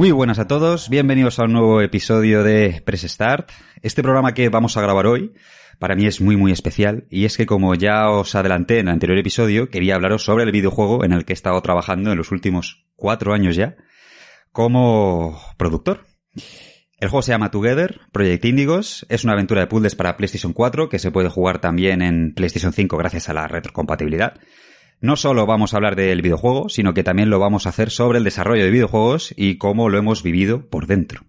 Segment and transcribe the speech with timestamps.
[0.00, 3.50] Muy buenas a todos, bienvenidos a un nuevo episodio de Press Start.
[3.82, 5.34] Este programa que vamos a grabar hoy
[5.78, 8.94] para mí es muy muy especial y es que como ya os adelanté en el
[8.94, 12.32] anterior episodio, quería hablaros sobre el videojuego en el que he estado trabajando en los
[12.32, 13.76] últimos cuatro años ya
[14.52, 16.06] como productor.
[16.98, 20.88] El juego se llama Together, Project Indigos, es una aventura de puzzles para PlayStation 4
[20.88, 24.40] que se puede jugar también en PlayStation 5 gracias a la retrocompatibilidad.
[25.00, 28.18] No solo vamos a hablar del videojuego, sino que también lo vamos a hacer sobre
[28.18, 31.22] el desarrollo de videojuegos y cómo lo hemos vivido por dentro.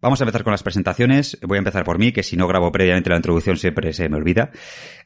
[0.00, 1.38] Vamos a empezar con las presentaciones.
[1.42, 4.16] Voy a empezar por mí, que si no grabo previamente la introducción siempre se me
[4.16, 4.52] olvida.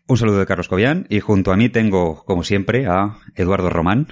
[0.06, 4.08] Un saludo de Carlos Cobian y junto a mí tengo, como siempre, a Eduardo Román,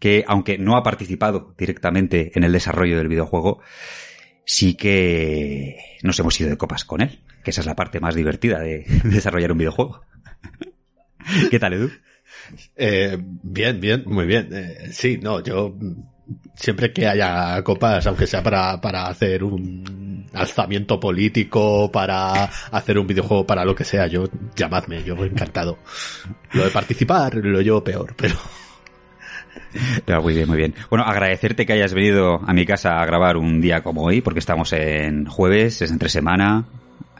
[0.00, 3.60] que aunque no ha participado directamente en el desarrollo del videojuego,
[4.44, 8.16] sí que nos hemos ido de copas con él, que esa es la parte más
[8.16, 10.00] divertida de desarrollar un videojuego.
[11.50, 11.90] ¿Qué tal, Edu?
[12.76, 14.48] Eh, bien, bien, muy bien.
[14.52, 15.74] Eh, sí, no, yo
[16.54, 23.06] siempre que haya copas, aunque sea para, para hacer un alzamiento político, para hacer un
[23.06, 25.78] videojuego, para lo que sea, yo llamadme, yo encantado.
[26.52, 28.36] Lo de participar lo yo peor, pero...
[30.22, 30.74] muy bien, muy bien.
[30.88, 34.40] Bueno, agradecerte que hayas venido a mi casa a grabar un día como hoy, porque
[34.40, 36.66] estamos en jueves, es entre semana.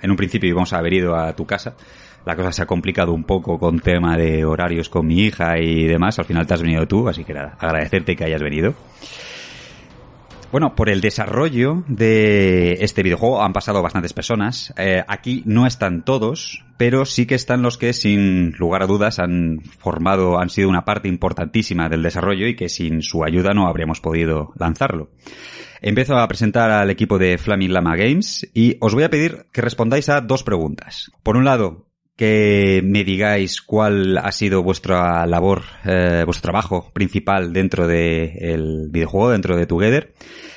[0.03, 1.77] En un principio íbamos a haber ido a tu casa,
[2.25, 5.87] la cosa se ha complicado un poco con tema de horarios con mi hija y
[5.87, 6.19] demás.
[6.19, 8.75] Al final te has venido tú, así que nada, agradecerte que hayas venido.
[10.53, 14.75] Bueno, por el desarrollo de este videojuego han pasado bastantes personas.
[14.77, 19.21] Eh, aquí no están todos, pero sí que están los que sin lugar a dudas
[19.21, 23.69] han formado, han sido una parte importantísima del desarrollo y que sin su ayuda no
[23.69, 25.11] habríamos podido lanzarlo.
[25.83, 29.63] Empiezo a presentar al equipo de Flaming Lama Games y os voy a pedir que
[29.63, 31.13] respondáis a dos preguntas.
[31.23, 31.90] Por un lado,
[32.21, 39.31] que me digáis cuál ha sido vuestra labor, eh, vuestro trabajo principal dentro del videojuego,
[39.31, 40.13] dentro de Together.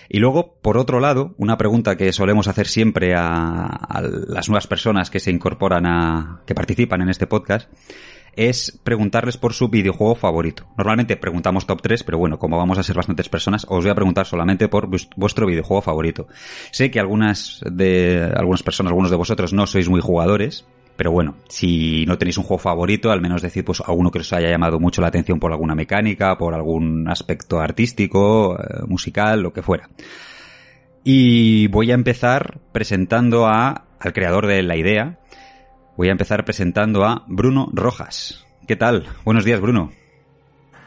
[0.10, 4.68] Y luego, por otro lado, una pregunta que solemos hacer siempre a, a, las nuevas
[4.68, 7.72] personas que se incorporan a, que participan en este podcast,
[8.36, 10.68] es preguntarles por su videojuego favorito.
[10.78, 13.96] Normalmente preguntamos top 3, pero bueno, como vamos a ser bastantes personas, os voy a
[13.96, 16.28] preguntar solamente por vuestro videojuego favorito.
[16.74, 21.36] Sé que algunas de, algunas personas, algunos de vosotros no sois muy jugadores, pero bueno,
[21.50, 24.80] si no tenéis un juego favorito, al menos decir pues alguno que os haya llamado
[24.80, 29.90] mucho la atención por alguna mecánica, por algún aspecto artístico, eh, musical, lo que fuera.
[31.04, 35.20] Y voy a empezar presentando a, al creador de la idea.
[35.98, 38.46] Voy a empezar presentando a Bruno Rojas.
[38.68, 39.08] ¿Qué tal?
[39.26, 39.92] Buenos días, Bruno.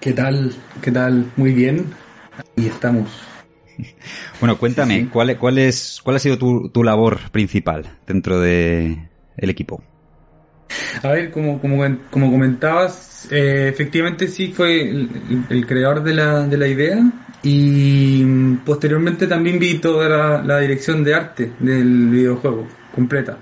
[0.00, 0.54] ¿Qué tal?
[0.80, 1.30] ¿Qué tal?
[1.36, 1.92] Muy bien.
[2.56, 3.08] Y estamos.
[4.40, 5.06] Bueno, cuéntame, sí.
[5.06, 9.82] ¿cuál, cuál, es, ¿cuál ha sido tu, tu labor principal dentro de el equipo?
[11.02, 16.56] A ver, como, como, como comentabas, eh, efectivamente sí fue el, creador de la, de
[16.56, 16.98] la idea
[17.42, 18.24] y
[18.64, 23.38] posteriormente también vi toda la, dirección de arte del videojuego completa.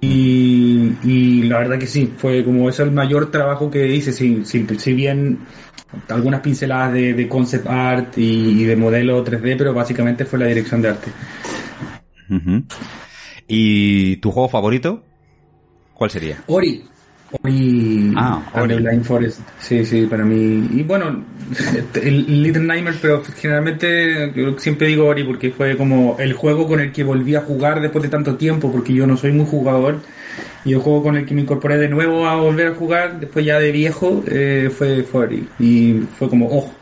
[0.00, 4.66] Y, la verdad que sí, fue como es el mayor trabajo que hice, si, si,
[4.78, 5.38] si bien
[6.08, 10.88] algunas pinceladas de, concept art y, de modelo 3D, pero básicamente fue la dirección de
[10.88, 11.10] arte.
[13.46, 15.04] ¿Y tu juego favorito?
[15.94, 16.42] ¿Cuál sería?
[16.46, 16.84] Ori.
[17.42, 18.12] Ori.
[18.16, 18.76] Ah, Ori.
[18.76, 19.40] Blind Forest.
[19.58, 20.68] Sí, sí, para mí.
[20.72, 21.24] Y bueno,
[21.94, 26.80] el Little Nightmares, pero generalmente yo siempre digo Ori porque fue como el juego con
[26.80, 30.00] el que volví a jugar después de tanto tiempo, porque yo no soy muy jugador.
[30.64, 33.44] Y el juego con el que me incorporé de nuevo a volver a jugar, después
[33.44, 35.48] ya de viejo, eh, fue, fue Ori.
[35.58, 36.72] Y fue como, oh,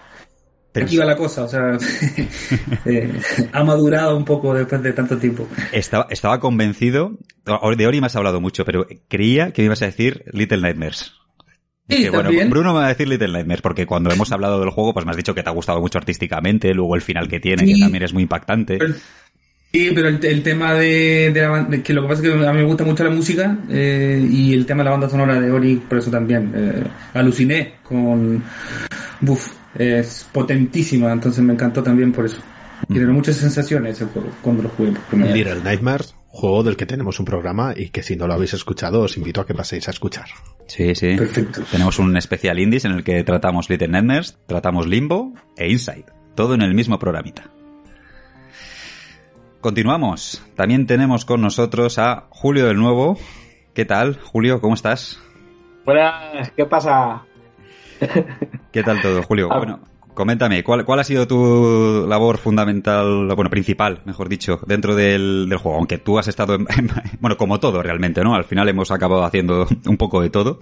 [0.72, 1.76] pero aquí va la cosa, o sea,
[2.86, 3.12] eh,
[3.52, 5.46] ha madurado un poco después de tanto tiempo.
[5.70, 9.86] Estaba, estaba convencido, de Ori me has hablado mucho, pero creía que me ibas a
[9.86, 11.12] decir Little Nightmares.
[11.88, 14.70] Sí, que, bueno, Bruno me va a decir Little Nightmares, porque cuando hemos hablado del
[14.70, 17.38] juego, pues me has dicho que te ha gustado mucho artísticamente, luego el final que
[17.38, 18.78] tiene, sí, que también es muy impactante.
[18.78, 18.94] Pero,
[19.72, 22.46] sí, pero el, el tema de, de, la, de, que lo que pasa es que
[22.46, 25.38] a mí me gusta mucho la música eh, y el tema de la banda sonora
[25.38, 26.82] de Ori, por eso también eh,
[27.12, 28.42] aluciné con...
[29.20, 32.40] Buf, es potentísima, entonces me encantó también por eso.
[32.88, 35.64] Tiene muchas sensaciones ese juego cuando lo jugué por primera Little vez.
[35.64, 39.16] Nightmares, juego del que tenemos un programa y que si no lo habéis escuchado os
[39.16, 40.26] invito a que paséis a escuchar.
[40.66, 41.16] Sí, sí.
[41.16, 41.62] Perfecto.
[41.70, 46.06] Tenemos un especial indies en el que tratamos Little Nightmares, tratamos Limbo e Inside.
[46.34, 47.50] Todo en el mismo programita.
[49.60, 50.42] Continuamos.
[50.56, 53.16] También tenemos con nosotros a Julio del Nuevo.
[53.74, 54.60] ¿Qué tal, Julio?
[54.60, 55.20] ¿Cómo estás?
[55.84, 57.22] Buenas, ¿qué pasa?
[58.72, 59.48] ¿Qué tal todo, Julio?
[59.50, 59.58] Ah.
[59.58, 59.80] Bueno,
[60.14, 65.58] coméntame, ¿cuál, ¿cuál ha sido tu labor fundamental, bueno, principal, mejor dicho, dentro del, del
[65.58, 65.76] juego?
[65.76, 66.90] Aunque tú has estado, en, en,
[67.20, 68.34] bueno, como todo realmente, ¿no?
[68.34, 70.60] Al final hemos acabado haciendo un poco de todo.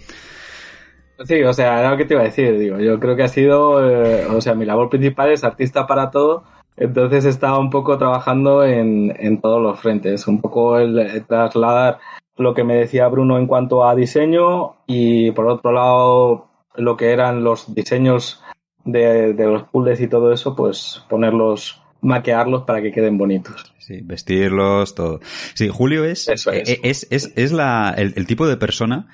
[1.24, 3.28] Sí, o sea, era lo que te iba a decir, digo, yo creo que ha
[3.28, 6.44] sido, eh, o sea, mi labor principal es artista para todo,
[6.76, 11.98] Entonces estaba un poco trabajando en, en todos los frentes, un poco el, el trasladar
[12.38, 17.10] lo que me decía Bruno en cuanto a diseño y por otro lado lo que
[17.12, 18.42] eran los diseños
[18.84, 23.72] de, de los puzzles y todo eso, pues ponerlos, maquearlos para que queden bonitos.
[23.78, 25.20] Sí, vestirlos, todo.
[25.54, 26.68] Sí, Julio es, Eso es.
[26.68, 29.08] eh, es, es, es la, el, el tipo de persona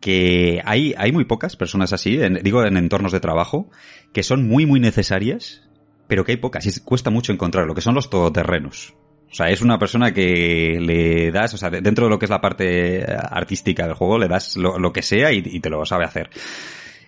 [0.00, 3.70] que hay, hay muy pocas personas así, en- digo en entornos de trabajo,
[4.12, 5.62] que son muy, muy necesarias,
[6.06, 8.94] pero que hay pocas y cuesta mucho encontrar, lo que son los todoterrenos.
[9.30, 12.26] O sea, es una persona que le das, o sea, de- dentro de lo que
[12.26, 15.60] es la parte eh, artística del juego, le das lo, lo que sea y, y
[15.60, 16.30] te lo sabe hacer.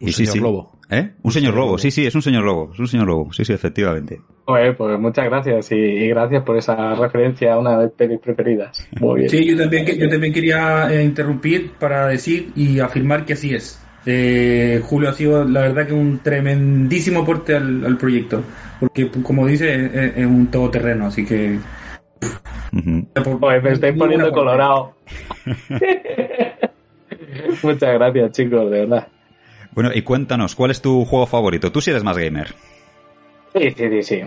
[0.00, 0.40] Un Y señor sí.
[0.40, 0.72] lobo.
[0.90, 1.10] ¿Eh?
[1.22, 3.52] Un señor lobo, sí, sí, es un señor lobo, es un señor lobo, sí, sí,
[3.52, 4.20] efectivamente.
[4.46, 8.88] Pues muchas gracias y, y gracias por esa referencia a una de mis pelis preferidas.
[8.98, 9.28] Muy bien.
[9.28, 13.84] Sí, yo también, yo también quería eh, interrumpir para decir y afirmar que así es.
[14.06, 18.42] Eh, Julio ha sido, la verdad, que un tremendísimo aporte al, al proyecto.
[18.80, 21.58] Porque, como dice, es, es un todoterreno, así que.
[23.22, 24.94] Joder, me estoy poniendo colorado.
[27.62, 29.08] muchas gracias, chicos, de verdad.
[29.78, 31.70] Bueno, y cuéntanos, ¿cuál es tu juego favorito?
[31.70, 32.48] Tú sí eres más gamer.
[33.54, 34.20] Sí, sí, sí, sí.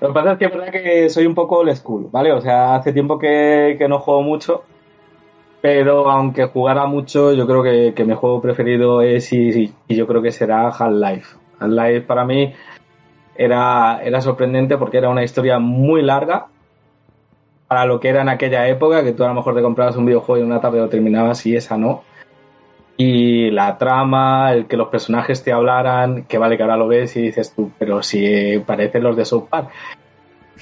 [0.00, 2.30] Lo que pasa es que soy un poco old school, ¿vale?
[2.30, 4.62] O sea, hace tiempo que, que no juego mucho,
[5.60, 10.06] pero aunque jugara mucho, yo creo que, que mi juego preferido es y, y yo
[10.06, 11.38] creo que será Half-Life.
[11.58, 12.54] Half-Life para mí
[13.34, 16.46] era, era sorprendente porque era una historia muy larga
[17.66, 20.06] para lo que era en aquella época, que tú a lo mejor te comprabas un
[20.06, 22.04] videojuego y en una tarde lo terminabas y esa no.
[22.96, 27.16] Y la trama, el que los personajes te hablaran, que vale que ahora lo ves
[27.16, 29.68] y dices tú, pero si parecen los de South Park.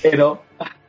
[0.03, 0.43] Pero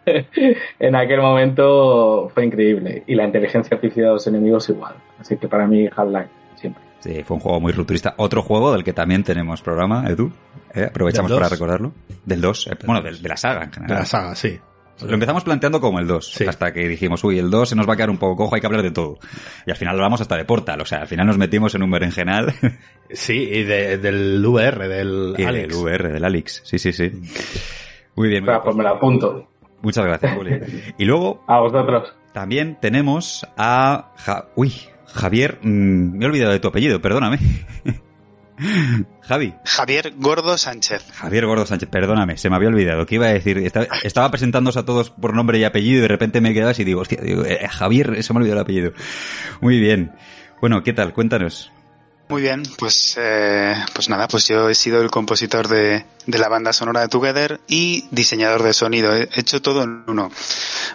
[0.80, 3.04] en aquel momento fue increíble.
[3.07, 4.95] Y la inteligencia artificial de los enemigos igual.
[5.19, 6.81] Así que para mí Half-Life, siempre.
[7.00, 8.13] Sí, fue un juego muy rupturista.
[8.18, 10.31] Otro juego del que también tenemos programa, Edu.
[10.74, 10.86] ¿eh?
[10.90, 11.92] Aprovechamos ¿Del para recordarlo.
[12.25, 12.69] Del 2.
[12.86, 13.98] bueno, del- de, la saga en De general.
[14.00, 14.57] la saga, sí.
[15.01, 16.34] Lo empezamos planteando como el 2.
[16.34, 16.45] Sí.
[16.45, 18.62] Hasta que dijimos, uy, el 2 se nos va a quedar un poco cojo, hay
[18.62, 19.18] que hablar de todo.
[19.66, 20.80] Y al final hablamos hasta de Portal.
[20.81, 22.54] O sea, al final nos metimos en un berenjenal.
[23.10, 25.68] Sí, y de- del VR, del y Alex.
[25.68, 26.62] del VR, del Alex.
[26.66, 27.12] Sí, sí, sí.
[28.16, 28.44] Muy bien.
[28.63, 29.48] pues me la apunto.
[29.84, 30.60] Muchas gracias, Juli.
[30.98, 32.12] Y luego A vosotros.
[32.31, 34.13] también tenemos a...
[34.18, 34.74] Ja- Uy,
[35.13, 35.60] Javier...
[35.62, 37.38] mm, me he olvidado de tu apellido, perdóname.
[39.21, 39.54] Javi.
[39.65, 41.04] Javier Gordo Sánchez.
[41.13, 43.06] Javier Gordo Sánchez, perdóname, se me había olvidado.
[43.06, 43.57] ¿Qué iba a decir?
[43.60, 46.83] Estaba, estaba presentándoos a todos por nombre y apellido y de repente me quedabas y
[46.83, 48.92] digo, hostia, digo, eh, Javier, se me ha olvidado el apellido.
[49.62, 50.12] Muy bien.
[50.62, 51.13] Bueno, ¿qué tal?
[51.13, 51.71] Cuéntanos.
[52.30, 56.47] Muy bien, pues, eh, pues nada, pues yo he sido el compositor de, de la
[56.47, 59.14] banda sonora de Together y diseñador de sonido.
[59.14, 60.31] He hecho todo en uno.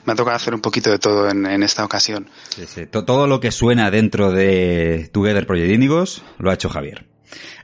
[0.06, 2.28] Me ha tocado hacer un poquito de todo en, en esta ocasión.
[2.48, 7.06] Sí, sí, to- Todo lo que suena dentro de Together Project lo ha hecho Javier.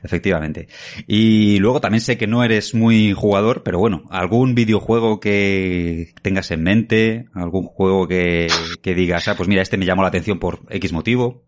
[0.03, 0.67] Efectivamente.
[1.07, 6.51] Y luego también sé que no eres muy jugador, pero bueno, algún videojuego que tengas
[6.51, 8.47] en mente, algún juego que,
[8.81, 11.43] que digas, ah, pues mira, este me llamó la atención por X motivo.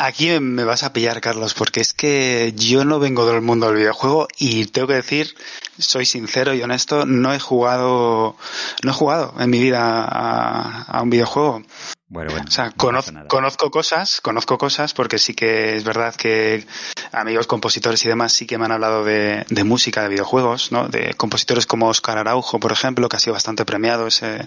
[0.00, 3.78] Aquí me vas a pillar, Carlos, porque es que yo no vengo del mundo del
[3.78, 5.34] videojuego y tengo que decir,
[5.76, 8.36] soy sincero y honesto, no he jugado,
[8.84, 11.64] no he jugado en mi vida a, a un videojuego.
[12.10, 12.46] Bueno, bueno.
[12.48, 16.66] O sea, no conoz- conozco cosas, conozco cosas, porque sí que es verdad que
[17.12, 20.88] amigos compositores y demás sí que me han hablado de, de música, de videojuegos, ¿no?
[20.88, 24.46] De compositores como Oscar Araujo, por ejemplo, que ha sido bastante premiado ese,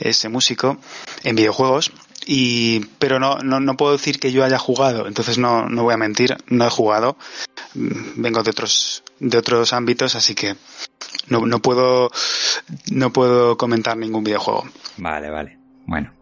[0.00, 0.78] ese músico
[1.22, 1.92] en videojuegos.
[2.26, 5.92] Y, pero no, no, no puedo decir que yo haya jugado, entonces no, no voy
[5.94, 7.16] a mentir, no he jugado.
[7.74, 10.56] Mm, Vengo de otros, de otros ámbitos, así que
[11.28, 12.10] no, no puedo,
[12.90, 14.66] no puedo comentar ningún videojuego.
[14.96, 15.58] Vale, vale.
[15.86, 16.12] Bueno.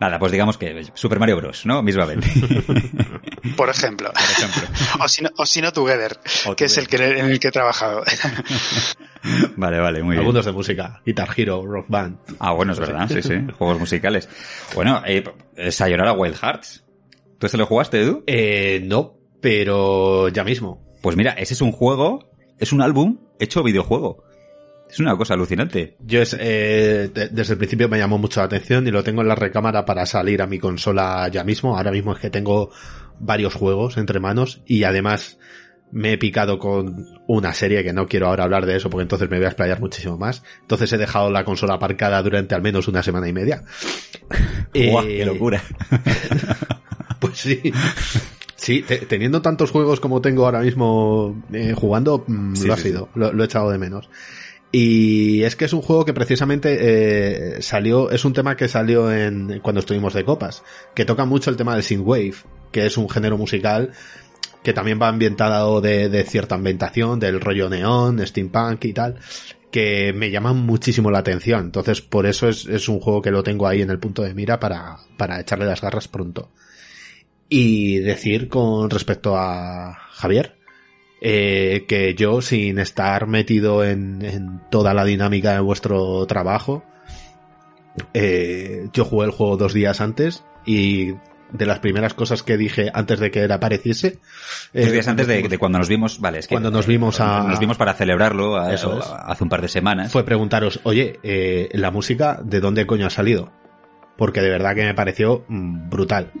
[0.00, 1.82] Nada, pues digamos que Super Mario Bros, ¿no?
[1.82, 2.28] Mismamente.
[3.56, 4.12] Por ejemplo.
[4.12, 4.62] Por ejemplo.
[5.04, 7.48] O si no, o si no Together, O que es el que, en el que
[7.48, 8.04] he trabajado.
[9.56, 10.20] Vale, vale, muy bien.
[10.20, 11.02] Algunos de música.
[11.04, 12.18] Guitar Hero, Rock Band.
[12.38, 13.34] Ah, bueno, es verdad, sí, sí.
[13.58, 14.28] Juegos musicales.
[14.74, 15.24] Bueno, eh,
[15.70, 16.84] Sayonara Wild Hearts.
[17.38, 18.22] ¿Tú ese lo jugaste, Edu?
[18.26, 20.86] Eh, no, pero ya mismo.
[21.02, 24.24] Pues mira, ese es un juego, es un álbum hecho videojuego.
[24.90, 25.96] Es una cosa alucinante.
[26.00, 29.20] Yo es, eh, de- desde el principio me llamó mucho la atención y lo tengo
[29.22, 31.76] en la recámara para salir a mi consola ya mismo.
[31.76, 32.70] Ahora mismo es que tengo
[33.20, 35.38] varios juegos entre manos y además
[35.90, 39.30] me he picado con una serie que no quiero ahora hablar de eso porque entonces
[39.30, 40.42] me voy a explayar muchísimo más.
[40.62, 43.62] Entonces he dejado la consola aparcada durante al menos una semana y media.
[44.74, 45.62] ¡Guau, Eh, ¡Qué locura!
[47.20, 47.72] Pues sí.
[48.54, 52.76] Sí, te- teniendo tantos juegos como tengo ahora mismo eh, jugando, mm, Sí, lo ha
[52.76, 54.08] sí, sido, lo, lo he echado de menos.
[54.70, 56.76] Y es que es un juego que precisamente
[57.56, 60.62] eh, salió, es un tema que salió en cuando estuvimos de copas,
[60.94, 62.34] que toca mucho el tema del synthwave,
[62.70, 63.92] que es un género musical
[64.62, 69.18] que también va ambientado de, de cierta ambientación, del rollo neón, steampunk y tal.
[69.70, 71.66] que me llaman muchísimo la atención.
[71.66, 74.34] Entonces, por eso es, es un juego que lo tengo ahí en el punto de
[74.34, 76.50] mira para, para echarle las garras pronto.
[77.48, 80.57] Y decir con respecto a Javier,
[81.20, 86.84] eh, que yo sin estar metido en, en, toda la dinámica de vuestro trabajo,
[88.14, 91.14] eh, yo jugué el juego dos días antes y
[91.50, 94.18] de las primeras cosas que dije antes de que él apareciese.
[94.72, 97.42] Dos días antes de, de, cuando nos vimos, vale, es que cuando nos vimos a,
[97.42, 99.06] nos vimos para celebrarlo a, eso, es.
[99.06, 100.12] hace un par de semanas.
[100.12, 103.50] Fue preguntaros, oye, eh, la música, ¿de dónde coño ha salido?
[104.16, 106.32] Porque de verdad que me pareció mm, brutal.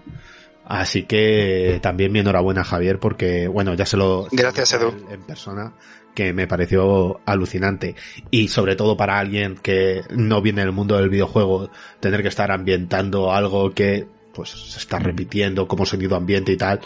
[0.68, 4.28] Así que también mi enhorabuena Javier porque, bueno, ya se lo...
[4.30, 4.94] Gracias, Edu.
[5.10, 5.72] En persona,
[6.14, 7.96] que me pareció alucinante.
[8.30, 11.70] Y sobre todo para alguien que no viene del mundo del videojuego,
[12.00, 16.80] tener que estar ambientando algo que pues se está repitiendo como sonido ambiente y tal,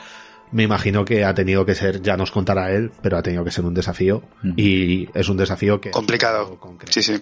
[0.53, 3.51] me imagino que ha tenido que ser, ya nos contará él, pero ha tenido que
[3.51, 4.23] ser un desafío.
[4.57, 5.91] Y es un desafío que...
[5.91, 6.57] Complicado.
[6.89, 7.21] Sí, sí.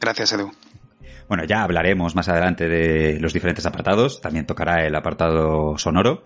[0.00, 0.50] Gracias, Edu.
[1.28, 4.20] Bueno, ya hablaremos más adelante de los diferentes apartados.
[4.20, 6.24] También tocará el apartado sonoro.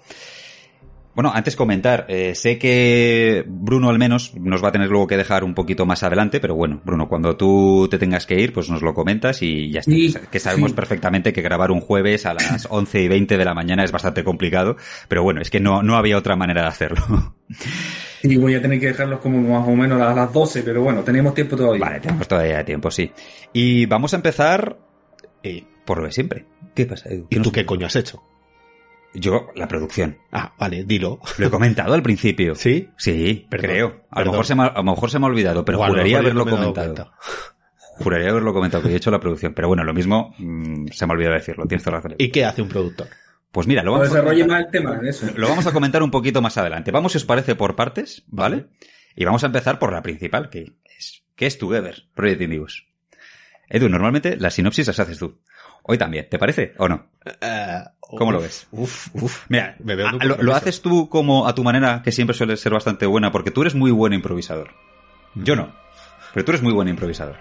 [1.12, 5.16] Bueno, antes comentar, eh, sé que Bruno al menos nos va a tener luego que
[5.16, 8.70] dejar un poquito más adelante, pero bueno, Bruno, cuando tú te tengas que ir, pues
[8.70, 9.90] nos lo comentas y ya está.
[9.90, 10.76] Sí, que sabemos sí.
[10.76, 14.22] perfectamente que grabar un jueves a las 11 y 20 de la mañana es bastante
[14.22, 14.76] complicado,
[15.08, 17.34] pero bueno, es que no, no había otra manera de hacerlo.
[18.22, 21.02] Y voy a tener que dejarlos como más o menos a las 12, pero bueno,
[21.02, 21.82] tenemos tiempo todavía.
[21.82, 23.10] Vale, tenemos todavía tiempo, sí.
[23.54, 24.76] Y vamos a empezar
[25.42, 26.46] eh, por lo de siempre.
[26.74, 27.26] ¿Qué pasa, Edu?
[27.30, 28.22] ¿Y tú qué coño has hecho?
[29.12, 30.18] Yo, la producción.
[30.30, 31.20] Ah, vale, dilo.
[31.38, 32.54] Lo he comentado al principio.
[32.56, 32.90] ¿Sí?
[32.96, 34.00] Sí, perdón, creo.
[34.10, 36.18] A lo, mejor se me, a lo mejor se me ha olvidado, pero bueno, juraría
[36.18, 37.12] haberlo comentado.
[37.98, 39.52] Juraría haberlo comentado, que he hecho la producción.
[39.52, 41.66] Pero bueno, lo mismo, mmm, se me ha olvidado decirlo.
[41.66, 42.16] Tienes toda la razón.
[42.18, 43.08] ¿Y qué hace un productor?
[43.52, 45.26] Pues mira, lo vamos, a comentar, más el tema, eso.
[45.36, 46.92] lo vamos a comentar un poquito más adelante.
[46.92, 48.68] Vamos, si os parece, por partes, ¿vale?
[49.16, 52.86] Y vamos a empezar por la principal, que es, que es Together, Project Indivus.
[53.70, 55.38] Edu, normalmente las sinopsis las haces tú.
[55.84, 57.06] Hoy también, ¿te parece o no?
[57.24, 58.66] Uh, ¿Cómo uf, lo ves?
[58.72, 59.44] Uf, uf.
[59.48, 62.72] Mira, me veo lo, lo, haces tú como a tu manera, que siempre suele ser
[62.72, 64.72] bastante buena, porque tú eres muy buen improvisador.
[65.36, 65.72] Yo no,
[66.34, 67.36] pero tú eres muy buen improvisador.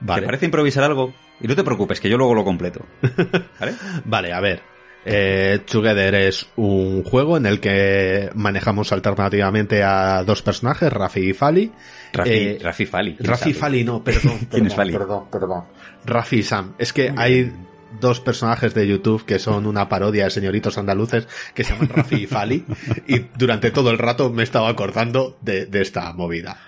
[0.00, 0.20] Vale.
[0.20, 1.14] ¿Te parece improvisar algo?
[1.40, 2.84] Y no te preocupes, que yo luego lo completo.
[3.58, 3.74] ¿Vale?
[4.04, 4.62] vale, a ver.
[5.04, 11.32] Eh, Together es un juego en el que manejamos alternativamente a dos personajes, Rafi y
[11.32, 11.72] Fali.
[12.12, 13.16] Rafi, eh, Rafi Fali.
[13.18, 14.38] Rafi Fali, no, perdón.
[14.38, 14.92] ¿Quién perdón, es Fali?
[14.92, 15.64] Perdón, perdón.
[16.04, 16.74] Rafi y Sam.
[16.78, 17.52] Es que hay
[18.00, 22.22] dos personajes de YouTube que son una parodia de señoritos andaluces que se llaman Rafi
[22.22, 22.64] y Fali
[23.08, 26.58] y durante todo el rato me estaba acordando de, de esta movida.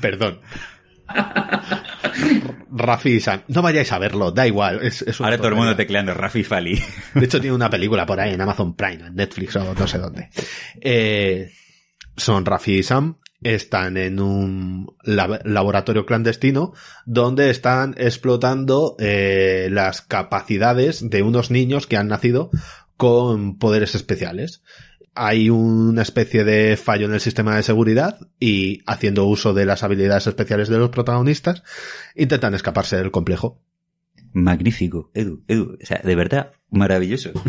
[0.00, 0.40] Perdón.
[2.70, 3.42] Rafi y Sam.
[3.48, 4.80] No vayáis a verlo, da igual.
[4.82, 6.80] Es, es Ahora todo el mundo tecleando Rafi Fali.
[7.14, 9.98] De hecho, tiene una película por ahí en Amazon Prime, en Netflix o no sé
[9.98, 10.30] dónde.
[10.80, 11.52] Eh,
[12.16, 13.18] son Rafi y Sam.
[13.42, 16.72] Están en un lab laboratorio clandestino
[17.04, 22.50] donde están explotando eh, las capacidades de unos niños que han nacido
[22.96, 24.62] con poderes especiales
[25.14, 29.82] hay una especie de fallo en el sistema de seguridad y haciendo uso de las
[29.82, 31.62] habilidades especiales de los protagonistas
[32.14, 33.60] intentan escaparse del complejo.
[34.32, 37.30] Magnífico, Edu, Edu, o sea, de verdad, maravilloso.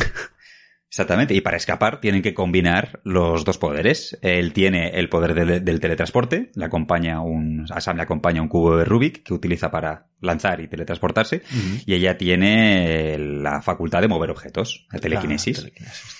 [0.88, 4.18] Exactamente, y para escapar tienen que combinar los dos poderes.
[4.22, 8.48] Él tiene el poder de, del teletransporte, le acompaña un, a Sam le acompaña un
[8.48, 11.84] cubo de Rubik que utiliza para lanzar y teletransportarse, uh -huh.
[11.86, 15.58] y ella tiene la facultad de mover objetos, la telequinesis.
[15.58, 16.15] La telequinesis.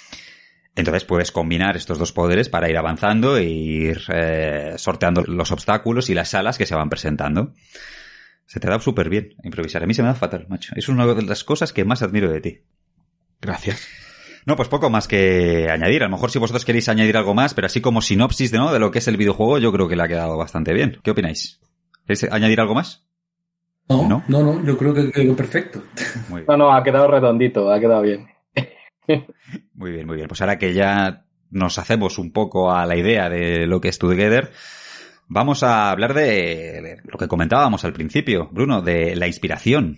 [0.76, 6.10] Entonces puedes combinar estos dos poderes para ir avanzando e ir eh, sorteando los obstáculos
[6.10, 7.54] y las salas que se van presentando.
[8.46, 9.84] Se te da súper bien improvisar.
[9.84, 10.74] A mí se me da fatal, macho.
[10.76, 12.60] Es una de las cosas que más admiro de ti.
[13.42, 13.88] Gracias.
[14.46, 16.04] No, pues poco más que añadir.
[16.04, 18.72] A lo mejor si vosotros queréis añadir algo más, pero así como sinopsis de, ¿no?
[18.72, 21.00] de lo que es el videojuego, yo creo que le ha quedado bastante bien.
[21.04, 21.60] ¿Qué opináis?
[22.06, 23.08] ¿Queréis añadir algo más?
[23.88, 25.84] No, no, no, no yo creo que quedó perfecto.
[26.30, 26.46] Muy bien.
[26.48, 28.28] No, no, ha quedado redondito, ha quedado bien.
[29.74, 30.28] Muy bien, muy bien.
[30.28, 34.00] Pues ahora que ya nos hacemos un poco a la idea de lo que es
[34.00, 34.52] Together,
[35.28, 39.98] vamos a hablar de lo que comentábamos al principio, Bruno, de la inspiración.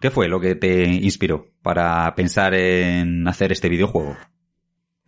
[0.00, 4.16] ¿Qué fue lo que te inspiró para pensar en hacer este videojuego?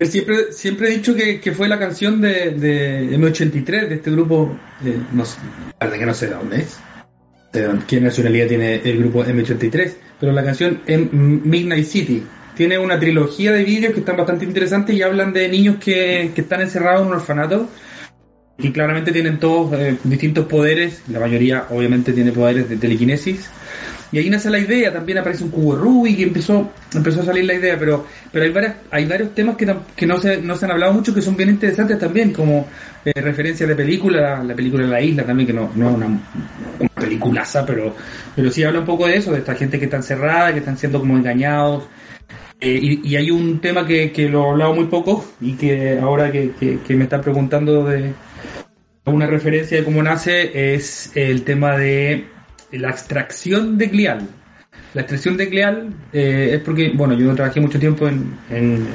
[0.00, 4.56] Siempre, siempre he dicho que, que fue la canción de, de, M83, de este grupo,
[4.80, 5.38] de, no sé,
[5.80, 6.78] que no sé de dónde es,
[7.86, 10.80] qué nacionalidad tiene el grupo M83, pero la canción
[11.12, 12.24] Midnight City,
[12.56, 16.40] tiene una trilogía de vídeos que están bastante interesantes y hablan de niños que, que
[16.40, 17.68] están encerrados en un orfanato
[18.58, 23.50] y claramente tienen todos eh, distintos poderes, la mayoría obviamente tiene poderes de telequinesis.
[24.12, 27.44] Y ahí nace la idea, también aparece un cubo Rubik y empezó, empezó a salir
[27.46, 30.66] la idea, pero, pero hay varias, hay varios temas que, que no se, no se
[30.66, 32.68] han hablado mucho que son bien interesantes también, como
[33.04, 35.96] eh, referencia de película, la, la, película de la isla también, que no, no es
[35.96, 36.20] una,
[36.94, 37.96] peliculaza, pero,
[38.36, 40.78] pero sí habla un poco de eso, de esta gente que está encerrada, que están
[40.78, 41.84] siendo como engañados.
[42.64, 45.98] Eh, y, y, hay un tema que, que lo he hablado muy poco y que
[46.00, 48.12] ahora que, que, que me está preguntando de
[49.04, 52.24] una referencia de cómo nace es el tema de
[52.72, 54.28] la extracción de glial.
[54.94, 58.86] La extracción de glial eh, es porque, bueno, yo trabajé mucho tiempo en, en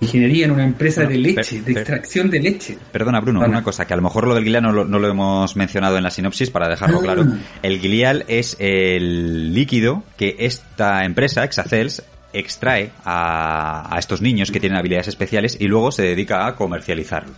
[0.00, 2.78] ingeniería en una empresa Bueno, de leche, de extracción de leche.
[2.92, 3.58] Perdona, Bruno, Perdona.
[3.58, 5.96] una cosa, que a lo mejor lo del glial no lo, no lo hemos mencionado
[5.96, 7.26] en la sinopsis para dejarlo claro.
[7.62, 14.60] El glial es el líquido que esta empresa, Exacels, extrae a, a estos niños que
[14.60, 17.32] tienen habilidades especiales y luego se dedica a comercializarlo.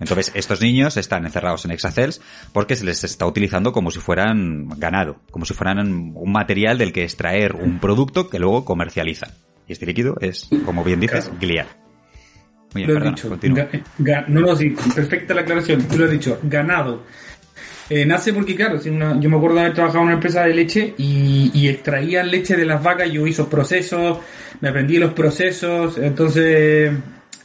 [0.00, 2.20] Entonces, estos niños están encerrados en Exacels
[2.52, 5.78] porque se les está utilizando como si fueran ganado, como si fueran
[6.14, 9.30] un material del que extraer un producto que luego comercializan.
[9.66, 11.40] Y este líquido es, como bien dices, Claro.
[11.40, 11.66] glial.
[12.74, 13.28] Muy bien, Lo he perdona, dicho.
[13.28, 13.58] continúa.
[13.70, 15.82] Ga- ga- no, no, sí, perfecta la aclaración.
[15.88, 17.02] Tú lo has dicho, ganado.
[17.90, 20.94] Eh, nace porque, claro, yo me acuerdo de haber trabajado en una empresa de leche
[20.98, 23.10] y, y extraían leche de las vacas.
[23.10, 24.18] Yo hice procesos,
[24.60, 26.92] me aprendí los procesos, entonces,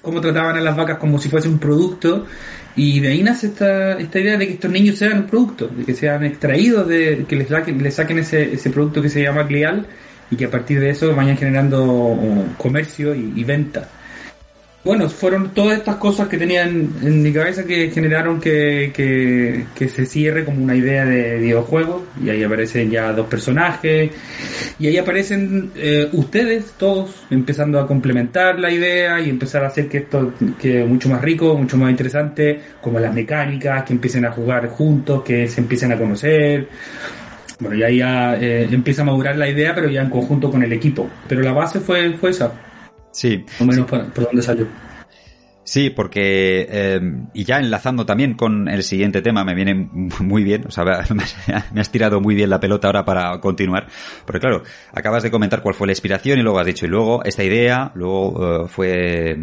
[0.01, 2.25] cómo trataban a las vacas como si fuese un producto.
[2.75, 5.85] Y de ahí nace esta, esta idea de que estos niños sean un producto, de
[5.85, 9.85] que sean extraídos, de que les, les saquen ese, ese producto que se llama glial
[10.31, 13.87] y que a partir de eso vayan generando oh, comercio y venta.
[14.83, 19.87] Bueno, fueron todas estas cosas que tenían en mi cabeza que generaron que, que, que
[19.87, 24.11] se cierre como una idea de videojuego y ahí aparecen ya dos personajes
[24.79, 29.87] y ahí aparecen eh, ustedes todos empezando a complementar la idea y empezar a hacer
[29.87, 34.31] que esto que mucho más rico, mucho más interesante, como las mecánicas, que empiecen a
[34.31, 36.67] jugar juntos, que se empiecen a conocer.
[37.59, 40.61] Bueno, y ahí ya eh, empieza a madurar la idea, pero ya en conjunto con
[40.61, 41.09] el equipo.
[41.29, 42.51] Pero la base fue, fue esa,
[43.13, 44.67] Sí, o menos por, por donde salió.
[45.65, 46.99] Sí, porque, eh,
[47.33, 49.73] y ya enlazando también con el siguiente tema, me viene
[50.19, 53.87] muy bien, o sea, me has- tirado muy bien la pelota ahora para continuar,
[54.25, 57.23] porque claro, acabas de comentar cuál fue la inspiración y luego has dicho, y luego
[57.23, 59.37] esta idea, luego eh, fue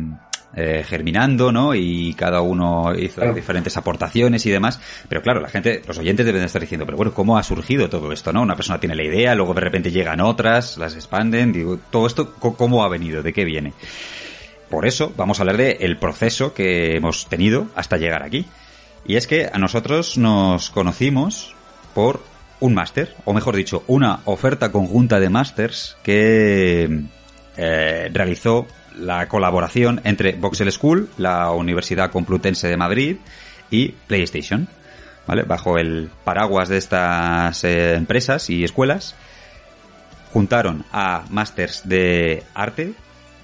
[0.57, 1.75] eh, germinando, ¿no?
[1.75, 3.35] Y cada uno hizo Claro.
[3.35, 6.97] diferentes aportaciones y demás, pero claro, la gente, los oyentes deben de estar diciendo, pero
[6.97, 8.43] bueno, ¿cómo ha surgido todo esto, no?
[8.43, 12.35] Una persona tiene la idea, luego de repente llegan otras, las expanden, digo, todo esto,
[12.35, 13.23] ¿cómo ha venido?
[13.23, 13.73] ¿De qué viene?
[14.69, 18.47] Por eso vamos a hablar de el proceso que hemos tenido hasta llegar aquí.
[19.07, 21.55] Y es que a nosotros nos conocimos
[21.95, 22.23] por
[22.61, 27.01] un máster, o mejor dicho, una oferta conjunta de másters que
[27.57, 28.67] eh, realizó
[29.01, 33.17] la colaboración entre Voxel School, la Universidad Complutense de Madrid,
[33.71, 34.69] y PlayStation,
[35.27, 35.43] ¿vale?
[35.43, 39.15] Bajo el paraguas de estas eh, empresas y escuelas,
[40.33, 42.93] juntaron a másters de arte,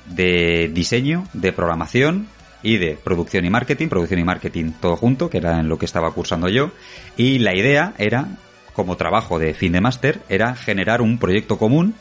[0.07, 2.29] de diseño, de programación
[2.63, 5.87] y de producción y marketing, producción y marketing todo junto, que era en lo que
[5.87, 6.71] estaba cursando yo,
[7.17, 8.29] y la idea era,
[8.73, 11.95] como trabajo de fin de máster, era generar un proyecto común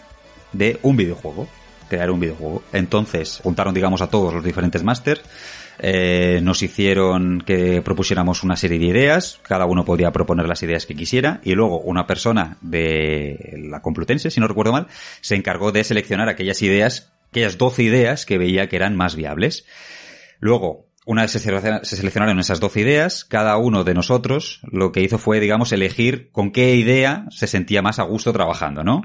[0.53, 1.47] de un videojuego,
[1.89, 2.63] crear un videojuego.
[2.73, 5.21] Entonces, juntaron, digamos, a todos los diferentes másters,
[5.77, 10.85] eh, nos hicieron que propusiéramos una serie de ideas, cada uno podía proponer las ideas
[10.85, 14.87] que quisiera, y luego una persona de la Complutense, si no recuerdo mal,
[15.21, 19.65] se encargó de seleccionar aquellas ideas, aquellas 12 ideas que veía que eran más viables.
[20.39, 25.17] Luego, una vez se seleccionaron esas 12 ideas, cada uno de nosotros lo que hizo
[25.19, 29.03] fue, digamos, elegir con qué idea se sentía más a gusto trabajando, ¿no?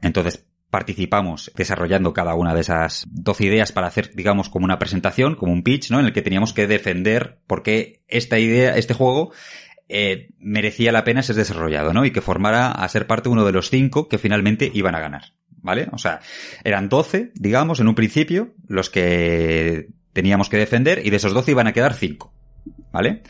[0.00, 5.36] Entonces, participamos desarrollando cada una de esas 12 ideas para hacer, digamos, como una presentación,
[5.36, 6.00] como un pitch, ¿no?
[6.00, 9.30] En el que teníamos que defender por qué esta idea, este juego,
[9.88, 12.04] eh, merecía la pena ser desarrollado, ¿no?
[12.04, 15.34] Y que formara a ser parte uno de los cinco que finalmente iban a ganar,
[15.62, 15.86] ¿vale?
[15.92, 16.18] O sea,
[16.64, 21.52] eran 12, digamos, en un principio, los que teníamos que defender, y de esos 12
[21.52, 22.34] iban a quedar 5,
[22.90, 23.22] ¿vale?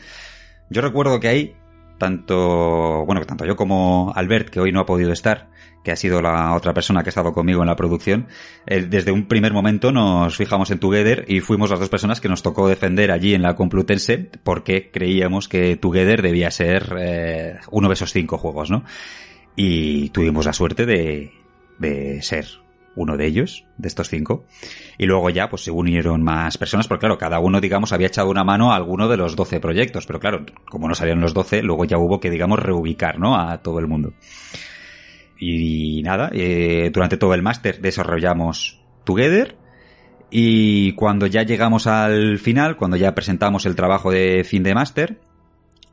[0.71, 1.55] Yo recuerdo que ahí,
[1.97, 5.49] tanto, bueno, tanto yo como Albert, que hoy no ha podido estar,
[5.83, 8.27] que ha sido la otra persona que ha estado conmigo en la producción,
[8.65, 12.27] eh, desde un primer momento nos fijamos en Together y fuimos las dos personas que
[12.27, 17.87] nos tocó defender allí en la Complutense porque creíamos que Together debía ser eh, uno
[17.87, 18.83] de esos cinco juegos, ¿no?
[19.55, 21.31] Y tuvimos la suerte de,
[21.77, 22.64] de ser
[22.95, 24.45] uno de ellos, de estos cinco.
[24.97, 28.29] Y luego ya, pues se unieron más personas, porque claro, cada uno, digamos, había echado
[28.29, 31.63] una mano a alguno de los 12 proyectos, pero claro, como no salieron los 12,
[31.63, 33.37] luego ya hubo que, digamos, reubicar, ¿no?
[33.37, 34.13] A todo el mundo.
[35.37, 39.57] Y nada, eh, durante todo el máster desarrollamos Together,
[40.29, 45.19] y cuando ya llegamos al final, cuando ya presentamos el trabajo de fin de máster,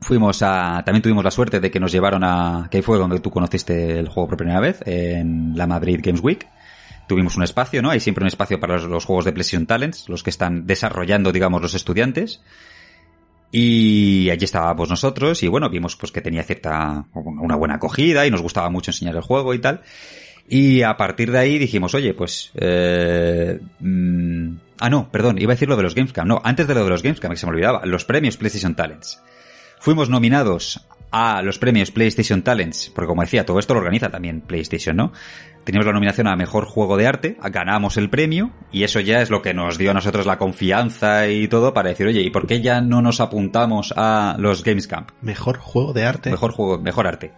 [0.01, 3.19] fuimos a, también tuvimos la suerte de que nos llevaron a, que ahí fue donde
[3.19, 6.47] tú conociste el juego por primera vez, en la Madrid Games Week.
[7.07, 7.89] Tuvimos un espacio, ¿no?
[7.89, 11.61] Hay siempre un espacio para los, juegos de PlayStation Talents, los que están desarrollando, digamos,
[11.61, 12.41] los estudiantes.
[13.51, 18.31] Y allí estábamos nosotros y bueno, vimos pues que tenía cierta, una buena acogida y
[18.31, 19.81] nos gustaba mucho enseñar el juego y tal.
[20.47, 22.51] Y a partir de ahí dijimos, oye, pues...
[22.55, 26.27] Eh, mm, ah, no, perdón, iba a decir lo de los Gamescom.
[26.27, 29.21] No, antes de lo de los Gamescom, que se me olvidaba, los premios PlayStation Talents.
[29.79, 34.41] Fuimos nominados a los premios PlayStation Talents, porque como decía, todo esto lo organiza también
[34.41, 35.13] PlayStation, ¿no?
[35.63, 39.29] Teníamos la nominación a Mejor Juego de Arte, ganamos el premio, y eso ya es
[39.29, 42.47] lo que nos dio a nosotros la confianza y todo para decir, oye, ¿y por
[42.47, 45.11] qué ya no nos apuntamos a los Games Camp?
[45.21, 46.31] Mejor juego de arte.
[46.31, 47.31] Mejor juego, mejor arte.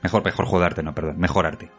[0.00, 1.70] Mejor, mejor juego de arte, no, perdón, mejor arte.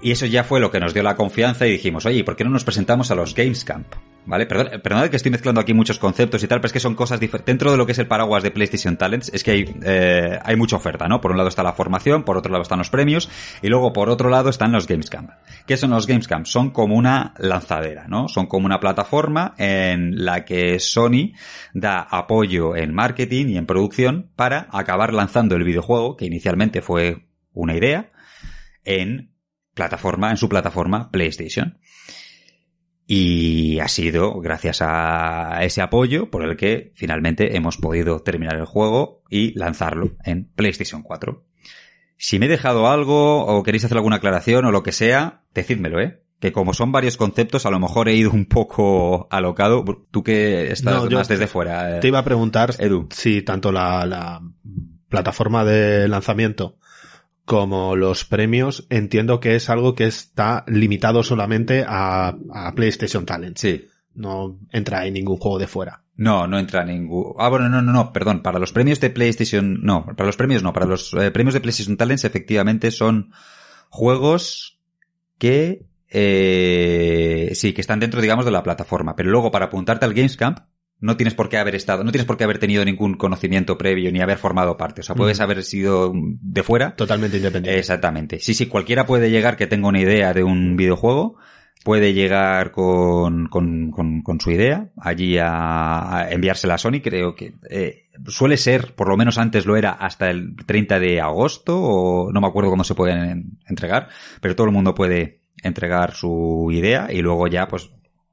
[0.00, 2.44] Y eso ya fue lo que nos dio la confianza y dijimos, oye, ¿por qué
[2.44, 3.86] no nos presentamos a los Games Camp?
[4.26, 4.46] ¿Vale?
[4.46, 7.18] Perdón, perdonad que estoy mezclando aquí muchos conceptos y tal, pero es que son cosas
[7.18, 7.46] diferentes.
[7.46, 10.54] Dentro de lo que es el paraguas de PlayStation Talents, es que hay, eh, hay
[10.54, 11.20] mucha oferta, ¿no?
[11.20, 13.30] Por un lado está la formación, por otro lado están los premios,
[13.62, 15.30] y luego por otro lado están los Games Camp.
[15.66, 16.44] ¿Qué son los Games Camp?
[16.44, 18.28] Son como una lanzadera, ¿no?
[18.28, 21.32] Son como una plataforma en la que Sony
[21.72, 27.28] da apoyo en marketing y en producción para acabar lanzando el videojuego, que inicialmente fue
[27.54, 28.12] una idea,
[28.84, 29.32] en
[29.78, 31.78] plataforma, en su plataforma PlayStation.
[33.06, 38.66] Y ha sido gracias a ese apoyo por el que finalmente hemos podido terminar el
[38.66, 41.42] juego y lanzarlo en PlayStation 4.
[42.18, 46.00] Si me he dejado algo o queréis hacer alguna aclaración o lo que sea, decídmelo,
[46.00, 46.22] ¿eh?
[46.40, 49.84] Que como son varios conceptos, a lo mejor he ido un poco alocado.
[50.10, 51.96] Tú que estás No, más desde fuera.
[51.96, 53.08] eh, Te iba a preguntar Edu.
[53.10, 54.40] si tanto la, la
[55.08, 56.76] plataforma de lanzamiento
[57.48, 63.56] como los premios entiendo que es algo que está limitado solamente a, a PlayStation Talent.
[63.56, 63.86] Sí.
[64.14, 66.02] No entra en ningún juego de fuera.
[66.14, 67.34] No, no entra ningún.
[67.38, 68.42] Ah, bueno, no, no, no, perdón.
[68.42, 71.60] Para los premios de PlayStation, no, para los premios no, para los eh, premios de
[71.60, 73.32] PlayStation Talents efectivamente son
[73.88, 74.78] juegos
[75.38, 79.16] que eh, sí, que están dentro, digamos, de la plataforma.
[79.16, 80.58] Pero luego para apuntarte al Games Camp
[81.00, 84.10] no tienes por qué haber estado, no tienes por qué haber tenido ningún conocimiento previo
[84.10, 85.00] ni haber formado parte.
[85.02, 85.42] O sea, puedes Mm.
[85.42, 86.96] haber sido de fuera.
[86.96, 87.78] Totalmente independiente.
[87.78, 88.40] Exactamente.
[88.40, 91.36] Sí, sí, cualquiera puede llegar que tenga una idea de un videojuego,
[91.84, 97.34] puede llegar con, con, con, con su idea allí a, a enviársela a Sony, creo
[97.36, 101.80] que eh, suele ser, por lo menos antes lo era, hasta el 30 de agosto,
[101.80, 104.08] o no me acuerdo cómo se pueden entregar,
[104.40, 107.90] pero todo el mundo puede entregar su idea y luego ya pues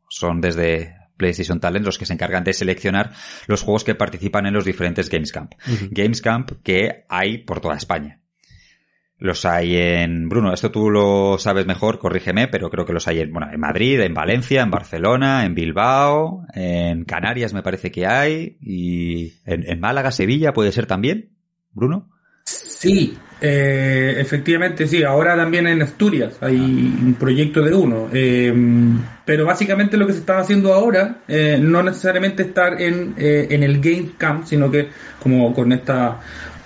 [0.10, 3.12] son desde PlayStation Talent los que se encargan de seleccionar
[3.48, 5.54] los juegos que participan en los diferentes Games Camp.
[5.92, 8.20] Games Camp que hay por toda España.
[9.18, 13.22] Los hay en, Bruno, esto tú lo sabes mejor, corrígeme, pero creo que los hay
[13.22, 18.06] en, bueno, en Madrid, en Valencia, en Barcelona, en Bilbao, en Canarias me parece que
[18.06, 21.30] hay, y en, en Málaga, Sevilla puede ser también,
[21.72, 22.10] Bruno.
[22.90, 25.04] Sí, eh, efectivamente sí.
[25.04, 28.10] Ahora también en Asturias hay un proyecto de uno.
[28.14, 28.54] eh,
[29.26, 33.64] pero básicamente lo que se está haciendo ahora eh, no necesariamente estar en, eh, en
[33.64, 34.90] el Game Camp, sino que
[35.22, 36.20] como con esta,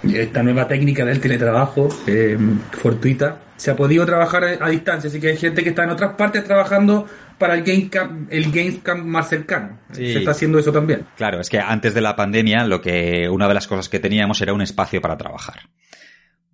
[0.04, 2.38] esta nueva técnica del teletrabajo eh,
[2.72, 5.10] fortuita, se ha podido trabajar a, a distancia.
[5.10, 8.52] Así que hay gente que está en otras partes trabajando para el Game Camp, el
[8.52, 9.80] Game Camp más cercano.
[9.94, 10.12] Sí.
[10.12, 11.06] Se está haciendo eso también.
[11.16, 14.42] Claro, es que antes de la pandemia lo que una de las cosas que teníamos
[14.42, 15.62] era un espacio para trabajar.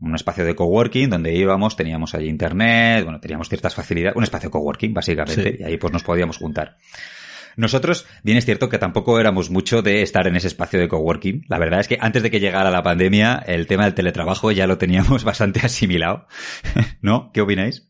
[0.01, 4.51] Un espacio de coworking donde íbamos, teníamos allí internet, bueno, teníamos ciertas facilidades, un espacio
[4.51, 5.57] coworking básicamente, Sí.
[5.59, 6.77] y ahí pues nos podíamos juntar.
[7.57, 11.45] Nosotros, bien es cierto que tampoco éramos mucho de estar en ese espacio de coworking.
[11.47, 14.67] La verdad es que antes de que llegara la pandemia, el tema del teletrabajo ya
[14.67, 16.27] lo teníamos bastante asimilado.
[17.01, 17.31] ¿No?
[17.33, 17.87] ¿Qué opináis?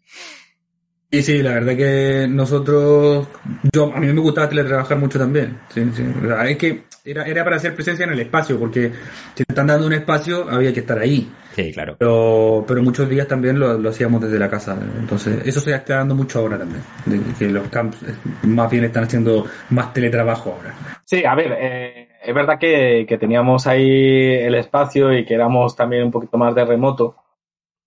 [1.09, 3.27] Y sí, la verdad que nosotros,
[3.73, 5.57] yo a mí me gustaba teletrabajar mucho también.
[5.73, 6.03] Sí, sí.
[6.47, 8.91] Es que era, era para hacer presencia en el espacio, porque
[9.33, 11.31] si te están dando un espacio, había que estar ahí.
[11.55, 11.95] Sí, claro.
[11.97, 14.77] Pero, pero muchos días también lo, lo hacíamos desde la casa.
[14.99, 16.83] Entonces, eso se está dando mucho ahora también.
[17.05, 18.13] De que los camps eh,
[18.43, 20.75] más bien están haciendo más teletrabajo ahora.
[21.05, 25.77] Sí, a ver, eh, es verdad que, que teníamos ahí el espacio y que éramos
[25.77, 27.15] también un poquito más de remoto,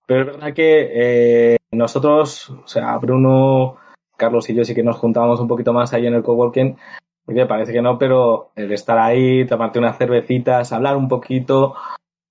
[0.06, 3.76] pero es verdad que eh, nosotros, o sea, Bruno,
[4.16, 6.78] Carlos y yo sí que nos juntábamos un poquito más ahí en el coworking,
[7.26, 11.74] porque parece que no, pero el estar ahí, tomarte unas cervecitas, hablar un poquito,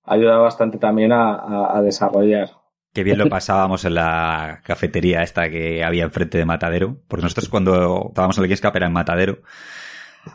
[0.08, 2.50] ayuda bastante también a, a- a desarrollar.
[2.94, 6.96] Qué bien lo pasábamos en la cafetería esta que había enfrente de Matadero.
[7.06, 9.38] Porque nosotros cuando estábamos en el Gamescap era en Matadero.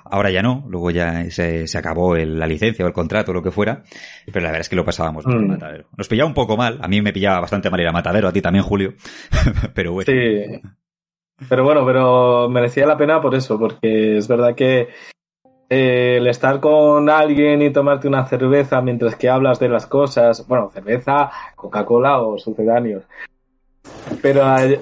[0.05, 3.33] Ahora ya no, luego ya se, se acabó el- la licencia o el contrato o
[3.33, 3.83] lo que fuera.
[4.25, 5.51] Pero la verdad es que lo pasábamos bien en Mm.
[5.51, 5.86] Matadero.
[5.97, 6.79] Nos pillaba un poco mal.
[6.81, 8.93] A mí me pillaba bastante mal ir a Matadero, a ti también, Julio.
[9.75, 10.05] pero bueno.
[10.12, 10.62] Sí.
[11.49, 14.88] Pero bueno, pero merecía la pena por eso, porque es verdad que
[15.73, 20.45] eh, el estar con alguien y tomarte una cerveza mientras que hablas de las cosas,
[20.47, 23.03] bueno, cerveza, Coca-Cola o sucedáneos,
[24.21, 24.79] pero ay-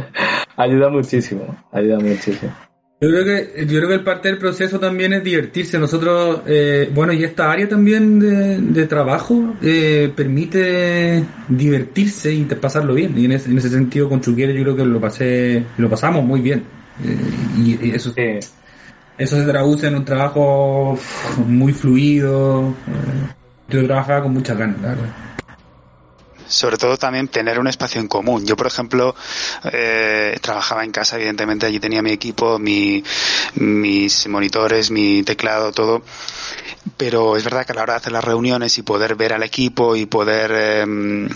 [0.56, 2.52] ayuda muchísimo, ayuda muchísimo.
[3.00, 5.78] Yo creo que yo creo que el parte del proceso también es divertirse.
[5.78, 12.94] Nosotros, eh, bueno, y esta área también de, de trabajo eh, permite divertirse y pasarlo
[12.94, 13.16] bien.
[13.16, 16.24] Y en ese, en ese sentido con Chuquiere yo creo que lo pasé, lo pasamos
[16.24, 16.64] muy bien.
[17.04, 17.16] Eh,
[17.56, 18.40] y, y eso, Sí.
[19.18, 20.98] Eso se traduce en un trabajo
[21.46, 22.74] muy fluido.
[22.86, 23.34] eh,
[23.68, 25.08] yo trabajaba con muchas ganas, la verdad.
[26.46, 28.46] Sobre todo también tener un espacio en común.
[28.46, 29.14] Yo, por ejemplo,
[29.70, 33.04] eh, trabajaba en casa, evidentemente, allí tenía mi equipo, mi,
[33.56, 36.00] mis monitores, mi teclado, todo.
[36.96, 39.42] Pero es verdad que a la hora de hacer las reuniones y poder ver al
[39.42, 41.28] equipo y poder eh,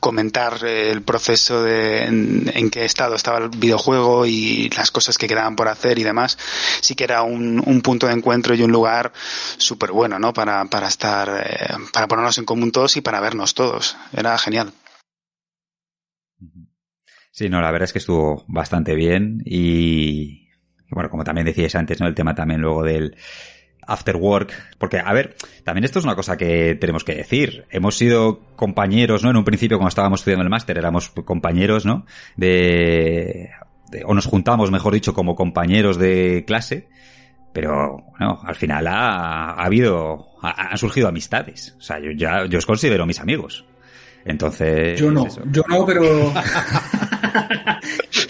[0.00, 5.28] comentar eh, el proceso de en, qué estado estaba el videojuego y las cosas que
[5.28, 6.38] quedaban por hacer y demás,
[6.80, 9.12] sí que era un, un punto de encuentro y un lugar
[9.56, 10.32] súper bueno, ¿no?
[10.32, 13.96] Para, para estar, eh, para ponernos en común todos y para vernos todos.
[14.12, 14.72] Era genial.
[17.30, 20.48] Sí, no, la verdad es que estuvo bastante bien y,
[20.90, 22.08] bueno, como también decíais antes, ¿no?
[22.08, 23.16] El tema también luego del
[23.88, 27.64] after work, porque a ver, también esto es una cosa que tenemos que decir.
[27.70, 29.30] Hemos sido compañeros, ¿no?
[29.30, 32.04] En un principio cuando estábamos estudiando el máster éramos compañeros, ¿no?
[32.36, 33.50] De,
[33.90, 36.88] de, o nos juntamos, mejor dicho, como compañeros de clase,
[37.54, 41.74] pero bueno, al final ha, ha habido, ha, han surgido amistades.
[41.78, 43.64] O sea, yo ya, yo os considero mis amigos.
[44.26, 45.00] Entonces.
[45.00, 46.02] Yo no, yo no, pero.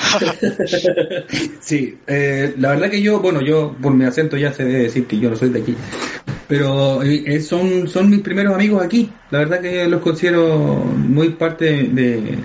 [1.61, 5.07] sí, eh, la verdad que yo, bueno, yo por mi acento ya se debe decir
[5.07, 5.77] que yo no soy de aquí.
[6.47, 9.11] Pero eh, son, son mis primeros amigos aquí.
[9.31, 12.39] La verdad que los considero muy parte de.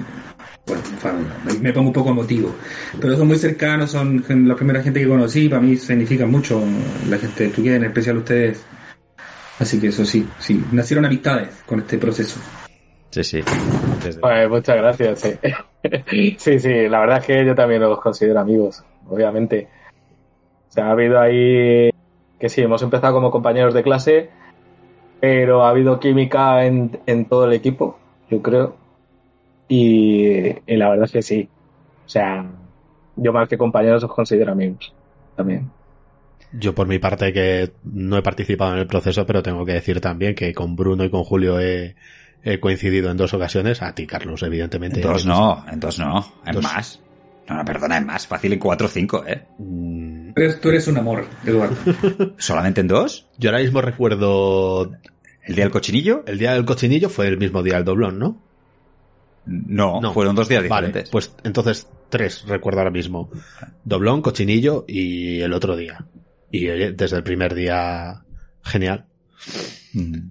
[0.65, 1.19] Bueno,
[1.61, 2.53] me pongo un poco emotivo.
[2.99, 5.47] Pero son muy cercanos, son la primera gente que conocí.
[5.47, 6.61] Para mí significa mucho
[7.09, 8.61] la gente de Turquía, en especial ustedes.
[9.59, 10.61] Así que eso sí, sí.
[10.71, 12.39] Nacieron amistades con este proceso.
[13.11, 13.41] Sí, sí.
[14.03, 14.19] Desde...
[14.19, 15.29] Pues muchas gracias, sí.
[16.37, 19.67] Sí, sí, la verdad es que yo también los considero amigos, obviamente.
[20.69, 21.91] O sea, ha habido ahí
[22.39, 24.29] que sí, hemos empezado como compañeros de clase,
[25.19, 27.97] pero ha habido química en, en todo el equipo,
[28.29, 28.75] yo creo.
[29.67, 30.27] Y,
[30.65, 31.49] y, la verdad es que sí.
[32.05, 32.45] O sea,
[33.15, 34.93] yo más que compañeros os considero amigos
[35.35, 35.71] también.
[36.51, 40.01] Yo por mi parte que no he participado en el proceso, pero tengo que decir
[40.01, 41.95] también que con Bruno y con Julio he,
[42.43, 43.81] he coincidido en dos ocasiones.
[43.81, 45.01] A ti, Carlos, evidentemente.
[45.01, 46.63] En dos no, en dos no, en dos.
[46.63, 46.99] más.
[47.47, 49.45] No, no, perdona, es más fácil en cuatro o cinco, ¿eh?
[49.57, 50.31] Mm.
[50.33, 51.75] Pero tú eres un amor, Eduardo.
[52.37, 53.27] ¿Solamente en dos?
[53.37, 54.91] Yo ahora mismo recuerdo...
[55.45, 56.23] ¿El día del cochinillo?
[56.25, 58.41] El día del cochinillo fue el mismo día del doblón, ¿no?
[59.45, 61.03] No, no, fueron dos días diferentes.
[61.03, 63.29] Vale, pues entonces tres recuerdo ahora mismo.
[63.83, 66.05] Doblón, cochinillo y el otro día.
[66.49, 68.23] Y oye, desde el primer día,
[68.63, 69.05] genial.
[69.93, 70.29] Mm.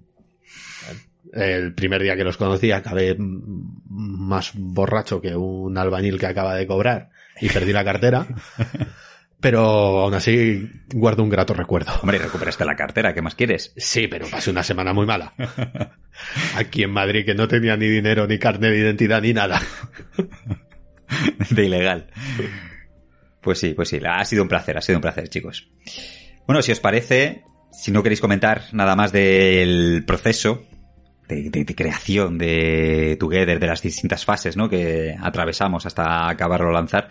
[1.32, 6.66] El primer día que los conocí acabé más borracho que un albañil que acaba de
[6.66, 7.08] cobrar
[7.40, 8.26] y perdí la cartera.
[9.40, 11.92] Pero aún así guardo un grato recuerdo.
[12.00, 13.72] Hombre, recuperaste la cartera, ¿qué más quieres?
[13.76, 15.34] Sí, pero pasé una semana muy mala.
[16.54, 19.60] Aquí en Madrid que no tenía ni dinero, ni carnet de identidad, ni nada.
[21.50, 22.06] De ilegal.
[23.40, 25.68] Pues sí, pues sí, ha sido un placer, ha sido un placer, chicos.
[26.46, 27.42] Bueno, si os parece,
[27.72, 30.62] si no queréis comentar nada más del proceso
[31.28, 34.68] de, de, de creación de Together, de las distintas fases ¿no?
[34.68, 37.08] que atravesamos hasta acabarlo lanzar,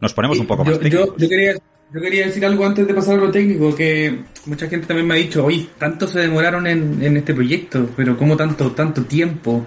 [0.00, 1.08] nos ponemos un poco yo, más técnicos.
[1.08, 1.54] Yo, yo, quería,
[1.92, 5.14] yo quería decir algo antes de pasar a lo técnico, que mucha gente también me
[5.14, 9.66] ha dicho, oye, tanto se demoraron en, en este proyecto, pero ¿cómo tanto, tanto tiempo?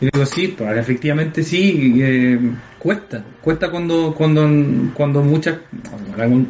[0.00, 2.38] Y digo, sí, pues efectivamente sí, eh,
[2.78, 4.48] cuesta, cuesta cuando, cuando,
[4.94, 5.58] cuando muchas,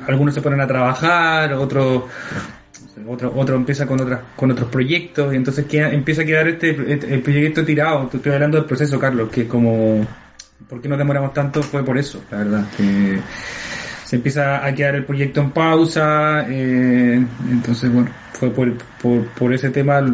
[0.06, 2.04] algunos se ponen a trabajar, otros
[3.08, 7.14] otro, otro empieza con otras con otros proyectos y entonces empieza a quedar este, este,
[7.14, 8.10] el proyecto tirado.
[8.12, 10.06] Estoy hablando del proceso, Carlos, que como
[10.68, 11.62] ¿por qué nos demoramos tanto?
[11.62, 12.66] Fue por eso, la verdad.
[12.76, 13.18] Que
[14.04, 19.54] se empieza a quedar el proyecto en pausa, eh, entonces bueno, fue por, por, por
[19.54, 20.12] ese tema eh,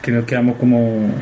[0.00, 1.12] que nos quedamos como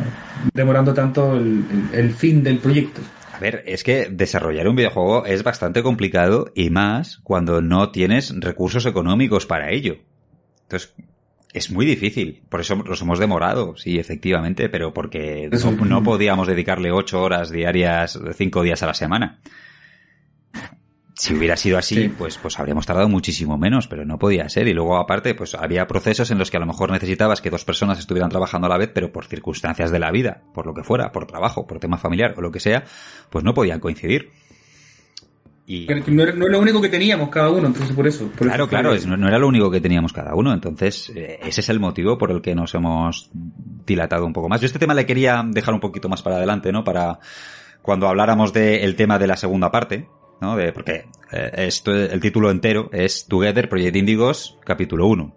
[0.54, 3.00] demorando tanto el, el, el fin del proyecto.
[3.32, 8.34] A ver, es que desarrollar un videojuego es bastante complicado y más cuando no tienes
[8.40, 9.98] recursos económicos para ello.
[10.68, 10.94] Entonces,
[11.54, 12.42] es muy difícil.
[12.50, 17.50] Por eso los hemos demorado, sí, efectivamente, pero porque no, no, podíamos dedicarle ocho horas
[17.50, 19.40] diarias, cinco días a la semana.
[21.14, 22.08] Si hubiera sido así, sí.
[22.10, 24.68] pues, pues habríamos tardado muchísimo menos, pero no podía ser.
[24.68, 27.64] Y luego, aparte, pues había procesos en los que a lo mejor necesitabas que dos
[27.64, 30.84] personas estuvieran trabajando a la vez, pero por circunstancias de la vida, por lo que
[30.84, 32.84] fuera, por trabajo, por tema familiar o lo que sea,
[33.30, 34.30] pues no podían coincidir.
[35.68, 35.86] Y...
[35.86, 38.26] No, era, no lo único que teníamos cada uno, entonces por eso.
[38.28, 41.12] Por claro, eso claro, es, no, no, era lo único que teníamos cada uno, entonces
[41.14, 44.62] eh, ese es el motivo por el que nos hemos dilatado un poco más.
[44.62, 46.84] Yo este tema le quería dejar un poquito más para adelante, ¿no?
[46.84, 47.18] Para
[47.82, 50.08] cuando habláramos del tema de la segunda parte,
[50.40, 50.56] ¿no?
[50.56, 55.36] De, porque eh, esto, el título entero es Together Project Indigos capítulo 1.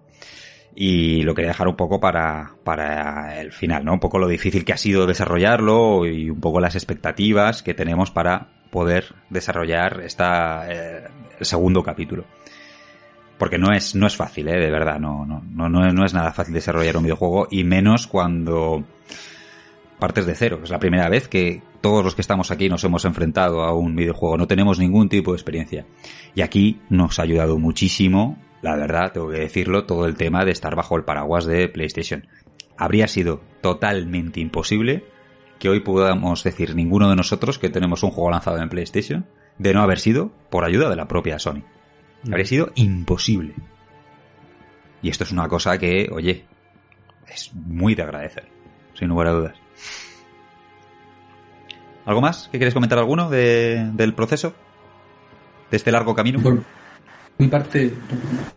[0.78, 3.92] Y lo quería dejar un poco para, para el final, ¿no?
[3.92, 8.12] Un poco lo difícil que ha sido desarrollarlo y un poco las expectativas que tenemos
[8.12, 11.08] para poder desarrollar esta, eh,
[11.42, 12.26] segundo capítulo.
[13.38, 14.60] Porque no es, no es fácil, ¿eh?
[14.60, 18.84] De verdad, no, no, no, no es nada fácil desarrollar un videojuego y menos cuando
[20.00, 20.60] partes de cero.
[20.64, 23.96] Es la primera vez que todos los que estamos aquí nos hemos enfrentado a un
[23.96, 24.38] videojuego.
[24.38, 25.86] No tenemos ningún tipo de experiencia.
[26.36, 30.52] Y aquí nos ha ayudado muchísimo la verdad, tengo que decirlo, todo el tema de
[30.52, 32.28] estar bajo el paraguas de PlayStation.
[32.78, 35.04] Habría sido totalmente imposible
[35.62, 39.28] que hoy podamos decir ninguno de nosotros que tenemos un juego lanzado en PlayStation
[39.60, 41.62] de no haber sido por ayuda de la propia Sony.
[42.26, 43.54] Habría sido imposible.
[45.04, 46.48] Y esto es una cosa que, oye,
[47.28, 48.48] es muy de agradecer,
[48.96, 49.58] sin lugar a dudas.
[52.06, 52.50] ¿Algo más?
[52.52, 54.56] ¿Qué quieres comentar alguno de, del proceso?
[55.70, 56.40] ¿De este largo camino?
[57.42, 57.92] Mi parte,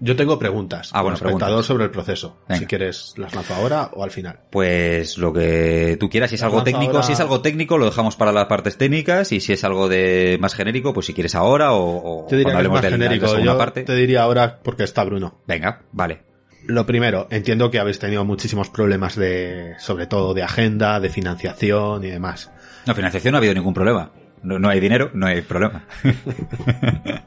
[0.01, 0.91] Yo tengo preguntas.
[0.93, 1.65] Ah, bueno, preguntas.
[1.67, 2.37] sobre el proceso.
[2.49, 2.61] Venga.
[2.61, 4.41] Si quieres, las lanzo ahora o al final.
[4.51, 7.87] Pues lo que tú quieras, si es algo técnico, ahora- si es algo técnico lo
[7.87, 11.35] dejamos para las partes técnicas y si es algo de más genérico, pues si quieres
[11.35, 13.39] ahora o, o Yo diría que cuando es hablemos más de la- de la genérico.
[13.45, 13.83] Yo parte.
[13.85, 15.41] te diría ahora porque está Bruno.
[15.47, 16.23] Venga, vale.
[16.67, 22.05] Lo primero, entiendo que habéis tenido muchísimos problemas de, sobre todo de agenda, de financiación
[22.05, 22.51] y demás.
[22.87, 24.13] No, financiación no ha habido ningún problema.
[24.43, 25.85] No, no hay dinero, no hay problema.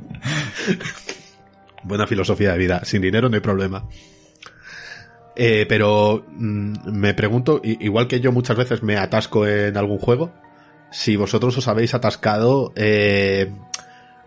[1.87, 2.81] Buena filosofía de vida.
[2.83, 3.87] Sin dinero no hay problema.
[5.35, 10.33] Eh, pero mm, me pregunto, igual que yo muchas veces me atasco en algún juego,
[10.91, 13.51] si vosotros os habéis atascado, eh,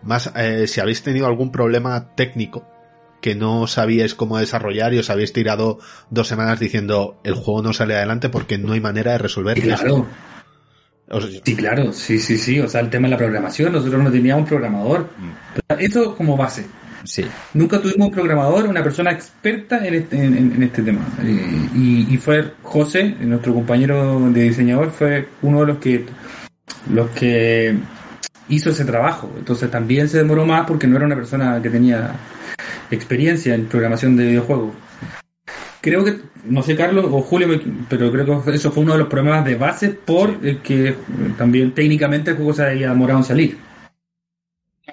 [0.01, 2.65] más eh, si habéis tenido algún problema técnico
[3.21, 7.71] que no sabíais cómo desarrollar y os habéis tirado dos semanas diciendo el juego no
[7.71, 10.07] sale adelante porque no hay manera de resolver sí, claro,
[11.43, 12.59] sí, claro, sí, sí, sí.
[12.59, 15.09] O sea, el tema de la programación, nosotros no teníamos programador.
[15.77, 16.65] Eso como base.
[17.03, 17.25] Sí.
[17.53, 21.01] Nunca tuvimos un programador, una persona experta en este, en, este tema.
[21.23, 26.05] Eh, y, y fue José, nuestro compañero de diseñador, fue uno de los que
[26.89, 27.75] los que
[28.49, 29.31] hizo ese trabajo.
[29.37, 32.13] Entonces también se demoró más porque no era una persona que tenía
[32.89, 34.73] experiencia en programación de videojuegos.
[35.81, 37.59] Creo que, no sé Carlos o Julio,
[37.89, 40.95] pero creo que eso fue uno de los problemas de base por el que
[41.37, 43.57] también técnicamente el juego se había demorado en salir.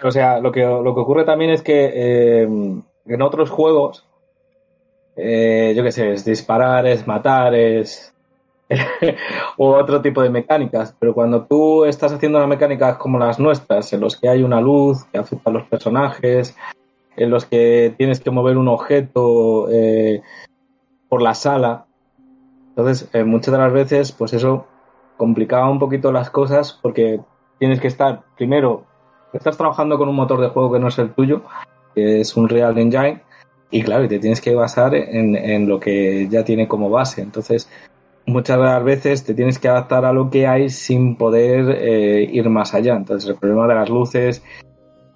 [0.03, 4.07] O sea, lo que, lo que ocurre también es que eh, en otros juegos,
[5.17, 8.15] eh, yo qué sé, es disparar, es matar, es.
[9.57, 10.95] u otro tipo de mecánicas.
[10.99, 14.61] Pero cuando tú estás haciendo unas mecánicas como las nuestras, en los que hay una
[14.61, 16.57] luz que afecta a los personajes,
[17.17, 20.23] en los que tienes que mover un objeto eh,
[21.09, 21.87] por la sala,
[22.71, 24.67] entonces eh, muchas de las veces, pues eso
[25.17, 27.21] complicaba un poquito las cosas porque
[27.59, 28.85] tienes que estar primero
[29.33, 31.43] estás trabajando con un motor de juego que no es el tuyo,
[31.95, 33.23] que es un Real Engine,
[33.71, 37.21] y claro, y te tienes que basar en, en lo que ya tiene como base.
[37.21, 37.69] Entonces,
[38.27, 42.29] muchas de las veces te tienes que adaptar a lo que hay sin poder eh,
[42.31, 42.97] ir más allá.
[42.97, 44.43] Entonces, el problema de las luces,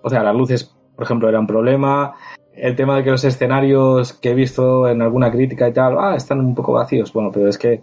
[0.02, 2.14] o sea, las luces, por ejemplo, era un problema.
[2.54, 6.14] El tema de que los escenarios que he visto en alguna crítica y tal, ah,
[6.14, 7.12] están un poco vacíos.
[7.12, 7.82] Bueno, pero es que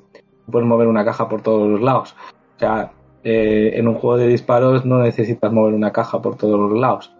[0.51, 2.15] puedes mover una caja por todos los lados.
[2.57, 2.91] O sea,
[3.23, 7.13] eh, en un juego de disparos no necesitas mover una caja por todos los lados.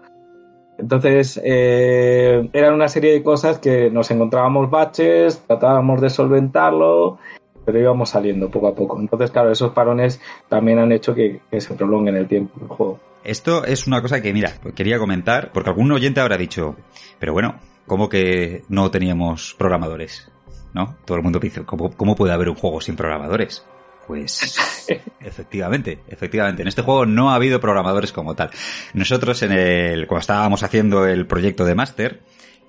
[0.78, 7.18] Entonces, eh, eran una serie de cosas que nos encontrábamos baches, tratábamos de solventarlo,
[7.66, 8.98] pero íbamos saliendo poco a poco.
[9.00, 13.00] Entonces, claro, esos parones también han hecho que, que se prolonguen el tiempo del juego.
[13.26, 16.78] Esto es una cosa que, mira, quería comentar, porque algún oyente habrá dicho,
[17.20, 20.32] pero bueno, ¿cómo que no teníamos programadores?
[20.74, 20.96] ¿No?
[21.06, 23.66] Todo el mundo dice, ¿cómo, cómo puede haber un juego sin programadores?
[24.10, 24.58] Pues
[25.22, 26.64] efectivamente, efectivamente.
[26.64, 28.50] En este juego no ha habido programadores como tal.
[28.96, 32.24] Nosotros en el, cuando estábamos haciendo el proyecto de máster,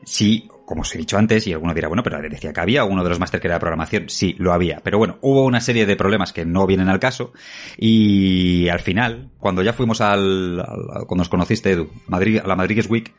[0.05, 3.03] sí, como os he dicho antes, y alguno dirá, bueno, pero decía que había uno
[3.03, 4.11] de los máster que era de programación.
[4.11, 4.81] Sí, lo había.
[4.85, 7.33] Pero bueno, hubo una serie de problemas que no vienen al caso.
[7.79, 12.55] Y al final, cuando ya fuimos al, al- cuando os conociste, Edu, Madrid, a la
[12.55, 13.15] Madrid Week,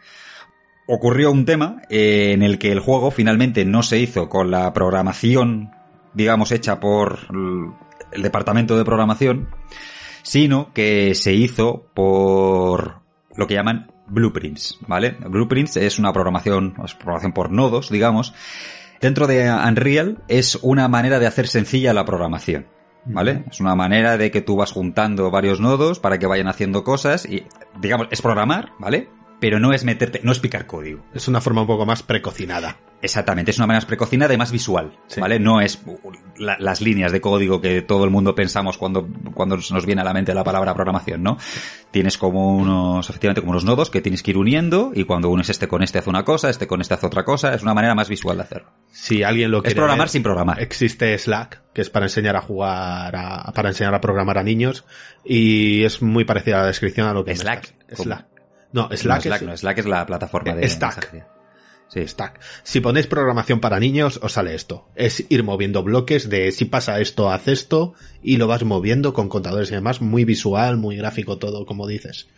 [0.85, 4.71] ocurrió un tema eh, en el que el juego finalmente no se hizo con la
[4.73, 5.71] programación,
[6.13, 7.17] digamos, hecha por
[8.11, 9.49] el departamento de programación,
[10.23, 13.01] sino que se hizo por
[13.35, 15.11] lo que llaman blueprints, ¿vale?
[15.19, 18.33] Blueprints es una programación, es programación por nodos, digamos.
[18.99, 22.67] Dentro de Unreal es una manera de hacer sencilla la programación.
[23.03, 23.45] ¿Vale?
[23.49, 27.25] Es una manera de que tú vas juntando varios nodos para que vayan haciendo cosas
[27.25, 27.47] y,
[27.79, 29.09] digamos, es programar, ¿vale?
[29.41, 31.03] Pero no es meterte, no es picar código.
[31.13, 32.77] Es una forma un poco más precocinada.
[33.01, 35.19] Exactamente, es una manera más precocinada y más visual, Sí.
[35.19, 35.39] ¿vale?
[35.39, 35.81] No es
[36.37, 40.05] la- las líneas de código que todo el mundo pensamos cuando, cuando nos viene a
[40.05, 41.37] la mente la palabra programación, ¿no?
[41.89, 45.49] Tienes como unos, efectivamente, como unos nodos que tienes que ir uniendo y cuando unes
[45.49, 47.95] este con este hace una cosa, este con este hace otra cosa, es una manera
[47.95, 48.69] más visual de hacerlo.
[48.91, 50.61] Si alguien lo Es quiere programar ver, sin programar.
[50.61, 54.85] Existe Slack, que es para enseñar a jugar, a- para enseñar a programar a niños,
[55.25, 57.73] y es muy parecida a la descripción a lo que me Slack,
[58.73, 60.95] No, Slack, no, es Slack, no, Slack es la plataforma de Stack.
[60.95, 61.27] mensajería.
[61.87, 62.39] Sí, Stack.
[62.63, 64.87] Si ponéis programación para niños, os sale esto.
[64.95, 69.27] Es ir moviendo bloques de si pasa esto, haz esto, y lo vas moviendo con
[69.27, 72.29] contadores y demás, muy visual, muy gráfico todo, como dices.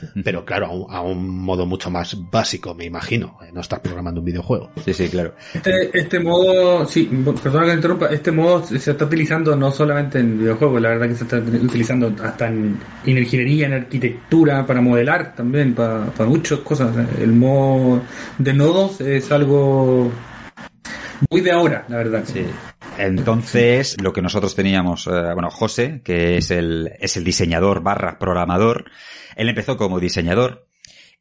[0.24, 3.38] Pero claro, a un, a un modo mucho más básico, me imagino.
[3.42, 4.70] eh, No estás programando un videojuego.
[4.84, 5.34] sí, sí, claro.
[5.54, 7.04] Este, este modo, sí,
[7.42, 11.08] perdona que me interrumpa, este modo se está utilizando no solamente en videojuegos, la verdad
[11.08, 16.28] que se está utilizando hasta en, en ingeniería, en arquitectura, para modelar también, para, para
[16.28, 16.94] muchas cosas.
[17.20, 18.02] El modo
[18.38, 20.10] de nodos es algo
[21.30, 22.24] muy de ahora, la verdad.
[22.24, 22.44] Sí.
[22.98, 28.18] Entonces, lo que nosotros teníamos, eh, bueno, José, que es el, es el diseñador barra
[28.18, 28.84] programador,
[29.36, 30.66] él empezó como diseñador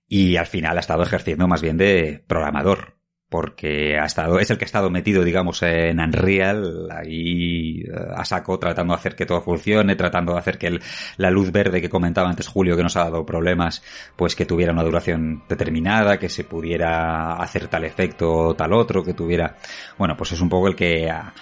[0.07, 2.99] y al final ha estado ejerciendo más bien de programador.
[3.29, 8.25] Porque ha estado, es el que ha estado metido, digamos, en Unreal, ahí eh, a
[8.25, 10.81] saco, tratando de hacer que todo funcione, tratando de hacer que el-
[11.15, 13.83] la luz verde que comentaba antes Julio, que nos ha dado problemas,
[14.17, 19.01] pues que tuviera una duración determinada, que se pudiera hacer tal efecto o tal otro,
[19.01, 19.55] que tuviera,
[19.97, 21.33] bueno, pues es un poco el que ha,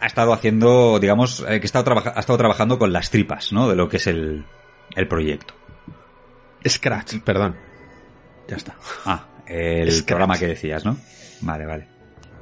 [0.00, 3.68] estado haciendo, digamos, eh, que ha estado, ha estado trabajando con las tripas, ¿no?
[3.68, 4.44] De lo que es el,
[4.94, 5.54] el proyecto.
[6.66, 7.56] Scratch, perdón.
[8.48, 8.74] Ya está.
[9.04, 10.06] Ah, el Scratch.
[10.06, 10.96] programa que decías, ¿no?
[11.40, 11.88] Vale, vale.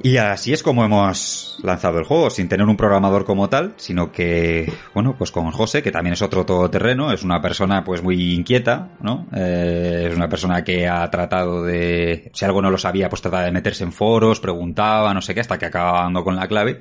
[0.02, 4.12] Y así es como hemos lanzado el juego, sin tener un programador como tal, sino
[4.12, 8.34] que, bueno, pues con José, que también es otro todoterreno, es una persona pues muy
[8.34, 9.26] inquieta, ¿no?
[9.34, 13.44] Eh, es una persona que ha tratado de, si algo no lo sabía, pues trataba
[13.44, 16.80] de meterse en foros, preguntaba, no sé qué, hasta que acaba dando con la clave.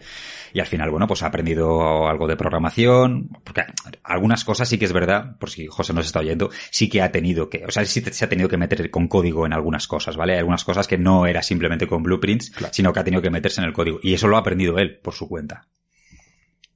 [0.55, 3.66] Y al final, bueno, pues ha aprendido algo de programación, porque
[4.03, 7.11] algunas cosas sí que es verdad, por si José nos está oyendo, sí que ha
[7.11, 10.16] tenido que, o sea, sí se ha tenido que meter con código en algunas cosas,
[10.16, 10.32] ¿vale?
[10.32, 13.62] Hay algunas cosas que no era simplemente con blueprints, sino que ha tenido que meterse
[13.62, 13.99] en el código.
[14.03, 15.68] Y eso lo ha aprendido él, por su cuenta.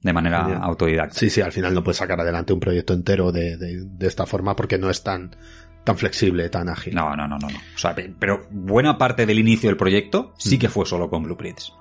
[0.00, 0.60] De manera Genial.
[0.62, 1.18] autodidacta.
[1.18, 4.24] Sí, sí, al final no puedes sacar adelante un proyecto entero de, de, de esta
[4.24, 5.36] forma porque no es tan,
[5.84, 6.94] tan flexible, tan ágil.
[6.94, 7.58] No, no, no, no, no.
[7.74, 11.22] O sea, pe- pero buena parte del inicio del proyecto sí que fue solo con
[11.24, 11.74] blueprints.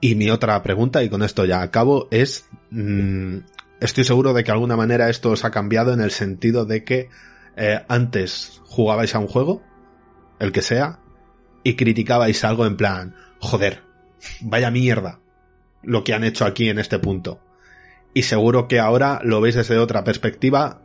[0.00, 3.38] Y mi otra pregunta, y con esto ya acabo, es, mm,
[3.80, 6.84] estoy seguro de que de alguna manera esto os ha cambiado en el sentido de
[6.84, 7.08] que
[7.56, 9.62] eh, antes jugabais a un juego,
[10.38, 11.00] el que sea,
[11.62, 13.82] y criticabais algo en plan, joder,
[14.40, 15.20] vaya mierda
[15.82, 17.40] lo que han hecho aquí en este punto.
[18.12, 20.82] Y seguro que ahora lo veis desde otra perspectiva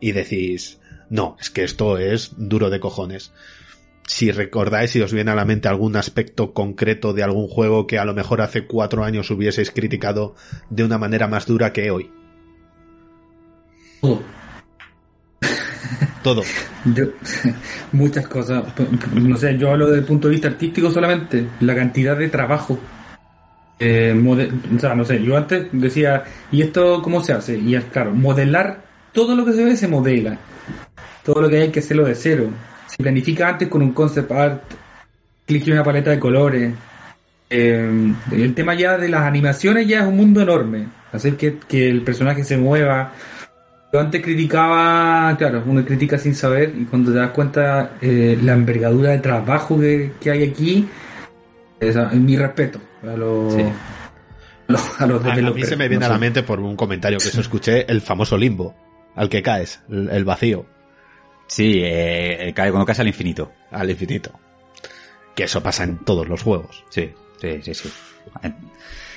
[0.00, 3.32] y decís, no, es que esto es duro de cojones
[4.06, 7.98] si recordáis si os viene a la mente algún aspecto concreto de algún juego que
[7.98, 10.34] a lo mejor hace cuatro años hubieseis criticado
[10.70, 12.10] de una manera más dura que hoy.
[14.00, 14.43] Todo.
[16.24, 16.42] Todo.
[16.86, 17.04] Yo-
[17.92, 18.64] muchas cosas.
[19.12, 21.46] No sé, yo hablo desde el punto de vista artístico solamente.
[21.60, 22.78] La cantidad de trabajo.
[23.78, 24.50] Eh, mode-
[24.96, 27.58] no sé, yo antes decía, ¿y esto cómo se hace?
[27.58, 30.38] Y es claro, modelar todo lo que se ve se modela.
[31.24, 32.48] Todo lo que hay que hacerlo de cero.
[32.86, 34.62] Se planifica antes con un concept art,
[35.46, 36.72] elige una paleta de colores.
[37.50, 40.86] Eh, el tema ya de las animaciones ya es un mundo enorme.
[41.12, 43.12] Hacer que, que el personaje se mueva,
[43.94, 48.54] yo antes criticaba, claro, uno critica sin saber y cuando te das cuenta eh, la
[48.54, 50.88] envergadura de trabajo que, que hay aquí,
[51.78, 53.60] es mi respeto a los, Sí.
[53.62, 56.20] a los, a los A, a mí se me viene no a la sé.
[56.20, 58.74] mente por un comentario que se escuché el famoso limbo,
[59.14, 60.66] al que caes, el, el vacío,
[61.46, 63.52] Sí, eh, cae cuando caes al infinito.
[63.70, 64.32] al infinito.
[65.36, 66.84] Que eso pasa en todos los juegos.
[66.88, 67.88] Sí, sí, sí, sí.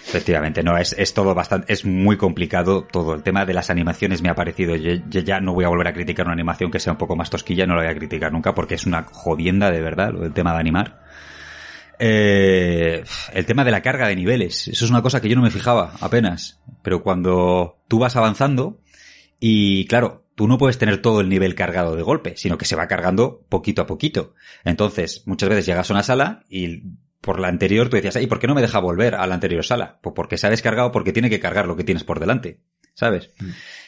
[0.07, 3.13] Efectivamente, no, es, es todo bastante, es muy complicado todo.
[3.13, 5.93] El tema de las animaciones me ha parecido, yo, ya no voy a volver a
[5.93, 8.55] criticar una animación que sea un poco más tosquilla, no la voy a criticar nunca
[8.55, 11.03] porque es una jodienda de verdad, del tema de animar.
[11.99, 13.03] Eh,
[13.33, 15.51] el tema de la carga de niveles, eso es una cosa que yo no me
[15.51, 18.79] fijaba apenas, pero cuando tú vas avanzando
[19.41, 22.77] y claro, tú no puedes tener todo el nivel cargado de golpe, sino que se
[22.77, 24.35] va cargando poquito a poquito.
[24.63, 26.83] Entonces, muchas veces llegas a una sala y
[27.27, 29.65] por la anterior tú decías, ¿y por qué no me deja volver a la anterior
[29.65, 29.99] sala?
[30.01, 32.61] Pues porque se ha descargado porque tiene que cargar lo que tienes por delante,
[32.93, 33.31] ¿sabes?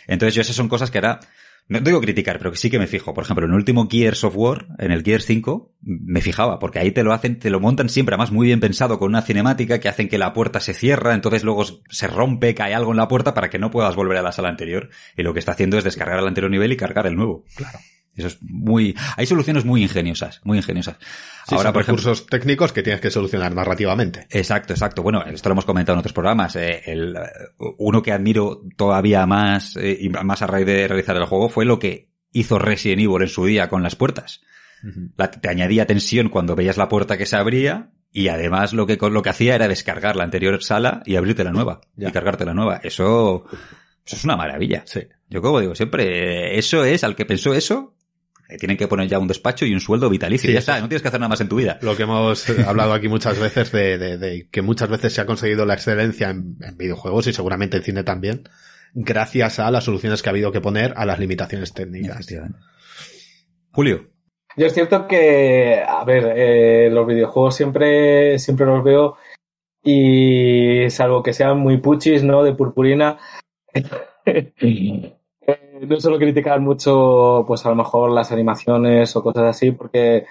[0.08, 1.22] Entonces yo esas son cosas que ahora,
[1.70, 3.14] no digo criticar, pero que sí que me fijo.
[3.14, 6.80] Por ejemplo, en el último Gears of War, en el Gears 5, me fijaba, porque
[6.80, 9.80] ahí te lo hacen, te lo montan siempre, además muy bien pensado, con una cinemática
[9.80, 13.08] que hacen que la puerta se cierra, entonces luego se rompe, cae algo en la
[13.08, 14.90] puerta para que no puedas volver a la sala anterior.
[15.16, 17.46] Y lo que está haciendo es descargar el anterior nivel y cargar el nuevo.
[17.56, 17.80] Claro.
[18.16, 20.98] Eso es muy, hay soluciones muy ingeniosas, muy ingeniosas.
[21.48, 24.28] Sí, Ahora, por recursos técnicos que tienes que solucionar narrativamente.
[24.30, 25.02] Exacto, exacto.
[25.02, 26.56] Bueno, esto lo hemos comentado en otros programas.
[26.56, 27.16] Eh, el,
[27.78, 31.66] uno que admiro todavía más eh, y más a raíz de realizar el juego fue
[31.66, 34.42] lo que hizo Resident Evil en su día con las puertas.
[35.18, 38.98] la, te añadía tensión cuando veías la puerta que se abría y además lo que,
[38.98, 42.54] lo que hacía era descargar la anterior sala y abrirte la nueva y cargarte la
[42.54, 42.82] nueva.
[42.84, 43.46] Eso,
[44.06, 44.84] eso es una maravilla.
[44.86, 45.02] Sí.
[45.30, 47.96] Yo como digo siempre, eso es, al que pensó eso,
[48.58, 50.50] tienen que poner ya un despacho y un sueldo vitalicio.
[50.52, 51.78] ya está, no tienes que hacer nada más en tu vida.
[51.82, 55.66] Lo que hemos hablado aquí muchas veces de, de, que muchas veces se ha conseguido
[55.66, 58.44] la excelencia en, videojuegos y seguramente en cine también,
[58.94, 62.28] gracias a las soluciones que ha habido que poner a las limitaciones técnicas.
[63.72, 64.10] Julio.
[64.58, 69.16] Yo es cierto que, a ver, eh, los videojuegos siempre, siempre los veo
[69.84, 72.44] y salvo que sean muy puchis, ¿no?
[72.44, 73.20] De purpurina.
[75.80, 80.26] Eh, no suelo criticar mucho, pues a lo mejor las animaciones o cosas así, porque,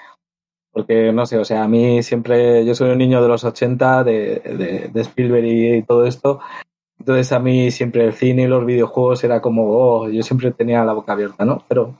[0.72, 4.04] porque no sé, o sea, a mí siempre, yo soy un niño de los 80,
[4.04, 6.40] de, de, Spielberg y, todo esto,
[6.98, 10.84] entonces a mí siempre el cine y los videojuegos era como, oh, yo siempre tenía
[10.84, 11.64] la boca abierta, ¿no?
[11.68, 11.94] Pero,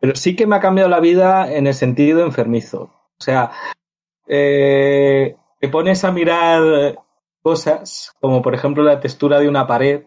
[0.00, 2.90] pero sí que me ha cambiado la vida en el sentido enfermizo.
[3.18, 3.52] O sea,
[4.26, 6.98] eh, te pones a mirar
[7.42, 10.04] cosas como por ejemplo la textura de una pared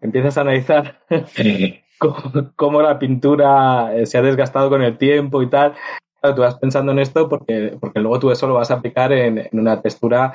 [0.00, 1.00] empiezas a analizar
[2.56, 5.74] cómo, la pintura eh, se ha desgastado con el tiempo y tal.
[6.20, 9.12] Claro, tú vas pensando en esto porque, porque luego tú eso lo vas a aplicar
[9.12, 10.32] en, una textura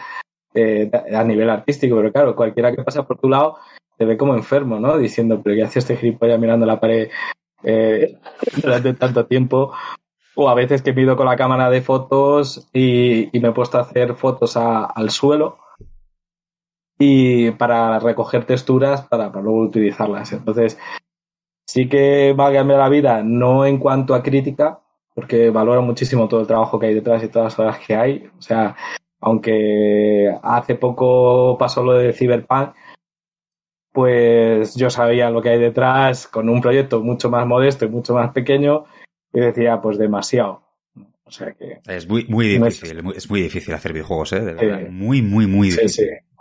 [0.54, 3.58] eh, a nivel artístico, pero claro, cualquiera que pasa por tu lado
[3.98, 4.98] te ve como enfermo, ¿no?
[4.98, 7.10] Diciendo, pero ¿qué hace este gilipollas mirando la pared
[7.64, 8.18] eh,
[8.62, 9.74] durante tanto tiempo?
[10.36, 13.82] O a veces que pido con la cámara de fotos y, me he puesto a
[13.82, 15.63] hacer fotos al suelo
[16.98, 20.34] y para recoger texturas para, luego utilizarlas.
[20.34, 20.78] Entonces,
[21.66, 24.80] sí que va a cambiar la vida, no en cuanto a crítica,
[25.14, 28.30] porque valoro muchísimo todo el trabajo que hay detrás y todas las horas que hay.
[28.38, 28.76] O sea,
[29.20, 32.74] aunque hace poco pasó lo de Cyberpunk,
[33.92, 38.16] pues yo sabía lo que hay detrás con un proyecto mucho más modesto y mucho
[38.16, 38.86] más pequeño
[39.32, 40.64] y decía, pues demasiado.
[41.26, 41.80] O sea que...
[41.88, 44.42] Es muy, muy difícil, es, muy, difícil hacer videojuegos, ¿eh?
[44.42, 44.90] De verdad.
[44.90, 45.90] Muy, muy, muy difícil.
[45.90, 46.33] Sí, sí.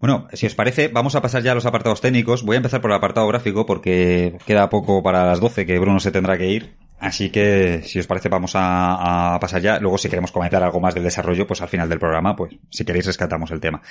[0.00, 2.44] Bueno, si os parece, vamos a pasar ya a los apartados técnicos.
[2.44, 5.98] Voy a empezar por el apartado gráfico porque queda poco para las 12 que Bruno
[5.98, 6.76] se tendrá que ir.
[7.00, 9.78] Así que, si os parece, vamos a, pasar ya.
[9.80, 12.84] Luego, si queremos comentar algo más del desarrollo, pues al final del programa, pues si
[12.84, 13.82] queréis rescatamos el tema.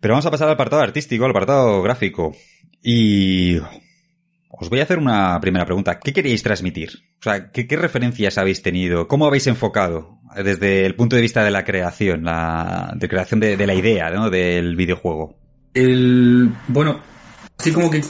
[0.00, 2.34] Pero vamos a pasar al apartado artístico, al apartado gráfico.
[2.82, 3.58] Y
[4.52, 5.98] os voy a hacer una primera pregunta.
[5.98, 6.90] ¿Qué queréis transmitir?
[7.20, 9.08] O sea, ¿qué, referencias habéis tenido?
[9.08, 13.66] ¿Cómo habéis enfocado desde el punto de vista de la creación, la de creación de,
[13.66, 14.28] la idea ¿no?
[14.28, 15.36] del videojuego?
[15.72, 17.00] El, bueno,
[17.58, 18.02] así como que,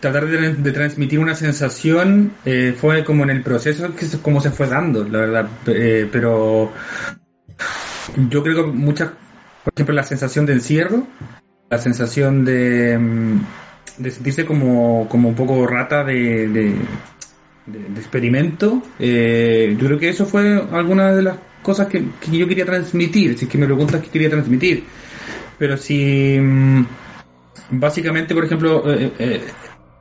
[0.00, 4.66] tratar de, transmitir una sensación eh, fue como en el proceso que como se fue
[4.66, 5.48] dando, la verdad.
[5.66, 6.72] Eh, pero
[8.28, 9.10] yo creo que muchas,
[9.62, 11.06] por ejemplo, la sensación de encierro,
[11.70, 13.40] la sensación de mm,
[13.98, 16.74] de sentirse como, como un poco rata de, de,
[17.96, 18.82] experimento.
[18.98, 23.46] Eh, yo creo que eso fue alguna de las cosas que, yo quería transmitir, si
[23.46, 24.84] es que me preguntas qué quería transmitir.
[25.58, 26.86] Pero si mm,
[27.70, 29.40] básicamente, por ejemplo, eh, eh,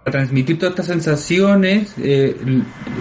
[0.03, 1.95] transmitir todas estas sensaciones,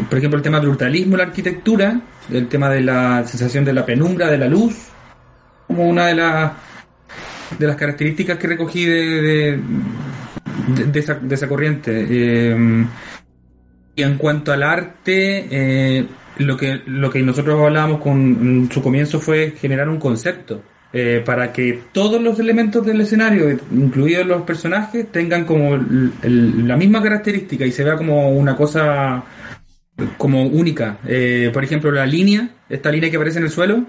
[0.08, 2.00] por ejemplo, el tema del brutalismo, la arquitectura,
[2.32, 4.74] el tema de la sensación de la penumbra, de la luz,
[5.66, 6.52] como una de las
[7.58, 9.60] de las características que recogí de,
[10.68, 12.06] de esa, corriente.
[12.08, 12.86] Eh,
[13.96, 16.06] y en cuanto al arte, eh,
[16.38, 20.62] lo, que, lo que nosotros hablábamos con su comienzo fue generar un concepto.
[20.96, 25.76] Eh, para que todos los elementos del escenario, incluidos los personajes, tengan como
[26.22, 29.24] la misma característica y se vea como una cosa
[30.16, 30.98] como única.
[31.52, 33.84] por ejemplo, la línea, esta línea que aparece en el suelo,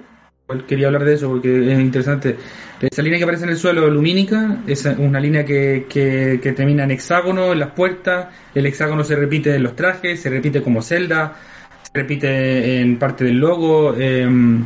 [0.67, 2.37] quería hablar de eso porque es interesante.
[2.79, 6.91] Esa línea que aparece en el suelo lumínica es una línea que, que, termina en
[6.91, 8.27] hexágono en las puertas.
[8.53, 11.35] El hexágono se repite en los trajes, se repite como celda,
[11.81, 13.95] se repite en parte del logo.
[13.97, 14.63] Em,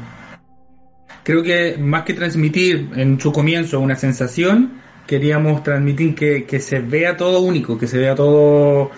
[1.23, 4.73] creo que más que transmitir en su comienzo una sensación,
[5.07, 8.91] queríamos transmitir que, que se vea todo único, que se vea todo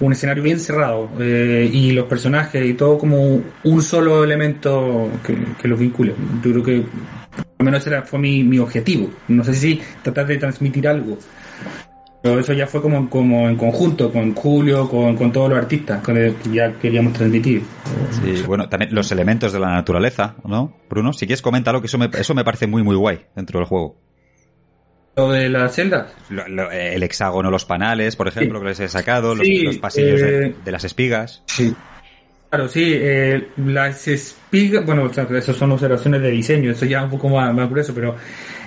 [0.00, 5.36] un escenario bien cerrado eh, y los personajes y todo como un solo elemento que,
[5.60, 6.14] que los vincule.
[6.42, 6.84] Yo creo que
[7.58, 9.10] al menos ese fue mi, mi objetivo.
[9.28, 11.18] No sé si tratar de transmitir algo.
[12.22, 16.02] Pero eso ya fue como, como en conjunto, con Julio, con, con todos los artistas,
[16.02, 17.62] con el que ya queríamos transmitir.
[18.10, 20.72] Sí, bueno, también los elementos de la naturaleza, ¿no?
[20.90, 23.68] Bruno, si quieres coméntalo, que eso me, eso me parece muy, muy guay dentro del
[23.68, 23.96] juego.
[25.16, 26.12] Lo de las celdas.
[26.28, 28.62] Lo- lo- el hexágono, los panales, por ejemplo, Sí.
[28.64, 31.42] que les he sacado, los, Sí, los pasillos de, eh, de las espigas.
[31.46, 31.74] Sí.
[32.50, 36.98] Claro, sí, eh, las espigas, bueno, o sea, eso son observaciones de diseño, eso ya
[36.98, 38.14] es un poco más, más grueso, pero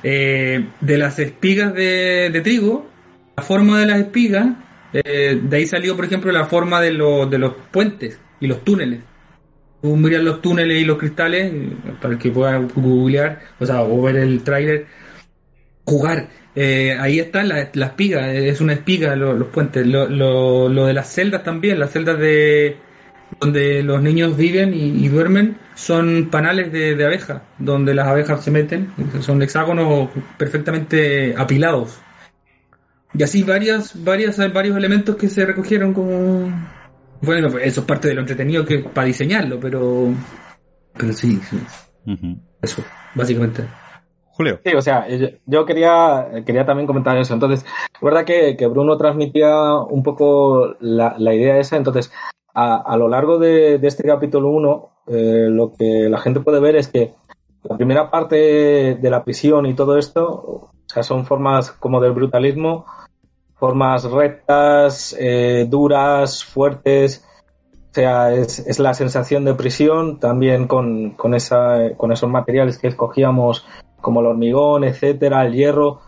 [0.04, 2.90] eh, de las espigas de, de trigo,
[3.38, 4.48] la forma de las espigas,
[4.92, 8.64] eh, de ahí salió, por ejemplo, la forma de, los de los puentes y los
[8.64, 9.00] túneles.
[9.82, 11.70] Tú miras los túneles y los cristales, eh,
[12.02, 14.88] para el que pueda googlear, o sea, o ver el tráiler,
[15.90, 16.28] jugar.
[16.56, 19.86] Eh, ahí están las la espigas, eh, es una espiga lo- los puentes.
[19.86, 22.78] Lo, lo, lo de las celdas también, las celdas de
[23.40, 28.44] donde los niños viven y, y duermen son panales de, de abeja, donde las abejas
[28.44, 32.00] se meten, son hexágonos perfectamente apilados.
[33.14, 36.52] Y así varias, varias, varios elementos que se recogieron como...
[37.22, 40.14] Bueno, pues eso es parte de lo entretenido que para diseñarlo, pero...
[40.98, 41.58] Pero sí, sí,
[42.62, 42.84] eso,
[43.16, 43.64] básicamente.
[44.64, 45.08] Sí, o sea,
[45.46, 47.34] yo, quería, quería también comentar eso.
[47.34, 51.78] Entonces, es verdad que, que Bruno transmitía un poco la, la idea esa.
[51.78, 52.12] Entonces,
[52.54, 54.90] a, a lo largo de, de este capítulo 1,
[55.50, 57.14] lo que la gente puede ver es que
[57.64, 62.14] la primera parte de la prisión y todo esto, o sea, son formas como del
[62.14, 62.86] brutalismo,
[63.56, 67.26] formas rectas, eh, duras, fuertes.
[68.00, 72.78] O sea, es, es la sensación de prisión también con, con, esa, con esos materiales
[72.78, 73.66] que escogíamos
[74.00, 76.00] como el hormigón, etcétera, el hierro,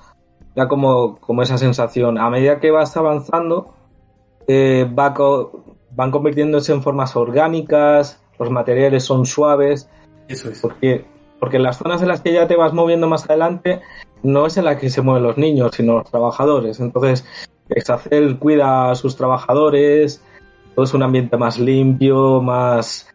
[0.56, 2.18] da como, como esa sensación.
[2.18, 3.74] A medida que vas avanzando,
[4.48, 9.90] eh, va co- van convirtiéndose en formas orgánicas, los materiales son suaves,
[10.30, 10.62] Eso es.
[10.62, 11.04] porque,
[11.42, 13.82] porque las zonas en las que ya te vas moviendo más adelante,
[14.24, 16.80] no es en la que se mueven los niños, sino los trabajadores.
[16.80, 17.26] Entonces,
[17.68, 20.24] Exacel cuida a sus trabajadores,
[20.82, 23.08] todo es un ambiente más limpio, más...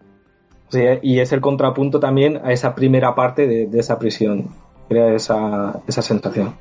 [0.68, 4.50] o sea, y es el contrapunto también a esa primera parte de, de esa prisión.
[4.88, 6.54] Crea esa, esa sensación.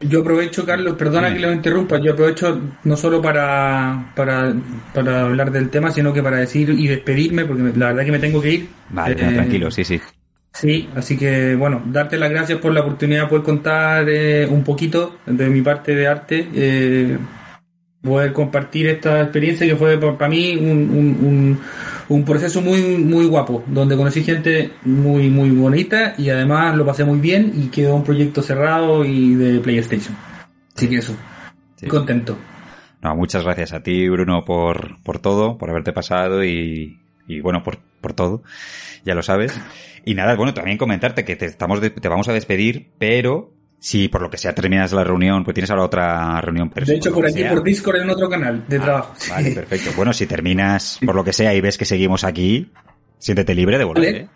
[0.00, 4.52] Yo aprovecho, Carlos, perdona que lo interrumpa, yo aprovecho no solo para, para,
[4.92, 8.18] para hablar del tema, sino que para decir y despedirme, porque la verdad que me
[8.18, 8.68] tengo que ir.
[8.90, 10.00] Vale, Eh, tranquilo, sí, sí.
[10.52, 14.64] Sí, así que bueno, darte las gracias por la oportunidad de poder contar eh, un
[14.64, 17.16] poquito de mi parte de arte, eh,
[18.02, 21.60] poder compartir esta experiencia que fue para mí un, un, un,
[22.08, 27.04] un proceso muy muy guapo, donde conocí gente muy muy bonita y además lo pasé
[27.04, 30.16] muy bien y quedó un proyecto cerrado y de PlayStation.
[30.76, 31.14] Así que eso,
[31.76, 31.86] Sí.
[31.86, 32.36] contento.
[33.02, 37.62] No, muchas gracias a ti, Bruno, por, por todo, por haberte pasado y, y bueno,
[37.64, 38.42] por, por todo.
[39.04, 39.60] Ya lo sabes.
[40.04, 43.51] Y nada, bueno, también comentarte que te, estamos de- te vamos a despedir, pero
[43.84, 46.70] si por lo que sea terminas la reunión, pues tienes ahora otra reunión.
[46.70, 49.14] Pero De hecho, por aquí, sea- por Discord, en otro canal de Ah, trabajo.
[49.28, 49.54] Vale, Sí.
[49.56, 49.90] perfecto.
[49.96, 52.70] Bueno, si terminas por lo que sea y ves que seguimos aquí,
[53.18, 54.18] siéntete libre de volver, Vale.
[54.24, 54.28] ¿eh?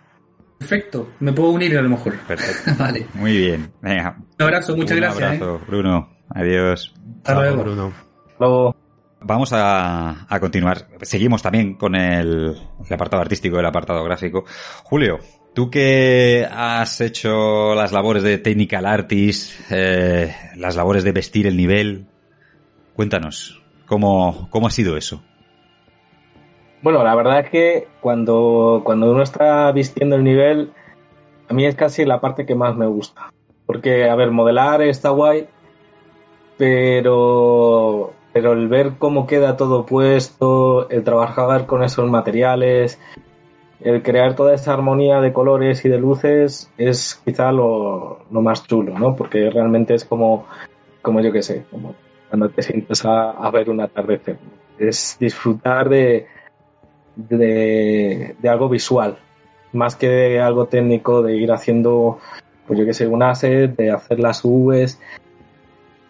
[0.58, 2.16] Perfecto, me puedo unir a lo mejor.
[2.26, 2.72] Perfecto.
[2.82, 3.06] Vale.
[3.14, 3.70] Muy bien.
[3.80, 4.16] Venga.
[4.18, 5.22] Un abrazo, muchas Un gracias.
[5.22, 5.26] ¿eh?
[5.36, 6.10] abrazo, Bruno.
[6.30, 6.94] Adiós.
[7.18, 7.62] Hasta Chao, luego.
[7.62, 7.92] Bruno.
[8.40, 8.76] Luego,
[9.20, 10.88] Vamos a, a continuar.
[11.02, 12.54] Seguimos también con el,
[12.86, 14.44] el apartado artístico, el apartado gráfico.
[14.84, 15.18] Julio,
[15.56, 21.56] tú que has hecho las labores de technical artist, eh, las labores de vestir el
[21.56, 22.04] nivel,
[22.94, 25.22] cuéntanos, ¿cómo, cómo ha sido eso?
[26.82, 30.72] Bueno, la verdad es que cuando, cuando uno está vistiendo el nivel,
[31.48, 33.32] a mí es casi la parte que más me gusta.
[33.64, 35.46] Porque, a ver, modelar está guay,
[36.58, 43.00] pero, pero el ver cómo queda todo puesto, el trabajar con esos materiales,
[43.80, 48.66] el crear toda esa armonía de colores y de luces es quizá lo, lo más
[48.66, 49.14] chulo, ¿no?
[49.14, 50.46] Porque realmente es como,
[51.02, 51.94] como yo que sé, como
[52.28, 54.38] cuando te sientes a, a ver un atardecer.
[54.78, 56.26] Es disfrutar de,
[57.16, 59.18] de, de algo visual,
[59.72, 62.18] más que de algo técnico, de ir haciendo,
[62.66, 65.00] pues yo que sé, un asset, de hacer las Vs.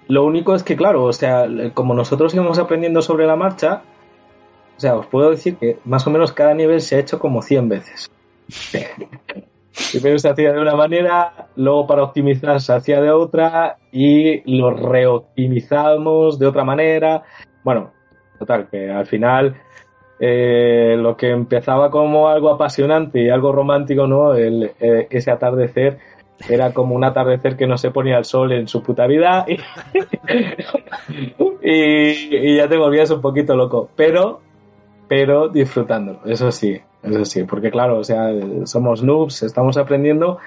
[0.08, 3.82] Lo único es que, claro, o sea, como nosotros íbamos aprendiendo sobre la marcha,
[4.76, 7.42] o sea, os puedo decir que más o menos cada nivel se ha hecho como
[7.42, 8.10] 100 veces.
[9.92, 14.70] Primero se hacía de una manera, luego para optimizar se hacía de otra y lo
[14.70, 17.22] reoptimizamos de otra manera.
[17.62, 17.92] Bueno,
[18.38, 19.56] total, que al final
[20.18, 24.34] eh, lo que empezaba como algo apasionante y algo romántico, ¿no?
[24.34, 25.98] Eh, ese atardecer
[26.48, 29.46] era como un atardecer que no se ponía el sol en su puta vida
[31.62, 34.40] y ya te volvías un poquito loco, pero,
[35.08, 38.30] pero disfrutándolo, eso sí, eso sí, porque claro, o sea,
[38.64, 40.38] somos noobs, estamos aprendiendo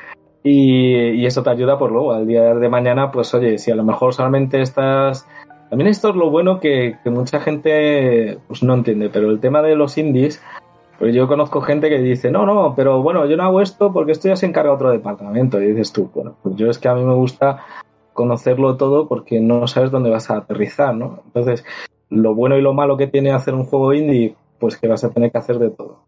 [0.43, 3.76] y, y eso te ayuda por luego, al día de mañana, pues oye, si a
[3.76, 5.28] lo mejor solamente estás
[5.70, 9.62] también esto es lo bueno que, que, mucha gente pues, no entiende, pero el tema
[9.62, 10.41] de los indies,
[10.97, 14.14] pues yo conozco gente que dice, no, no, pero bueno, yo no hago esto porque
[14.14, 15.62] esto ya se encarga otro departamento.
[15.62, 17.64] Y dices tú, bueno, pues yo es que a mí me gusta
[18.14, 21.20] conocerlo todo porque no sabes dónde vas a aterrizar, ¿no?
[21.28, 21.64] Entonces,
[22.10, 25.12] lo bueno y lo malo que tiene hacer un juego indie, pues que vas a
[25.12, 26.07] tener que hacer de todo.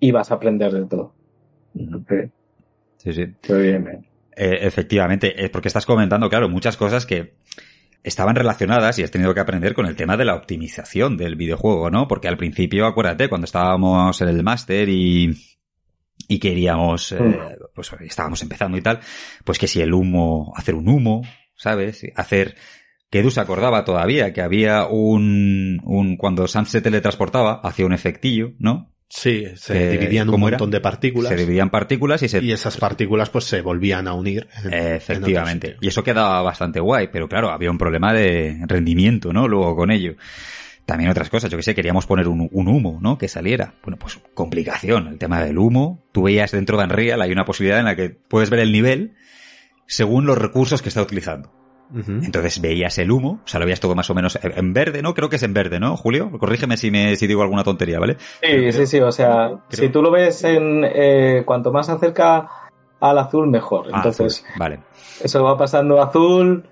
[0.00, 1.14] Y vas a aprender de todo.
[2.96, 3.26] Sí, sí.
[3.48, 4.06] bien, bien.
[4.36, 7.34] Eh, efectivamente, es porque estás comentando, claro, muchas cosas que
[8.04, 11.90] estaban relacionadas y has tenido que aprender con el tema de la optimización del videojuego,
[11.90, 12.06] ¿no?
[12.06, 15.36] Porque al principio, acuérdate, cuando estábamos en el máster y,
[16.28, 19.00] y queríamos, eh, pues estábamos empezando y tal,
[19.44, 21.22] pues que si el humo, hacer un humo,
[21.56, 22.06] ¿sabes?
[22.14, 22.54] Hacer,
[23.10, 27.92] que Edu se acordaba todavía que había un, un, cuando Sam se teletransportaba, hacía un
[27.92, 28.92] efectillo, ¿no?
[29.10, 31.30] Sí, se Que- dividían un montón de partículas.
[31.30, 34.46] Se dividían partículas y se Y esas partículas pues se volvían a unir.
[34.64, 35.76] en- en Efectivamente.
[35.80, 39.48] Y eso quedaba bastante guay, pero claro, había un problema de rendimiento, ¿no?
[39.48, 40.16] Luego con ello.
[40.84, 43.16] También otras cosas, yo que sé, queríamos poner un, un humo, ¿no?
[43.16, 43.74] Que saliera.
[43.82, 46.04] Bueno, pues complicación, el tema del humo.
[46.12, 49.14] Tú veías dentro de Unreal, hay una posibilidad en la que puedes ver el nivel
[49.86, 51.50] según los recursos que está utilizando.
[51.94, 55.14] Entonces veías el humo, o sea, lo veías todo más o menos en verde, ¿no?
[55.14, 56.30] Creo que es en verde, ¿no, Julio?
[56.38, 58.16] Corrígeme si me si digo alguna tontería, ¿vale?
[58.42, 61.92] Sí, sí, sí, o sea, creo- si tú lo ves en eh, cuanto más se
[61.92, 62.46] acerca
[63.00, 63.86] al azul, mejor.
[63.92, 64.58] Ah, Entonces, azul.
[64.58, 64.80] vale.
[65.24, 66.64] eso va pasando azul,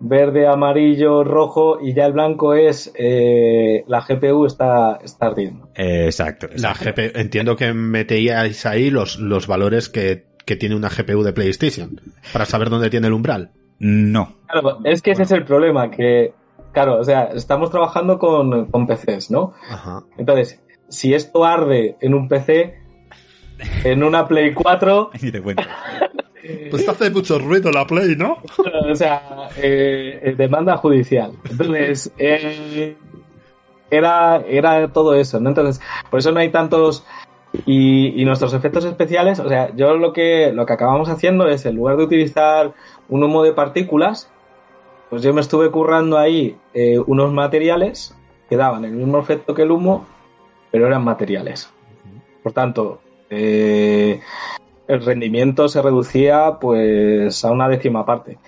[0.00, 5.68] verde, amarillo, rojo y ya el blanco es eh, la GPU está, está ardiendo.
[5.76, 6.48] Eh, exacto.
[6.56, 7.02] La exacto.
[7.02, 12.00] GPU, entiendo que metíais ahí los, los valores que, que tiene una GPU de PlayStation
[12.32, 13.52] para saber dónde tiene el umbral.
[13.78, 14.34] No.
[14.46, 16.32] Claro, es que ese es el problema, que,
[16.72, 19.52] claro, o sea, estamos trabajando con, con PCs, ¿no?
[19.70, 20.04] Ajá.
[20.16, 22.78] Entonces, si esto arde en un PC,
[23.84, 25.62] en una Play 4, Ni te cuento.
[26.70, 28.38] Pues hace mucho ruido la Play, ¿no?
[28.90, 31.32] o sea, eh, eh, demanda judicial.
[31.50, 32.96] Entonces, eh,
[33.90, 35.50] era, era todo eso, ¿no?
[35.50, 37.04] Entonces, por eso no hay tantos...
[37.64, 41.64] Y, y nuestros efectos especiales, o sea, yo lo que, lo que acabamos haciendo es,
[41.64, 42.74] en lugar de utilizar
[43.08, 44.30] un humo de partículas,
[45.08, 48.14] pues yo me estuve currando ahí eh, unos materiales
[48.50, 50.06] que daban el mismo efecto que el humo,
[50.70, 51.72] pero eran materiales.
[52.42, 54.20] Por tanto, eh,
[54.86, 58.38] el rendimiento se reducía pues a una décima parte.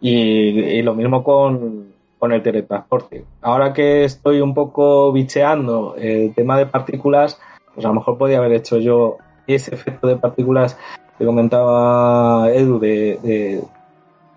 [0.00, 3.24] Y, y lo mismo con, con el teletransporte.
[3.40, 7.40] Ahora que estoy un poco bicheando el tema de partículas,
[7.74, 10.76] pues a lo mejor podía haber hecho yo ese efecto de partículas
[11.18, 13.62] que comentaba Edu de, de-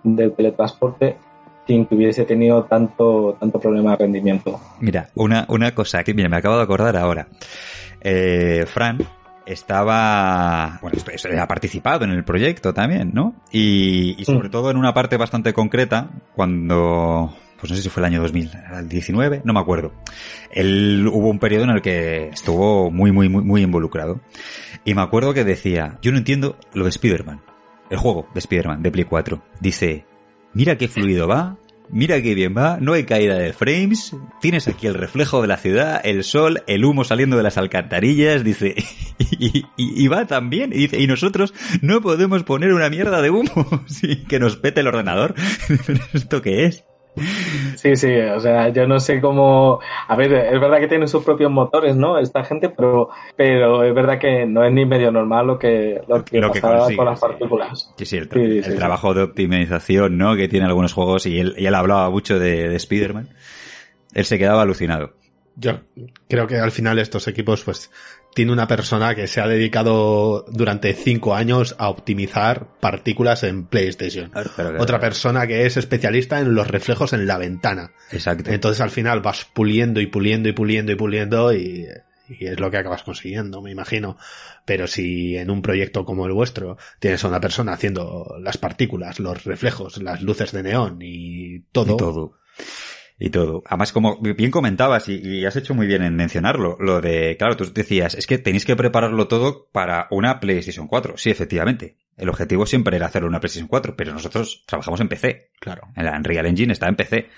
[0.03, 1.17] del teletransporte
[1.65, 4.59] sin que hubiese tenido tanto, tanto problema de rendimiento.
[4.79, 7.27] Mira, una, una cosa que mira, me acabo de acordar ahora.
[7.99, 8.99] Eh, Fran
[9.45, 10.97] estaba, bueno,
[11.41, 13.33] ha participado en el proyecto también, ¿no?
[13.51, 14.51] Y, y sobre Mm.
[14.51, 19.41] todo en una parte bastante concreta, cuando, pues no sé si fue el año 2019,
[19.43, 19.93] no me acuerdo.
[20.51, 24.21] Él hubo un periodo en el que estuvo muy, muy, muy, muy involucrado.
[24.85, 27.41] Y me acuerdo que decía, yo no entiendo lo de Spider-Man.
[27.89, 29.41] El juego de Spider-Man, de Play 4.
[29.59, 30.05] Dice,
[30.53, 31.57] mira qué fluido va,
[31.89, 35.57] mira qué bien va, no hay caída de frames, tienes aquí el reflejo de la
[35.57, 38.75] ciudad, el sol, el humo saliendo de las alcantarillas, dice,
[39.19, 43.29] y, y- va tan bien, y dice, y nosotros no podemos poner una mierda de
[43.29, 45.33] humo, sí, que nos pete el ordenador.
[46.13, 46.83] ¿Esto qué es?
[47.76, 49.80] Sí, sí, o sea, yo no sé cómo...
[50.07, 52.18] A ver, es verdad que tienen sus propios motores, ¿no?
[52.18, 56.24] Esta gente, pero, pero es verdad que no es ni medio normal lo que, lo
[56.24, 57.93] que, Lo que pasaba consigue, con las partículas.
[57.97, 58.78] Sí, sí, el, Sí, el sí, sí.
[58.78, 60.36] trabajo de optimización, ¿no?
[60.36, 63.30] Que tiene algunos juegos, y él, y él hablaba mucho de, de Spider-Man.
[64.13, 65.13] Él se quedaba alucinado.
[65.59, 65.80] Yo
[66.30, 67.91] creo que al final estos equipos, pues,
[68.38, 74.31] tiene una persona que se ha dedicado durante cinco años a optimizar partículas en PlayStation.
[74.77, 77.93] Otra persona que es especialista en los reflejos en la ventana.
[78.11, 78.51] Exacto.
[78.51, 81.88] Entonces al final vas puliendo y puliendo y puliendo y puliendo y,
[82.29, 84.17] y es lo que acabas consiguiendo, me imagino.
[84.65, 89.19] Pero si en un proyecto como el vuestro tienes a una persona haciendo las partículas,
[89.19, 92.33] los reflejos, las luces de neón y todo, Y todo.
[93.20, 93.63] Y todo.
[93.65, 97.57] Además, como bien comentabas, y, y has hecho muy bien en mencionarlo, lo de, claro,
[97.57, 101.15] tú decías, es que tenéis que prepararlo todo para una PlayStation 4.
[101.18, 101.95] Sí, efectivamente.
[102.15, 105.51] El objetivo siempre era hacerlo en una PlayStation 4, pero nosotros trabajamos en PC.
[105.59, 105.88] claro.
[105.95, 107.30] El Unreal Engine está en PC.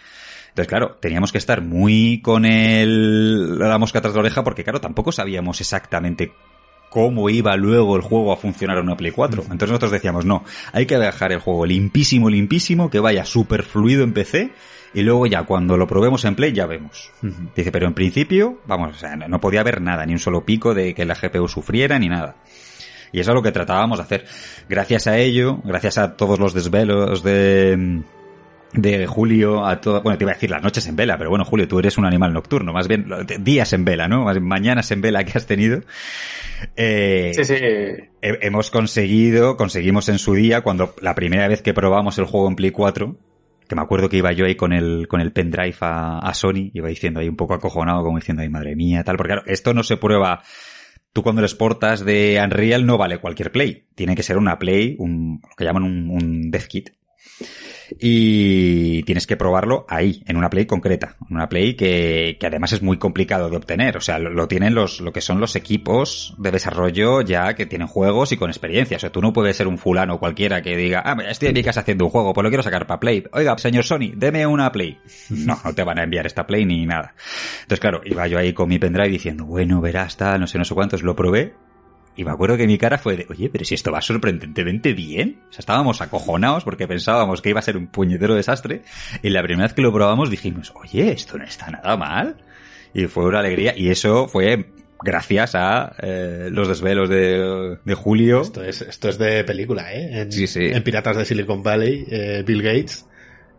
[0.50, 4.82] Entonces, claro, teníamos que estar muy con el, la mosca tras la oreja porque, claro,
[4.82, 6.34] tampoco sabíamos exactamente
[6.90, 9.44] cómo iba luego el juego a funcionar en una Play 4.
[9.44, 14.04] Entonces nosotros decíamos, no, hay que dejar el juego limpísimo, limpísimo, que vaya súper fluido
[14.04, 14.52] en PC
[14.94, 17.12] y luego ya cuando lo probemos en Play ya vemos.
[17.56, 20.46] Dice, pero en principio, vamos, o sea, no no podía haber nada, ni un solo
[20.46, 22.36] pico de que la GPU sufriera ni nada.
[23.12, 24.26] Y eso es lo que tratábamos de hacer.
[24.68, 28.04] Gracias a ello, gracias a todos los desvelos de,
[28.74, 31.46] de Julio a todo, bueno, te iba a decir las noches en vela, pero bueno,
[31.46, 33.08] Julio, tú eres un animal nocturno, más bien
[33.40, 34.26] días en vela, ¿no?
[34.26, 35.82] Más bien mañanas en vela que has tenido.
[36.76, 37.56] Eh, sí, sí.
[38.22, 42.56] hemos conseguido, conseguimos en su día, cuando la primera vez que probamos el juego en
[42.56, 43.16] Play 4,
[43.70, 46.72] que me acuerdo que iba yo ahí con el, con el pendrive a, a Sony,
[46.74, 49.76] iba diciendo ahí un poco acojonado, como diciendo, ay madre mía, tal, porque claro, esto
[49.76, 50.42] no se prueba,
[51.14, 54.96] tú cuando lo exportas de Unreal no vale cualquier Play, tiene que ser una Play,
[54.98, 56.90] un, lo que llaman un, un kit
[58.00, 62.74] y tienes que probarlo ahí, en una Play concreta, en una Play que, que además
[62.74, 66.36] es muy complicado de obtener, o sea, lo, tienen los, lo que son los equipos
[66.38, 69.68] de desarrollo ya que tienen juegos y con experiencia, o sea, tú no puedes ser
[69.68, 72.50] un fulano cualquiera que diga, ah, estoy en mi casa haciendo un juego, pues lo
[72.50, 74.98] quiero sacar para Play, oiga, señor Sony, deme una Play.
[75.30, 77.16] No, no te van a enviar esta Play ni nada.
[77.62, 80.66] Entonces, claro, iba yo ahí con mi pendrive diciendo, bueno, verás, tal, no sé, no
[80.66, 81.54] sé cuántos, lo probé,
[82.16, 85.42] y me acuerdo que mi cara fue de, oye, pero si esto va sorprendentemente bien.
[85.50, 88.82] O sea, estábamos acojonados porque pensábamos que iba a ser un puñetero desastre.
[89.24, 92.36] Y la primera vez que lo probamos dijimos, oye, esto no está nada mal.
[92.94, 93.74] Y fue una alegría.
[93.78, 94.70] Y eso fue
[95.02, 98.42] gracias a eh, los desvelos de, de, Julio.
[98.42, 100.22] Esto es, esto es de película, ¿eh?
[100.22, 100.66] En, sí, sí.
[100.66, 103.06] en Piratas de Silicon Valley, eh, Bill Gates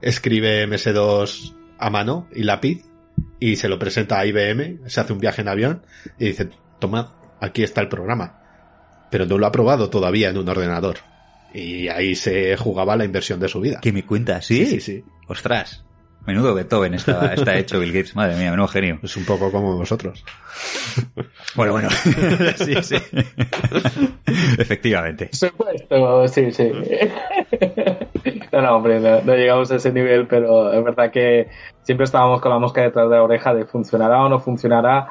[0.02, 2.84] escribe MS2 a mano y lápiz
[3.38, 5.82] y se lo presenta a IBM, se hace un viaje en avión
[6.18, 7.08] y dice, tomad,
[7.40, 8.39] aquí está el programa
[9.10, 10.98] pero no lo ha probado todavía en un ordenador.
[11.52, 13.80] Y ahí se jugaba la inversión de su vida.
[13.82, 14.46] ¿Qué me cuentas?
[14.46, 14.66] ¿Sí?
[14.66, 15.04] Sí, sí.
[15.26, 15.84] Ostras.
[16.26, 18.14] Menudo Beethoven está, está hecho Bill Gates.
[18.14, 18.98] Madre mía, menudo genio.
[19.02, 20.24] Es un poco como vosotros.
[21.56, 21.88] bueno, bueno.
[22.56, 22.96] sí, sí.
[24.58, 25.30] Efectivamente.
[25.32, 26.70] Supuesto, sí, sí.
[28.52, 31.48] no, no, hombre, no, no, llegamos a ese nivel, pero es verdad que
[31.82, 35.08] siempre estábamos con la mosca detrás de la oreja de funcionará o no funcionará.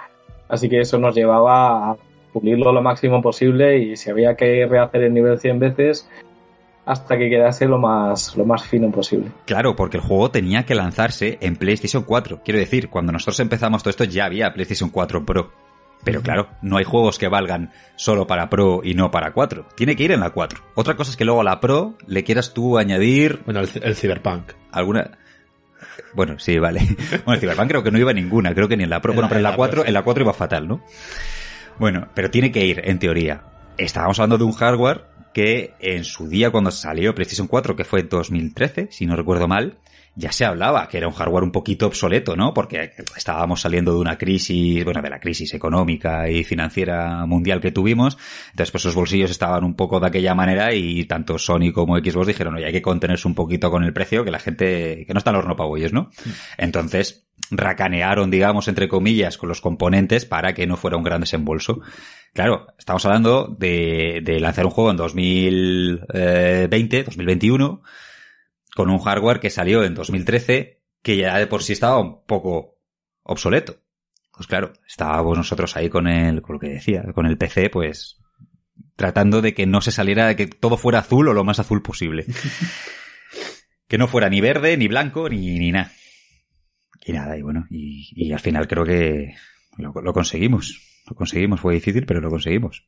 [0.47, 1.97] Así que eso nos llevaba a
[2.33, 6.09] pulirlo lo máximo posible y si había que rehacer el nivel 100 veces
[6.85, 9.27] hasta que quedase lo más, lo más fino posible.
[9.45, 12.41] Claro, porque el juego tenía que lanzarse en PlayStation 4.
[12.43, 15.51] Quiero decir, cuando nosotros empezamos todo esto ya había PlayStation 4 Pro.
[16.03, 19.67] Pero claro, no hay juegos que valgan solo para Pro y no para 4.
[19.75, 20.61] Tiene que ir en la 4.
[20.75, 23.41] Otra cosa es que luego a la Pro le quieras tú añadir...
[23.45, 24.53] Bueno, el, el Cyberpunk.
[24.71, 25.11] Alguna...
[26.15, 26.81] Bueno, sí, vale.
[27.25, 28.55] Bueno, el Cyberpunk creo que no iba ninguna.
[28.55, 29.13] Creo que ni en la Pro.
[29.13, 30.81] Bueno, pero en la 4, en la 4 iba fatal, ¿no?
[31.79, 33.43] Bueno, pero tiene que ir, en teoría.
[33.77, 38.01] Estábamos hablando de un hardware que en su día cuando salió PlayStation 4, que fue
[38.01, 39.77] en 2013, si no recuerdo mal,
[40.15, 42.53] ya se hablaba que era un hardware un poquito obsoleto, ¿no?
[42.53, 47.71] Porque estábamos saliendo de una crisis, bueno, de la crisis económica y financiera mundial que
[47.71, 48.17] tuvimos.
[48.49, 52.27] Entonces, pues los bolsillos estaban un poco de aquella manera y tanto Sony como Xbox
[52.27, 55.19] dijeron, oye, hay que contenerse un poquito con el precio, que la gente, que no
[55.19, 55.55] está en los horno
[55.93, 56.09] ¿no?
[56.57, 61.81] Entonces, racanearon, digamos, entre comillas, con los componentes para que no fuera un gran desembolso.
[62.33, 67.81] Claro, estamos hablando de, de lanzar un juego en 2020, 2021,
[68.75, 72.79] con un hardware que salió en 2013, que ya de por sí estaba un poco
[73.23, 73.77] obsoleto.
[74.31, 78.19] Pues claro, estábamos nosotros ahí con el, con lo que decía, con el PC, pues,
[78.95, 81.81] tratando de que no se saliera, de que todo fuera azul o lo más azul
[81.81, 82.25] posible.
[83.87, 85.91] que no fuera ni verde, ni blanco, ni, ni nada.
[87.09, 89.33] Y nada, y bueno, y, al final creo que
[89.77, 91.01] lo, conseguimos.
[91.09, 92.85] Lo conseguimos, fue difícil, pero lo conseguimos.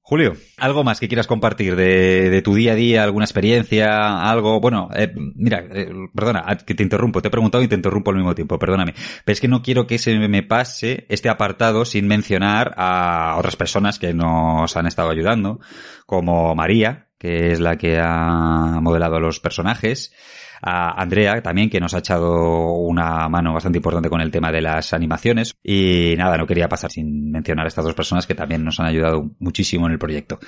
[0.00, 4.60] Julio, ¿algo más que quieras compartir de, de tu día a día, alguna experiencia, algo?
[4.60, 8.16] Bueno, eh, mira, eh, perdona, que te interrumpo, te he preguntado y te interrumpo al
[8.16, 8.94] mismo tiempo, perdóname.
[9.26, 13.56] Pero es que no quiero que se me pase este apartado sin mencionar a otras
[13.56, 15.60] personas que nos han estado ayudando,
[16.06, 20.14] como María, que es la que ha modelado los personajes,
[20.62, 24.62] a Andrea también, que nos ha echado una mano bastante importante con el tema de
[24.62, 25.54] las animaciones.
[25.62, 28.86] Y nada, no quería pasar sin mencionar a estas dos personas que también nos han
[28.86, 30.38] ayudado muchísimo en el proyecto.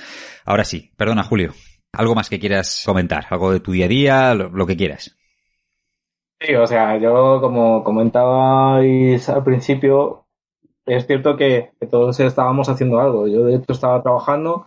[0.45, 1.53] Ahora sí, perdona Julio,
[1.93, 3.27] ¿algo más que quieras comentar?
[3.31, 4.35] ¿Algo de tu día a día?
[4.35, 5.17] Lo, que quieras.
[6.41, 10.27] Sí, o sea, yo como comentabais al principio,
[10.87, 13.27] es cierto que, todos estábamos haciendo algo.
[13.27, 14.67] Yo de hecho estaba trabajando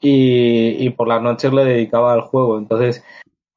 [0.00, 2.58] y, por las noches le dedicaba al juego.
[2.58, 3.04] Entonces,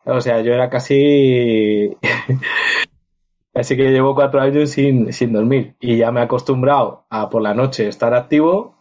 [0.06, 1.98] o sea, yo era casi.
[3.54, 5.76] Así que llevo cuatro años sin, sin dormir.
[5.80, 8.78] Y ya me he acostumbrado a por la noche estar activo.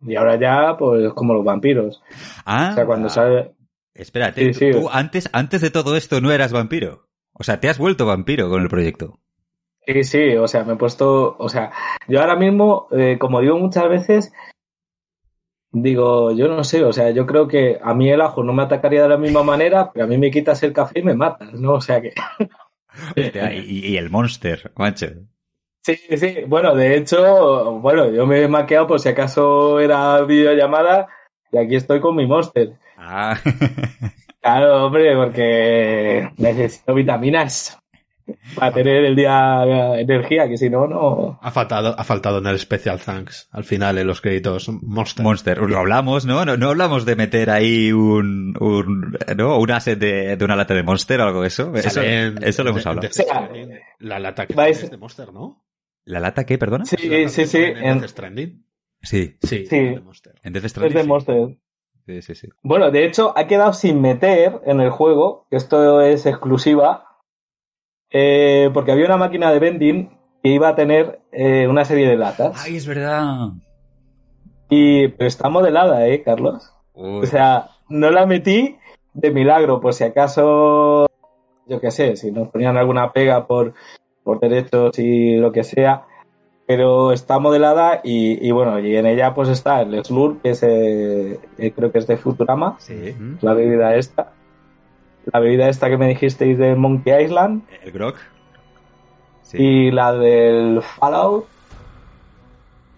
[0.00, 2.02] Y ahora ya, pues como los vampiros.
[2.44, 2.70] Ah.
[2.72, 3.52] O sea, cuando sale.
[3.94, 4.86] Espérate, sí, tú, sí.
[4.92, 7.08] antes, antes de todo esto no eras vampiro.
[7.32, 9.18] O sea, te has vuelto vampiro con el proyecto.
[9.86, 11.36] Sí, sí, o sea, me he puesto.
[11.38, 11.72] O sea,
[12.08, 14.32] yo ahora mismo, eh, como digo muchas veces,
[15.70, 18.62] Digo, yo no sé, o sea, yo creo que a mí el ajo no me
[18.62, 21.52] atacaría de la misma manera, pero a mí me quitas el café y me matas,
[21.54, 21.74] ¿no?
[21.74, 22.14] O sea que.
[23.16, 25.08] y, y, el monster, macho.
[25.82, 31.08] Sí, sí, bueno, de hecho, bueno, yo me he maqueado por si acaso era videollamada
[31.52, 32.74] y aquí estoy con mi monster.
[32.96, 33.38] Ah.
[34.40, 37.76] Claro, hombre, porque necesito vitaminas
[38.54, 41.38] para tener el día energía, que si no, no.
[41.42, 45.24] Ha faltado, ha faltado en el Special Thanks, al final en los créditos Monster.
[45.24, 46.44] Monster, lo hablamos, ¿no?
[46.44, 49.58] No, no hablamos de meter ahí un, un, ¿no?
[49.58, 51.72] Un asset de, de una lata de Monster o algo de eso.
[51.74, 53.00] Eso, eso lo hemos de- hablado.
[53.02, 53.48] de- O sea,
[53.98, 55.64] la lata que vais- es de Monster, ¿no?
[56.04, 56.84] ¿La lata qué, perdona?
[56.86, 56.96] Sí,
[57.28, 57.58] sí, sí.
[57.62, 58.64] en Death Stranding.
[59.02, 59.36] Sí.
[59.42, 59.66] Sí, Sí.
[59.66, 60.02] es de.
[60.42, 61.08] En Death es Stranding, de sí.
[61.08, 61.56] Monster.
[62.06, 62.48] Sí, sí, sí.
[62.62, 67.04] Bueno, de hecho, ha quedado sin meter en el juego, que esto es exclusiva,
[68.10, 70.10] eh, porque había una máquina de vending
[70.42, 72.62] que iba a tener eh, una serie de latas.
[72.64, 73.50] Ay, es verdad.
[74.70, 76.72] Y pero está modelada, ¿eh, Carlos?
[76.94, 77.22] Uy.
[77.22, 78.76] O sea, no la metí
[79.14, 81.06] de milagro, por si acaso,
[81.66, 83.74] yo qué sé, si nos ponían alguna pega por,
[84.22, 86.04] por derechos y lo que sea,
[86.66, 90.62] pero está modelada y, y bueno, y en ella pues está el Slurp, que es,
[90.62, 93.16] eh, eh, creo que es de Futurama, Sí.
[93.40, 94.32] La bebida esta.
[95.32, 98.14] La bebida esta que me dijisteis de Monkey Island El Grog.
[99.42, 99.58] Sí.
[99.58, 101.46] y la del Fallout,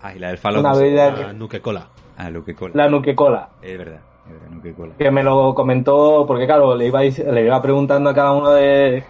[0.03, 0.65] Ay, la del Fallout.
[0.65, 1.87] una bebida, La Nuke Cola.
[2.17, 2.73] Ah, Luke Cola.
[2.75, 3.49] la Nuke Cola.
[3.63, 4.01] Es verdad.
[4.27, 4.95] Es verdad, Nuke Cola.
[4.99, 9.03] que me lo comentó, porque claro, le iba, le iba preguntando a cada uno de,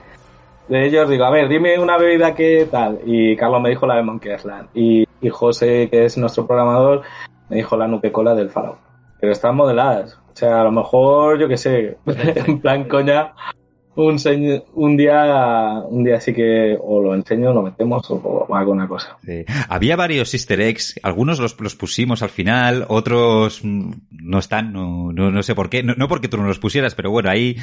[0.68, 3.96] de ellos, digo, a ver, dime una bebida que tal, y Carlos me dijo la
[3.96, 7.02] de Monkey Island, y, y José, que es nuestro programador,
[7.48, 8.78] me dijo la nuque cola del Fallout.
[9.20, 11.98] Pero están modeladas, sea, a lo mejor, yo qué sé,
[12.46, 13.32] en plan coña,
[13.96, 18.54] un, señ- un día, un día sí que o lo enseño, lo metemos, o, o
[18.54, 19.16] alguna cosa.
[19.24, 19.44] Sí.
[19.68, 25.12] Había varios easter eggs, algunos los, los pusimos al final, otros mm, no están, no,
[25.12, 27.56] no, no sé por qué, no, no porque tú no los pusieras, pero bueno, ahí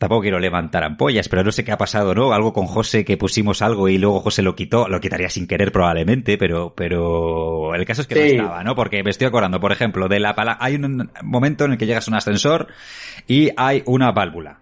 [0.00, 2.32] tampoco quiero levantar ampollas, pero no sé qué ha pasado, ¿no?
[2.32, 5.72] Algo con José que pusimos algo y luego José lo quitó, lo quitaría sin querer
[5.72, 8.36] probablemente, pero, pero el caso es que Sí.
[8.36, 8.74] no estaba, ¿no?
[8.74, 11.84] Porque me estoy acordando, por ejemplo, de la pala, hay un momento en el que
[11.84, 12.68] llegas a un ascensor
[13.26, 14.60] y hay una válvula.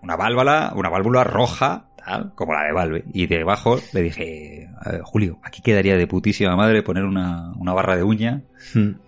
[0.00, 3.04] Una válvula, una válvula roja, tal, como la de Valve.
[3.12, 7.72] Y debajo le dije, "A ver, Julio, aquí quedaría de putísima madre poner una, una
[7.74, 8.42] barra de uña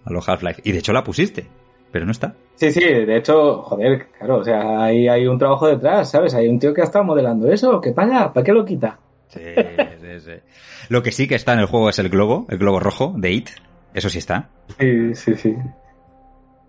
[0.04, 0.62] a los Half-Life.
[0.64, 1.46] Y de hecho la pusiste,
[1.90, 2.34] pero no está.
[2.56, 6.34] Sí, sí, de hecho, joder, claro, o sea, ahí hay un trabajo detrás, ¿sabes?
[6.34, 8.32] Hay un tío que ha estado modelando eso, ¿qué pasa?
[8.32, 8.98] ¿Para qué lo quita?
[9.28, 9.40] Sí,
[10.00, 10.32] sí, sí.
[10.88, 13.30] Lo que sí que está en el juego es el globo, el globo rojo de
[13.30, 13.48] It.
[13.94, 14.48] Eso sí está.
[14.78, 15.56] Sí, sí, sí.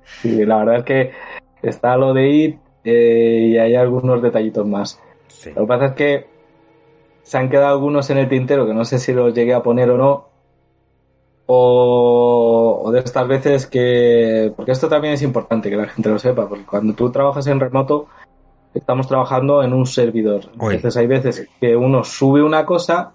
[0.03, 1.11] Sí, la verdad es que
[1.61, 4.99] está lo de IT eh, y hay algunos detallitos más.
[5.27, 5.51] Sí.
[5.55, 6.27] Lo que pasa es que
[7.23, 9.89] se han quedado algunos en el tintero que no sé si los llegué a poner
[9.89, 10.30] o no.
[11.47, 14.53] O, o de estas veces que...
[14.55, 17.59] Porque esto también es importante que la gente lo sepa, porque cuando tú trabajas en
[17.59, 18.07] remoto,
[18.73, 20.45] estamos trabajando en un servidor.
[20.53, 23.11] Entonces hay veces que uno sube una cosa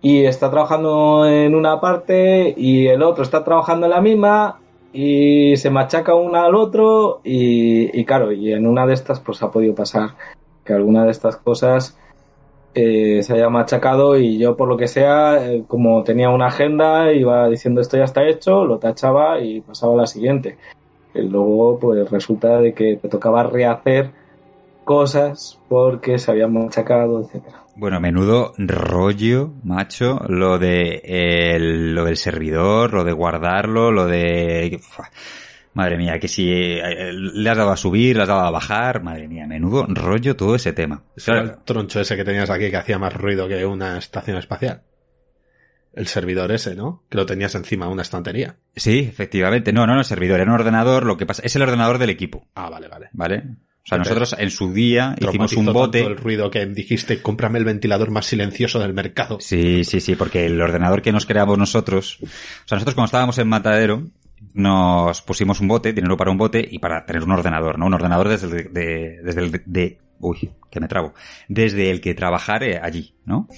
[0.00, 4.60] y está trabajando en una parte y el otro está trabajando en la misma
[4.92, 9.42] y se machaca uno al otro y, y claro, y en una de estas pues
[9.42, 10.14] ha podido pasar
[10.64, 11.98] que alguna de estas cosas
[12.74, 17.12] eh, se haya machacado y yo por lo que sea, eh, como tenía una agenda,
[17.12, 20.58] iba diciendo esto ya está hecho, lo tachaba y pasaba a la siguiente.
[21.14, 24.12] Y luego pues resulta de que te tocaba rehacer
[24.84, 27.64] cosas porque se habían machacado, etcétera.
[27.76, 34.78] Bueno, menudo rollo, macho, lo de el- lo del servidor, lo de guardarlo, lo de
[34.82, 35.08] Fua.
[35.74, 39.02] Madre mía, que si eh, le has dado a subir, le has dado a bajar,
[39.02, 41.04] madre mía, menudo rollo todo ese tema.
[41.24, 44.82] Claro, el troncho ese que tenías aquí que hacía más ruido que una estación espacial.
[45.94, 47.04] El servidor ese, ¿no?
[47.08, 48.56] Que lo tenías encima de una estantería.
[48.76, 49.72] Sí, efectivamente.
[49.72, 52.10] No, no, no es servidor, era un ordenador, lo que pasa, es el ordenador del
[52.10, 53.08] equipo, Ah, vale, vale.
[53.12, 53.42] ¿vale?
[53.84, 56.00] O sea, nosotros en su día hicimos un bote.
[56.02, 59.38] el ruido que dijiste, cómprame el ventilador más silencioso del mercado.
[59.40, 62.26] Sí, sí, sí, porque el ordenador que nos creamos nosotros, o
[62.66, 64.02] sea, nosotros cuando estábamos en Matadero,
[64.54, 67.86] nos pusimos un bote, dinero para un bote y para tener un ordenador, ¿no?
[67.86, 71.14] Un ordenador desde el de, desde el de, uy, que me trabo,
[71.48, 73.48] desde el que trabajar allí, ¿no?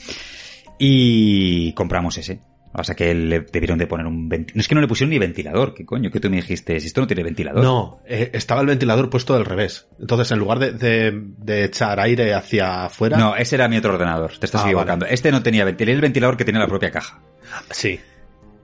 [0.79, 2.43] Y compramos ese.
[2.73, 4.57] O sea que le debieron de poner un ventilador.
[4.57, 6.09] No es que no le pusieron ni ventilador, ¿qué coño?
[6.11, 6.79] que tú me dijiste?
[6.79, 7.65] Si esto no tiene ventilador.
[7.65, 9.89] No, eh, estaba el ventilador puesto del revés.
[9.99, 13.95] Entonces, en lugar de, de- de echar aire hacia afuera, No, ese era mi otro
[13.95, 15.05] ordenador, te estás Ah, equivocando.
[15.07, 17.21] Este no tenía ventilador, el ventilador que tenía la propia caja.
[17.71, 17.99] sí.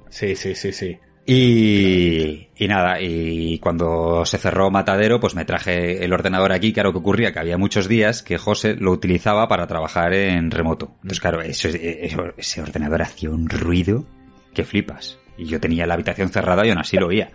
[0.08, 0.96] Sí, sí, sí, sí.
[1.28, 6.72] Y, y nada, y cuando se cerró Matadero, pues me traje el ordenador aquí.
[6.72, 10.92] Claro que ocurría que había muchos días que José lo utilizaba para trabajar en remoto.
[10.96, 14.04] Entonces, claro, eso, eso- ese ordenador hacía un ruido
[14.54, 15.18] que flipas.
[15.36, 17.32] Y yo tenía la habitación cerrada y aún así lo oía.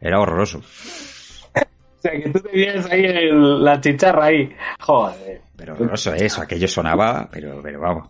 [0.00, 0.58] Era horroroso.
[0.58, 4.50] O sea, que tú tenías ahí el- la chicharra ahí.
[4.80, 5.42] Joder.
[5.54, 8.08] Pero horroroso eso, aquello sonaba, pero, pero vamos.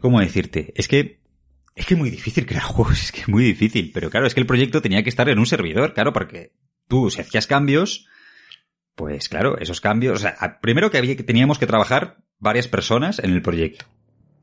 [0.00, 0.72] ¿Cómo decirte?
[0.76, 1.18] Es que,
[1.74, 3.90] es que es muy difícil crear juegos, es que muy difícil.
[3.92, 6.52] Pero claro, es que el proyecto tenía que estar en un servidor, claro, porque
[6.88, 8.06] tú, si hacías cambios,
[8.94, 13.42] Pues claro, esos cambios, o sea, primero que teníamos que trabajar varias personas en el
[13.42, 13.86] proyecto.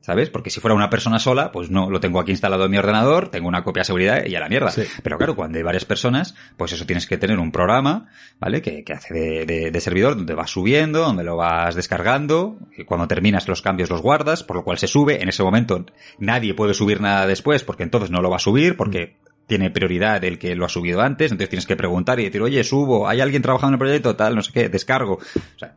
[0.02, 0.30] ¿Sabes?
[0.30, 3.28] Porque si fuera una persona sola, pues no, lo tengo aquí instalado en mi ordenador,
[3.28, 4.72] tengo una copia de seguridad y a la mierda.
[4.72, 4.82] Sí.
[5.02, 8.08] Pero claro, cuando hay varias personas, pues eso tienes que tener un programa,
[8.40, 8.60] ¿vale?
[8.62, 12.82] Que, que hace de, de- de servidor, donde vas subiendo, donde lo vas descargando, y
[12.84, 15.22] cuando terminas los cambios los guardas, por lo cual se sube.
[15.22, 15.86] En ese momento
[16.18, 20.24] nadie puede subir nada después, porque entonces no lo va a subir, porque tiene prioridad
[20.24, 23.20] el que lo ha subido antes, entonces tienes que preguntar y decir, oye, subo, ¿hay
[23.20, 24.16] alguien trabajando en el proyecto?
[24.16, 25.14] Tal, no sé qué, descargo.
[25.14, 25.74] O sea,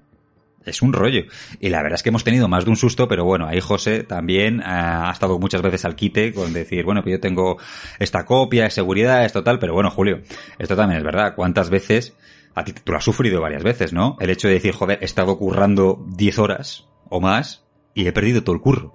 [0.66, 1.24] es un rollo.
[1.60, 4.04] Y la verdad es que hemos tenido más de un susto, pero bueno, ahí José
[4.04, 7.58] también ah, ha estado muchas veces al quite con decir, bueno, pues yo tengo
[8.00, 10.22] esta copia de seguridad, esto tal, pero bueno, Julio,
[10.60, 11.36] esto también es verdad.
[11.36, 12.16] ¿Cuántas veces,
[12.54, 14.18] a ti tú lo has sufrido varias veces, ¿no?
[14.20, 18.44] El hecho de decir, joder, he estado currando 10 horas o más y he perdido
[18.44, 18.94] todo el curro.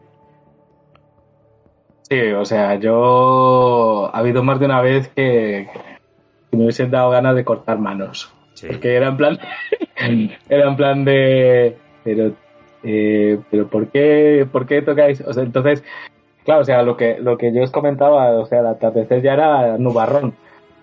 [2.03, 5.69] Sí, o sea, yo ha habido más de una vez que,
[6.51, 8.35] que me hubiesen dado ganas de cortar manos.
[8.61, 8.67] Sí.
[8.67, 9.39] Porque era en plan,
[10.51, 12.33] era plan de, pero,
[12.83, 15.23] eh, pero ¿por qué, por qué tocáis?
[15.23, 15.83] O sea, entonces,
[16.45, 19.33] claro, o sea, lo que, lo que yo os comentaba, o sea, el atardecer ya
[19.33, 20.35] era nubarrón,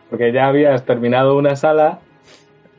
[0.09, 1.99] porque ya habías terminado una sala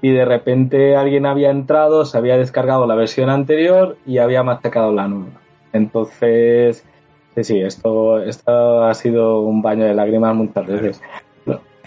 [0.02, 4.92] y de repente alguien había entrado, se había descargado la versión anterior y había machacado
[4.92, 5.40] la nueva.
[5.72, 6.84] Entonces,
[7.36, 11.02] sí, sí, esto, esto ha sido un baño de lágrimas muchas veces.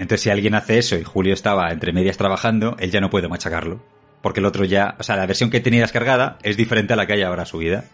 [0.01, 3.27] Entonces, si alguien hace eso y Julio estaba entre medias trabajando, él ya no puede
[3.27, 3.79] machacarlo.
[4.23, 7.05] Porque el otro ya, o sea, la versión que tenía descargada es diferente a la
[7.05, 7.85] que hay ahora subida.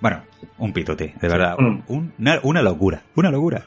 [0.00, 0.22] Bueno,
[0.58, 1.56] un pitote, de verdad.
[1.58, 1.82] Mm.
[1.88, 3.66] un- una, una locura, una locura.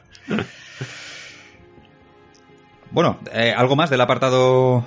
[2.90, 4.84] bueno, eh, ¿algo más del apartado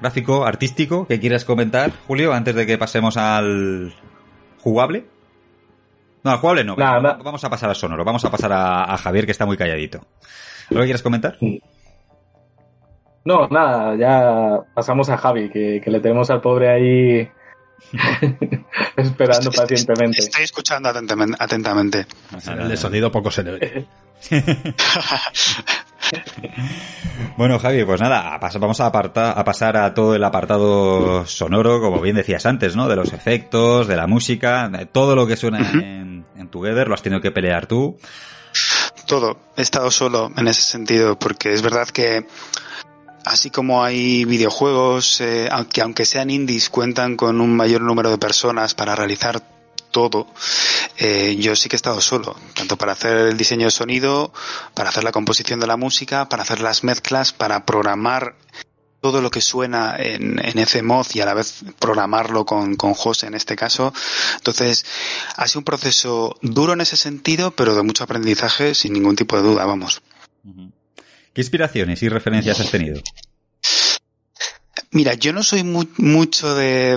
[0.00, 3.92] gráfico, artístico que quieras comentar, Julio, antes de que pasemos al
[4.60, 5.04] jugable?
[6.24, 6.76] No, al jugable no.
[7.22, 9.98] Vamos a pasar al sonoro, vamos a pasar a, a Javier, que está muy calladito.
[10.70, 11.36] ¿Algo que quieras comentar?
[13.24, 17.28] No, nada, ya pasamos a Javi, que, que le tenemos al pobre ahí
[18.96, 20.18] esperando pacientemente.
[20.20, 21.36] Estoy escuchando atentamente.
[21.38, 22.06] atentamente.
[22.48, 23.86] El de sonido poco se le ve.
[27.36, 31.24] Bueno, Javi, pues nada, a pas- vamos a, aparta- a pasar a todo el apartado
[31.26, 32.88] sonoro, como bien decías antes, ¿no?
[32.88, 36.94] De los efectos, de la música, de todo lo que suena en, en Together, lo
[36.94, 37.98] has tenido que pelear tú.
[39.06, 39.38] Todo.
[39.56, 42.26] He estado solo en ese sentido, porque es verdad que
[43.24, 48.18] así como hay videojuegos eh, aunque aunque sean indies cuentan con un mayor número de
[48.18, 49.42] personas para realizar
[49.90, 50.26] todo,
[50.98, 54.32] eh, yo sí que he estado solo, tanto para hacer el diseño de sonido,
[54.74, 58.36] para hacer la composición de la música, para hacer las mezclas, para programar
[59.00, 63.26] todo lo que suena en, en FMOD y a la vez programarlo con, con José
[63.26, 63.92] en este caso.
[64.36, 64.84] Entonces,
[65.36, 69.36] ha sido un proceso duro en ese sentido, pero de mucho aprendizaje sin ningún tipo
[69.36, 70.02] de duda, vamos.
[71.34, 73.00] ¿Qué inspiraciones y referencias has tenido?
[74.92, 76.96] Mira, yo no soy mu- mucho de,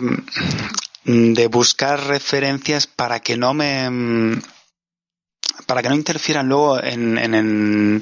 [1.06, 4.40] de buscar referencias para que no me
[5.68, 8.02] para que no interfieran luego en, en, en,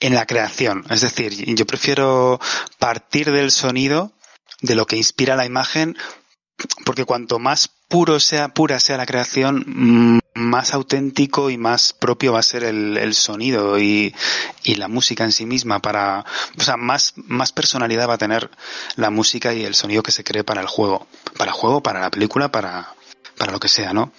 [0.00, 0.84] en la creación.
[0.90, 2.40] Es decir, yo prefiero
[2.78, 4.12] partir del sonido,
[4.62, 5.96] de lo que inspira la imagen,
[6.84, 12.32] porque cuanto más puro sea, pura sea la creación, mm, más auténtico y más propio
[12.32, 14.14] va a ser el, el sonido y,
[14.64, 16.24] y la música en sí misma para,
[16.56, 18.50] o sea, más, más personalidad va a tener
[18.96, 21.06] la música y el sonido que se cree para el juego.
[21.36, 22.94] Para el juego, para la película, para,
[23.36, 24.12] para lo que sea, ¿no?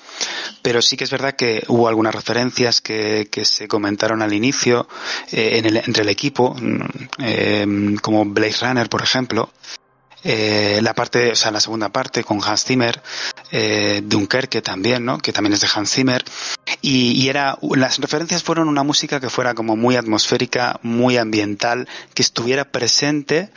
[0.62, 4.88] Pero sí que es verdad que hubo algunas referencias que, que se comentaron al inicio
[5.32, 6.80] eh, en el, entre el equipo, mm,
[7.20, 9.52] eh, como Blaze Runner, por ejemplo.
[10.24, 13.02] Eh, la parte, o sea, la segunda parte con Hans Zimmer,
[13.52, 15.18] eh, Dunkerque también, ¿no?
[15.20, 16.24] Que también es de Hans Zimmer.
[16.82, 21.88] Y, y era, las referencias fueron una música que fuera como muy atmosférica, muy ambiental,
[22.14, 23.52] que estuviera presente,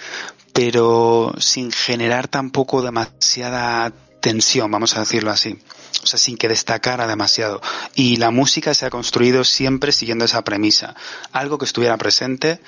[0.53, 5.59] pero sin generar tampoco demasiada tensión, vamos a decirlo así.
[6.03, 7.61] O sea, sin que destacara demasiado.
[7.95, 10.95] Y la música se ha construido siempre siguiendo esa premisa.
[11.33, 12.61] Algo que estuviera presente,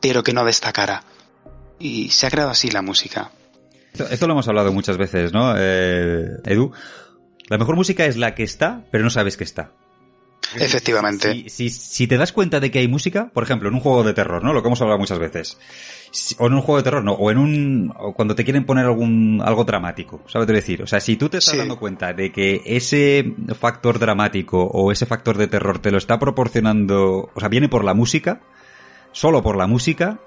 [0.00, 1.04] pero que no destacara.
[1.78, 3.30] Y se ha creado así la música.
[3.92, 6.72] Esto, esto lo hemos hablado muchas veces, ¿no, eh, Edu?
[7.48, 9.72] La mejor música es la que está, pero no sabes que está.
[10.56, 11.32] Efectivamente.
[11.32, 14.02] Si, si, si te das cuenta de que hay música, por ejemplo, en un juego
[14.02, 14.52] de terror, ¿no?
[14.54, 15.58] Lo que hemos hablado muchas veces.
[16.10, 17.12] Si- o en un juego de terror, no.
[17.12, 20.22] O en un, o cuando te quieren poner algún, algo dramático.
[20.26, 20.82] ¿Sabes qué decir?
[20.82, 21.58] O sea, si tú te estás Sí.
[21.58, 26.18] dando cuenta de que ese factor dramático o ese factor de terror te lo está
[26.18, 28.40] proporcionando, o sea, viene por la música,
[29.12, 30.18] solo por la música,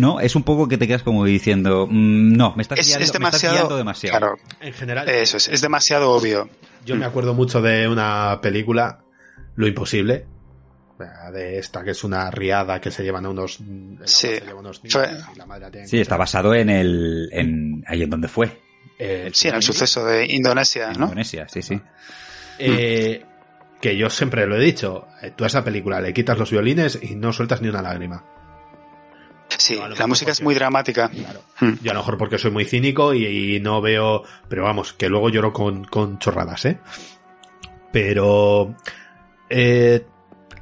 [0.00, 0.20] ¿no?
[0.20, 3.10] Es un poco que te quedas como diciendo, mm, no, me estás Es, guiando, es
[3.12, 3.54] me estás demasiado.
[3.56, 4.18] guiando demasiado.
[4.18, 6.48] Claro, En general, eso es, es demasiado obvio.
[6.84, 9.00] yo me acuerdo mucho de una película,
[9.54, 10.26] Lo Imposible,
[11.32, 13.58] de esta que es una riada que se llevan a unos,
[14.04, 14.30] sí.
[14.56, 14.82] Unos
[15.86, 18.60] sí, está basado en el, en ahí en donde fue.
[18.98, 21.04] Eh, sí, en el suceso de Indonesia, ¿no?
[21.04, 21.80] Indonesia, sí, sí.
[22.58, 23.24] Eh,
[23.80, 26.98] que yo siempre lo he dicho, eh, tú a esa película le quitas los violines
[27.00, 28.22] y no sueltas ni una lágrima.
[29.58, 31.10] Sí, la música es muy dramática.
[31.60, 31.74] Hmm.
[31.82, 35.28] Yo a lo mejor porque soy muy cínico y, no veo, pero vamos, que luego
[35.28, 36.78] lloro con, con chorradas, ¿eh?
[37.92, 38.76] Pero
[39.48, 40.06] eh,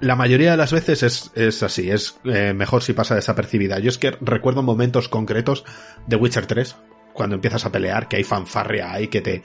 [0.00, 3.78] la mayoría de las veces es, es así, es eh, mejor si pasa desapercibida.
[3.78, 5.64] Yo es que recuerdo momentos concretos
[6.06, 6.76] de Witcher 3,
[7.12, 9.42] cuando empiezas a pelear, que hay fanfarria, hay que te...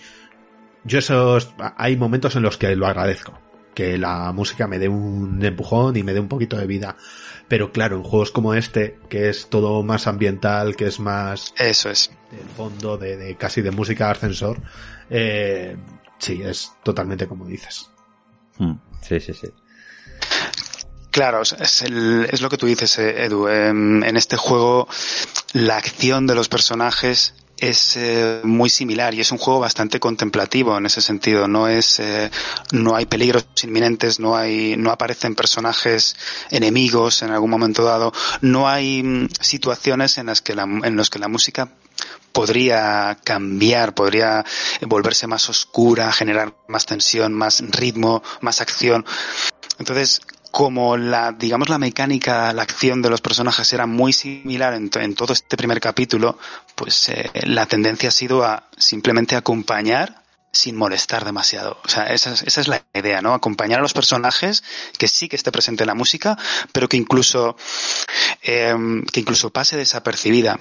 [0.84, 1.54] Yo esos...
[1.78, 3.40] Hay momentos en los que lo agradezco
[3.74, 6.96] que la música me dé un empujón y me dé un poquito de vida.
[7.48, 11.54] Pero claro, en juegos como este, que es todo más ambiental, que es más...
[11.58, 12.12] Eso es.
[12.32, 14.60] De fondo, de, casi de música ascensor,
[15.10, 15.76] eh,
[16.18, 17.90] sí, es totalmente como dices.
[18.58, 18.74] Hmm.
[19.02, 19.48] Sí, sí, sí.
[21.12, 23.48] Claro, es, el, es, lo que tú dices, eh, Edu.
[23.48, 24.88] En, en, este juego,
[25.52, 27.36] la acción de los personajes
[27.70, 31.48] es eh, muy similar y es un juego bastante contemplativo en ese sentido.
[31.48, 32.30] No es, eh,
[32.72, 36.16] no hay peligros inminentes, no hay, no aparecen personajes
[36.52, 38.12] enemigos en algún momento dado,
[38.42, 41.70] no hay mm, situaciones en las que la, en los que la música
[42.34, 44.44] podría cambiar, podría
[44.82, 49.06] volverse más oscura, generar más tensión, más ritmo, más acción.
[49.80, 50.22] Entonces,
[50.54, 55.34] como la, digamos, la mecánica, la acción de los personajes era muy similar en, todo
[55.34, 56.38] este primer capítulo,
[56.76, 60.22] pues eh, la tendencia ha sido a simplemente acompañar
[60.52, 61.80] sin molestar demasiado.
[61.84, 63.34] O sea, esa, esa, es la idea, ¿no?
[63.34, 64.64] Acompañar a los personajes,
[65.00, 66.38] que sí que esté presente en la música,
[66.72, 67.58] pero que incluso,
[68.44, 68.76] eh,
[69.12, 70.60] que incluso pase desapercibida.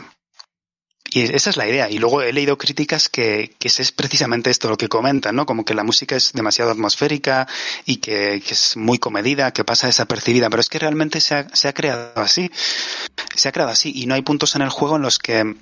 [1.14, 1.90] Y esa es la idea.
[1.90, 5.44] Y luego he leído críticas que, que es precisamente esto lo que comentan, ¿no?
[5.44, 7.47] Como que la música es demasiado atmosférica
[7.84, 10.48] y que, es muy comedida, que pasa desapercibida.
[10.48, 12.51] Pero es que realmente se ha, se ha creado así.
[13.34, 13.93] Se ha creado así.
[13.94, 15.56] Y no hay puntos en el juego en los que,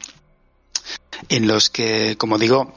[1.28, 2.72] en los que, como digo,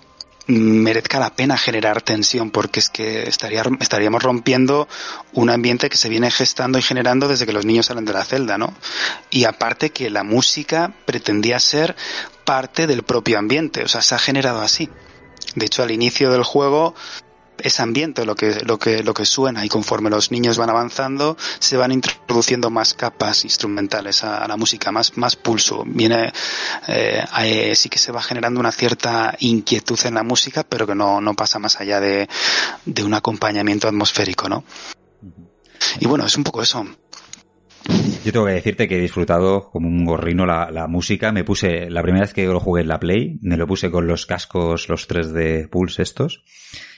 [0.47, 4.87] merezca la pena generar tensión porque es que estaría, estaríamos rompiendo
[5.31, 8.25] un ambiente que se viene gestando y generando desde que los niños salen de la
[8.25, 8.73] celda, ¿no?
[9.29, 11.95] Y aparte que la música pretendía ser
[12.43, 14.89] parte del propio ambiente, o sea, se ha generado así.
[15.55, 16.95] De hecho, al inicio del juego
[17.57, 21.37] es ambiente lo que, lo que, lo que suena y conforme los niños van avanzando
[21.59, 25.83] se van introduciendo más capas instrumentales a, la música, más, más pulso.
[25.85, 26.33] Viene,
[26.87, 30.95] eh, eh, sí que se va generando una cierta inquietud en la música, pero que
[30.95, 32.27] no, no pasa más allá de,
[32.85, 34.63] de un acompañamiento atmosférico, ¿no?
[35.99, 36.85] Y bueno, es un poco eso.
[38.23, 41.31] Yo tengo que decirte que he disfrutado como un gorrino la, la, música.
[41.31, 44.07] Me puse, la primera vez que lo jugué en la Play, me lo puse con
[44.07, 46.43] los cascos, los 3D Pulse estos.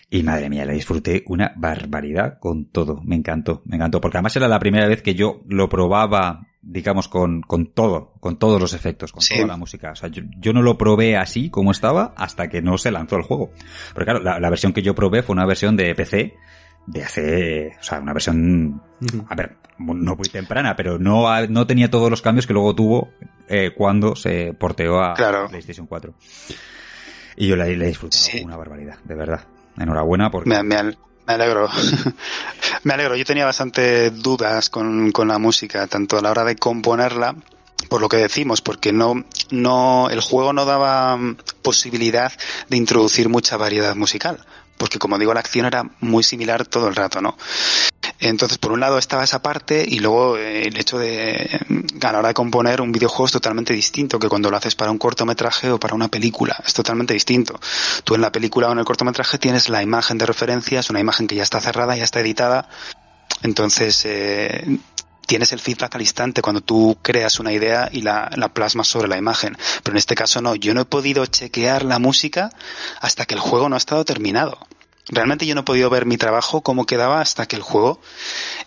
[0.10, 3.02] Y madre mía, la disfruté una barbaridad con todo.
[3.03, 3.99] Me encantó, me encantó.
[3.99, 8.38] Porque además era la primera vez que yo lo probaba, digamos, con, con todo, con
[8.38, 9.91] todos los efectos, con toda la música.
[9.91, 13.16] O sea, yo, yo, no lo probé así como estaba hasta que no se lanzó
[13.16, 13.52] el juego.
[13.95, 16.36] Pero claro, la, la versión que yo probé fue una versión de PC
[16.88, 18.82] de hace, o sea, una versión,
[19.28, 23.10] a ver, no muy temprana, pero no, no tenía todos los cambios que luego tuvo
[23.48, 25.14] eh, cuando se porteó a
[25.49, 26.14] PlayStation 4.
[27.38, 29.41] Y yo la, he disfrutado una barbaridad, de verdad.
[29.78, 30.49] Enhorabuena porque...
[30.49, 30.95] Me, me,
[31.26, 31.68] alegro.
[32.84, 33.16] me alegro.
[33.18, 37.36] Yo tenía bastante dudas con, con la música, tanto a la hora de componerla,
[37.90, 41.20] por lo que decimos, porque no, no, el juego no daba
[41.62, 42.32] posibilidad
[42.70, 44.45] de introducir mucha variedad musical
[44.77, 47.38] porque como digo, la acción era muy similar todo el rato, ¿no?
[48.19, 51.60] Entonces, por un lado estaba esa parte y luego eh, el hecho de,
[52.02, 55.69] a de componer un videojuego es totalmente distinto que cuando lo haces para un cortometraje
[55.69, 56.56] o para una película.
[56.65, 57.60] Es totalmente distinto.
[58.03, 60.99] Tú en la película o en el cortometraje tienes la imagen de referencia, es una
[60.99, 62.69] imagen que ya está cerrada, ya está editada.
[63.43, 64.80] Entonces, eh,
[65.26, 69.07] tienes el feedback al instante cuando tú creas una idea y la, la, plasmas sobre
[69.07, 69.57] la imagen.
[69.84, 72.52] Pero en este caso no, yo no he podido chequear la música
[72.99, 74.60] hasta que el juego no ha estado terminado.
[75.07, 77.99] Realmente yo no he podido ver mi trabajo cómo quedaba hasta que el juego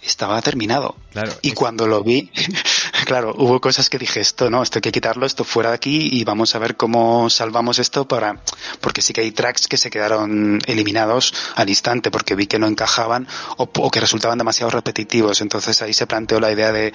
[0.03, 0.95] estaba terminado.
[1.11, 2.31] Claro, y cuando lo vi,
[3.07, 6.09] claro, hubo cosas que dije, esto no, esto hay que quitarlo, esto fuera de aquí
[6.13, 8.41] y vamos a ver cómo salvamos esto para,
[8.81, 12.69] porque sí que hay tracks que se quedaron eliminados al instante porque vi que no
[12.69, 15.41] encajaban o, o que resultaban demasiado repetitivos.
[15.41, 16.95] Entonces ahí se planteó la idea de,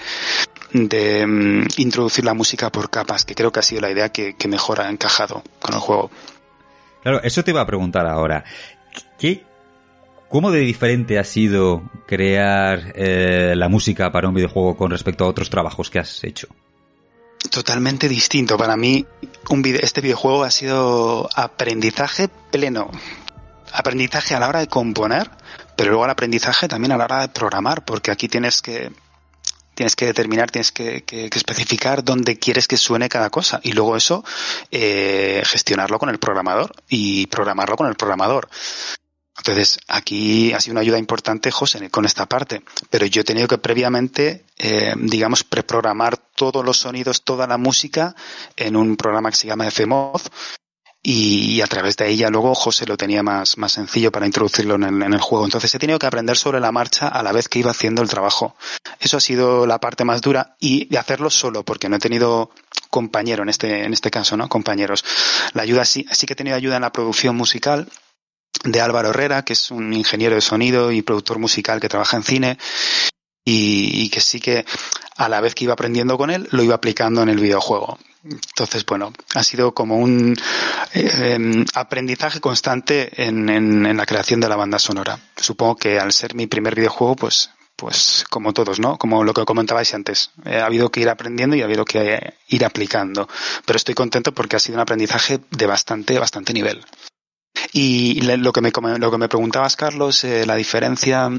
[0.71, 4.35] de um, introducir la música por capas, que creo que ha sido la idea que,
[4.35, 6.11] que mejor ha encajado con el juego.
[7.01, 8.45] Claro, eso te iba a preguntar ahora.
[9.17, 9.45] ¿Qué,
[10.33, 15.27] ¿Cómo de diferente ha sido crear eh, la música para un videojuego con respecto a
[15.27, 16.47] otros trabajos que has hecho?
[17.51, 18.57] Totalmente distinto.
[18.57, 19.05] Para mí,
[19.51, 22.89] un video, este videojuego ha sido aprendizaje pleno.
[23.73, 25.29] Aprendizaje a la hora de componer,
[25.75, 28.91] pero luego el aprendizaje también a la hora de programar, porque aquí tienes que
[29.73, 33.73] tienes que determinar, tienes que, que, que especificar dónde quieres que suene cada cosa y
[33.73, 34.23] luego eso
[34.71, 38.49] eh, gestionarlo con el programador y programarlo con el programador.
[39.35, 43.47] Entonces, aquí ha sido una ayuda importante José con esta parte, pero yo he tenido
[43.47, 48.15] que previamente, eh, digamos, preprogramar todos los sonidos, toda la música
[48.55, 50.21] en un programa que se llama FMOD
[51.05, 54.83] y, a través de ella luego José lo tenía más, más sencillo para introducirlo en
[54.83, 55.43] el, en el, juego.
[55.43, 58.09] Entonces he tenido que aprender sobre la marcha a la vez que iba haciendo el
[58.09, 58.55] trabajo.
[59.01, 62.51] Eso ha sido la parte más dura y de hacerlo solo porque no he tenido
[62.89, 64.47] compañero en este, en este caso, ¿no?
[64.47, 65.03] Compañeros.
[65.53, 67.89] La ayuda sí, sí que he tenido ayuda en la producción musical
[68.63, 72.23] de Álvaro Herrera, que es un ingeniero de sonido y productor musical que trabaja en
[72.23, 72.57] cine
[73.43, 74.65] y, y, que sí que
[75.17, 77.97] a la vez que iba aprendiendo con él, lo iba aplicando en el videojuego.
[78.23, 80.35] Entonces, bueno, ha sido como un
[80.93, 85.19] eh, aprendizaje constante en, en, la creación de la banda sonora.
[85.35, 88.97] Supongo que al ser mi primer videojuego, pues, pues como todos, ¿no?
[88.97, 92.13] Como lo que comentabais antes, eh, ha habido que ir aprendiendo y ha habido que
[92.13, 93.27] eh, ir aplicando.
[93.65, 96.85] Pero estoy contento porque ha sido un aprendizaje de bastante, bastante nivel.
[97.73, 101.29] Y lo que me, lo que me preguntabas, Carlos, eh, la diferencia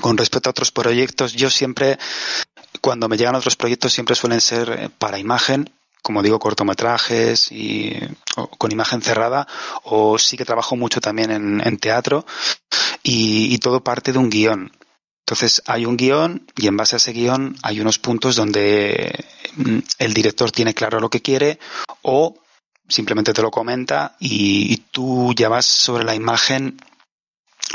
[0.00, 1.98] con respecto a otros proyectos, yo siempre,
[2.80, 5.70] cuando me llegan otros proyectos, siempre suelen ser para imagen,
[6.02, 7.96] como digo, cortometrajes y
[8.58, 9.46] con imagen cerrada,
[9.84, 12.24] o sí que trabajo mucho también en, teatro,
[13.02, 14.72] y, todo parte de un guion.
[15.26, 19.24] Entonces hay un guion y en base a ese guion hay unos puntos donde
[19.98, 21.60] el director tiene claro lo que quiere
[22.02, 22.34] o
[22.88, 26.80] simplemente te lo comenta y, y tú ya sobre la imagen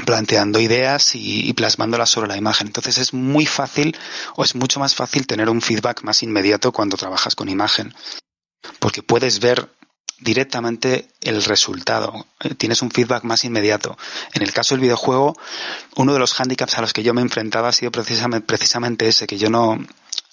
[0.05, 2.67] planteando ideas y, plasmándolas sobre la imagen.
[2.67, 3.97] Entonces es muy fácil
[4.35, 7.93] o es mucho más fácil tener un feedback más inmediato cuando trabajas con imagen.
[8.79, 9.69] Porque puedes ver
[10.19, 12.25] directamente el resultado.
[12.57, 13.97] Tienes un feedback más inmediato.
[14.33, 15.35] En el caso del videojuego,
[15.97, 19.07] uno de los handicaps a los que yo me he enfrentado ha sido precisamente, precisamente
[19.07, 19.77] ese, que yo no,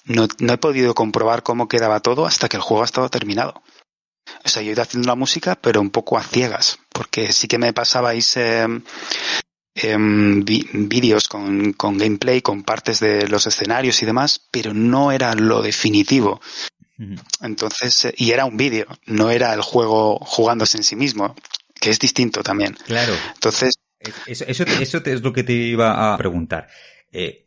[0.04, 3.62] no, no he podido comprobar cómo quedaba todo hasta que el juego ha estado terminado.
[4.44, 7.48] O sea, yo he ido haciendo la música, pero un poco a ciegas, porque sí
[7.48, 8.66] que me pasabais eh,
[9.74, 15.34] eh, vídeos con, con gameplay, con partes de los escenarios y demás, pero no era
[15.34, 16.40] lo definitivo.
[17.40, 21.34] Entonces, y era un vídeo, no era el juego jugándose en sí mismo,
[21.80, 22.76] que es distinto también.
[22.86, 23.14] Claro.
[23.34, 23.74] Entonces.
[24.26, 26.68] Eso, eso, eso es lo que te iba a preguntar.
[27.12, 27.44] Eh,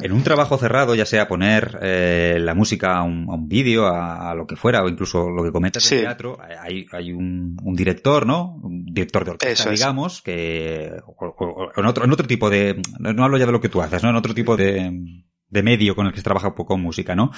[0.00, 3.86] en un trabajo cerrado, ya sea poner eh, la música a un, a un vídeo,
[3.86, 5.96] a, a, lo que fuera, o incluso lo que comentas sí.
[5.96, 8.60] de teatro, hay, hay un, un, director, ¿no?
[8.62, 10.22] Un director de orquesta, Eso digamos, es.
[10.22, 13.68] que o, o, en, otro, en otro tipo de, no hablo ya de lo que
[13.68, 14.10] tú haces, ¿no?
[14.10, 17.32] En otro tipo de, de medio con el que se trabaja un poco música, ¿no?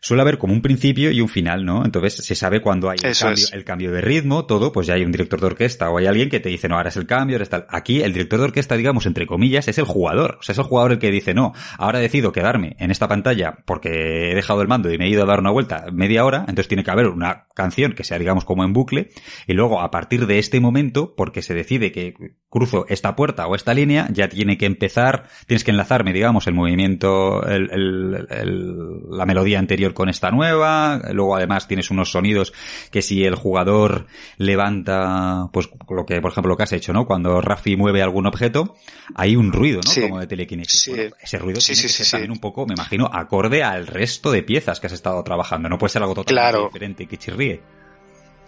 [0.00, 1.84] Suele haber como un principio y un final, ¿no?
[1.84, 3.52] Entonces se sabe cuando hay el cambio, es.
[3.52, 6.28] el cambio, de ritmo, todo, pues ya hay un director de orquesta o hay alguien
[6.28, 7.66] que te dice, no, ahora es el cambio, ahora está...
[7.68, 10.38] Aquí el director de orquesta, digamos, entre comillas, es el jugador.
[10.40, 13.58] O sea, es el jugador el que dice, no, ahora decido quedarme en esta pantalla
[13.64, 16.40] porque he dejado el mando y me he ido a dar una vuelta media hora,
[16.40, 19.10] entonces tiene que haber una canción que sea, digamos, como en bucle,
[19.46, 22.14] y luego a partir de este momento, porque se decide que
[22.48, 26.54] cruzo esta puerta o esta línea, ya tiene que empezar, tienes que enlazarme, digamos, el
[26.54, 32.52] movimiento, el, el, el, la melodía anterior con esta nueva, luego además tienes unos sonidos
[32.90, 34.06] que si el jugador
[34.36, 37.06] levanta, pues lo que, por ejemplo, lo que has hecho, ¿no?
[37.06, 38.76] Cuando Rafi mueve algún objeto,
[39.14, 39.90] hay un ruido, ¿no?
[39.90, 40.02] Sí.
[40.02, 40.80] Como de telequinesis.
[40.80, 40.90] Sí.
[40.90, 44.30] Bueno, ese ruido sí, tiene que ser también un poco, me imagino, acorde al resto
[44.30, 45.68] de piezas que has estado trabajando.
[45.68, 46.66] No puede ser algo totalmente claro.
[46.66, 47.62] diferente que chirríe.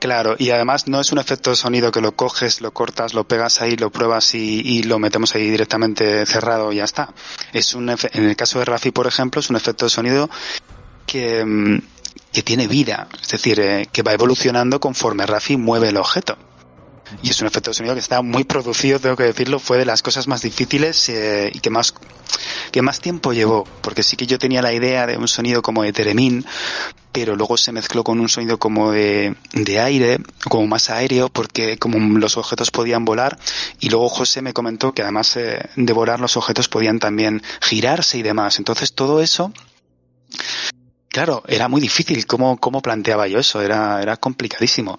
[0.01, 3.25] Claro, y además no es un efecto de sonido que lo coges, lo cortas, lo
[3.29, 7.13] pegas ahí, lo pruebas y, y lo metemos ahí directamente cerrado y ya está.
[7.53, 10.31] Es un en el caso de Rafi, por ejemplo, es un efecto de sonido
[11.11, 11.79] que, mm,
[12.33, 16.39] que tiene vida, es decir, eh, que va evolucionando conforme Rafi mueve el objeto.
[17.25, 19.85] Y es un efecto de sonido que está muy producido, tengo que decirlo, fue de
[19.85, 21.93] las cosas más difíciles eh, y que más,
[22.71, 25.83] que más tiempo llevó, porque sí que yo tenía la idea de un sonido como
[25.83, 26.47] de Teremín,
[27.11, 30.19] pero luego se mezcló con un sonido como de, de aire,
[30.49, 33.37] como más aéreo, porque como los objetos podían volar,
[33.81, 38.19] y luego José me comentó que además eh, de volar los objetos podían también girarse
[38.19, 38.61] y demás.
[38.61, 39.53] Entonces todo eso
[41.11, 44.99] claro, era muy difícil cómo, cómo planteaba yo eso, era, era complicadísimo.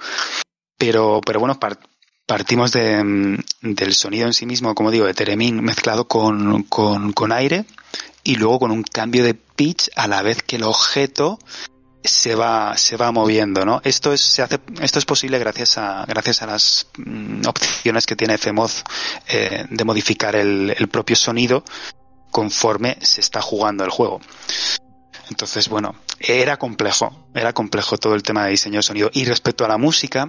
[0.78, 1.80] Pero, pero bueno, part,
[2.26, 7.32] partimos de, del sonido en sí mismo, como digo, de Teremín mezclado con, con, con
[7.32, 7.66] aire
[8.24, 11.40] y luego con un cambio de pitch a la vez que el objeto
[12.04, 16.04] se va se va moviendo no esto es se hace esto es posible gracias a
[16.08, 18.72] gracias a las mm, opciones que tiene FMOD
[19.28, 21.64] eh, de modificar el, el propio sonido
[22.32, 24.20] conforme se está jugando el juego
[25.32, 29.10] entonces, bueno, era complejo, era complejo todo el tema de diseño de sonido.
[29.14, 30.28] Y respecto a la música,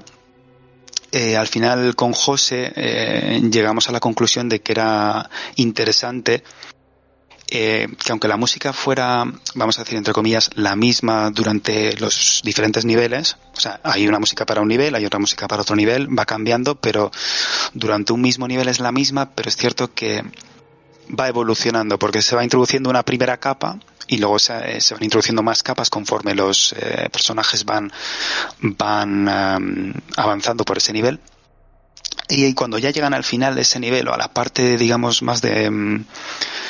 [1.10, 6.44] eh, al final con José eh, llegamos a la conclusión de que era interesante
[7.48, 9.24] eh, que aunque la música fuera,
[9.56, 14.20] vamos a decir entre comillas, la misma durante los diferentes niveles, o sea, hay una
[14.20, 17.10] música para un nivel, hay otra música para otro nivel, va cambiando, pero
[17.74, 20.22] durante un mismo nivel es la misma, pero es cierto que
[21.08, 25.62] va evolucionando porque se va introduciendo una primera capa y luego se, van introduciendo más
[25.62, 27.92] capas conforme los eh, personajes van
[28.60, 31.20] van avanzando por ese nivel.
[32.28, 35.42] Y cuando ya llegan al final de ese nivel o a la parte digamos más
[35.42, 36.04] de um,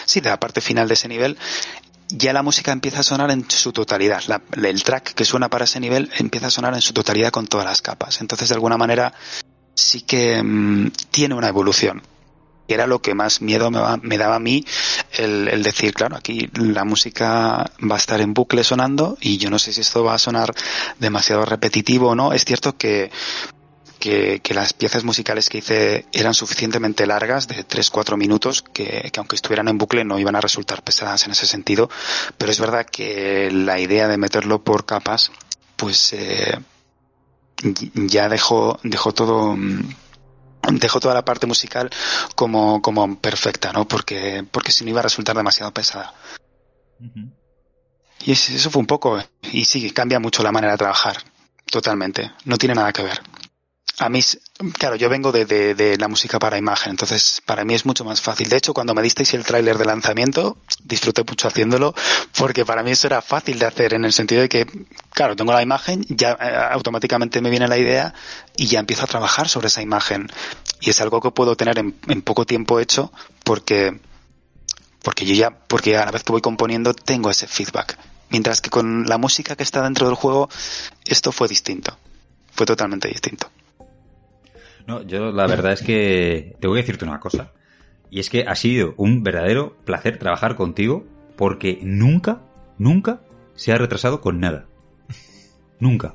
[0.06, 1.38] sí de la parte final de ese nivel
[2.08, 4.22] ya la música empieza a sonar en su totalidad.
[4.52, 7.66] El track que suena para ese nivel empieza a sonar en su totalidad con todas
[7.66, 8.20] las capas.
[8.20, 9.14] Entonces de alguna manera
[9.74, 12.02] sí que um, tiene una evolución
[12.68, 14.64] era lo que más miedo me, daba a mí
[15.12, 19.58] el, decir, claro, aquí la música va a estar en bucle sonando y yo no
[19.58, 20.54] sé si esto va a sonar
[20.98, 22.32] demasiado repetitivo o no.
[22.32, 23.10] Es cierto que,
[23.98, 29.68] que, las piezas musicales que hice eran suficientemente largas, de 3-4 minutos, que, aunque estuvieran
[29.68, 31.88] en bucle no iban a resultar pesadas en ese sentido,
[32.36, 35.30] pero es verdad que la idea de meterlo por capas,
[35.76, 36.58] pues eh,
[37.94, 39.56] ya dejó, dejó todo
[40.70, 41.90] dejo toda la parte musical
[42.34, 43.86] como, como perfecta, ¿no?
[43.86, 46.14] Porque, porque si no iba a resultar demasiado pesada.
[48.24, 49.20] Y eso fue un poco,
[49.50, 51.16] y sí, cambia mucho la manera de trabajar,
[51.66, 53.20] totalmente, no tiene nada que ver
[54.04, 54.20] a mí,
[54.78, 58.48] claro, yo vengo de, la música para imagen, entonces para mí es mucho más fácil.
[58.48, 61.94] De hecho, cuando me disteis el tráiler de lanzamiento, disfruté mucho haciéndolo,
[62.36, 64.66] porque para mí eso era fácil de hacer, en el sentido de que,
[65.10, 68.14] claro, tengo la imagen, ya eh, automáticamente me viene la idea
[68.56, 70.28] y ya empiezo a trabajar sobre esa imagen.
[70.80, 73.12] Y es algo que puedo tener en, en poco tiempo hecho,
[73.44, 74.00] porque,
[75.02, 77.96] porque yo ya, porque a la vez que voy componiendo tengo ese feedback.
[78.30, 80.48] Mientras que con la música que está dentro del juego,
[81.04, 81.96] esto fue distinto.
[82.54, 83.50] Fue totalmente distinto.
[84.86, 87.52] No, yo la verdad es que te voy a decirte una cosa.
[88.10, 91.06] Y es que ha sido un verdadero placer trabajar contigo
[91.36, 92.42] porque nunca,
[92.78, 93.22] nunca
[93.54, 94.66] se ha retrasado con nada.
[95.78, 96.14] Nunca.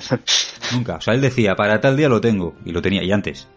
[0.72, 0.96] nunca.
[0.96, 2.54] O sea, él decía, para tal día lo tengo.
[2.64, 3.48] Y lo tenía, y antes.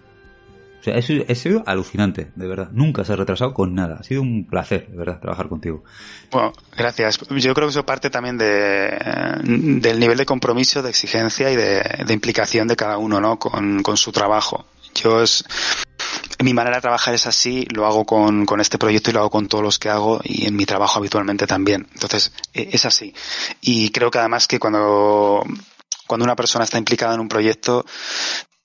[0.82, 2.70] O sea, ha sido alucinante, de verdad.
[2.72, 3.98] Nunca se ha retrasado con nada.
[4.00, 5.84] Ha sido un placer, de verdad, trabajar contigo.
[6.32, 7.20] Bueno, gracias.
[7.20, 8.98] Yo creo que eso parte también de,
[9.44, 13.38] del nivel de compromiso, de exigencia y de, implicación de cada uno, ¿no?
[13.38, 14.66] Con, con su trabajo.
[14.96, 15.46] Yo es,
[16.44, 19.30] mi manera de trabajar es así, lo hago con, con este proyecto y lo hago
[19.30, 21.88] con todos los que hago y en mi trabajo habitualmente también.
[21.94, 23.14] Entonces, e, es así.
[23.62, 25.44] Y creo que además que cuando,
[26.08, 27.86] cuando una persona está implicada en un proyecto,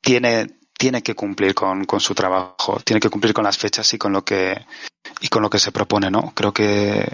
[0.01, 3.98] tiene, tiene que cumplir con, con, su trabajo, tiene que cumplir con las fechas y
[3.98, 4.66] con lo que
[5.20, 6.32] y con lo que se propone, ¿no?
[6.35, 7.09] Creo que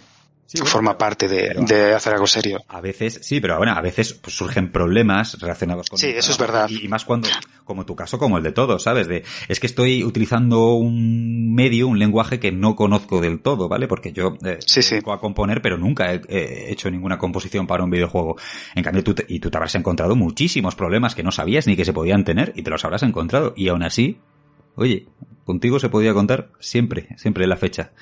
[0.64, 2.60] forma parte de, hacer algo serio.
[2.68, 5.98] A veces, sí, pero bueno, a veces pues, surgen problemas relacionados con...
[5.98, 6.68] Sí, eso es verdad.
[6.68, 7.28] Y, más cuando,
[7.64, 9.08] como tu caso, como el de todos, ¿sabes?
[9.08, 13.88] De, es que estoy utilizando un medio, un lenguaje que no conozco del todo, ¿vale?
[13.88, 14.98] Porque yo eh, sí, sí.
[15.06, 18.36] a componer, pero nunca he, hecho ninguna composición para un videojuego.
[18.74, 21.76] En cambio, tú te, y tú te habrás encontrado muchísimos problemas que no sabías ni
[21.76, 23.54] que se podían tener y te los habrás encontrado.
[23.56, 24.18] Y aún así,
[24.74, 25.06] oye,
[25.44, 27.92] contigo se podía contar siempre, siempre la fecha.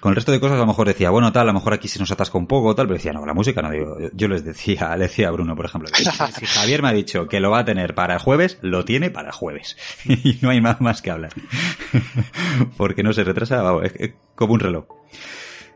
[0.00, 1.86] Con el resto de cosas a lo mejor decía, bueno, tal, a lo mejor aquí
[1.86, 3.96] se nos atasca un poco, tal, pero decía, no, la música no digo.
[4.14, 7.38] Yo les decía, le decía a Bruno, por ejemplo, si Javier me ha dicho que
[7.38, 9.76] lo va a tener para el jueves, lo tiene para el jueves.
[10.06, 11.32] y no hay más, más que hablar.
[12.78, 14.86] Porque no se retrasa, vamos, es, como un reloj.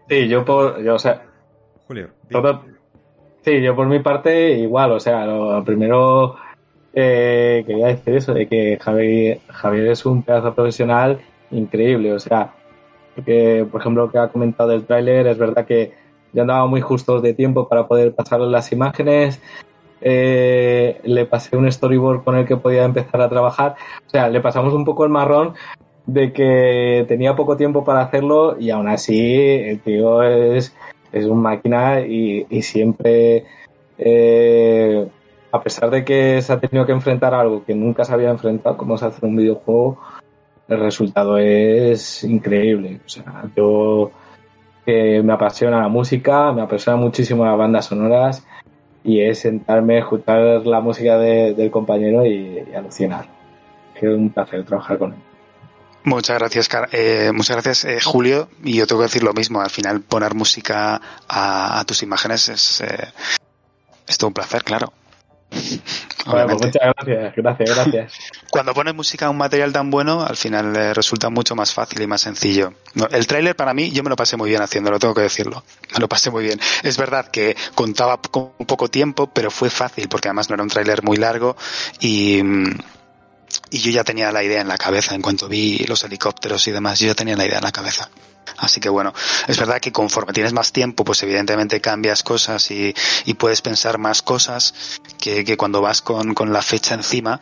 [0.09, 1.23] Sí, yo por, yo, o sea,
[1.87, 2.09] Julio.
[3.43, 6.37] sí, yo por mi parte igual, o sea, lo primero
[6.95, 11.21] eh, quería decir eso, de que Javier, Javier es un pedazo profesional
[11.51, 12.55] increíble, o sea,
[13.15, 15.93] porque, por ejemplo, lo que ha comentado del tráiler, es verdad que
[16.33, 19.41] ya andaba muy justo de tiempo para poder pasar las imágenes.
[20.01, 23.77] Eh, le pasé un storyboard con el que podía empezar a trabajar.
[24.07, 25.55] O sea, le pasamos un poco el marrón
[26.07, 30.75] de que tenía poco tiempo para hacerlo y aún así el tío es,
[31.13, 33.47] es un máquina y, siempre,
[33.97, 35.07] eh,
[35.51, 38.77] a pesar de que se ha tenido que enfrentar algo que nunca se había enfrentado,
[38.77, 39.99] como se hace un videojuego,
[40.69, 43.01] el resultado es increíble.
[43.05, 44.11] O sea, yo
[44.85, 48.45] que me apasiona la música, me apasiona muchísimo las bandas sonoras
[49.03, 53.27] y es sentarme, escuchar la música del compañero y, alucinar.
[53.95, 55.19] Es un placer trabajar con él.
[56.05, 58.49] Muchas gracias, eh, muchas gracias, eh, Julio.
[58.63, 59.63] Y yo tengo que decir lo mismo.
[59.63, 63.09] Al final, poner música a, tus imágenes es, eh,
[64.07, 64.93] es todo un placer, claro.
[66.27, 68.13] Bueno, pues muchas gracias, gracias, gracias.
[68.51, 72.01] Cuando pones música a un material tan bueno, al final le resulta mucho más fácil
[72.01, 72.73] y más sencillo.
[73.11, 75.63] el tráiler para mí, yo me lo pasé muy bien haciéndolo, tengo que decirlo.
[75.93, 76.59] Me lo pasé muy bien.
[76.83, 80.71] Es verdad que contaba con poco tiempo, pero fue fácil, porque además no era un
[80.71, 81.57] tráiler muy largo
[82.01, 82.43] y,
[83.71, 85.15] y yo ya tenía la idea en la cabeza.
[85.15, 88.09] En cuanto vi los helicópteros y demás, yo ya tenía la idea en la cabeza.
[88.59, 89.13] Así que bueno,
[89.49, 92.95] es verdad que conforme tienes más tiempo, pues evidentemente cambias cosas y,
[93.25, 97.41] y puedes pensar más cosas que, que cuando vas con, con, la fecha encima,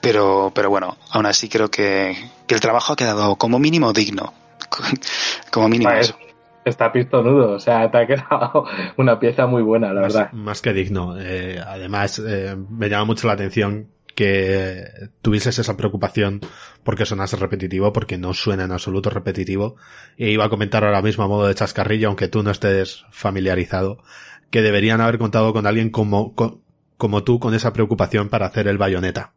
[0.00, 2.16] pero, pero bueno, aún así creo que,
[2.46, 4.32] que el trabajo ha quedado como mínimo digno.
[5.50, 6.16] como mínimo Vale, eso.
[6.64, 8.66] Está pistonudo, o sea, te ha quedado
[8.96, 10.32] una pieza muy buena, la más, verdad.
[10.32, 11.16] más que digno.
[11.18, 14.84] Eh, además, eh, me llama mucho la atención que
[15.22, 16.40] tuvieses esa preocupación
[16.84, 19.76] porque sonase repetitivo, porque no suena en absoluto repetitivo.
[20.16, 24.02] E iba a comentar ahora mismo a modo de chascarrillo, aunque tú no estés familiarizado,
[24.50, 26.60] que deberían haber contado con alguien como, co-
[26.96, 29.32] como tú con esa preocupación para hacer el bayoneta.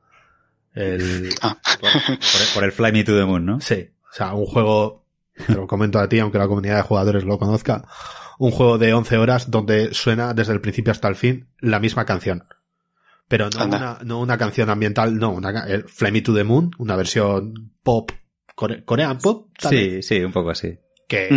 [0.73, 3.61] El, Ah, Por, por- por el Fly Me to the Moon, ¿no?
[3.61, 5.05] Sí, o sea, un juego,
[5.47, 7.85] te lo comento a ti, aunque la comunidad de jugadores lo conozca,
[8.39, 12.05] un juego de 11 horas donde suena desde el principio hasta el fin la misma
[12.05, 12.43] canción.
[13.27, 16.71] Pero no una, no una canción ambiental, no, una, el Fly Me to the Moon,
[16.77, 18.11] una versión pop,
[18.55, 20.77] core- corean pop, tal vez, Sí, sí, un poco así.
[21.07, 21.29] que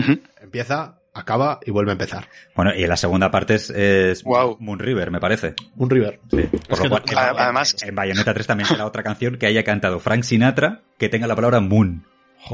[0.42, 2.28] empieza, acaba y vuelve a empezar.
[2.54, 4.56] Bueno, y la segunda parte es, es Guau.
[4.60, 5.54] Moon River, me parece.
[5.76, 6.20] Un River.
[6.30, 6.42] Sí.
[6.68, 9.64] Por lo cual, no- en- además- en, Bayonetta 3 también será otra canción que haya
[9.64, 12.04] cantado Frank Sinatra que tenga la palabra Moon.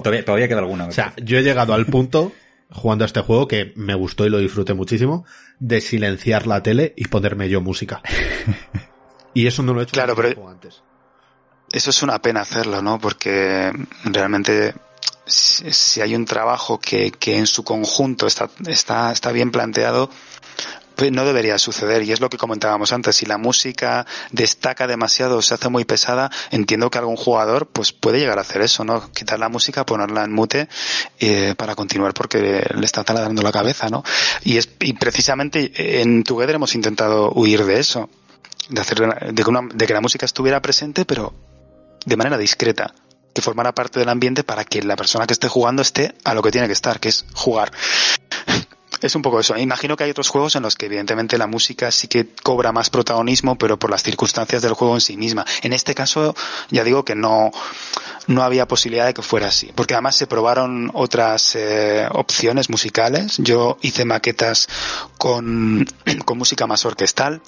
[0.02, 0.86] Todavía, todavía queda alguna.
[0.86, 1.24] O sea, parece.
[1.24, 2.32] yo he llegado al punto,
[2.70, 5.26] jugando a este juego, que me gustó y lo disfruté muchísimo,
[5.58, 8.00] de silenciar la tele y ponerme yo música.
[9.34, 10.82] Y eso no lo he hecho Claro, pero- antes.
[11.72, 13.00] Eso es una pena hacerlo, ¿no?
[13.00, 13.72] Porque
[14.04, 14.74] realmente
[15.26, 20.08] si, si hay un trabajo que, que en su conjunto está, está, está bien planteado,
[20.94, 22.02] pues no debería suceder.
[22.04, 23.16] Y es lo que comentábamos antes.
[23.16, 27.92] Si la música destaca demasiado o se hace muy pesada, entiendo que algún jugador pues
[27.92, 29.10] puede llegar a hacer eso, ¿no?
[29.10, 30.68] Quitar la música, ponerla en mute
[31.18, 34.04] eh, para continuar porque le está taladrando la cabeza, ¿no?
[34.44, 38.08] Y, es, y precisamente en Together hemos intentado huir de eso.
[38.68, 41.34] De, hacer, de, que de que la música estuviera presente, pero
[42.06, 42.94] de manera discreta,
[43.34, 46.42] que formara parte del ambiente para que la persona que esté jugando esté a lo
[46.42, 47.72] que tiene que estar, que es jugar.
[49.02, 49.54] Es un poco eso.
[49.58, 52.88] Imagino que hay otros juegos en los que evidentemente la música sí que cobra más
[52.88, 55.44] protagonismo, pero por las circunstancias del juego en sí misma.
[55.60, 56.34] En este caso,
[56.70, 57.50] ya digo que no,
[58.28, 63.36] no había posibilidad de que fuera así, porque además se probaron otras eh, opciones musicales.
[63.38, 64.68] Yo hice maquetas
[65.18, 65.86] con,
[66.24, 67.42] con música más orquestal,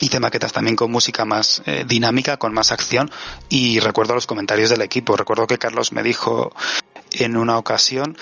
[0.00, 3.10] Hice maquetas también con música más eh, dinámica, con más acción
[3.48, 5.16] y recuerdo los comentarios del equipo.
[5.16, 6.52] Recuerdo que Carlos me dijo
[7.12, 8.16] en una ocasión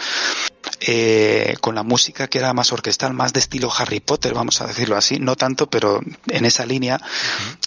[0.80, 4.66] eh, con la música que era más orquestal, más de estilo Harry Potter, vamos a
[4.66, 7.00] decirlo así, no tanto, pero en esa línea.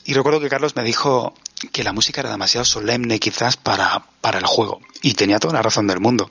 [0.06, 1.34] Y recuerdo que Carlos me dijo
[1.72, 5.62] que la música era demasiado solemne quizás para, para el juego y tenía toda la
[5.62, 6.30] razón del mundo.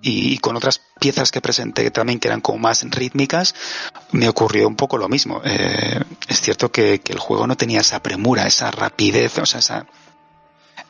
[0.00, 3.54] Y, con otras piezas que presenté también que eran como más rítmicas,
[4.12, 5.40] me ocurrió un poco lo mismo.
[5.44, 9.86] Eh, es cierto que, el juego no tenía esa premura, esa rapidez, o sea, esa,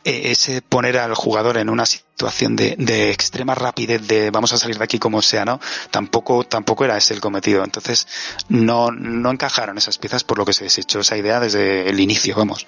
[0.05, 4.59] eh, ese poner al jugador en una situación de, de extrema rapidez de vamos a
[4.59, 5.59] salir de aquí como sea, ¿no?
[5.91, 7.65] Tampoco, tampoco era ese el cometido.
[7.65, 8.07] Entonces,
[8.49, 12.37] no, no encajaron esas piezas por lo que se desechó esa idea desde el inicio,
[12.37, 12.67] vamos.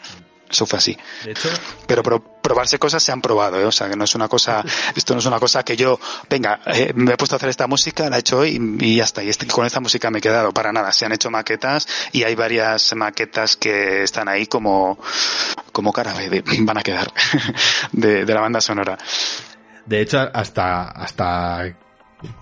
[0.51, 0.99] Eso fue así.
[1.25, 1.49] De hecho,
[1.87, 3.65] Pero pro- probarse cosas se han probado, ¿eh?
[3.65, 4.65] O sea, que no es una cosa,
[4.97, 7.69] esto no es una cosa que yo, venga, eh, me he puesto a hacer esta
[7.69, 9.23] música, la he hecho hoy y, y ya está.
[9.23, 10.91] Y este- con esta música me he quedado para nada.
[10.93, 14.99] Se han hecho maquetas y hay varias maquetas que están ahí como,
[15.73, 17.13] como cara de- van a quedar
[17.93, 18.99] de, de la banda sonora.
[19.87, 21.77] de hecho, hasta, hasta,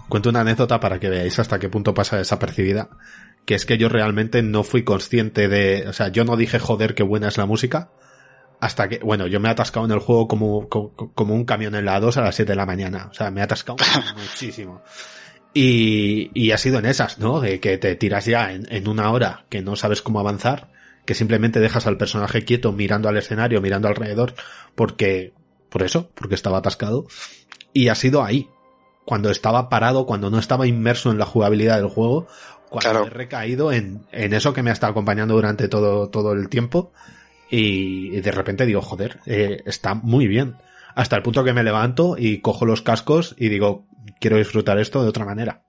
[0.08, 2.88] cuento una anécdota para que veáis hasta qué punto pasa desapercibida.
[3.48, 6.94] Que es que yo realmente no fui consciente de, o sea, yo no dije joder
[6.94, 7.88] qué buena es la música.
[8.60, 11.74] Hasta que, bueno, yo me he atascado en el juego como, como, como un camión
[11.74, 13.08] en la 2 a las 7 de la mañana.
[13.10, 13.78] O sea, me he atascado
[14.18, 14.82] muchísimo.
[15.54, 17.40] Y, y ha sido en esas, ¿no?
[17.40, 20.70] De que te tiras ya en, en una hora que no sabes cómo avanzar,
[21.06, 24.34] que simplemente dejas al personaje quieto mirando al escenario, mirando alrededor,
[24.74, 25.32] porque,
[25.70, 27.06] por eso, porque estaba atascado.
[27.72, 28.50] Y ha sido ahí,
[29.06, 32.26] cuando estaba parado, cuando no estaba inmerso en la jugabilidad del juego,
[32.68, 33.06] cuando Claro.
[33.06, 36.92] he recaído en, en eso que me ha estado acompañando durante todo, todo el tiempo.
[37.50, 40.56] Y, y de repente digo, joder, eh, está muy bien.
[40.94, 43.86] Hasta el punto que me levanto y cojo los cascos y digo,
[44.20, 45.62] quiero disfrutar esto de otra manera.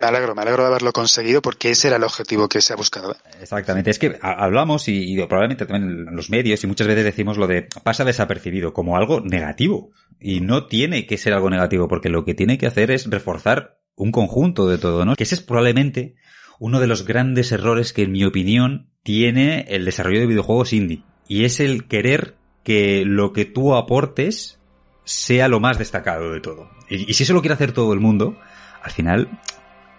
[0.00, 2.76] Me alegro, me alegro de haberlo conseguido porque ese era el objetivo que se ha
[2.76, 3.12] buscado.
[3.12, 3.16] ¿eh?
[3.42, 7.04] Exactamente, es que ha- hablamos y, y probablemente también en los medios y muchas veces
[7.04, 11.86] decimos lo de pasa desapercibido como algo negativo y no tiene que ser algo negativo
[11.86, 15.14] porque lo que tiene que hacer es reforzar un conjunto de todo, ¿no?
[15.16, 16.14] Que ese es probablemente
[16.58, 21.02] uno de los grandes errores que en mi opinión tiene el desarrollo de videojuegos indie
[21.28, 24.58] y es el querer que lo que tú aportes
[25.04, 26.70] sea lo más destacado de todo.
[26.88, 28.36] Y, y si eso lo quiere hacer todo el mundo,
[28.82, 29.40] al final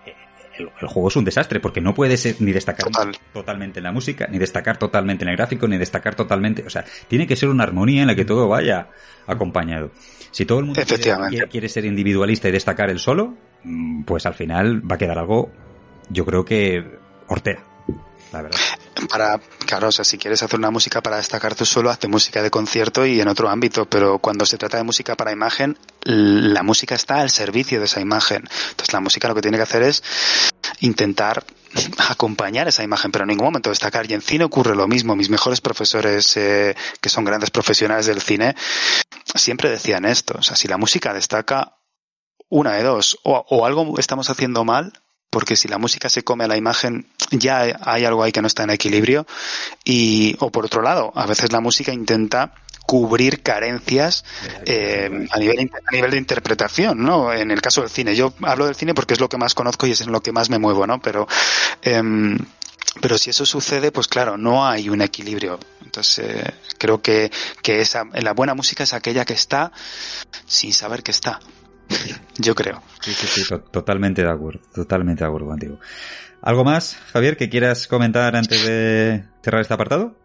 [0.06, 0.14] eh,
[0.60, 3.12] el, el juego es un desastre porque no puedes ni destacar Total.
[3.34, 6.86] totalmente en la música, ni destacar totalmente en el gráfico, ni destacar totalmente, o sea,
[7.08, 8.90] tiene que ser una armonía en la que todo vaya
[9.26, 9.92] acompañado.
[10.32, 13.36] Si todo el mundo quiere, quiere- ser individualista y destacar el solo,
[14.06, 15.52] pues al final va a quedar algo,
[16.10, 17.64] yo creo que hortera,
[18.32, 18.60] la verdad.
[19.10, 22.42] Para, claro, o sea, si quieres hacer una música para destacar tú solo, hazte música
[22.42, 26.64] de concierto y en otro ámbito, pero cuando se trata de música para imagen, la
[26.64, 28.44] música está al servicio de esa imagen.
[28.72, 30.04] Entonces la música lo que tiene que hacer es
[30.82, 31.44] intentar
[32.10, 34.10] acompañar esa imagen, pero en ningún momento destacar.
[34.10, 35.16] Y en cine ocurre lo mismo.
[35.16, 38.56] Mis mejores profesores, eh, que son grandes profesionales del cine,
[39.36, 40.36] siempre decían esto.
[40.38, 41.76] O sea, si la música destaca,
[42.52, 44.94] una de dos, o, o algo estamos haciendo mal,
[45.32, 48.48] porque si la música se come a la imagen, ya hay- algo ahí que no
[48.48, 49.26] está en equilibrio,
[49.84, 52.54] y, o por otro lado, a veces la música intenta
[52.86, 54.26] cubrir carencias
[54.66, 57.32] eh, a, nivel, a nivel de interpretación, ¿no?
[57.32, 59.88] En el caso del cine, yo hablo del cine porque es lo que más conozco
[59.88, 61.00] y es en lo que más me muevo, ¿no?
[61.02, 61.26] Pero,
[61.84, 62.38] em,
[63.00, 65.58] pero si eso sucede, pues claro, no hay un equilibrio.
[65.86, 69.72] Entonces, eh, creo que, que esa, la buena música es aquella que está
[70.46, 71.40] sin saber que está.
[72.38, 72.82] Yo creo.
[73.02, 75.80] Sí, sí, sí, to- totalmente de acuerdo, totalmente de acuerdo contigo.
[76.42, 80.16] ¿Algo más, Javier, que quieras comentar antes de cerrar este apartado?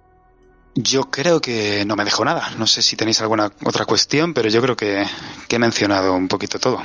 [0.74, 2.50] Yo creo que no me dejo nada.
[2.58, 5.04] No sé si tenéis alguna otra cuestión, pero yo creo que,
[5.48, 6.82] que he mencionado un poquito todo.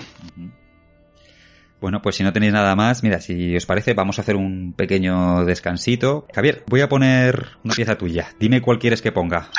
[1.82, 4.74] Bueno, pues si no tenéis nada más, mira, si os parece, vamos a hacer un
[4.74, 6.28] pequeño descansito.
[6.34, 8.30] Javier, voy a poner una pieza tuya.
[8.40, 9.50] Dime cuál quieres que ponga.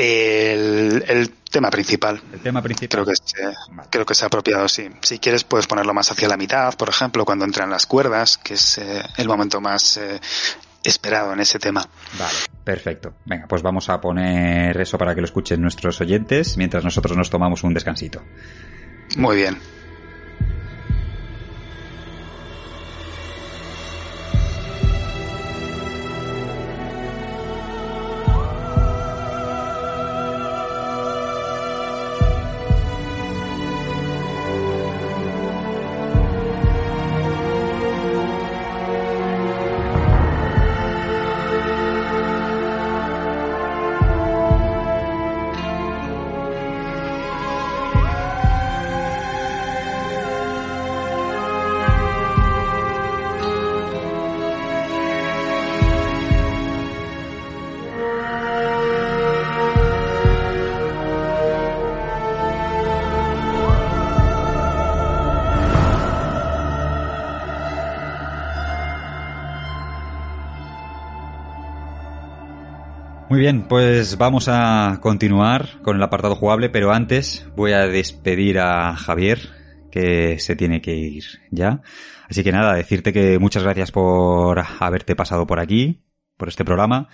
[0.00, 2.22] El, el tema principal.
[2.32, 2.88] El tema principal.
[2.88, 3.52] Creo que es, eh,
[3.90, 4.88] creo que es apropiado, sí.
[5.00, 8.54] Si quieres puedes ponerlo más hacia la mitad, por ejemplo, cuando entran las cuerdas, que
[8.54, 10.20] es eh, el momento más eh,
[10.84, 11.88] esperado en ese tema.
[12.16, 13.14] Vale, perfecto.
[13.24, 17.28] Venga, pues vamos a poner eso para que lo escuchen nuestros oyentes mientras nosotros nos
[17.28, 18.22] tomamos un descansito.
[19.16, 19.58] Muy bien.
[73.38, 78.58] Muy bien, pues vamos a continuar con el apartado jugable, pero antes voy a despedir
[78.58, 79.38] a Javier,
[79.92, 81.80] que se tiene que ir ya.
[82.28, 86.02] Así que nada, decirte que muchas gracias por haberte pasado por aquí,
[86.36, 87.10] por este programa.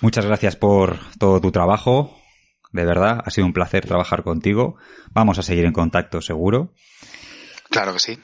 [0.00, 2.20] Muchas gracias por todo tu trabajo.
[2.72, 4.74] De verdad, ha sido un placer trabajar contigo.
[5.12, 6.74] Vamos a seguir en contacto seguro.
[7.68, 8.18] Claro que sí.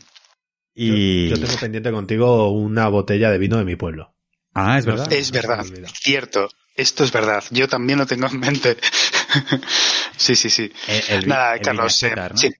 [0.74, 1.28] Y...
[1.28, 4.16] Yo, yo tengo pendiente contigo una botella de vino de mi pueblo.
[4.52, 5.12] Ah, es verdad.
[5.12, 6.48] Es verdad, cierto.
[6.76, 7.42] Esto es verdad.
[7.50, 8.76] Yo también lo tengo en mente.
[10.16, 10.72] sí, sí, sí.
[10.86, 12.02] El, el, Nada, el Carlos.
[12.02, 12.14] eh.
[12.34, 12.54] Sí.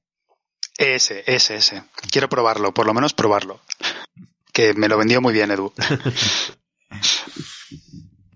[0.79, 1.83] Ese, ese, ese.
[2.11, 3.61] Quiero probarlo, por lo menos probarlo.
[4.53, 5.73] Que me lo vendió muy bien, Edu.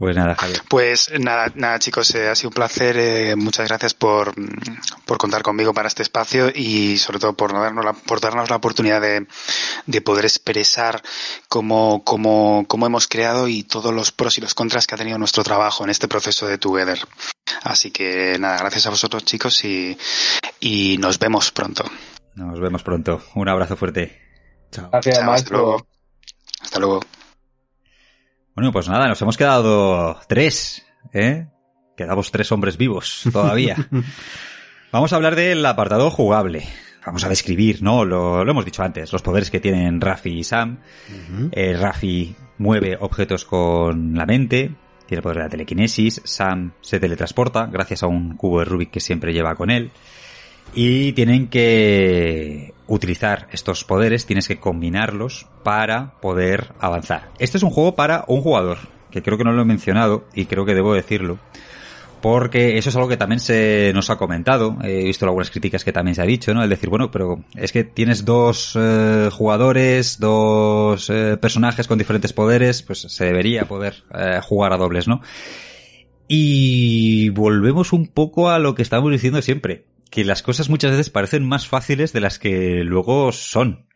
[0.01, 0.63] Pues nada, Javier.
[0.67, 2.97] Pues nada, nada chicos, eh, ha sido un placer.
[2.97, 4.33] eh, muchas gracias por,
[5.05, 8.49] por contar conmigo para este espacio y sobre todo por, no darnos, la, por darnos
[8.49, 9.27] la oportunidad de,
[9.85, 11.03] de poder expresar
[11.51, 15.19] cómo, cómo, cómo hemos creado y todos los pros y los contras que ha tenido
[15.19, 16.99] nuestro trabajo en este proceso de Together.
[17.63, 19.99] Así que nada, gracias a vosotros chicos y,
[20.61, 21.85] y nos vemos pronto.
[22.37, 23.23] Nos vemos pronto.
[23.35, 24.19] Un abrazo fuerte.
[24.73, 24.89] Chao.
[24.91, 25.87] Gracias, Chao, hasta luego.
[26.63, 27.01] Hasta luego.
[28.55, 31.47] Bueno, pues nada, nos hemos quedado tres, ¿eh?
[31.97, 33.77] Quedamos tres hombres vivos todavía.
[34.93, 36.67] Vamos a hablar del apartado jugable.
[37.07, 38.05] Vamos a describir, ¿no?
[38.05, 40.81] Lo, lo hemos dicho antes, los poderes que tienen Rafi y Sam.
[41.53, 44.75] Eh, Rafi mueve objetos con la mente,
[45.07, 48.91] tiene el poder de la telequinesis, Sam se teletransporta gracias a un cubo de Rubik
[48.91, 49.91] que siempre lleva con él.
[50.75, 57.31] Y tienen que utilizar estos poderes, tienes que combinarlos para poder avanzar.
[57.39, 58.79] Este es un juego para un jugador,
[59.11, 61.39] que creo que no lo he mencionado y creo que debo decirlo.
[62.21, 64.77] Porque eso es algo que también se nos ha comentado.
[64.83, 66.63] He visto algunas críticas que también se ha dicho, ¿no?
[66.63, 72.35] El decir, bueno, pero es que tienes dos eh, jugadores, dos eh, personajes con diferentes
[72.35, 75.23] poderes, pues se debería poder eh, jugar a dobles, ¿no?
[76.29, 81.11] Y volvemos un poco a lo que estamos diciendo siempre, que las cosas muchas veces
[81.11, 83.87] parecen más fáciles de las que luego son.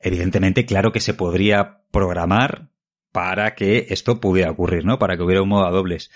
[0.00, 2.70] Evidentemente, claro que se podría programar
[3.12, 4.98] para que esto pudiera ocurrir, ¿no?
[4.98, 6.10] Para que hubiera un modo a dobles.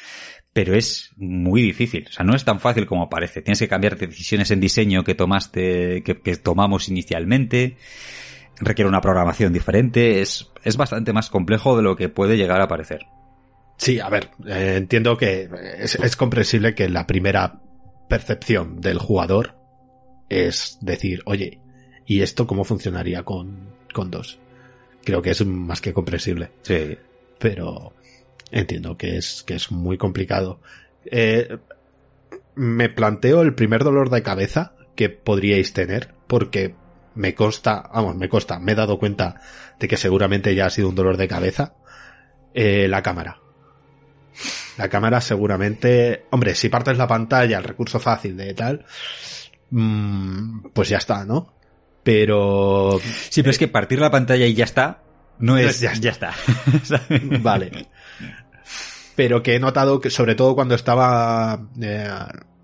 [0.53, 2.07] Pero es muy difícil.
[2.09, 3.43] O sea, no es tan fácil como parece.
[3.43, 7.77] Tienes que cambiar decisiones en diseño que tomaste, que, tomamos inicialmente.
[8.59, 10.21] Requiere una programación diferente.
[10.21, 13.07] Es, es bastante más complejo de lo que puede llegar a parecer.
[13.79, 15.49] Sí, a ver, eh, entiendo que
[15.79, 17.63] es, es comprensible que la primera
[18.11, 19.55] percepción del jugador
[20.29, 21.61] es decir, oye,
[22.05, 24.39] ¿y esto cómo funcionaría con, con dos?
[25.03, 26.51] Creo que es más que comprensible.
[26.63, 26.99] Sí.
[27.39, 27.95] Pero
[28.51, 30.61] entiendo que es, que es muy complicado.
[31.05, 31.59] Eh,
[32.55, 36.75] me planteo el primer dolor de cabeza que podríais tener, porque
[37.15, 39.41] me consta, vamos, me consta, me he dado cuenta
[39.79, 41.75] de que seguramente ya ha sido un dolor de cabeza,
[42.55, 43.41] eh, la cámara.
[44.81, 48.87] La cámara seguramente, hombre, si partes la pantalla, el recurso fácil de tal,
[49.69, 51.53] mm, pues ya está, ¿no?
[52.03, 52.99] Pero...
[53.29, 55.03] Sí, pero es que partir la pantalla y ya está,
[55.39, 56.33] no es, ya ya está.
[57.43, 57.89] Vale.
[59.17, 62.09] Pero que he notado que, sobre todo cuando estaba eh,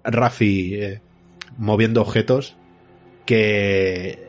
[0.02, 1.02] Rafi eh,
[1.58, 2.56] moviendo objetos,
[3.26, 4.25] que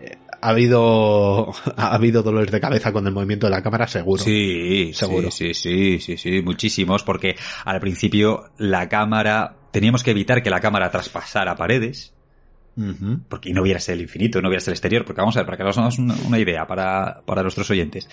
[0.48, 4.24] ha habido ha habido dolores de cabeza con el movimiento de la cámara, seguro.
[4.24, 5.30] Sí, Seguro.
[5.30, 10.50] Sí, sí, sí, sí, sí, muchísimos, porque al principio la cámara, teníamos que evitar que
[10.50, 12.14] la cámara traspasara paredes,
[13.28, 15.64] porque no vieras el infinito, no vieras el exterior, porque vamos a ver, para que
[15.64, 18.08] nos hagamos una, una idea para, para nuestros oyentes.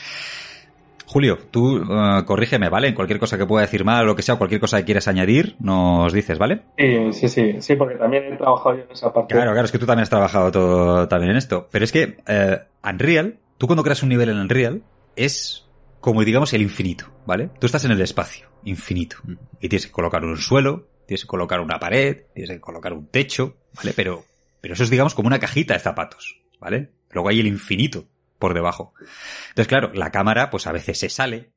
[1.07, 2.89] Julio, tú eh, corrígeme, ¿vale?
[2.89, 5.09] En cualquier cosa que pueda decir mal o lo que sea, cualquier cosa que quieras
[5.09, 6.63] añadir, nos dices, ¿vale?
[6.79, 9.35] Sí, sí, sí, sí, porque también he trabajado yo en esa parte.
[9.35, 11.69] Claro, claro, es que tú también has trabajado todo también en esto.
[11.71, 14.83] Pero es que eh, Unreal, tú cuando creas un nivel en Unreal,
[15.17, 15.69] es
[16.01, 17.51] como digamos el infinito, ¿vale?
[17.59, 19.17] Tú estás en el espacio, infinito.
[19.61, 23.07] Y tienes que colocar un suelo, tienes que colocar una pared, tienes que colocar un
[23.07, 23.93] techo, ¿vale?
[23.95, 24.25] Pero,
[24.61, 26.91] pero eso es digamos como una cajita de zapatos, ¿vale?
[27.11, 28.07] Luego hay el infinito
[28.45, 28.93] por debajo.
[29.49, 31.55] Entonces, claro, la cámara, pues a veces se sale,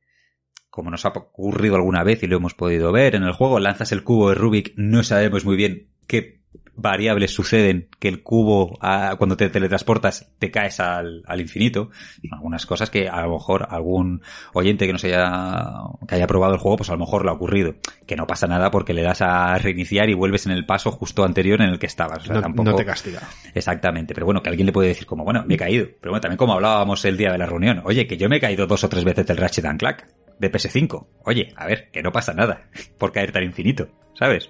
[0.70, 3.92] como nos ha ocurrido alguna vez y lo hemos podido ver en el juego, lanzas
[3.92, 6.46] el cubo de Rubik, no sabemos muy bien qué
[6.78, 11.90] variables suceden que el cubo, ah, cuando te teletransportas, te caes al, al infinito.
[12.32, 14.22] Algunas cosas que a lo mejor algún
[14.54, 15.72] oyente que no se haya,
[16.08, 17.76] que haya probado el juego, pues a lo mejor le ha ocurrido.
[18.06, 21.26] Que no pasa nada porque le das a reiniciar y vuelves en el paso justo
[21.26, 22.20] anterior en el que estabas.
[22.20, 22.70] O sea, no, tampoco...
[22.70, 23.22] no te castiga.
[23.54, 25.88] Exactamente, pero bueno, que alguien le puede decir como, bueno, me he caído.
[26.00, 28.40] Pero bueno, también como hablábamos el día de la reunión, oye, que yo me he
[28.40, 30.04] caído dos o tres veces del Ratchet and Clank
[30.40, 31.08] de PS5.
[31.26, 32.70] Oye, a ver, que no pasa nada
[33.00, 34.50] por caer tan infinito, ¿sabes?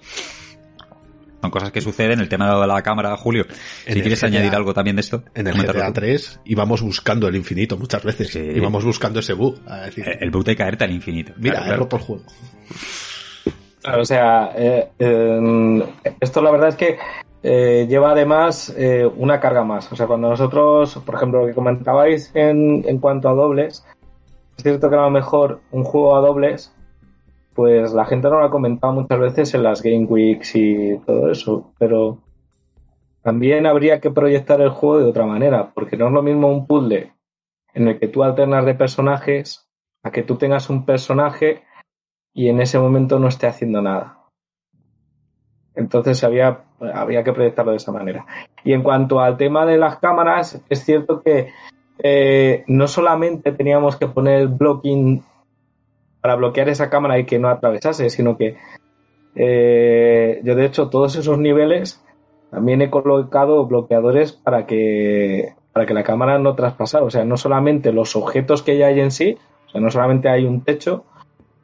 [1.42, 3.46] Son cosas que suceden, el tema de la cámara, Julio.
[3.86, 5.24] En si quieres GTA añadir algo también de esto.
[5.36, 5.94] En el GTA tú.
[5.94, 8.30] 3 íbamos buscando el infinito muchas veces.
[8.30, 8.40] Sí.
[8.40, 9.60] Íbamos buscando ese bug.
[9.68, 11.34] A decir, El, el bug de caer tan infinito.
[11.38, 11.84] mira, Claro, he claro.
[11.84, 12.24] roto el juego.
[13.82, 15.84] Claro, o sea, eh, eh,
[16.20, 16.98] esto la verdad es que
[17.44, 19.92] eh, lleva además eh, una carga más.
[19.92, 23.86] O sea, cuando nosotros, por ejemplo, lo que comentabais en, en cuanto a dobles,
[24.58, 26.74] es cierto que a lo mejor un juego a dobles,
[27.58, 31.32] pues la gente no lo ha comentado muchas veces en las Game Weeks y todo
[31.32, 32.20] eso, pero
[33.24, 36.68] también habría que proyectar el juego de otra manera, porque no es lo mismo un
[36.68, 37.14] puzzle
[37.74, 39.68] en el que tú alternas de personajes
[40.04, 41.64] a que tú tengas un personaje
[42.32, 44.20] y en ese momento no esté haciendo nada.
[45.74, 46.62] Entonces había,
[46.94, 48.28] había que proyectarlo de esa manera.
[48.64, 51.50] Y en cuanto al tema de las cámaras, es cierto que
[52.04, 55.24] eh, no solamente teníamos que poner blocking
[56.28, 58.58] para bloquear esa cámara y que no atravesase, sino que
[59.34, 62.04] eh, yo de hecho todos esos niveles
[62.52, 67.06] también he colocado bloqueadores para que para que la cámara no traspasara.
[67.06, 69.38] O sea, no solamente los objetos que ya hay en sí,
[69.68, 71.06] o sea, no solamente hay un techo,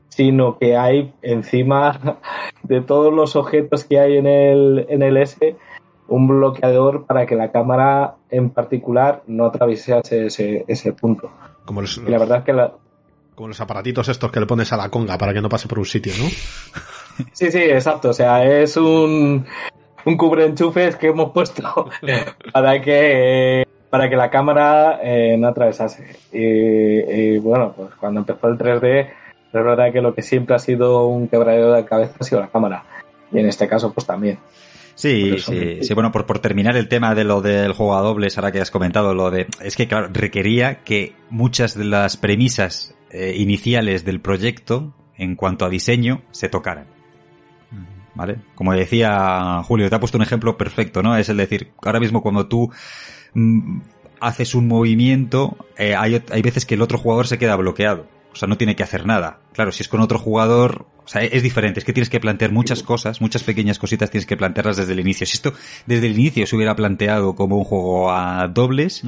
[0.07, 2.21] sino que hay encima
[2.63, 5.57] de todos los objetos que hay en el, en el S
[6.07, 11.29] un bloqueador para que la cámara en particular no atraviesase ese, ese punto.
[11.65, 12.75] Como los, Y la verdad es que la,
[13.35, 15.79] como los aparatitos estos que le pones a la conga para que no pase por
[15.79, 16.29] un sitio, ¿no?
[17.31, 18.09] Sí, sí, exacto.
[18.09, 19.45] O sea, es un,
[20.05, 21.89] un cubre enchufes que hemos puesto
[22.53, 26.17] para que para que la cámara eh, no atravesase.
[26.31, 30.59] Y, y, bueno, pues cuando empezó el 3D, es verdad que lo que siempre ha
[30.59, 32.83] sido un quebradero de cabeza ha sido la cámara.
[33.31, 34.39] Y en este caso, pues también.
[34.95, 38.35] Sí, sí, sí, bueno, por, por terminar el tema de lo del juego a dobles,
[38.37, 39.47] ahora que has comentado lo de...
[39.61, 45.65] Es que, claro, requería que muchas de las premisas eh, iniciales del proyecto, en cuanto
[45.65, 46.87] a diseño, se tocaran.
[48.15, 48.37] ¿Vale?
[48.53, 51.17] Como decía Julio, te ha puesto un ejemplo perfecto, ¿no?
[51.17, 52.71] Es el decir, ahora mismo cuando tú
[53.33, 53.79] mm,
[54.19, 58.07] haces un movimiento, eh, hay, hay veces que el otro jugador se queda bloqueado.
[58.31, 59.39] O sea, no tiene que hacer nada.
[59.53, 62.51] Claro, si es con otro jugador, O sea, es diferente, es que tienes que plantear
[62.51, 65.27] muchas cosas, muchas pequeñas cositas tienes que plantearlas desde el inicio.
[65.27, 65.53] Si esto
[65.85, 69.03] desde el inicio se hubiera planteado como un juego a dobles,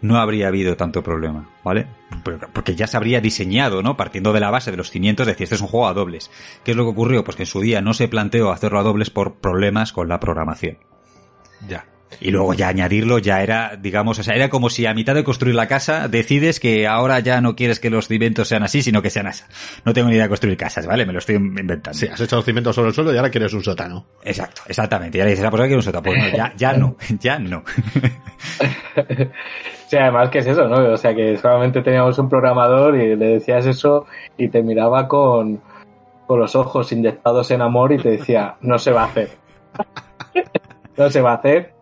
[0.00, 1.86] no habría habido tanto problema, ¿vale?
[2.52, 3.96] Porque ya se habría diseñado, ¿no?
[3.96, 6.30] Partiendo de la base de los cimientos, decir, este es un juego a dobles.
[6.64, 7.24] ¿Qué es lo que ocurrió?
[7.24, 10.20] Pues que en su día no se planteó hacerlo a dobles por problemas con la
[10.20, 10.78] programación.
[11.66, 11.86] Ya.
[12.20, 15.24] Y luego ya añadirlo ya era, digamos, o sea, era como si a mitad de
[15.24, 19.02] construir la casa decides que ahora ya no quieres que los cimientos sean así, sino
[19.02, 19.44] que sean así.
[19.84, 21.06] No tengo ni idea de construir casas, ¿vale?
[21.06, 21.96] Me lo estoy inventando.
[21.96, 24.06] Sí, has hecho los cimientos sobre el suelo y ahora quieres un sótano.
[24.24, 25.18] Exacto, exactamente.
[25.18, 26.02] Y ahora dices, ah, pues ahora quiero un sótano.
[26.02, 27.62] Pues no, ya, ya no, ya no.
[29.86, 30.92] sí, además que es eso, ¿no?
[30.92, 34.06] O sea, que solamente teníamos un programador y le decías eso
[34.36, 35.60] y te miraba con,
[36.26, 39.30] con los ojos inyectados en amor y te decía, no se va a hacer.
[40.96, 41.77] no se va a hacer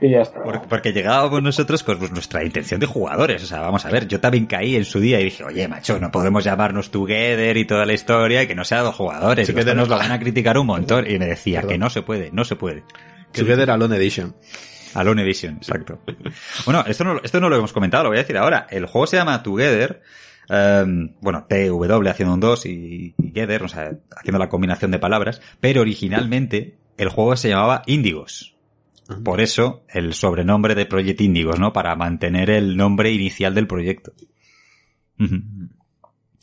[0.00, 0.42] y ya está.
[0.68, 3.42] Porque, llegábamos nosotros con nuestra intención de jugadores.
[3.42, 5.98] O sea, vamos a ver, yo también caí en su día y dije, oye, macho,
[5.98, 9.50] no podemos llamarnos Together y toda la historia y que no sea dos jugadores.
[9.50, 11.10] que nos lo van a criticar un montón.
[11.10, 12.84] Y me decía que no se puede, no se puede.
[13.32, 14.34] Together Alone Edition.
[14.94, 16.00] Alone Edition, exacto.
[16.64, 18.66] bueno, esto no, esto no lo hemos comentado, lo voy a decir ahora.
[18.70, 20.02] El juego se llama Together.
[20.48, 24.98] Um, bueno, TW haciendo un 2 y, y Together, o sea, haciendo la combinación de
[24.98, 28.55] palabras, pero originalmente el juego se llamaba Índigos.
[29.24, 31.72] Por eso el sobrenombre de Project Indigos, ¿no?
[31.72, 34.12] Para mantener el nombre inicial del proyecto.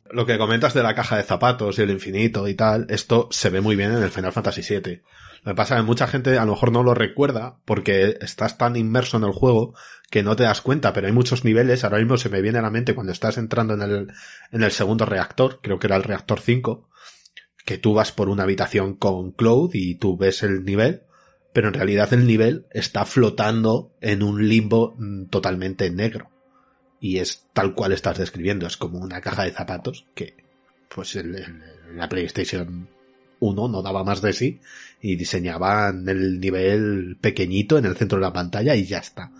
[0.10, 3.49] Lo que comentas de la caja de zapatos y el infinito y tal, esto se
[3.49, 5.02] ve muy bien en el Final Fantasy VII.
[5.44, 8.57] Lo que pasa es que mucha gente a lo mejor no lo recuerda porque estás
[8.57, 9.73] tan inmerso en el juego
[10.10, 12.61] que no te das cuenta, pero hay muchos niveles, ahora mismo se me viene a
[12.61, 14.07] la mente cuando estás entrando en el,
[14.52, 16.88] en el segundo reactor, creo que era el reactor 5,
[17.65, 21.03] que tú vas por una habitación con Cloud y tú ves el nivel
[21.54, 26.30] pero en realidad el nivel está flotando en un limbo mm, totalmente negro.
[27.00, 30.36] Y es tal cual estás describiendo, es como una caja de zapatos que,
[30.94, 31.62] pues, en
[31.96, 32.88] la PlayStation
[33.40, 34.62] 1 no daba más de sí
[35.02, 39.32] y diseñaban el nivel pequeñito en el centro de la pantalla y ya está.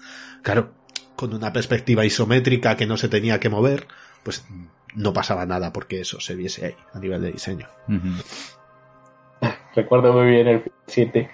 [0.42, 0.74] Claro,
[1.16, 3.88] con una perspectiva isométrica que no se tenía que mover,
[4.24, 4.46] pues
[4.94, 7.68] no pasaba nada porque eso se viese ahí a nivel de diseño.
[9.74, 11.30] Recuerdo muy bien el 7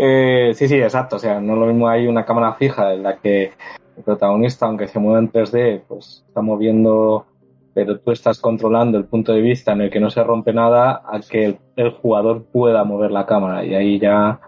[0.00, 1.16] eh, sí, sí, exacto.
[1.16, 3.52] O sea, no lo mismo hay una cámara fija en la que
[3.96, 7.26] el protagonista, aunque se mueva en 3D, pues está moviendo,
[7.74, 11.02] pero tú estás controlando el punto de vista en el que no se rompe nada
[11.04, 14.40] a que el, jugador pueda mover la cámara y ahí ya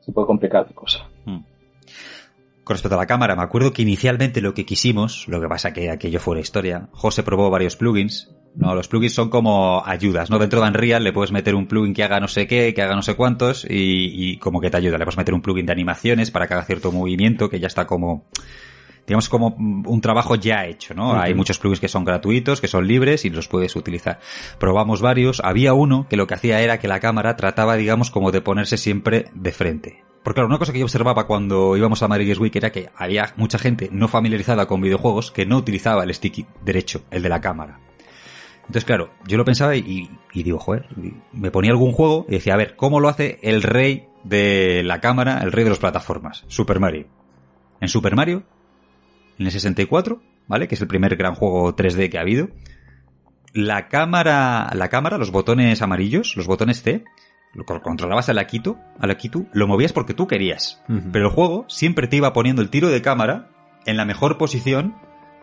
[0.00, 1.08] se puede complicar la cosa.
[2.66, 5.72] Con respecto a la cámara, me acuerdo que inicialmente lo que quisimos, lo que pasa
[5.72, 10.30] que aquello fue la historia, José probó varios plugins no, los plugins son como ayudas,
[10.30, 10.38] ¿no?
[10.38, 12.96] Dentro de Unreal le puedes meter un plugin que haga no sé qué, que haga
[12.96, 14.96] no sé cuántos y, como que te ayuda.
[14.96, 17.86] Le puedes meter un plugin de animaciones para que haga cierto movimiento que ya está
[17.86, 18.24] como,
[19.06, 21.20] digamos como un trabajo ya hecho, ¿no?
[21.20, 24.20] Hay muchos plugins que son gratuitos, que son libres y los puedes utilizar.
[24.58, 25.40] Probamos varios.
[25.44, 28.78] Había uno que lo que hacía era que la cámara trataba, digamos, como de ponerse
[28.78, 30.05] siempre de frente.
[30.26, 33.32] Porque claro, una cosa que yo observaba cuando íbamos a Madrid Week era que había
[33.36, 37.40] mucha gente no familiarizada con videojuegos que no utilizaba el stick derecho, el de la
[37.40, 37.78] cámara.
[38.62, 40.88] Entonces, claro, yo lo pensaba y, digo, joder,
[41.30, 45.00] me ponía algún juego y decía, a ver, ¿cómo lo hace el rey de la
[45.00, 46.42] cámara, el rey de las plataformas?
[46.48, 47.06] Super Mario.
[47.80, 48.42] En Super Mario,
[49.38, 50.66] en el 64, ¿vale?
[50.66, 52.48] Que es el primer gran juego 3D que ha habido.
[53.52, 57.04] La cámara, la cámara, los botones amarillos, los botones C,
[57.64, 60.82] controlabas al Akito, al Akitu, lo movías porque tú querías.
[61.12, 63.48] Pero el juego siempre te iba poniendo el tiro de cámara
[63.86, 64.94] en la mejor posición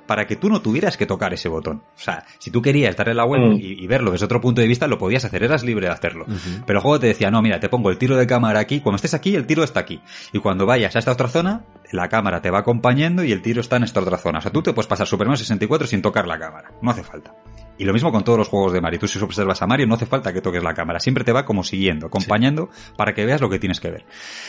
[0.05, 1.83] para que tú no tuvieras que tocar ese botón.
[1.95, 3.59] O sea, si tú querías darle la vuelta mm.
[3.59, 6.25] y, verlo desde otro punto de vista, lo podías hacer, eras libre de hacerlo.
[6.65, 8.97] Pero el juego te decía, no, mira, te pongo el tiro de cámara aquí, cuando
[8.97, 10.01] estés aquí, el tiro está aquí.
[10.31, 13.61] Y cuando vayas a esta otra zona, la cámara te va acompañando y el tiro
[13.61, 14.39] está en esta otra zona.
[14.39, 16.71] O sea, tú te puedes pasar Superman 64 sin tocar la cámara.
[16.81, 17.33] No hace falta.
[17.77, 18.99] Y lo mismo con todos los juegos de Mario.
[18.99, 20.99] Tú si observas a Mario no hace falta que toques la cámara.
[20.99, 24.05] Siempre te va como siguiendo, acompañando para que veas lo que tienes que ver.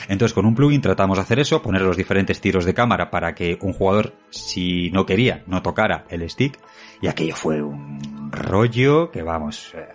[0.09, 3.35] Entonces con un plugin tratamos de hacer eso, poner los diferentes tiros de cámara para
[3.35, 6.59] que un jugador, si no quería, no tocara el stick.
[7.01, 9.89] Y aquello fue un rollo que vamos, eh,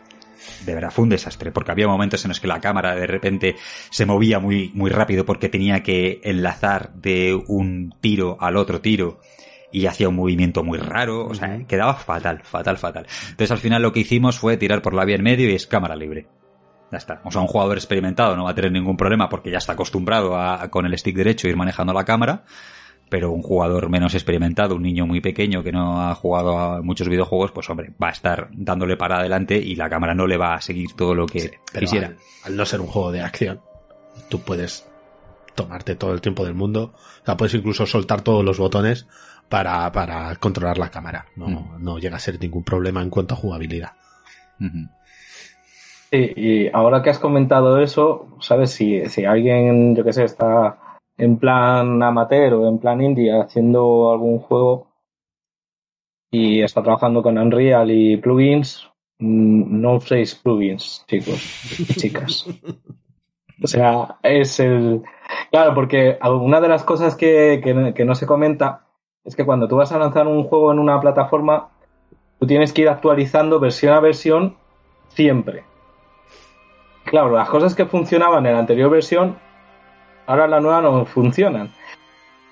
[0.66, 3.56] de verdad fue un desastre, porque había momentos en los que la cámara de repente
[3.90, 9.20] se movía muy, muy rápido porque tenía que enlazar de un tiro al otro tiro
[9.72, 13.06] y hacía un movimiento muy raro, o sea, quedaba fatal, fatal, fatal.
[13.30, 15.68] Entonces al final lo que hicimos fue tirar por la vía en medio y es
[15.68, 16.28] cámara libre.
[16.92, 17.22] Ya está.
[17.24, 20.36] O sea, un jugador experimentado no va a tener ningún problema porque ya está acostumbrado
[20.38, 22.46] a con el stick derecho ir manejando la cámara,
[23.10, 27.08] pero un jugador menos experimentado, un niño muy pequeño que no ha jugado a muchos
[27.08, 30.56] videojuegos, pues hombre, va a estar dándole para adelante y la cámara no le va
[30.56, 32.16] a seguir todo lo que quisiera.
[32.44, 33.62] al no ser un juego de acción,
[34.30, 34.88] tú puedes
[35.54, 39.08] tomarte todo el tiempo del mundo, o sea, puedes incluso soltar todos los botones
[39.50, 41.26] para, para controlar la cámara.
[41.36, 43.94] No, no llega a ser ningún problema en cuanto a jugabilidad.
[46.12, 48.72] Sí, y ahora que has comentado eso, ¿sabes?
[48.72, 50.78] Si, si alguien, yo qué sé, está
[51.18, 54.88] en plan amateur o en plan indie haciendo algún juego
[56.32, 58.90] y está trabajando con Unreal y plugins,
[59.20, 61.42] mm, no uséis plugins, chicos,
[61.98, 62.46] chicas.
[63.62, 65.04] O sea, es el...
[65.52, 68.89] Claro, porque una de las cosas que, que, que no se comenta
[69.26, 71.70] es que cuando tú vas a lanzar un juego en una plataforma,
[72.40, 74.56] tú tienes que ir actualizando versión a versión
[75.10, 75.64] siempre.
[77.06, 79.38] Claro, las cosas que funcionaban en la anterior versión,
[80.26, 81.72] ahora en la nueva no funcionan.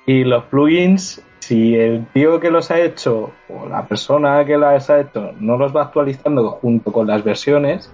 [0.06, 4.90] Y los plugins, si el tío que los ha hecho o la persona que los
[4.90, 7.94] ha hecho no los va actualizando junto con las versiones,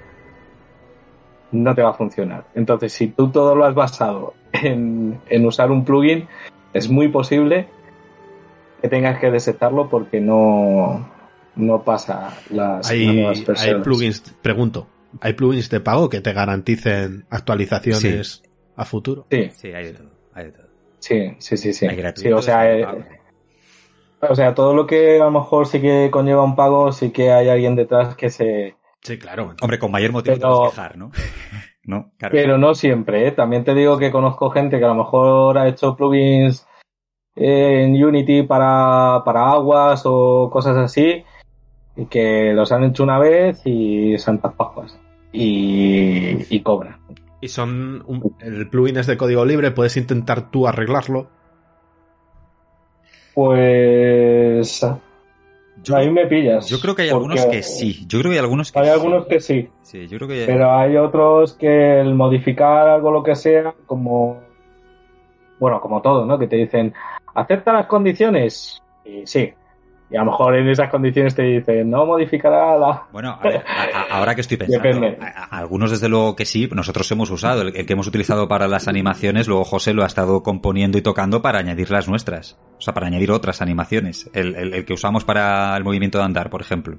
[1.51, 2.45] no te va a funcionar.
[2.55, 6.27] Entonces, si tú todo lo has basado en, en usar un plugin,
[6.73, 7.67] es muy posible
[8.83, 11.09] que tengas que desetarlo porque no,
[11.55, 13.75] no pasa las, hay, nuevas versiones.
[13.77, 14.87] Hay plugins, pregunto,
[15.21, 18.49] ¿hay plugins de pago que te garanticen actualizaciones Sí.
[18.75, 19.25] a futuro?
[19.31, 20.09] Sí, Sí, hay de todo.
[20.33, 20.67] Hay de todo.
[20.99, 21.87] sí, sí, sí, sí.
[21.87, 22.87] Hay Sí, o sea, hay eh,
[24.19, 27.31] o sea, todo lo que a lo mejor sí que conlleva un pago, sí que
[27.31, 28.75] hay alguien detrás que se...
[29.01, 29.53] Sí, claro.
[29.61, 31.11] Hombre, con mayor motivo Pero- te vas a quejar, ¿no?
[31.85, 32.33] no, claro.
[32.33, 33.31] Pero no siempre, ¿eh?
[33.31, 36.67] También te digo que conozco gente que a lo mejor ha hecho plugins eh,
[37.35, 41.23] en Unity para, para aguas o cosas así,
[41.95, 44.99] y que los han hecho una vez y santas pascuas.
[45.31, 46.97] Y, y cobran.
[47.41, 51.27] Y son un- el plugin es de código libre, puedes intentar tú arreglarlo.
[53.33, 54.85] Pues...
[55.93, 56.67] ahí me pillas.
[56.69, 58.05] Yo creo que hay algunos que sí.
[58.07, 58.91] Yo creo que hay algunos que Hay sí.
[58.91, 59.69] algunos que sí.
[59.81, 64.39] Sí, yo creo que Pero hay otros que el modificar algo lo que sea, como
[65.59, 66.37] bueno, como todo, ¿no?
[66.37, 66.93] Que te dicen,
[67.33, 68.81] acepta las condiciones.
[69.05, 69.53] Y sí.
[70.09, 73.03] Y a lo mejor en esas condiciones te dicen, no modificará la.
[73.11, 75.07] Bueno, a ver, a- a- ahora que estoy pensando,
[75.49, 78.87] algunos desde luego que sí, nosotros hemos usado, el, el que hemos utilizado para las
[78.87, 82.93] animaciones, luego José lo ha estado componiendo y tocando para añadir las nuestras, o sea,
[82.93, 86.61] para añadir otras animaciones, el, el- el que usamos para el movimiento de andar, por
[86.61, 86.97] ejemplo.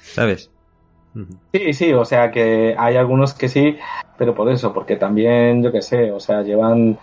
[0.00, 0.50] ¿Sabes?
[1.52, 3.76] Sí, sí, o sea que hay algunos que sí,
[4.18, 6.98] pero por eso, porque también, yo qué sé, o sea, llevan.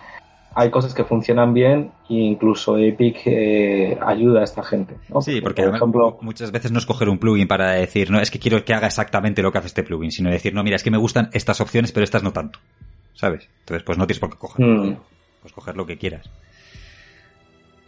[0.54, 4.96] Hay cosas que funcionan bien e incluso Epic eh, ayuda a esta gente.
[5.08, 5.20] ¿no?
[5.22, 8.20] Sí, porque por además, ejemplo, muchas veces no es coger un plugin para decir, no,
[8.20, 10.76] es que quiero que haga exactamente lo que hace este plugin, sino decir, no, mira,
[10.76, 12.58] es que me gustan estas opciones, pero estas no tanto.
[13.14, 13.48] ¿Sabes?
[13.60, 14.66] Entonces, pues no tienes por qué coger.
[14.66, 14.96] Mm.
[15.40, 16.28] Pues coger lo que quieras.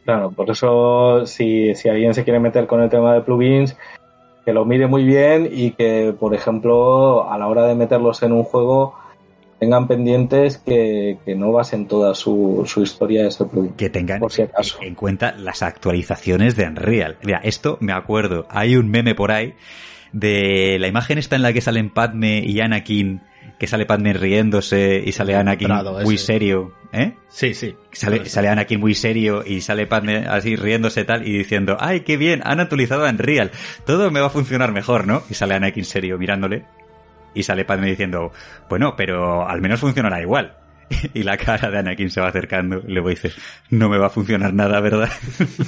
[0.04, 3.76] Claro, por eso si, si alguien se quiere meter con el tema de plugins,
[4.44, 8.32] que lo mire muy bien y que, por ejemplo, a la hora de meterlos en
[8.32, 8.94] un juego,
[9.58, 13.72] tengan pendientes que, que no basen toda su, su historia de ese plugin.
[13.74, 14.78] que tengan Por si acaso.
[14.82, 17.16] en cuenta las actualizaciones de Unreal.
[17.22, 19.54] Mira, esto me acuerdo, hay un meme por ahí
[20.12, 23.20] de la imagen está en la que salen Padme y Anakin,
[23.58, 27.14] que sale Padme riéndose y sale Anakin Prado, muy serio, ¿eh?
[27.28, 27.74] Sí, sí.
[27.90, 32.16] Sale, sale Anakin muy serio y sale Padme así riéndose tal y diciendo, ¡ay, qué
[32.16, 32.42] bien!
[32.44, 33.50] Han actualizado a Unreal.
[33.86, 35.22] Todo me va a funcionar mejor, ¿no?
[35.28, 36.64] Y sale Anakin serio mirándole
[37.34, 38.32] y sale Padme diciendo,
[38.68, 40.56] bueno, pero al menos funcionará igual.
[41.14, 43.32] Y la cara de Anakin se va acercando y luego dice,
[43.70, 45.10] no me va a funcionar nada, ¿verdad?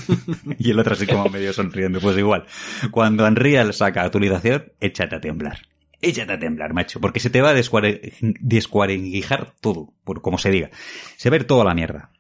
[0.59, 2.01] y el otro así como medio sonriendo.
[2.01, 2.44] Pues igual,
[2.90, 5.59] cuando Unreal saca actualización, échate a temblar.
[6.02, 10.51] Échate a temblar, macho, porque se te va a descuare- descuarenguijar todo, por como se
[10.51, 10.70] diga.
[11.16, 12.10] Se ir toda la mierda.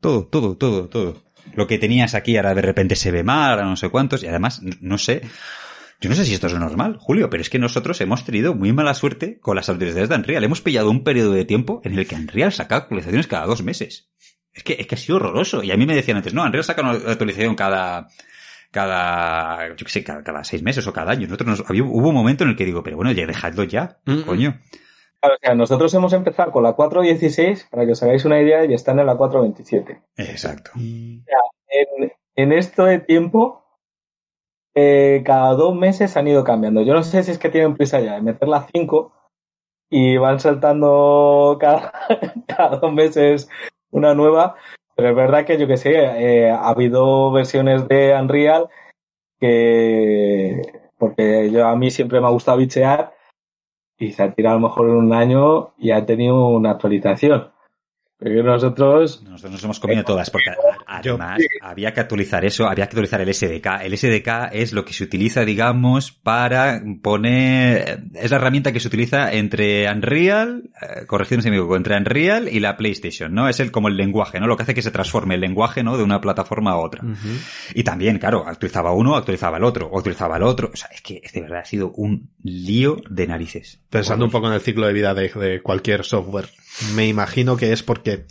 [0.00, 1.22] Todo, todo, todo, todo.
[1.54, 4.26] Lo que tenías aquí ahora de repente se ve mal, ahora no sé cuántos, y
[4.26, 5.22] además, no sé,
[6.02, 8.72] yo no sé si esto es normal, Julio, pero es que nosotros hemos tenido muy
[8.72, 10.42] mala suerte con las actualizaciones de Unreal.
[10.42, 14.10] Hemos pillado un periodo de tiempo en el que Unreal saca actualizaciones cada dos meses.
[14.52, 15.62] Es que, es que ha sido horroroso.
[15.62, 18.08] Y a mí me decían antes, no, Unreal saca una actualización cada,
[18.72, 21.28] cada, yo qué sé, cada, cada seis meses o cada año.
[21.28, 24.00] Nosotros nos, había, hubo un momento en el que digo, pero bueno, ya dejadlo ya,
[24.04, 24.22] Mm, mm.
[24.24, 24.60] coño.
[25.20, 28.64] Claro, o sea, nosotros hemos empezado con la 4.16, para que os hagáis una idea,
[28.64, 30.02] y están en la 4.27.
[30.16, 30.72] Exacto.
[30.74, 33.61] En, en esto de tiempo,
[34.74, 36.82] eh, cada dos meses han ido cambiando.
[36.82, 39.12] Yo no sé si es que tienen prisa ya de meter la 5
[39.90, 43.48] y van saltando cada, dos meses
[43.90, 44.56] una nueva,
[44.96, 48.68] pero es verdad que yo que sé, eh, ha habido versiones de Unreal
[49.38, 50.62] que,
[50.96, 53.12] porque yo a mí siempre me ha gustado bichear
[53.98, 57.52] y se ha tirado a lo mejor en un año y ha tenido una actualización.
[58.20, 59.22] nosotros...
[59.22, 60.50] Nosotros nos hemos comido todas, porque
[60.98, 63.82] además había que actualizar eso, había que actualizar el SDK.
[63.82, 68.04] El SDK es lo que se utiliza, digamos, para poner...
[68.14, 72.76] Es la herramienta que se utiliza entre Unreal, eh, me equivoco, entre Unreal y la
[72.76, 73.48] PlayStation, ¿no?
[73.48, 74.46] Es el como el lenguaje, ¿no?
[74.46, 75.96] Lo que hace que se transforme el lenguaje, ¿no?
[75.96, 77.02] De una plataforma a otra.
[77.74, 80.70] Y también, claro, actualizaba uno, actualizaba el otro, actualizaba el otro.
[80.72, 83.80] O sea, es que de verdad ha sido un lío de narices.
[83.90, 86.48] Pensando un poco en el ciclo de vida de cualquier software,
[86.94, 88.26] me imagino que es porque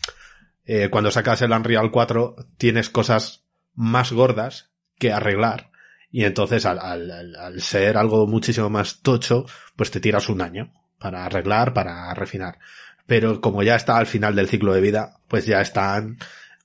[0.65, 5.71] eh, cuando sacas el Unreal 4 tienes cosas más gordas que arreglar
[6.11, 11.73] y entonces al, ser algo muchísimo más tocho, pues te tiras un año para arreglar,
[11.73, 12.59] para refinar.
[13.07, 16.17] Pero como ya está al final del ciclo de vida, pues ya están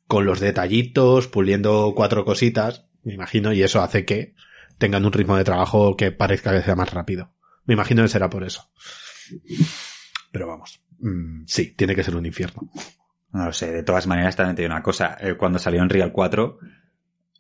[0.06, 4.35] con los detallitos, puliendo cuatro cositas, me imagino, y eso hace que
[4.78, 7.32] tengan un ritmo de trabajo que parezca que sea más rápido.
[7.64, 8.70] Me imagino que será por eso.
[10.32, 12.68] Pero vamos, mm, sí, tiene que ser un infierno.
[13.37, 16.11] No lo sé, de todas maneras también te digo una cosa, eh, cuando salió Unreal
[16.11, 16.59] 4,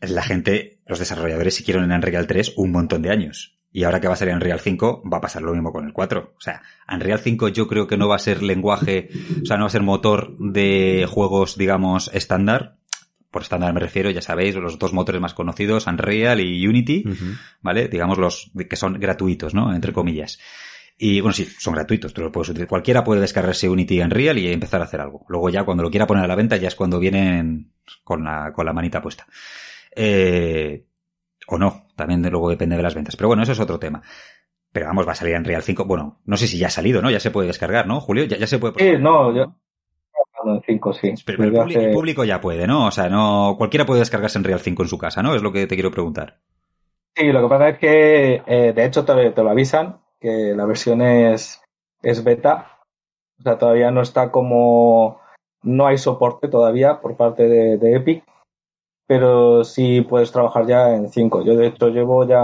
[0.02, 3.58] la gente, los desarrolladores siguieron en Unreal 3 un montón de años.
[3.72, 5.94] Y ahora que va a salir Unreal 5, va a pasar lo mismo con el
[5.94, 6.34] 4.
[6.36, 6.60] O sea,
[6.92, 9.08] Unreal 5 yo creo que no va a ser lenguaje,
[9.42, 12.76] o sea, no va a ser motor de juegos, digamos, estándar.
[13.30, 17.04] Por estándar me refiero, ya sabéis, los dos motores más conocidos, Unreal y Unity,
[17.62, 17.88] ¿vale?
[17.88, 19.74] Digamos los que son gratuitos, ¿no?
[19.74, 20.38] Entre comillas.
[20.98, 22.68] Y bueno, sí, son gratuitos, tú lo puedes utilizar.
[22.68, 25.26] Cualquiera puede descargarse Unity en Real y empezar a hacer algo.
[25.28, 28.52] Luego ya cuando lo quiera poner a la venta ya es cuando vienen con la,
[28.52, 29.26] con la manita puesta.
[29.94, 30.86] Eh,
[31.48, 33.14] o no, también luego depende de las ventas.
[33.16, 34.02] Pero bueno, eso es otro tema.
[34.72, 35.84] Pero vamos, va a salir en Real 5.
[35.84, 37.10] Bueno, no sé si ya ha salido, ¿no?
[37.10, 38.24] Ya se puede descargar, ¿no, Julio?
[38.24, 38.74] Ya, ya se puede.
[38.78, 39.54] Sí, no, yo.
[40.44, 41.14] En 5, sí.
[41.24, 42.86] Pero, el, público ya puede, ¿no?
[42.86, 43.54] O sea, no.
[43.58, 45.34] Cualquiera puede descargarse en Real 5 en su casa, ¿no?
[45.34, 46.38] Es lo que te quiero preguntar.
[47.14, 49.96] Sí, lo que pasa es que, eh, de hecho, te, te, lo avisan
[50.26, 51.62] que la versión es,
[52.02, 52.80] es beta.
[53.38, 55.20] O sea, todavía no está como.
[55.62, 58.24] No hay soporte todavía por parte de, Epic,
[59.06, 61.42] pero sí puedes trabajar ya en 5.
[61.42, 62.42] Yo, de hecho, llevo ya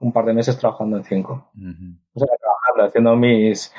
[0.00, 1.32] un par de meses trabajando en 5.
[1.32, 3.74] O sea, trabajando, haciendo mis,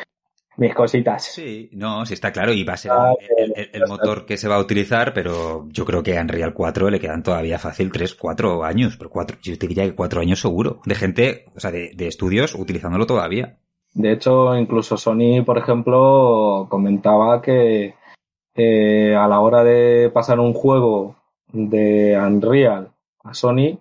[0.57, 1.23] mis cositas.
[1.23, 4.55] Sí, no, sí está claro y va a ser ah, el, motor que se va
[4.55, 8.63] a utilizar, pero yo creo que a Unreal 4 le quedan todavía fácil 3, 4
[8.63, 11.93] años, pero cuatro, yo te diría que 4 años seguro, de gente, o sea, de,
[12.07, 13.57] estudios utilizándolo todavía.
[13.93, 17.95] De hecho, incluso Sony, por ejemplo, comentaba que
[18.55, 21.15] a la hora de pasar un juego
[21.51, 22.91] de Unreal
[23.23, 23.79] a Sony,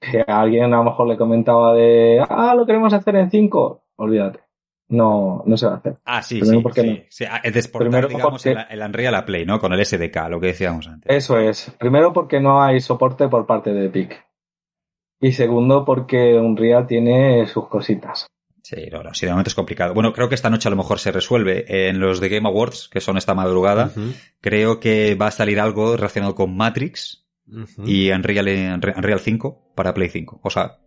[0.00, 3.82] que a alguien a lo mejor le comentaba de, ah, lo queremos hacer en 5,
[3.96, 4.45] olvídate
[4.88, 5.96] no, no se va a hacer.
[6.04, 7.24] Ah, sí, sí, sí, sí.
[7.28, 9.58] Ah, Es Primero digamos, el, el, Unreal a Play, ¿no?
[9.58, 11.14] Con el SDK, lo que decíamos antes.
[11.14, 11.72] Eso es.
[11.78, 14.24] Primero porque no hay soporte por parte de Epic.
[15.20, 18.26] Y segundo porque Unreal tiene sus cositas.
[18.62, 19.94] Sí, no, no, sí, de momento es complicado.
[19.94, 21.88] Bueno, creo que esta noche a lo mejor se resuelve.
[21.88, 23.92] En los de Game Awards, que son esta madrugada,
[24.40, 27.28] creo que va a salir algo relacionado con Matrix
[27.84, 30.40] y Unreal, Unreal 5 para Play 5.
[30.42, 30.78] O sea,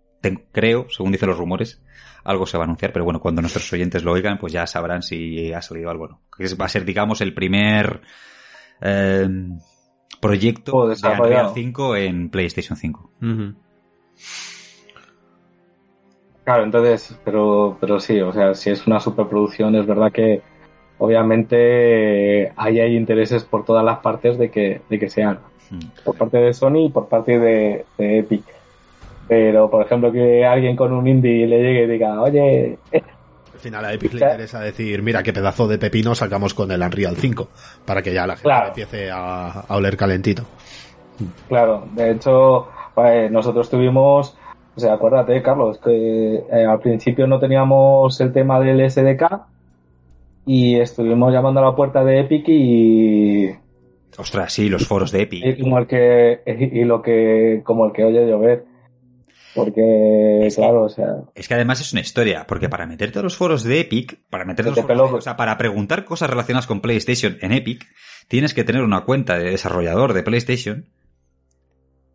[0.52, 1.82] creo, según dicen los rumores,
[2.24, 5.02] algo se va a anunciar, pero bueno, cuando nuestros oyentes lo oigan, pues ya sabrán
[5.02, 6.22] si ha salido algo o no.
[6.60, 8.02] va a ser, digamos, el primer
[8.82, 9.28] eh,
[10.20, 13.12] proyecto de Unreal 5 en PlayStation 5.
[16.44, 20.42] Claro, entonces, pero, pero sí, o sea, si es una superproducción, es verdad que
[20.98, 25.42] obviamente ahí hay intereses por todas las partes de que, de que se haga.
[26.04, 28.59] Por parte de Sony y por parte de Epic.
[29.30, 32.80] Pero, por ejemplo, que alguien con un indie le llegue y diga, oye...
[32.92, 36.82] Al final a Epic le interesa decir, mira qué pedazo de pepino sacamos con el
[36.82, 37.48] Unreal 5,
[37.86, 40.44] para que ya la gente empiece a, oler calentito.
[41.48, 44.36] Claro, de hecho, pues, nosotros tuvimos,
[44.76, 49.42] o sea, acuérdate, Carlos, que eh, al principio no teníamos el tema del SDK
[50.48, 53.50] y estuvimos llamando a la puerta de Epic y
[54.18, 55.46] Ostras, sí, los foros de Epic.
[55.46, 58.66] Y como el que, y lo que, como el que oye llover.
[59.56, 61.24] Porque, claro, o sea.
[61.34, 64.46] Es que además es una historia, porque para meterte a los foros de Epic, para
[64.46, 67.88] meterte a los foros o sea, para preguntar cosas relacionadas con PlayStation en Epic,
[68.28, 70.86] tienes que tener una cuenta de desarrollador de PlayStation.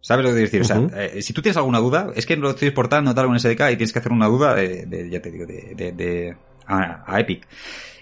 [0.01, 0.61] ¿Sabes lo que quiero decir?
[0.61, 3.41] O sea, eh, si tú tienes alguna duda, es que lo estoy exportando tal un
[3.41, 6.37] SDK y tienes que hacer una duda de, ya te digo, de, de,
[6.67, 7.47] a, Epic.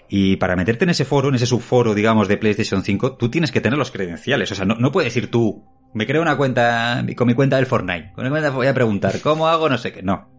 [0.09, 3.51] Y para meterte en ese foro, en ese subforo, digamos, de PlayStation 5, tú tienes
[3.51, 4.51] que tener los credenciales.
[4.51, 5.63] O sea, no, no puedes ir tú,
[5.93, 8.11] me creo una cuenta con mi cuenta del Fortnite.
[8.13, 9.69] Con mi cuenta voy a preguntar, ¿cómo hago?
[9.69, 10.01] No sé qué.
[10.03, 10.29] No.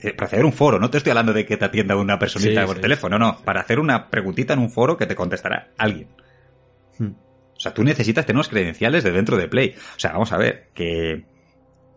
[0.00, 2.66] Eh, para hacer un foro, no te estoy hablando de que te atienda una personita
[2.66, 3.38] por teléfono, no.
[3.44, 6.08] Para hacer una preguntita en un foro que te contestará alguien.
[6.98, 7.12] Hmm.
[7.56, 9.76] O sea, tú necesitas tener unos credenciales de dentro de Play.
[9.96, 11.24] O sea, vamos a ver, que,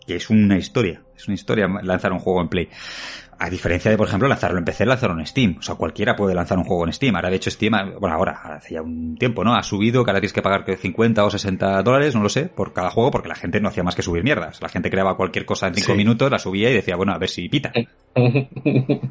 [0.05, 1.01] que es una historia.
[1.15, 2.69] Es una historia lanzar un juego en Play.
[3.37, 5.57] A diferencia de, por ejemplo, lanzarlo en PC, lanzarlo en Steam.
[5.59, 7.15] O sea, cualquiera puede lanzar un juego en Steam.
[7.17, 9.53] Ahora, de hecho, Steam, bueno, ahora, hace ya un tiempo, ¿no?
[9.55, 12.71] Ha subido, que ahora tienes que pagar 50 o 60 dólares, no lo sé, por
[12.71, 14.61] cada juego, porque la gente no hacía más que subir mierdas.
[14.61, 15.97] La gente creaba cualquier cosa en 5 Sí.
[15.97, 17.73] minutos, la subía y decía, bueno, a ver si pita.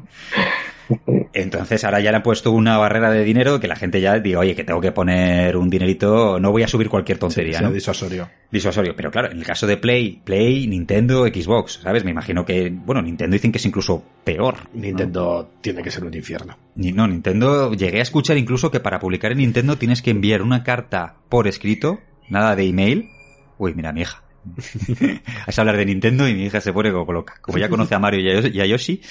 [1.33, 4.39] Entonces ahora ya le han puesto una barrera de dinero que la gente ya diga,
[4.39, 7.71] oye, que tengo que poner un dinerito, no voy a subir cualquier tontería, ¿no?
[7.71, 8.29] disuasorio.
[8.51, 8.95] Disuasorio.
[8.95, 12.03] Pero claro, en el caso de Play, Play, Nintendo, Xbox, ¿sabes?
[12.03, 14.55] Me imagino que, bueno, Nintendo dicen que es incluso peor.
[14.73, 14.81] ¿no?
[14.81, 16.57] Nintendo tiene que ser un infierno.
[16.75, 20.63] No, Nintendo, llegué a escuchar incluso que para publicar en Nintendo tienes que enviar una
[20.63, 21.99] carta por escrito,
[22.29, 23.09] nada de email.
[23.57, 24.21] Uy, mira, mi hija.
[25.47, 27.35] Has hablar de Nintendo y mi hija se pone como loca.
[27.41, 29.01] Como ya conoce a Mario y a Yoshi,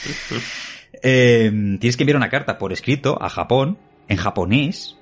[1.03, 1.51] eh,
[1.81, 4.97] tienes que enviar una carta por escrito a Japón, en japonés.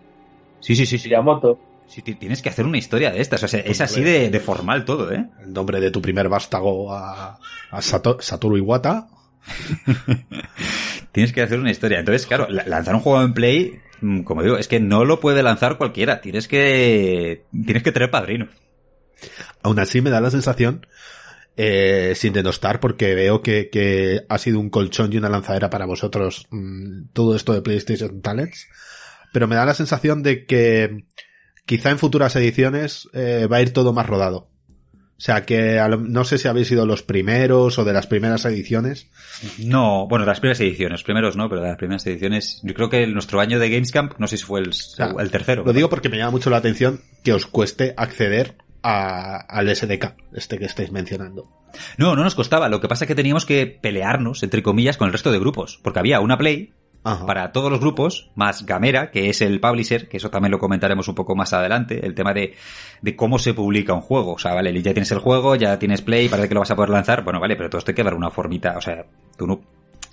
[0.60, 1.08] Sí, sí, sí, sí.
[1.08, 1.58] Miyamoto.
[1.86, 3.42] Sí, ti- tienes que hacer una historia de estas.
[3.42, 5.26] O sea, es así de, de formal todo, ¿eh?
[5.44, 7.38] El nombre de tu primer vástago a,
[7.70, 9.08] a Sato- Satoru Iwata.
[11.12, 11.98] Tienes que hacer una historia.
[11.98, 15.20] Entonces, claro, la- lanzar un juego en Play, mm, como digo, es que no lo
[15.20, 16.20] puede lanzar cualquiera.
[16.20, 18.48] Tienes que, tienes que tener padrino.
[19.62, 20.86] Aún así me da la sensación,
[21.56, 25.86] eh, sin denostar, porque veo que, que ha sido un colchón y una lanzadera para
[25.86, 28.68] vosotros mm, todo esto de PlayStation Talents,
[29.32, 31.04] pero me da la sensación de que
[31.66, 34.48] quizá en futuras ediciones eh, va a ir todo más rodado.
[35.18, 38.44] O sea que lo- no sé si habéis sido los primeros o de las primeras
[38.44, 39.06] ediciones.
[39.58, 42.90] No, bueno, de las primeras ediciones, primeros no, pero de las primeras ediciones, yo creo
[42.90, 45.62] que nuestro año de Gamescamp, no sé si fue el, sea, el tercero.
[45.64, 50.14] Lo digo porque me llama mucho la atención que os cueste acceder a- al SDK,
[50.34, 51.48] este que estáis mencionando.
[51.96, 52.68] No, no nos costaba.
[52.68, 55.78] Lo que pasa es que teníamos que pelearnos, entre comillas, con el resto de grupos.
[55.82, 57.24] Porque había una Play Ajá.
[57.26, 61.08] para todos los grupos, más Gamera, que es el publisher, que eso también lo comentaremos
[61.08, 62.54] un poco más adelante, el tema de,
[63.00, 64.34] de cómo se publica un juego.
[64.34, 66.76] O sea, vale, ya tienes el juego, ya tienes Play, parece que lo vas a
[66.76, 67.24] poder lanzar.
[67.24, 68.76] Bueno, vale, pero todo esto hay que dar una formita.
[68.76, 69.06] O sea,
[69.38, 69.62] tú no,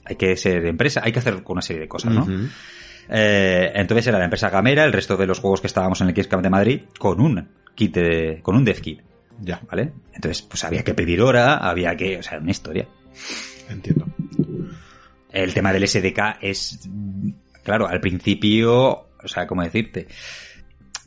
[0.05, 2.25] hay que ser empresa, hay que hacer una serie de cosas, ¿no?
[3.11, 6.13] Eh, entonces era la empresa Gamera, el resto de los juegos que estábamos en el
[6.13, 7.49] Gamescom de Madrid, con un
[7.79, 8.99] kit de- con un dev kit,
[9.41, 9.93] Ya, ¿vale?
[10.13, 12.85] Entonces, pues había que pedir hora, había que, o sea, una historia.
[13.69, 14.05] entiendo.
[15.31, 16.79] El tema del SDK es,
[17.63, 18.73] claro, al principio,
[19.23, 20.07] o sea, ¿cómo decirte?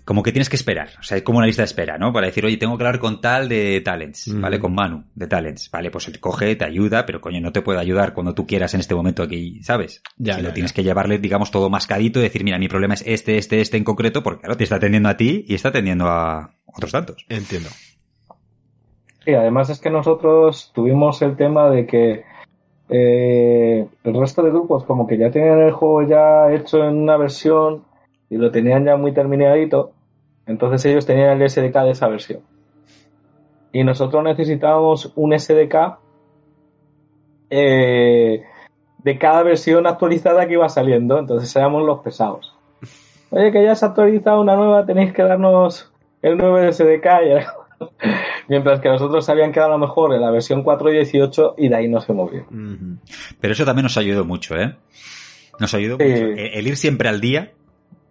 [0.05, 2.13] Como que tienes que esperar, o sea, es como una lista de espera, ¿no?
[2.13, 4.33] Para decir, oye, tengo que hablar con tal de talents.
[4.41, 4.59] ¿vale?
[4.59, 5.93] Con Manu, de talents, ¿vale?
[5.93, 8.81] Pues él coge, te ayuda, pero coño, no te puede ayudar cuando tú quieras en
[8.81, 10.03] este momento aquí, ¿sabes?
[10.17, 10.77] Ya, Si ya, lo tienes ya.
[10.77, 13.85] que llevarle, digamos, todo mascadito y decir, mira, mi problema es este, este, este en
[13.85, 17.25] concreto, porque claro, te está atendiendo a ti y está atendiendo a otros tantos.
[17.29, 17.69] Entiendo.
[19.25, 22.25] Sí, además es que nosotros tuvimos el tema de que
[22.89, 27.17] eh, el resto de grupos como que ya tenían el juego ya hecho en una
[27.17, 27.85] versión
[28.33, 29.93] y lo tenían ya muy terminadito,
[30.47, 32.41] entonces ellos tenían el SDK de esa versión.
[33.73, 35.99] Y nosotros necesitábamos un SDK
[37.51, 38.43] eh,
[38.99, 42.55] de cada versión actualizada que iba saliendo, entonces éramos los pesados.
[43.31, 45.91] Oye, que ya se ha actualizado una nueva, tenéis que darnos
[46.23, 47.07] el nuevo SDK.
[47.27, 47.55] Y era-
[48.49, 51.89] Mientras que nosotros habían quedado a lo mejor en la versión 4.18 y de ahí
[51.89, 52.47] no se movió.
[53.41, 54.75] Pero eso también nos ayudó mucho, ¿eh?
[55.59, 56.05] Nos ayudó Sí.
[56.05, 56.25] mucho.
[56.27, 57.53] El, el ir siempre al día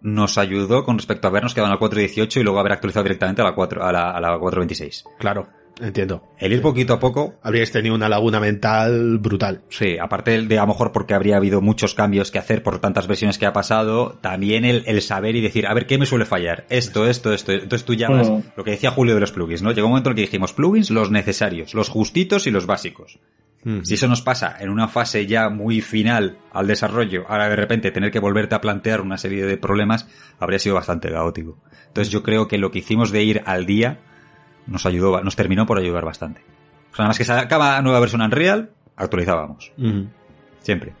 [0.02, 3.42] nos ayudó con respecto a habernos quedado en la 4.18 y luego haber actualizado directamente
[3.42, 5.04] a la 4, a la, a la 4.26.
[5.18, 5.48] Claro,
[5.80, 6.24] entiendo.
[6.38, 9.62] El ir poquito a poco, Habríais tenido una laguna mental brutal.
[9.68, 13.06] sí, aparte de a lo mejor porque habría habido muchos cambios que hacer por tantas
[13.06, 16.24] versiones que ha pasado, también el, el saber y decir, a ver, ¿qué me suele
[16.24, 16.66] fallar?
[16.68, 17.52] Esto, esto, esto.
[17.52, 18.40] Entonces tú llamas Mm.
[18.56, 19.70] lo que decía Julio de los plugins, ¿no?
[19.72, 23.18] Llegó un momento en el que dijimos plugins, los necesarios, los justitos y los básicos.
[23.84, 27.92] Si eso nos pasa en una fase ya muy final al desarrollo, ahora de repente
[27.92, 30.08] tener que volverte a plantear una serie de problemas,
[30.40, 31.58] habría sido bastante caótico.
[31.86, 33.98] Entonces yo creo que lo que hicimos de ir al día
[34.66, 36.40] nos ayudó, nos terminó por ayudar bastante.
[36.92, 39.72] O sea, nada más que sacaba nueva versión Unreal, actualizábamos.
[40.58, 40.94] Siempre.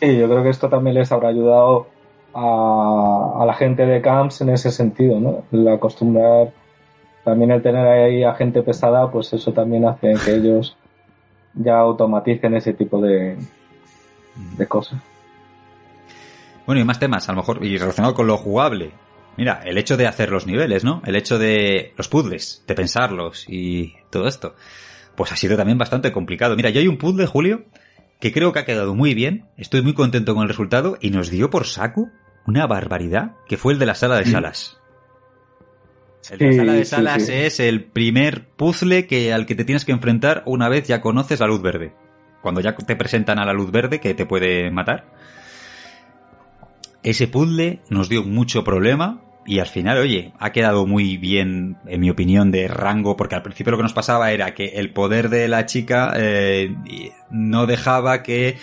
[0.00, 1.88] Sí, yo creo que esto también les habrá ayudado
[2.34, 5.44] a, a la gente de camps en ese sentido, ¿no?
[5.52, 6.52] El acostumbrar
[7.24, 10.76] también el tener ahí a gente pesada, pues eso también hace que ellos
[11.58, 13.36] ya automaticen ese tipo de,
[14.56, 15.00] de cosas.
[16.66, 18.92] Bueno, y más temas, a lo mejor, y relacionado con lo jugable.
[19.36, 21.00] Mira, el hecho de hacer los niveles, ¿no?
[21.04, 24.54] El hecho de los puzzles, de pensarlos y todo esto.
[25.16, 26.56] Pues ha sido también bastante complicado.
[26.56, 27.64] Mira, yo hay un puzzle, Julio,
[28.20, 29.46] que creo que ha quedado muy bien.
[29.56, 32.08] Estoy muy contento con el resultado y nos dio por saco
[32.46, 34.77] una barbaridad, que fue el de la sala de salas.
[36.30, 37.32] El de la sala de sí, salas sí.
[37.32, 41.40] es el primer puzzle que, al que te tienes que enfrentar una vez ya conoces
[41.40, 41.92] la luz verde.
[42.42, 45.06] Cuando ya te presentan a la luz verde que te puede matar.
[47.02, 52.00] Ese puzzle nos dio mucho problema y al final, oye, ha quedado muy bien, en
[52.00, 55.30] mi opinión, de rango, porque al principio lo que nos pasaba era que el poder
[55.30, 56.76] de la chica eh,
[57.30, 58.58] no dejaba que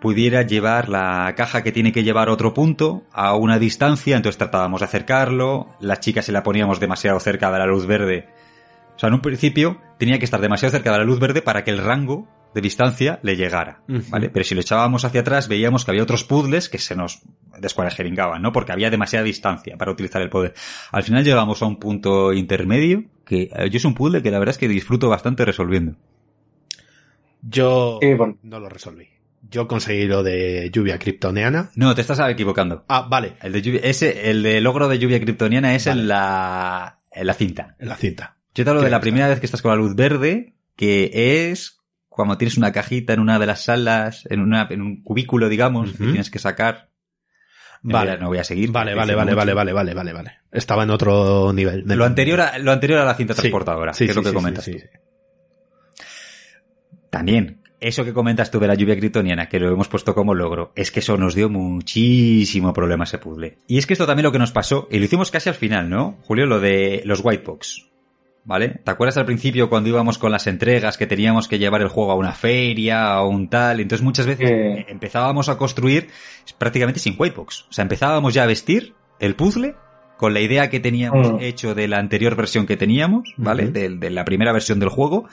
[0.00, 4.38] pudiera llevar la caja que tiene que llevar a otro punto a una distancia, entonces
[4.38, 8.28] tratábamos de acercarlo, la chica se la poníamos demasiado cerca de la luz verde.
[8.96, 11.64] O sea, en un principio tenía que estar demasiado cerca de la luz verde para
[11.64, 14.30] que el rango de distancia le llegara, ¿vale?
[14.30, 17.20] Pero si lo echábamos hacia atrás veíamos que había otros puzzles que se nos
[17.58, 18.52] descuadrejeringaban, ¿no?
[18.52, 20.54] Porque había demasiada distancia para utilizar el poder.
[20.90, 24.38] Al final llegamos a un punto intermedio que eh, yo es un puzzle que la
[24.38, 25.96] verdad es que disfruto bastante resolviendo.
[27.42, 28.38] Yo bueno.
[28.42, 29.17] no lo resolví.
[29.42, 31.70] Yo conseguí lo de lluvia kryptoniana.
[31.74, 32.84] No, te estás equivocando.
[32.88, 36.00] Ah, vale, El de lluvia, ese, el de logro de lluvia kryptoniana es Vale.
[36.02, 37.76] en la, en la cinta.
[37.78, 38.36] en la cinta.
[38.54, 41.50] Yo te hablo de la que primera vez que estás con la luz verde, que
[41.50, 41.78] es
[42.08, 45.90] cuando tienes una cajita en una de las salas, en, una, en un cubículo, digamos,
[45.92, 46.12] que Ujú.
[46.12, 46.90] tienes que sacar.
[47.80, 48.10] Vale.
[48.10, 48.72] Mira, no voy a seguir.
[48.72, 49.36] Vale, vale, vale, mucho.
[49.36, 50.32] vale, vale, vale, vale, vale.
[50.50, 51.84] Estaba en otro nivel.
[51.86, 54.34] Lo anterior, a, lo anterior a la cinta transportadora, Sí, que es lo que sí,
[54.34, 54.72] comentas tú.
[57.10, 60.72] También, eso que comentas tú de la lluvia kryptoniana, que lo hemos puesto como logro,
[60.74, 63.58] es que eso nos dio muchísimo problema ese puzzle.
[63.66, 65.88] Y es que esto también lo que nos pasó, y lo hicimos casi al final,
[65.88, 66.18] ¿no?
[66.22, 67.84] Julio, lo de los white box.
[68.44, 68.80] ¿Vale?
[68.82, 72.12] ¿Te acuerdas al principio cuando íbamos con las entregas que teníamos que llevar el juego
[72.12, 73.78] a una feria, a un tal?
[73.80, 76.08] Entonces muchas veces eh, empezábamos a construir
[76.56, 77.66] prácticamente sin white box.
[77.68, 79.74] O sea, empezábamos ya a vestir el puzzle
[80.16, 81.36] con la idea que teníamos Mm.
[81.40, 83.66] hecho de la anterior versión que teníamos, ¿vale?
[83.70, 85.28] De la primera versión del juego.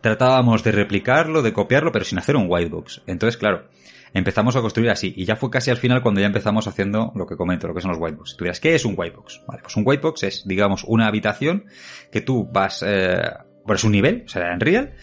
[0.00, 3.02] Tratábamos de replicarlo, de copiarlo, pero sin hacer un whitebox.
[3.06, 3.64] Entonces, claro,
[4.12, 5.12] empezamos a construir así.
[5.16, 7.80] Y ya fue casi al final cuando ya empezamos haciendo lo que comento, lo que
[7.80, 8.36] son los whitebox.
[8.36, 9.42] Tú dirás, ¿qué es un whitebox?
[9.46, 11.66] Vale, pues un whitebox es, digamos, una habitación
[12.12, 13.20] que tú vas, eh,
[13.68, 14.94] es un nivel, o sea, en real,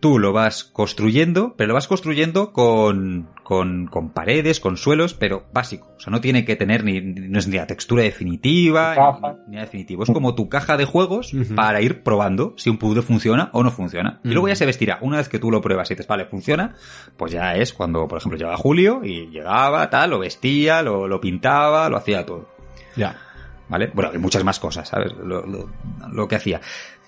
[0.00, 5.46] tú lo vas construyendo, pero lo vas construyendo con, con, con paredes, con suelos, pero
[5.52, 5.92] básico.
[5.96, 8.94] O sea, no tiene que tener ni, no es ni la textura definitiva,
[9.46, 10.02] ni, ni definitivo.
[10.04, 13.70] Es como tu caja de juegos para ir probando si un puzzle funciona o no
[13.70, 14.20] funciona.
[14.24, 14.98] Y luego ya se vestirá.
[15.00, 16.74] Una vez que tú lo pruebas y dices, vale, funciona,
[17.16, 21.20] pues ya es cuando, por ejemplo, llegaba Julio y llegaba, tal, lo vestía, lo, lo
[21.20, 22.48] pintaba, lo hacía todo.
[22.96, 23.16] Ya.
[23.68, 23.90] ¿vale?
[23.92, 25.12] Bueno, hay muchas más cosas, ¿sabes?
[25.12, 25.68] Lo, lo-
[26.10, 26.60] lo que hacía.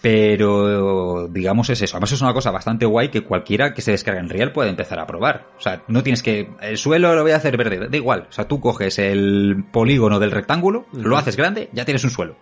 [0.03, 1.97] Pero, digamos, es eso.
[1.97, 4.99] Además, es una cosa bastante guay que cualquiera que se descargue en Real puede empezar
[4.99, 5.49] a probar.
[5.59, 6.49] O sea, no tienes que.
[6.63, 8.27] El suelo lo voy a hacer verde, da igual.
[8.29, 12.37] O sea, tú coges el polígono del rectángulo, lo haces grande, ya tienes un suelo.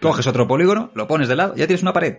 [0.00, 2.18] Coges otro polígono, lo pones de lado, ya tienes una pared.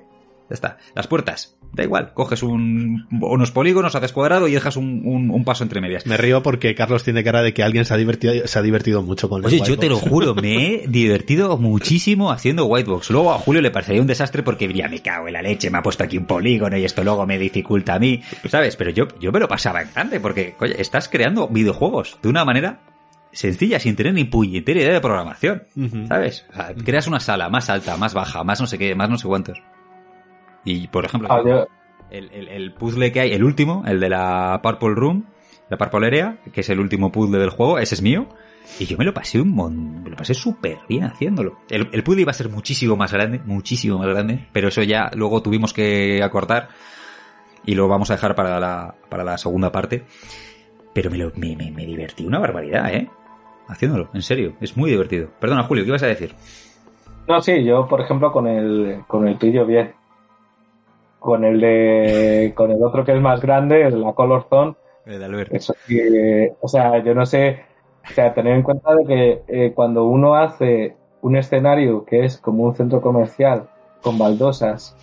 [0.49, 0.77] Ya está.
[0.95, 2.13] Las puertas, da igual.
[2.13, 6.05] Coges un, unos polígonos, haces cuadrado y dejas un, un- un paso entre medias.
[6.05, 9.01] Me río porque Carlos tiene cara de que alguien se ha divertido, se ha divertido
[9.01, 13.09] mucho con Oye, yo te lo juro, me he divertido muchísimo haciendo Whitebox.
[13.09, 15.80] Luego a Julio le parecería un desastre porque diría, me cago en la leche, me
[15.80, 18.76] ha puesto aquí un polígono y esto luego me dificulta a mí, ¿sabes?
[18.76, 22.45] Pero yo, yo me lo pasaba en grande porque, oye, estás creando videojuegos de una
[22.45, 22.81] manera
[23.31, 25.63] sencilla, sin tener ni puñetera idea de programación.
[26.07, 26.45] ¿sabes?
[26.51, 29.17] O sea, creas una sala más alta, más baja, más no sé qué, más no
[29.17, 29.61] sé cuántos.
[30.65, 31.41] Y, por ejemplo, Ah,
[32.09, 35.25] el, el- el puzzle que hay, el último, el de la Purple Room,
[35.69, 38.27] la Purple Area, que es el último puzzle del juego, ese es mío.
[38.79, 40.03] Y yo me lo pasé un mon...
[40.03, 41.59] me lo pasé súper bien haciéndolo.
[41.69, 45.11] El, el puzzle iba a ser muchísimo más grande, muchísimo más grande, pero eso ya
[45.15, 46.69] luego tuvimos que acortar
[47.65, 50.03] y lo vamos a dejar para la, para la segunda parte.
[50.93, 53.09] Pero me, lo, me, me, me divertí una barbaridad, ¿eh?
[53.67, 55.29] Haciéndolo, en serio, es muy divertido.
[55.39, 56.33] Perdona, Julio, ¿qué ibas a decir?
[57.27, 59.93] No, sí, yo, por ejemplo, con el, con el tuyo, bien.
[61.26, 64.76] Con el de, con el otro que es más grande, el de la Color Zone,
[65.07, 65.52] Eh, de Albert.
[65.56, 65.73] eso
[66.61, 67.64] o sea, yo no sé,
[68.07, 72.38] o sea, tener en cuenta de que eh, cuando uno hace un escenario que es
[72.38, 73.68] como un centro comercial
[74.03, 74.95] con baldosas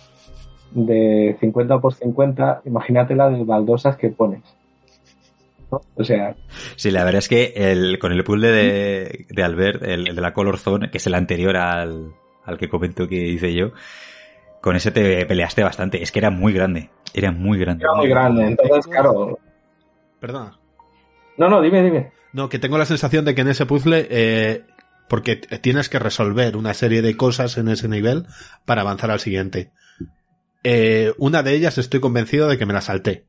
[0.71, 4.41] de 50 por 50, imagínate la de baldosas que pones.
[5.95, 6.35] O sea,
[6.77, 10.21] Sí, la verdad es que el, con el puzzle de, de Albert, el, el de
[10.21, 12.13] la Color Zone, que es el anterior al,
[12.45, 13.71] al que comento que hice yo,
[14.63, 16.01] con ese te peleaste bastante.
[16.01, 16.89] Es que era muy grande.
[17.13, 17.83] Era muy grande.
[17.83, 19.37] era muy grande, entonces, claro.
[20.21, 20.57] Perdona.
[21.37, 22.13] No, no, dime, dime.
[22.31, 24.63] No, que tengo la sensación de que en ese puzzle, eh,
[25.09, 28.25] porque tienes que resolver una serie de cosas en ese nivel
[28.63, 29.73] para avanzar al siguiente.
[30.63, 33.25] Eh, una de ellas estoy convencido de que me la salté.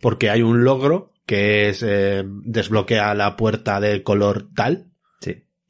[0.00, 4.86] Porque hay un logro que es eh, desbloquea la puerta de color tal.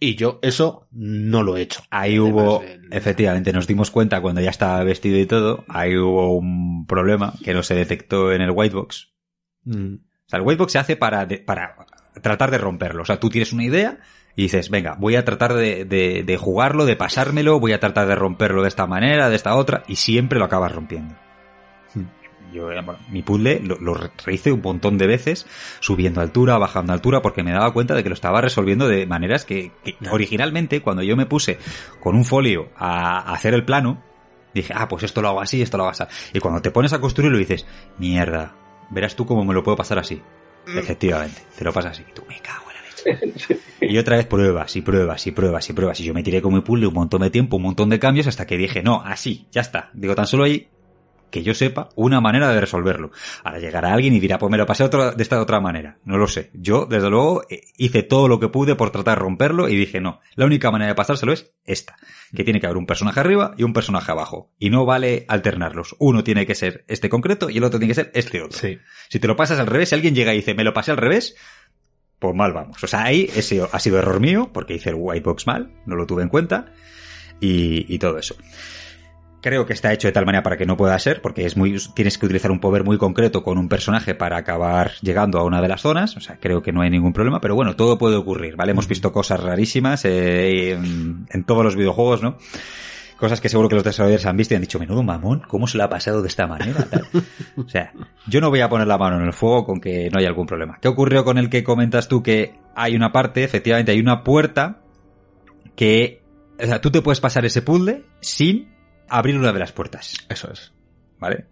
[0.05, 1.81] Y yo eso no lo he hecho.
[1.91, 6.37] Ahí Además, hubo, efectivamente, nos dimos cuenta cuando ya estaba vestido y todo, ahí hubo
[6.37, 9.13] un problema que no se detectó en el whitebox.
[9.65, 11.77] Mm, O sea, el whitebox se hace para, de- para
[12.21, 13.03] tratar de romperlo.
[13.03, 14.01] O sea, tú tienes una idea
[14.35, 18.09] y dices, venga, voy a tratar de, de- de jugarlo, de pasármelo, voy a tratar
[18.09, 21.15] de romperlo de esta manera, de esta otra, y siempre lo acabas rompiendo.
[22.53, 22.69] Yo,
[23.11, 25.47] mi puzzle lo, lo rehice un montón de veces,
[25.81, 29.45] subiendo altura, bajando altura, porque me daba cuenta de que lo estaba resolviendo de maneras
[29.45, 31.59] que, que originalmente, cuando yo me puse
[32.01, 34.03] con un folio a hacer el plano,
[34.55, 36.05] dije, ah, pues esto lo hago así, esto lo hago así.
[36.33, 37.67] Y cuando te pones a construirlo dices,
[37.99, 38.55] mierda,
[38.91, 40.21] verás tú cómo me lo puedo pasar así.
[40.67, 42.05] Efectivamente, te lo pasas así.
[42.09, 43.59] Y tú me cago en la leche.
[43.81, 46.01] Y otra vez pruebas y pruebas y pruebas y pruebas.
[46.01, 48.29] Y yo me tiré con mi puzzle un montón de tiempo, un montón de cambios,
[48.29, 49.91] hasta que dije, no, así, ya está.
[49.93, 50.69] Digo, tan solo hay
[51.33, 53.11] que yo sepa una manera de resolverlo.
[53.43, 55.99] Ahora llegará alguien y dirá, pues me lo pasé de esta otra manera.
[56.05, 56.51] No lo sé.
[56.53, 60.01] Yo, desde luego, eh, hice todo lo que pude por tratar de romperlo y dije,
[60.01, 61.97] no, la única manera de pasárselo es esta.
[62.37, 64.53] Que tiene que haber un personaje arriba y un personaje abajo.
[64.59, 65.97] Y no vale alternarlos.
[65.99, 68.59] Uno tiene que ser este concreto y el otro tiene que ser este otro.
[68.59, 68.79] Sí.
[69.09, 70.99] Si te lo pasas al revés, si alguien llega y dice, me lo pasé al
[70.99, 71.35] revés,
[72.19, 72.85] pues mal vamos.
[72.85, 75.97] O sea, ahí ese ha sido error mío, porque hice el white box mal, no
[75.97, 76.73] lo tuve en cuenta,
[77.41, 78.37] y, y todo eso.
[79.43, 81.77] Creo que está hecho de tal manera para que no pueda ser, porque es muy,
[81.95, 85.61] tienes que utilizar un poder muy concreto con un personaje para acabar llegando a una
[85.61, 86.17] de las zonas.
[86.17, 88.71] O sea, creo que no hay ningún problema, pero bueno, todo puede ocurrir, ¿vale?
[88.71, 92.39] Hemos visto cosas rarísimas eh, en, en todos los videojuegos, ¿no?
[93.23, 95.79] Cosas que seguro que los desarrolladores han visto y han dicho, menudo mamón, ¿cómo se
[95.79, 96.89] lo ha pasado de esta manera?
[97.57, 97.93] O sea,
[98.27, 100.45] yo no voy a poner la mano en el fuego con que no hay algún
[100.45, 100.79] problema.
[100.81, 104.81] ¿Qué ocurrió con el que comentas tú que hay una parte, efectivamente hay una puerta
[105.77, 106.23] que,
[106.61, 108.72] o sea, tú te puedes pasar ese puzzle sin
[109.09, 110.73] abrir una de las puertas, Eso es.
[111.19, 111.47] ¿vale?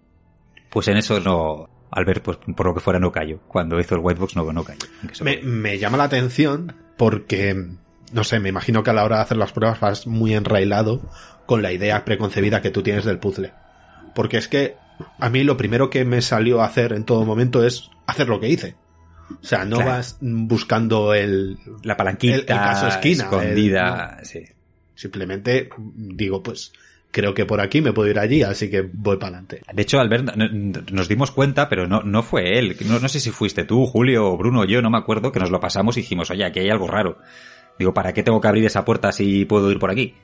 [0.70, 3.40] Pues en eso no, Albert, pues por lo que fuera no cayó.
[3.48, 4.81] Cuando hizo el whitebox no, no cayó.
[5.22, 7.66] Me, me llama la atención porque,
[8.12, 11.02] no sé, me imagino que a la hora de hacer las pruebas vas muy enrailado
[11.47, 13.52] con la idea preconcebida que tú tienes del puzzle.
[14.14, 14.77] Porque es que
[15.18, 18.39] a mí lo primero que me salió a hacer en todo momento es hacer lo
[18.40, 18.77] que hice.
[19.31, 19.90] O sea, no Claro.
[19.93, 21.59] vas buscando el...
[21.85, 24.44] la palanquita el- el caso esquina, escondida, sí.
[24.94, 26.72] Simplemente digo, pues
[27.10, 29.62] creo que por aquí me puedo ir allí, así que voy para adelante.
[29.72, 32.76] De hecho, Albert, nos dimos cuenta, pero no, no fue él.
[32.86, 35.50] No, no sé si fuiste tú, Julio, Bruno o yo, no me acuerdo, que nos
[35.50, 37.18] lo pasamos y dijimos, oye, aquí hay algo raro.
[37.78, 40.14] Digo, ¿para qué tengo que abrir esa puerta si puedo ir por aquí?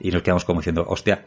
[0.00, 1.26] Y nos quedamos como diciendo, hostia.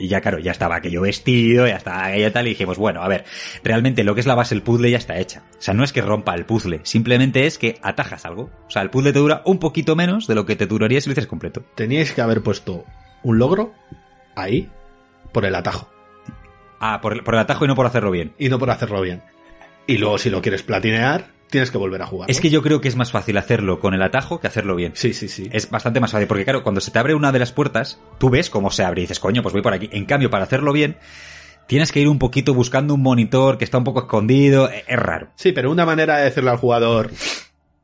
[0.00, 3.08] Y ya, claro, ya estaba aquello vestido, ya estaba aquello tal, y dijimos, bueno, a
[3.08, 3.24] ver,
[3.64, 5.42] realmente lo que es la base del puzzle ya está hecha.
[5.58, 8.50] O sea, no es que rompa el puzzle, simplemente es que atajas algo.
[8.68, 11.08] O sea, el puzzle te dura un poquito menos de lo que te duraría si
[11.08, 11.64] lo hicieras completo.
[11.74, 12.84] Teníais que haber puesto
[13.24, 13.74] un logro
[14.40, 14.70] ahí
[15.32, 15.88] por el atajo.
[16.80, 18.34] Ah, por el, por el atajo y no por hacerlo bien.
[18.38, 19.22] y no por hacerlo bien.
[19.86, 22.30] Y luego, si lo quieres platinear, tienes que volver a jugar.
[22.30, 24.92] Es que yo creo que es más fácil hacerlo con el atajo que hacerlo bien.
[24.94, 25.48] Sí, sí, sí.
[25.50, 28.28] Es bastante más fácil, porque claro, cuando se te abre una de las puertas, tú
[28.30, 29.88] ves cómo se abre y dices, coño, pues voy por aquí.
[29.92, 30.98] En cambio, para hacerlo bien,
[31.66, 34.70] tienes que ir un poquito buscando un monitor que está un poco escondido.
[34.70, 35.30] e- Es raro.
[35.36, 37.10] Sí, pero una manera de decirle al jugador,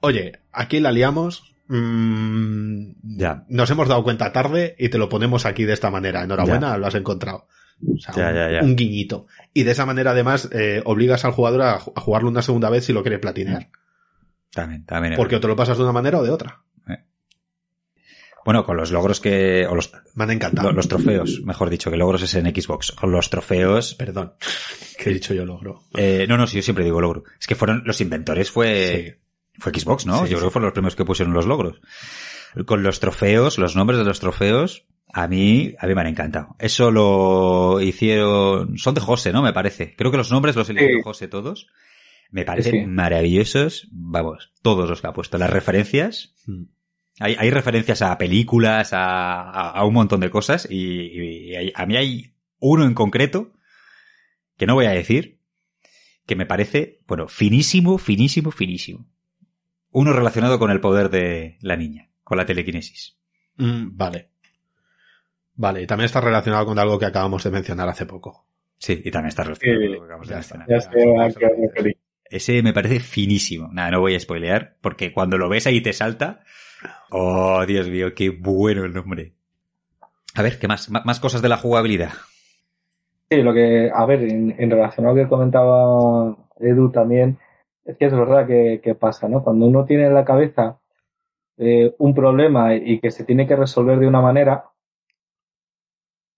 [0.01, 3.45] oye, aquí la liamos, mm, Ya.
[3.49, 6.23] nos hemos dado cuenta tarde y te lo ponemos aquí de esta manera.
[6.23, 7.47] Enhorabuena, lo has encontrado.
[7.87, 8.63] O sea, Ya, un, ya, ya.
[8.65, 9.27] un guiñito.
[9.53, 12.71] Y de esa manera, además, eh, obligas al jugador a, ju- a jugarlo una segunda
[12.71, 13.69] vez si lo quiere platinear.
[14.53, 15.15] También, también.
[15.17, 16.63] Porque o te lo pasas de una manera o de otra.
[18.45, 19.67] Bueno, con los logros que...
[19.67, 20.69] O los, Me han encantado.
[20.69, 22.93] lo- los trofeos, mejor dicho, que logros es en Xbox.
[22.93, 23.95] Con los trofeos...
[23.95, 24.35] Perdón,
[24.99, 25.85] que he dicho yo logro.
[25.97, 27.25] Eh, no, no, sí, yo siempre digo logro.
[27.41, 29.23] Es que fueron los inventores, fue...
[29.59, 30.15] Fue Xbox, ¿no?
[30.19, 30.35] Sí, Yo sí.
[30.35, 31.81] creo que fueron los primeros que pusieron los logros.
[32.67, 36.57] Con los trofeos, los nombres de los trofeos, a mí, a mí me han encantado.
[36.59, 39.43] Eso lo hicieron, son de José, ¿no?
[39.43, 39.95] Me parece.
[39.97, 41.03] Creo que los nombres los eligió Sí.
[41.03, 41.69] José todos.
[42.31, 42.87] Me parecen Sí.
[42.87, 45.39] maravillosos, vamos, todos los que ha puesto.
[45.39, 46.65] Las referencias, Mm.
[47.21, 50.77] hay, hay referencias a películas, a, a- a un montón de cosas, y,
[51.51, 53.53] y hay- a mí hay uno en concreto,
[54.57, 55.39] que no voy a decir,
[56.27, 59.07] que me parece, bueno, finísimo, finísimo, finísimo.
[59.95, 63.17] Uno relacionado con el poder de la niña, con la telequinesis.
[63.57, 64.31] Mm, vale.
[65.55, 68.45] Vale, y también está relacionado con algo que acabamos de mencionar hace poco.
[68.77, 70.69] Sí, y también está relacionado Sí, con lo que acabamos de mencionar.
[70.69, 71.93] Ya.
[72.25, 73.69] Ese me parece finísimo.
[73.73, 76.41] Nada, no voy a spoilear, porque cuando lo ves ahí te salta.
[77.11, 79.35] Oh, Dios mío, qué bueno el nombre.
[80.35, 80.89] A ver, ¿qué más?
[80.89, 82.11] M- más cosas de la jugabilidad.
[83.31, 87.39] Sí, lo que, a ver, en, en relación a lo que comentaba Edu también,
[87.85, 89.43] es que es verdad que, que pasa, ¿no?
[89.43, 90.81] Cuando uno tiene en la cabeza
[91.59, 94.65] eh, un problema y que se tiene que resolver de una manera,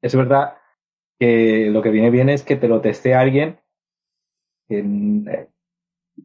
[0.02, 0.55] es verdad
[1.18, 3.59] que lo que viene bien es que te lo teste alguien
[4.68, 5.48] que, eh,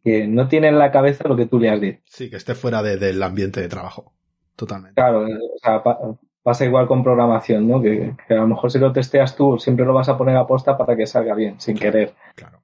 [0.03, 2.01] que no tiene en la cabeza lo que tú le has dicho.
[2.05, 4.13] Sí, que esté fuera de- del ambiente de trabajo.
[4.55, 4.95] Totalmente.
[4.95, 5.99] Claro, eh, o sea, pa-
[6.43, 7.81] pasa igual con programación, ¿no?
[7.81, 10.47] Que, que a lo mejor si lo testeas tú, siempre lo vas a poner a
[10.47, 12.13] posta para que salga bien, sin querer.
[12.35, 12.60] Claro.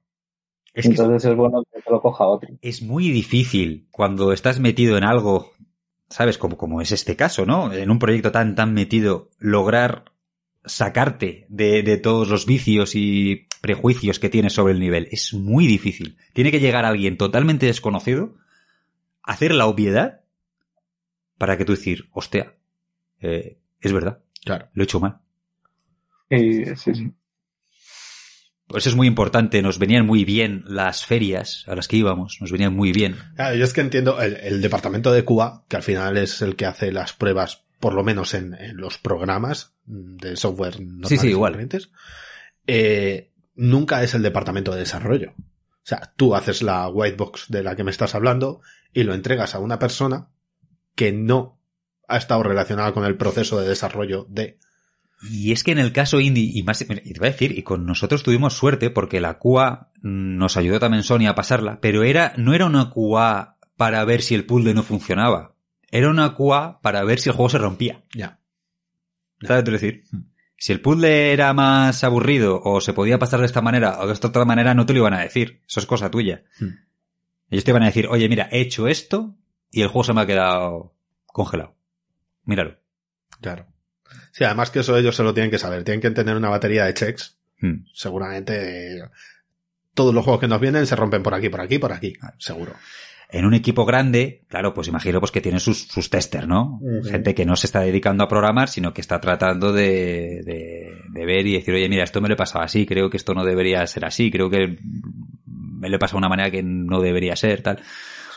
[0.78, 2.48] Es que es- Entonces es bueno que te lo coja otro.
[2.62, 5.52] es muy difícil cuando estás metido en algo,
[6.08, 6.38] ¿sabes?
[6.38, 7.72] Como, como es este caso, ¿no?
[7.72, 10.12] En un proyecto tan, tan metido, lograr
[10.64, 15.08] sacarte de, de todos los vicios y prejuicios que tienes sobre el nivel.
[15.10, 16.16] Es muy difícil.
[16.32, 18.36] Tiene que llegar alguien totalmente desconocido,
[19.22, 20.20] hacer la obviedad
[21.38, 22.54] para que tú decir, hostia,
[23.20, 24.68] eh, es verdad, Claro.
[24.74, 25.18] lo he hecho mal.
[26.30, 27.12] Sí, sí, sí.
[28.68, 32.36] Por eso es muy importante, nos venían muy bien las ferias a las que íbamos,
[32.40, 33.16] nos venían muy bien.
[33.34, 36.54] Claro, yo es que entiendo el, el departamento de Cuba, que al final es el
[36.54, 41.16] que hace las pruebas, por lo menos en, en los programas de software normales Sí,
[41.16, 41.56] sí, igual.
[42.66, 45.32] eh, nunca es el departamento de desarrollo.
[45.38, 48.60] O sea, tú haces la white box de la que me estás hablando
[48.92, 50.28] y lo entregas a una persona
[50.94, 51.58] que no
[52.06, 54.58] ha estado relacionada con el proceso de desarrollo de...
[55.22, 57.62] Y es que en el caso indie, y más, y te voy a decir, y
[57.62, 62.34] con nosotros tuvimos suerte porque la QA nos ayudó también Sony a pasarla, pero era,
[62.36, 65.54] no era una QA para ver si el puzzle no funcionaba.
[65.90, 68.04] Era una QA para ver si el juego se rompía.
[68.14, 68.40] Ya.
[69.42, 70.04] ¿Sabes qué decir?
[70.56, 74.12] Si el puzzle era más aburrido o se podía pasar de esta manera o de
[74.12, 75.62] esta otra manera, no te lo iban a decir.
[75.66, 76.44] Eso es cosa tuya.
[76.60, 76.74] Hmm.
[77.50, 79.36] Ellos te iban a decir, oye, mira, he hecho esto
[79.70, 80.94] y el juego se me ha quedado
[81.26, 81.76] congelado.
[82.44, 82.78] Míralo.
[83.40, 83.66] Claro.
[84.32, 85.84] Sí, además que eso ellos se lo tienen que saber.
[85.84, 87.36] Tienen que tener una batería de checks.
[87.60, 87.84] Hmm.
[87.92, 89.02] Seguramente
[89.98, 92.14] todos los juegos que nos vienen se rompen por aquí, por aquí, por aquí.
[92.38, 92.72] Seguro.
[93.30, 96.80] En un equipo grande, claro, pues imagino pues que tienen sus, sus testers, ¿no?
[97.10, 101.26] Gente que no se está dedicando a programar, sino que está tratando de, de, de
[101.26, 103.44] ver y decir, oye, mira, esto me lo he pasado así, creo que esto no
[103.44, 104.78] debería ser así, creo que
[105.44, 107.80] me lo he pasado de una manera que no debería ser, tal.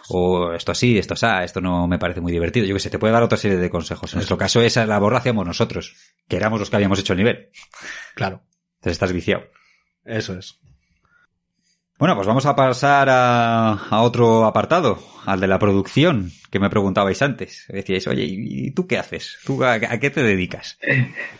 [0.10, 2.66] O esto así, esto así, esto no me parece muy divertido.
[2.66, 4.14] Yo que sé, te puede dar otra serie de consejos.
[4.14, 5.96] En nuestro caso, esa labor la hacíamos nosotros,
[6.28, 7.50] que éramos los que habíamos hecho el nivel.
[8.16, 8.42] Claro.
[8.76, 9.44] Entonces estás viciado.
[10.04, 10.60] Eso es.
[12.00, 16.70] Bueno, pues vamos a pasar a, a otro apartado, al de la producción, que me
[16.72, 17.66] preguntabais antes.
[17.68, 19.38] Decíais, oye, ¿y y tú qué haces?
[19.46, 20.80] ¿Tú a, a qué te dedicas?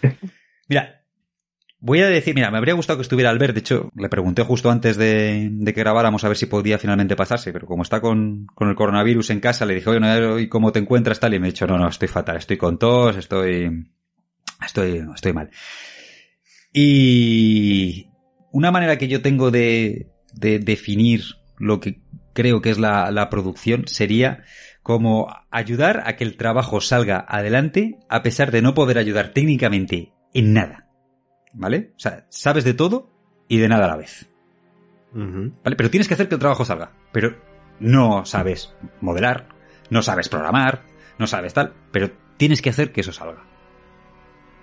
[0.70, 1.01] Mira,
[1.82, 4.70] voy a decir, mira, me habría gustado que estuviera Albert, de hecho, le pregunté justo
[4.70, 8.46] antes de, de que grabáramos a ver si podía finalmente pasarse, pero como está con,
[8.54, 11.34] con el coronavirus en casa, le dije, oye, no, ¿y cómo te encuentras tal?
[11.34, 13.88] Y me ha dicho, no, no, estoy fatal, estoy con tos, estoy,
[14.64, 15.50] estoy, estoy mal.
[16.72, 18.08] Y
[18.52, 21.24] una manera que yo tengo de, de definir
[21.58, 22.02] lo que
[22.34, 24.44] creo que es la, la producción sería
[24.84, 30.14] como ayudar a que el trabajo salga adelante a pesar de no poder ayudar técnicamente
[30.34, 30.91] en nada.
[31.54, 31.92] ¿Vale?
[31.96, 33.10] O sea, sabes de todo
[33.48, 34.30] y de nada a la vez.
[35.64, 35.76] ¿Vale?
[35.76, 36.92] Pero tienes que hacer que el trabajo salga.
[37.12, 37.36] Pero
[37.80, 39.48] no sabes modelar,
[39.90, 40.84] no sabes programar,
[41.18, 43.44] no sabes tal, pero tienes que hacer que eso salga.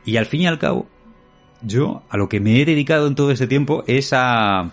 [0.04, 0.88] Y al fin y al cabo,
[1.62, 4.70] yo a lo que me he dedicado en todo este tiempo es a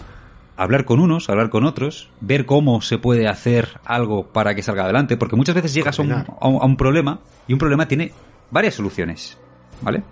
[0.55, 4.83] hablar con unos, hablar con otros, ver cómo se puede hacer algo para que salga
[4.85, 8.13] adelante, porque muchas veces llegas a un, a un- problema y un problema tiene
[8.51, 9.37] varias soluciones,
[9.81, 10.03] ¿vale?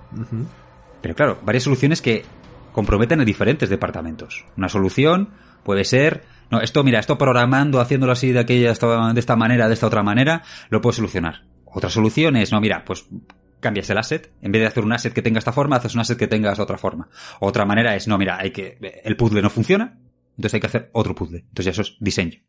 [1.04, 2.24] Pero claro, varias soluciones que
[2.72, 4.46] comprometen a diferentes departamentos.
[4.56, 5.32] Una solución
[5.64, 9.74] puede ser, no, esto, mira, esto programando, haciéndolo así de aquella, de esta manera, de
[9.74, 11.44] esta otra manera, lo puedes solucionar.
[11.66, 13.06] Otra solución es, no, mira, pues
[13.60, 14.32] cambias el asset.
[14.42, 16.52] En vez de hacer un asset que tenga esta forma, haces un asset que tenga
[16.52, 17.10] esta otra forma.
[17.42, 20.00] Otra manera es, no, mira, hay que, el puzzle no funciona,
[20.38, 21.40] entonces hay que hacer otro puzzle.
[21.40, 22.40] Entonces ya eso es diseño.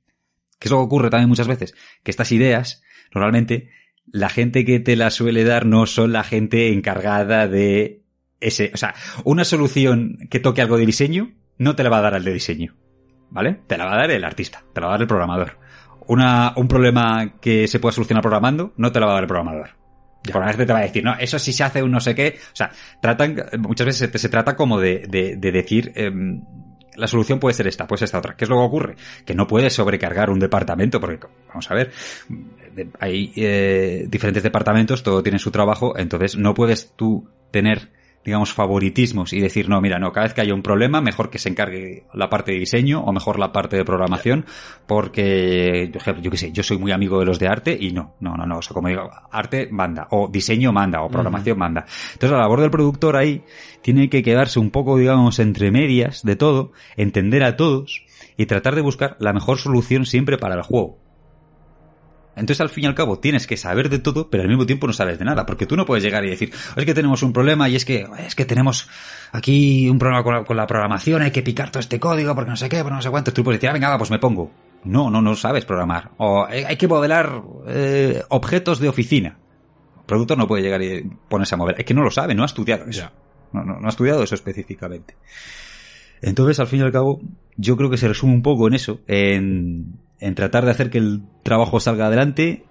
[0.60, 1.74] Que eso ocurre también muchas veces,
[2.05, 3.70] que estas ideas, normalmente,
[4.06, 8.03] la gente que te las suele dar no son la gente encargada de
[8.40, 8.94] ese, o sea,
[9.24, 12.32] una solución que toque algo de diseño no te la va a dar al de
[12.32, 12.74] diseño,
[13.31, 13.61] ¿vale?
[13.66, 15.59] Te la va a dar el artista, te la va a dar el programador.
[16.06, 19.28] Una, un problema que se pueda solucionar programando no te la va a dar el
[19.28, 19.70] programador.
[20.24, 22.39] El programador te va a decir, no, eso sí se hace un no sé qué.
[22.52, 22.70] O sea,
[23.01, 26.43] tratan, muchas veces se, se trata como de, de, de decir, em,
[26.97, 28.36] la solución puede ser esta, puede ser esta otra.
[28.36, 28.97] ¿Qué es lo que ocurre?
[29.24, 31.93] Que no puedes sobrecargar un departamento, porque, vamos a ver,
[33.01, 37.93] hay eh, diferentes departamentos, todo tiene su trabajo, entonces no puedes tú tener,
[38.24, 41.38] digamos, favoritismos y decir, no, mira, no, cada vez que haya un problema, mejor que
[41.38, 44.46] se encargue la parte de diseño o mejor la parte de programación,
[44.86, 47.92] porque, por ejemplo, yo qué sé, yo soy muy amigo de los de arte y
[47.92, 51.59] no, no, no, no, o sea, como digo, arte manda, o diseño manda, o programación
[51.59, 51.84] manda.
[52.12, 53.42] Entonces la labor del productor ahí
[53.82, 58.05] tiene que quedarse un poco, digamos, entre medias de todo, entender a todos
[58.36, 61.03] y tratar de buscar la mejor solución siempre para el juego.
[62.36, 64.86] Entonces, al fin y al cabo, tienes que saber de todo, pero al mismo tiempo
[64.86, 67.32] no sabes de nada, porque tú no puedes llegar y decir, es que tenemos un
[67.32, 68.89] problema y es que, es que tenemos
[69.32, 72.51] aquí un problema con la, con la programación, hay que picar todo este código porque
[72.51, 73.32] no sé qué, porque no sé cuánto.
[73.32, 74.51] Tú puedes decir, ah, venga, va, pues me pongo.
[74.85, 76.11] No, no, no sabes programar.
[76.19, 79.39] O eh, hay que modelar eh, objetos de oficina.
[79.97, 81.77] El productor no puede llegar y ponerse a mover.
[81.78, 83.11] Es que no lo sabe, no ha estudiado eso.
[83.52, 85.15] No, no, no ha estudiado eso específicamente.
[86.20, 87.20] Entonces, al fin y al cabo,
[87.56, 90.98] yo creo que se resume un poco en eso, en, en tratar de hacer que
[90.98, 92.64] el trabajo salga adelante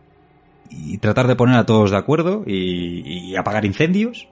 [0.70, 3.02] y tratar de poner a todos de acuerdo y,
[3.32, 4.28] y apagar incendios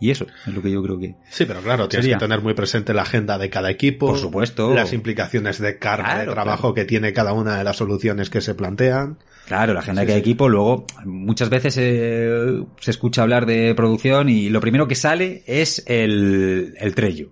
[0.00, 1.14] Y eso es lo que yo creo que...
[1.30, 2.18] Sí, pero claro, tienes Sería.
[2.18, 4.08] que tener muy presente la agenda de cada equipo.
[4.08, 4.74] Por supuesto.
[4.74, 8.40] Las implicaciones de carga Claro, de trabajo que tiene cada una de las soluciones que
[8.42, 9.18] se plantean.
[9.46, 10.28] Claro, la agenda Sí, de cada sí.
[10.28, 15.42] equipo, luego muchas veces eh, se escucha hablar de producción y lo primero que sale
[15.46, 17.30] es el, el Trello.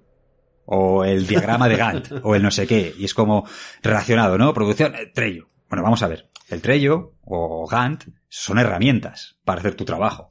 [0.75, 2.95] O el diagrama de Gantt, o el no sé qué.
[2.99, 3.47] Y es como
[3.83, 4.55] relacionado, ¿no?
[4.55, 5.49] Producción, Trello.
[5.69, 6.31] Bueno, vamos a ver.
[6.49, 10.31] El Trello o Gantt son herramientas para hacer tu trabajo.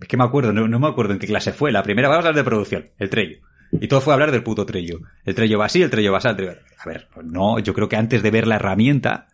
[0.00, 1.70] Es que me acuerdo, no, no me acuerdo en qué clase fue.
[1.72, 3.38] La primera, vamos a hablar de producción, el Trello.
[3.72, 5.00] Y todo fue hablar del puto Trello.
[5.24, 6.28] El Trello va así, el Trello va así.
[6.28, 9.28] el Trello- A ver, no, yo creo que antes de ver la herramienta,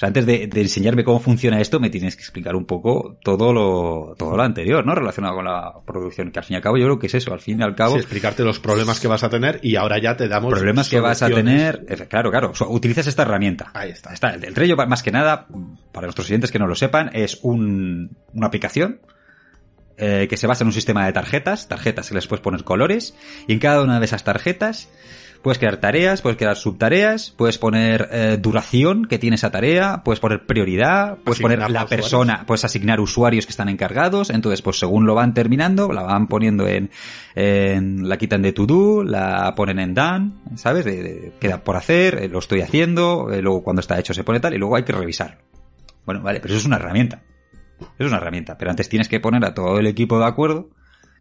[0.00, 3.52] sea, antes de, de enseñarme cómo funciona esto, me tienes que explicar un poco todo
[3.52, 4.94] lo, todo lo anterior, ¿no?
[4.94, 6.30] Relacionado con la producción.
[6.30, 7.74] Que al fin y al cabo yo creo que es eso, al fin y al
[7.74, 7.92] cabo.
[7.92, 11.00] Sí, explicarte los problemas que vas a tener y ahora ya te damos problemas que
[11.00, 11.84] vas a tener.
[12.08, 12.52] Claro, claro.
[12.68, 13.70] Utilizas esta herramienta.
[13.74, 14.14] Ahí está.
[14.14, 15.46] Está, el Trello, más que nada,
[15.92, 19.00] para nuestros oyentes que no lo sepan, es un, una aplicación
[19.98, 23.14] eh, que se basa en un sistema de tarjetas, tarjetas que les puedes poner colores,
[23.46, 24.88] y en cada una de esas tarjetas
[25.42, 30.20] puedes crear tareas, puedes crear subtareas, puedes poner eh, duración que tiene esa tarea, puedes
[30.20, 31.88] poner prioridad, puedes Asignar poner la usuarios.
[31.88, 36.26] persona, puedes asignar usuarios que están encargados, entonces pues según lo van terminando, la van
[36.26, 36.90] poniendo en,
[37.34, 40.84] en la quitan de to do, la ponen en done, ¿sabes?
[40.84, 44.24] De, de- queda por hacer, eh, lo estoy haciendo, eh, luego cuando está hecho se
[44.24, 45.38] pone tal y luego hay que revisarlo.
[46.04, 47.22] Bueno, vale, pero eso es una herramienta.
[47.98, 50.68] Es una herramienta, pero antes tienes que poner a todo el equipo de acuerdo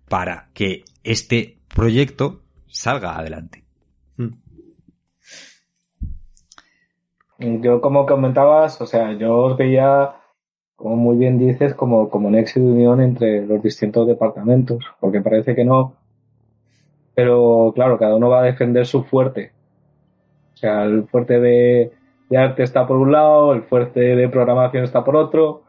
[0.09, 3.63] para que este proyecto salga adelante.
[7.39, 10.15] Yo, como comentabas, o sea, yo os veía,
[10.75, 15.55] como muy bien dices, como, como nexo de unión entre los distintos departamentos, porque parece
[15.55, 15.95] que no.
[17.15, 19.53] Pero claro, cada uno va a defender su fuerte.
[20.53, 21.93] O sea, el fuerte de,
[22.35, 25.63] arte está por un lado, el fuerte de programación está por otro.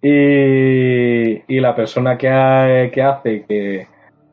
[0.00, 3.86] Y, y la persona que hace que,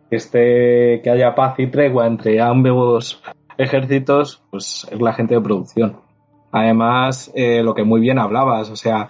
[0.10, 3.22] que esté, que haya paz y tregua entre ambos
[3.58, 6.11] ejércitos, pues es la gente de producción.
[6.52, 9.10] Además, eh, lo que muy bien hablabas, o sea,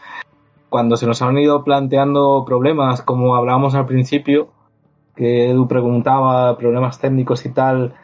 [0.69, 4.49] cuando se nos han ido planteando problemas, como hablábamos al principio,
[5.15, 7.95] que Edu preguntaba problemas técnicos y tal,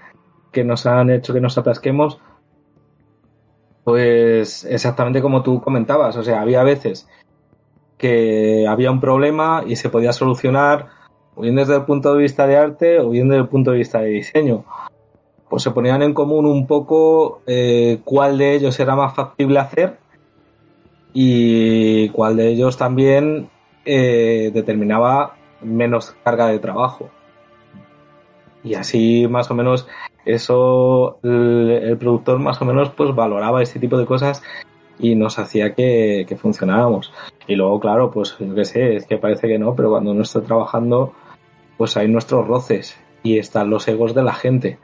[0.51, 2.19] que nos han hecho que nos atasquemos,
[3.83, 7.07] pues exactamente como tú comentabas, o sea, había veces
[7.97, 10.87] que había un problema y se podía solucionar
[11.35, 13.77] o bien desde el punto de vista de arte o bien desde el punto de
[13.77, 14.65] vista de diseño
[15.49, 19.97] pues se ponían en común un poco eh, cuál de ellos era más factible hacer
[21.13, 23.49] y cuál de ellos también
[23.85, 27.09] eh, determinaba menos carga de trabajo.
[28.63, 29.87] Y así más o menos
[30.25, 34.43] eso el, productor más o menos pues valoraba este tipo de cosas
[34.99, 37.13] y nos hacía que, que funcionáramos.
[37.47, 40.23] Y luego, claro, pues yo qué sé, es que parece que no, pero cuando uno
[40.23, 41.13] está trabajando,
[41.77, 44.79] pues hay nuestros roces y están los egos de la gente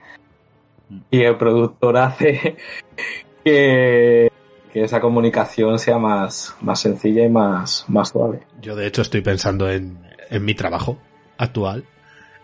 [1.11, 2.57] y el productor hace
[3.43, 4.31] que,
[4.71, 8.41] que esa comunicación sea más, más sencilla y más, más suave.
[8.61, 10.97] Yo de hecho estoy pensando en, en mi trabajo
[11.37, 11.83] actual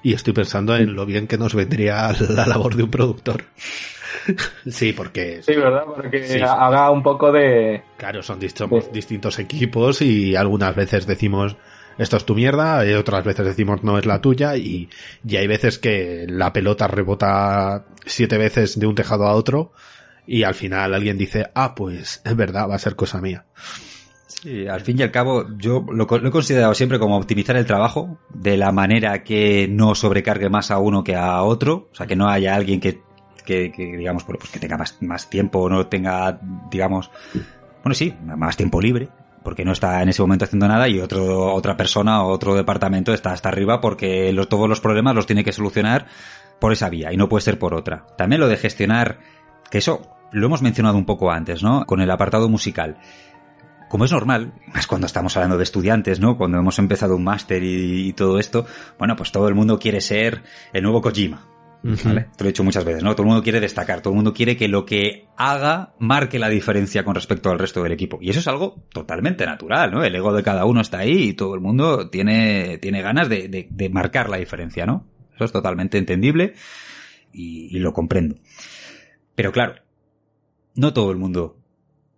[0.04, 3.44] y estoy pensando en lo bien que nos vendría la labor de un productor.
[4.68, 5.84] sí, porque Sí, ¿verdad?
[5.86, 7.84] Porque Sí, haga un poco de...
[7.98, 11.56] claro, son dist- somos distintos equipos y algunas veces decimos
[12.00, 14.90] esto es tu mierda, y otras veces decimos no es la tuya y,
[15.28, 19.74] y hay veces que la pelota rebota siete veces de un tejado a otro
[20.26, 23.46] y al final alguien dice, ah, pues es verdad, va a ser cosa mía.
[24.28, 28.20] Sí, al fin y al cabo, yo lo, he considerado siempre como optimizar el trabajo
[28.30, 31.90] de la manera que no sobrecargue más a uno que a otro.
[31.92, 33.02] O sea, que no haya alguien que,
[33.44, 37.10] que, digamos, bueno, pues que tenga más, más tiempo o no tenga, digamos,
[37.84, 39.10] bueno, sí, más tiempo libre,
[39.50, 43.16] porque no está en ese momento haciendo nada y otro, otra persona o otro departamento
[43.16, 46.06] está hasta arriba porque lo- todos los problemas los tiene que solucionar
[46.60, 48.06] por esa vía y no puede ser por otra.
[48.16, 49.22] También lo de gestionar,
[49.72, 51.84] que eso lo hemos mencionado un poco antes, ¿no?
[51.88, 52.98] Con el apartado musical
[53.90, 56.38] como es normal, más cuando estamos hablando de estudiantes, ¿no?
[56.38, 58.68] Cuando hemos empezado un máster y, y todo esto,
[59.00, 61.42] bueno, pues todo el mundo quiere ser el nuevo Kojima.
[62.10, 62.28] ¿Vale?
[62.36, 63.12] Te lo he dicho muchas veces, ¿no?
[63.14, 66.50] Todo el mundo quiere destacar, todo el mundo quiere que lo que haga marque la
[66.50, 68.18] diferencia con respecto al resto del equipo.
[68.22, 70.04] Y eso es algo totalmente natural, ¿no?
[70.04, 73.48] El ego de cada uno está ahí y todo el mundo tiene, tiene ganas de,
[73.48, 75.08] de- de marcar la diferencia, ¿no?
[75.36, 76.54] Eso es totalmente entendible
[77.32, 78.36] y, y lo comprendo.
[79.36, 79.76] Pero claro,
[80.76, 81.58] no todo el mundo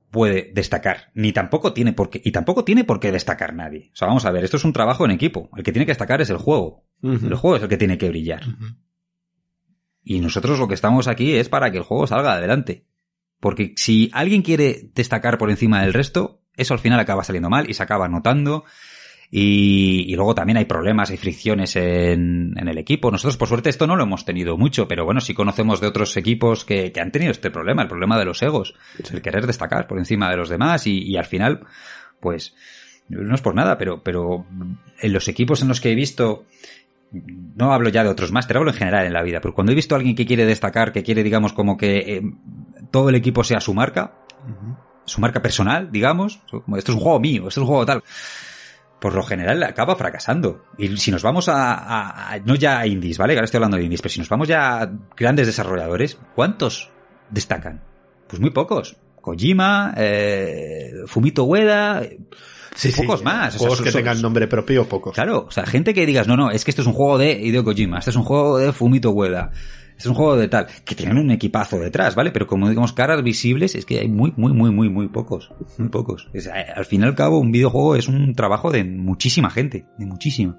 [0.10, 3.92] puede destacar, ni tampoco tiene por qué, y tampoco tiene por qué destacar nadie.
[3.94, 5.50] O sea, vamos a ver, esto es un trabajo en equipo.
[5.56, 6.84] El que tiene que destacar es el juego.
[7.28, 8.42] El juego es el que tiene que brillar.
[10.04, 12.86] Y nosotros lo que estamos aquí es para que el juego salga adelante.
[13.40, 17.70] Porque si alguien quiere destacar por encima del resto, eso al final acaba saliendo mal
[17.70, 18.66] y se acaba notando.
[19.34, 23.10] Y, y, luego también hay problemas, hay fricciones en, en, el equipo.
[23.12, 26.18] Nosotros, por suerte, esto no lo hemos tenido mucho, pero bueno, sí conocemos de otros
[26.18, 29.04] equipos que, que han tenido este problema, el problema de los egos, sí.
[29.14, 31.66] el querer destacar por encima de los demás y, y, al final,
[32.20, 32.54] pues,
[33.08, 34.46] no es por nada, pero, pero
[35.00, 36.46] en los equipos en los que he visto,
[37.12, 39.76] no hablo ya de otros máster, hablo en general en la vida, pero cuando he
[39.76, 42.22] visto a alguien que quiere destacar, que quiere, digamos, como que eh,
[42.90, 44.14] todo el equipo sea su marca,
[44.48, 44.78] uh -huh.
[45.06, 48.04] su marca personal, digamos, como esto es un juego mío, esto es un juego tal
[49.02, 50.64] por lo general acaba fracasando.
[50.78, 53.34] Y si nos vamos a, a, a, no ya a indies, ¿vale?
[53.34, 56.92] Ahora estoy hablando de indies, pero si nos vamos ya a grandes desarrolladores, ¿cuántos
[57.32, 57.82] destacan?
[58.28, 58.98] Pues muy pocos.
[59.20, 62.04] Kojima, eh, Fumito Ueda,
[62.75, 63.58] sí, pocos sí, más.
[63.58, 65.14] Juegos o sea, que son, tengan nombre propio, pocos.
[65.14, 67.33] Claro, o sea, gente que digas, no, no, es que esto es un juego de
[67.33, 69.51] Hideo Kojima, este es un juego de Fumito Ueda,
[69.98, 72.32] es un juego de tal, que tienen un equipazo detrás, ¿vale?
[72.32, 75.51] Pero como digamos caras visibles, es que hay muy, muy, muy, muy, muy pocos.
[75.77, 76.27] Muy pocos.
[76.33, 80.06] Es, al fin y al cabo, un videojuego es un trabajo de muchísima gente, de
[80.08, 80.58] muchísima.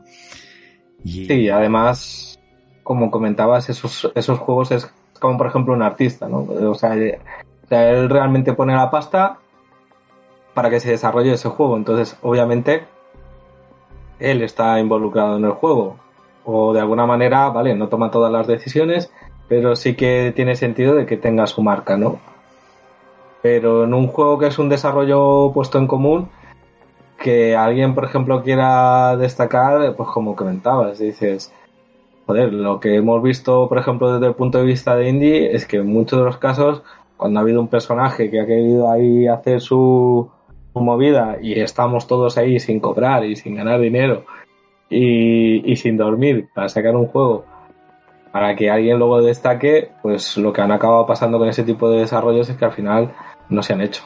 [1.02, 1.26] Y...
[1.26, 2.38] Sí, además,
[2.84, 6.42] como comentabas, esos, esos juegos es como por ejemplo un artista, ¿no?
[6.42, 9.38] O sea, o sea, él realmente pone la pasta
[10.54, 11.76] para que se desarrolle ese juego.
[11.76, 12.84] Entonces, obviamente,
[14.18, 15.96] él está involucrado en el juego.
[16.44, 19.12] O de alguna manera, vale, no toma todas las decisiones,
[19.48, 22.18] pero sí que tiene sentido de que tenga su marca, ¿no?
[23.42, 26.28] Pero en un juego que es un desarrollo puesto en común,
[27.18, 31.52] que alguien, por ejemplo, quiera destacar, pues como comentabas, dices,
[32.26, 35.66] joder, lo que hemos visto, por ejemplo, desde el punto de vista de indie, es
[35.66, 36.82] que en muchos de los casos,
[37.16, 40.28] cuando ha habido un personaje que ha querido ahí hacer su,
[40.80, 44.24] movida y estamos todos ahí sin cobrar y sin ganar dinero
[44.88, 47.44] y, y sin dormir para sacar un juego
[48.32, 52.00] para que alguien luego destaque, pues lo que han acabado pasando con ese tipo de
[52.00, 53.14] desarrollos es que al final
[53.50, 54.02] no se han hecho.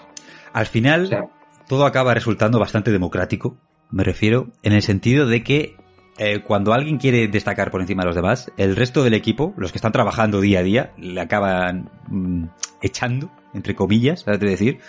[0.52, 1.28] Al final, o sea,
[1.68, 3.56] todo acaba resultando bastante democrático,
[3.90, 5.76] me refiero, en el sentido de que
[6.18, 9.70] eh, cuando alguien quiere destacar por encima de los demás, el resto del equipo, los
[9.70, 12.44] que están trabajando día a día, le acaban mm,
[12.82, 14.80] echando, entre comillas, ¿sabes decir?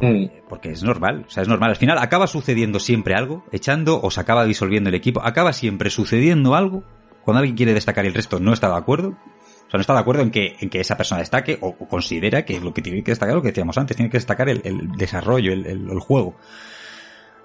[0.00, 0.26] Mm.
[0.48, 1.70] Porque es normal, o sea, es normal.
[1.70, 5.90] Al final acaba sucediendo siempre algo, echando o se acaba disolviendo el equipo, acaba siempre
[5.90, 6.84] sucediendo algo
[7.24, 9.16] cuando alguien quiere destacar y el resto no está de acuerdo,
[9.66, 12.44] o sea, no está de acuerdo en que, en que esa persona destaque o, considera
[12.44, 14.62] que lo que tiene que destacar, lo que decíamos antes, tiene que destacar el,
[14.96, 16.36] desarrollo, el, juego.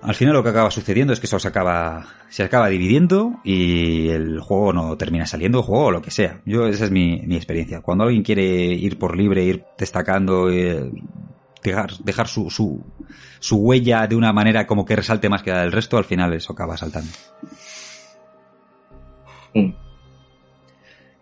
[0.03, 4.09] Al final lo que acaba sucediendo es que eso se acaba, se acaba dividiendo y
[4.09, 6.41] el juego no termina saliendo, el juego o lo que sea.
[6.45, 7.81] Yo, esa es mi, mi experiencia.
[7.81, 10.91] Cuando alguien quiere ir por libre, ir destacando, eh,
[11.63, 12.83] dejar, dejar su, su,
[13.39, 16.33] su huella de una manera como que resalte más que la del resto, al final
[16.33, 17.11] eso acaba saltando.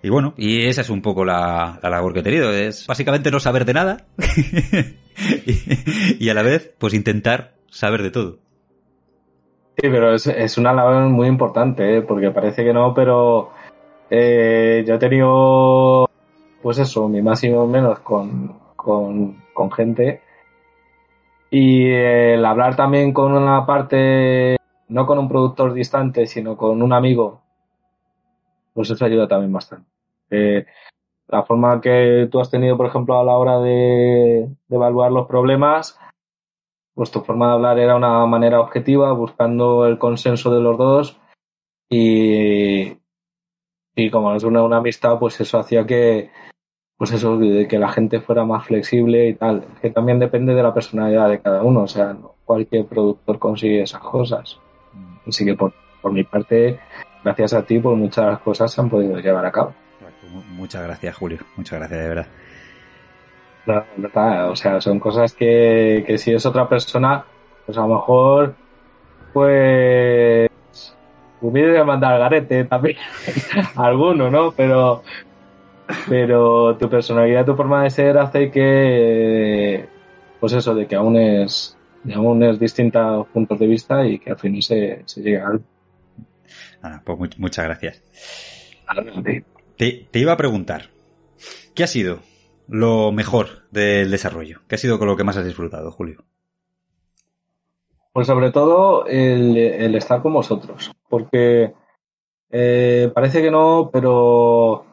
[0.01, 2.51] Y bueno, y esa es un poco la, la, labor que he tenido.
[2.53, 4.05] Es básicamente no saber de nada
[5.45, 8.37] y, y, a la vez, pues intentar saber de todo.
[9.77, 12.01] Sí, pero es, es una labor muy importante, ¿eh?
[12.01, 13.51] porque parece que no, pero
[14.09, 16.09] eh, yo he tenido,
[16.61, 20.21] pues eso, mi máximo menos con, con, con gente.
[21.51, 26.93] Y el hablar también con una parte, no con un productor distante, sino con un
[26.93, 27.41] amigo
[28.79, 29.89] pues eso ayuda también bastante.
[30.29, 30.65] Eh,
[31.27, 35.27] la forma que tú has tenido, por ejemplo, a la hora de, de, evaluar los
[35.27, 35.99] problemas,
[36.93, 41.19] pues tu forma de hablar era una manera objetiva, buscando el consenso de los dos
[41.89, 42.97] y,
[43.95, 46.31] y como es una, una amistad, pues eso hacía que,
[46.99, 50.61] pues eso, de que la gente fuera más flexible y tal, que también depende de
[50.61, 54.59] la personalidad de cada uno, o sea, no cualquier productor consigue esas cosas.
[55.25, 55.71] Así que por,
[56.01, 56.77] por mi parte,
[57.23, 59.73] gracias a ti, pues muchas cosas se han podido llevar a cabo.
[60.49, 61.39] Muchas gracias, Julio.
[61.55, 62.27] Muchas gracias, de verdad.
[63.65, 67.23] La verdad, o sea, son cosas que, que si es otra persona,
[67.65, 68.55] pues a lo mejor,
[69.31, 70.49] pues,
[71.39, 72.97] hubiera mandar al garete también,
[73.77, 74.51] alguno, ¿no?
[74.51, 75.03] Pero,
[76.07, 79.87] pero tu personalidad, tu forma de ser hace que,
[80.39, 81.77] pues eso, de que aún es,
[82.13, 85.63] aún es distinta puntos de vista y que al fin se, se llega a algo.
[86.81, 88.03] Ah, pues muy, muchas gracias.
[89.77, 90.89] Te, te, iba a preguntar,
[91.75, 92.19] ¿qué ha sido
[92.67, 94.61] lo mejor del desarrollo?
[94.67, 96.23] ¿Qué ha sido con lo que más has disfrutado, Julio?
[98.13, 101.73] Pues sobre todo el, el estar con vosotros, porque
[102.49, 104.85] eh, parece que no, pero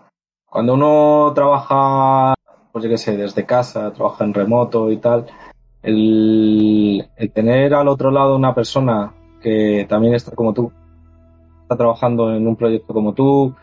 [0.56, 2.32] cuando uno trabaja,
[2.72, 5.26] pues yo qué sé, desde casa, trabaja en remoto y tal,
[5.82, 9.12] el, tener al otro lado una persona
[9.42, 10.72] que también está como tú,
[11.60, 13.54] está trabajando en un proyecto como tú,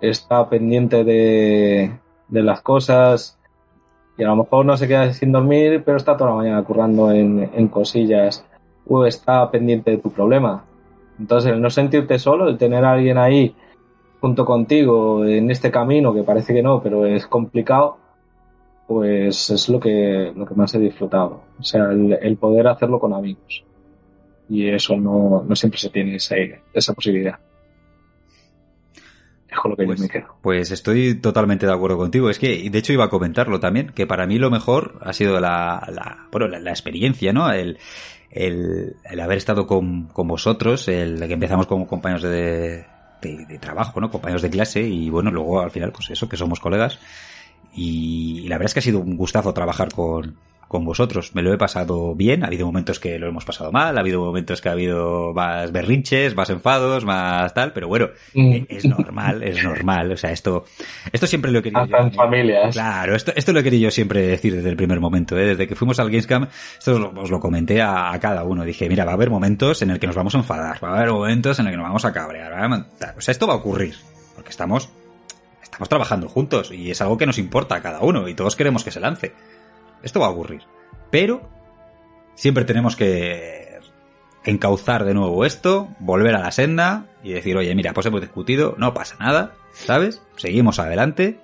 [0.00, 3.36] está pendiente de, de, las cosas
[4.16, 7.10] y a lo mejor no se queda sin dormir, pero está toda la mañana currando
[7.10, 8.46] en, en cosillas
[8.86, 10.64] o está pendiente de tu problema.
[11.18, 13.56] Entonces, el no sentirte solo, el tener a alguien ahí
[14.24, 17.98] junto contigo en este camino, que parece que no, pero es complicado,
[18.88, 21.42] pues es lo que, lo que más he disfrutado.
[21.58, 23.62] O sea, el, poder hacerlo con amigos.
[24.48, 26.36] Y eso no, no siempre se tiene esa,
[26.72, 27.38] esa posibilidad.
[29.46, 30.36] Es lo que pues, yo me quedo.
[30.40, 32.30] Pues estoy totalmente de acuerdo contigo.
[32.30, 35.38] Es que, de hecho, iba a comentarlo también, que para mí lo mejor ha sido
[35.38, 37.52] la, la, bueno, la, experiencia, ¿no?
[37.52, 37.76] El,
[38.30, 42.86] el, el haber estado con, con, vosotros, el que empezamos como compañeros de,
[43.24, 44.10] de, trabajo, ¿no?
[44.10, 46.98] Compañeros de clase y bueno, luego al final, pues eso, que somos colegas.
[47.74, 50.36] Y, la verdad es que ha sido un gustazo trabajar con,
[50.74, 51.36] con vosotros.
[51.36, 52.42] Me lo he pasado bien.
[52.42, 55.70] Ha habido momentos que lo hemos pasado mal, ha habido momentos que ha habido más
[55.70, 58.52] berrinches, más enfados, más tal, pero bueno, mm.
[58.52, 60.10] e, es normal, es normal.
[60.10, 60.64] O sea, esto,
[61.12, 61.80] esto siempre lo he querido.
[61.80, 62.74] Hasta en familias.
[62.74, 65.46] Claro, esto, esto lo he querido yo siempre decir desde el primer momento, ¿eh?
[65.46, 68.64] desde que fuimos al Gamescom, esto os lo, os lo comenté a, a, cada uno.
[68.64, 70.96] Dije, mira, va a haber momentos en el que nos vamos a enfadar, va a
[70.96, 72.52] haber momentos en el que nos vamos a cabrear.
[73.16, 73.94] O sea, esto va a ocurrir,
[74.34, 74.90] porque estamos
[75.62, 78.84] estamos trabajando juntos y es algo que nos importa a cada uno y todos queremos
[78.84, 79.32] que se lance.
[80.04, 80.62] Esto va a ocurrir.
[81.10, 81.48] Pero
[82.34, 83.80] siempre tenemos que
[84.44, 88.74] encauzar de nuevo esto, volver a la senda y decir, oye, mira, pues hemos discutido,
[88.78, 90.22] no pasa nada, ¿sabes?
[90.36, 91.38] Seguimos adelante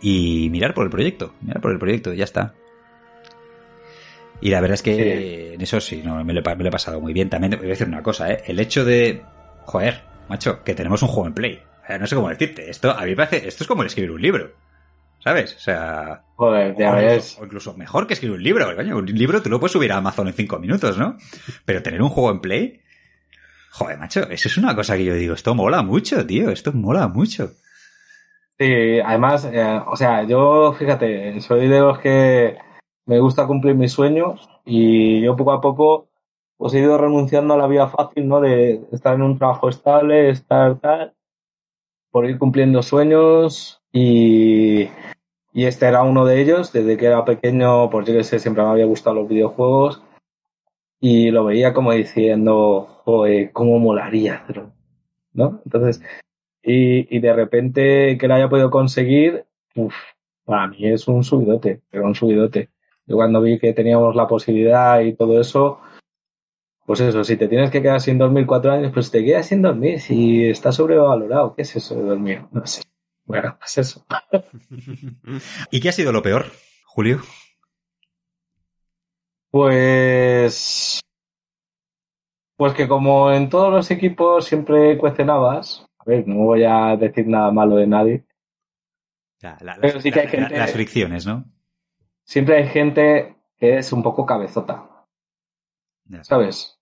[0.00, 2.54] y mirar por el proyecto, mirar por el proyecto, ya está.
[4.40, 7.30] Y la verdad es que en eso sí, no, me, lo, he pasado muy bien.
[7.30, 8.42] También te voy a decir una cosa, ¿eh?
[8.46, 9.22] El hecho de,
[9.64, 11.62] joder, macho, que tenemos un juego en play
[11.98, 12.70] no sé cómo decirte.
[12.70, 13.48] Esto a mí me parece.
[13.48, 14.52] Esto es como el escribir un libro.
[15.22, 15.54] ¿Sabes?
[15.54, 16.24] O sea.
[16.34, 17.38] Joder, ya ves.
[17.40, 18.68] O incluso mejor que escribir un libro.
[18.96, 21.16] un libro tú lo puedes subir a Amazon en cinco minutos, ¿no?
[21.64, 22.80] Pero tener un juego en Play.
[23.70, 25.34] Joder, macho, eso es una cosa que yo digo.
[25.34, 26.50] Esto mola mucho, tío.
[26.50, 27.52] Esto mola mucho.
[28.58, 32.58] Sí, además, eh, o sea, yo, fíjate, soy de los que
[33.06, 36.08] me gusta cumplir mis sueños y yo poco a poco
[36.56, 38.40] pues he ido renunciando a la vida fácil, ¿no?
[38.40, 41.14] De estar en un trabajo estable, estar tal
[42.12, 44.88] por ir cumpliendo sueños y,
[45.52, 46.72] y este era uno de ellos.
[46.72, 50.02] Desde que era pequeño, pues yo que sé, siempre me había gustado los videojuegos
[51.00, 54.44] y lo veía como diciendo, joder, cómo molaría
[55.32, 55.60] ¿no?
[55.64, 56.00] Entonces,
[56.62, 59.94] y, y de repente que lo haya podido conseguir, uf,
[60.44, 62.70] para mí es un subidote, pero un subidote.
[63.06, 65.80] Yo cuando vi que teníamos la posibilidad y todo eso,
[66.86, 69.62] pues eso, si te tienes que quedar sin dormir cuatro años, pues te quedas sin
[69.62, 70.00] dormir.
[70.00, 72.42] Si está sobrevalorado, ¿qué es eso de dormir?
[72.52, 72.82] No sé.
[73.24, 74.04] Bueno, pues eso.
[75.70, 76.46] ¿Y qué ha sido lo peor,
[76.86, 77.20] Julio?
[79.50, 81.00] Pues.
[82.56, 85.86] Pues que como en todos los equipos siempre cuestionabas.
[85.98, 88.24] A ver, no voy a decir nada malo de nadie.
[89.80, 90.56] pero sí que hay gente.
[90.56, 91.44] Las fricciones, ¿no?
[92.24, 94.88] Siempre hay gente que es un poco cabezota.
[96.22, 96.78] ¿Sabes?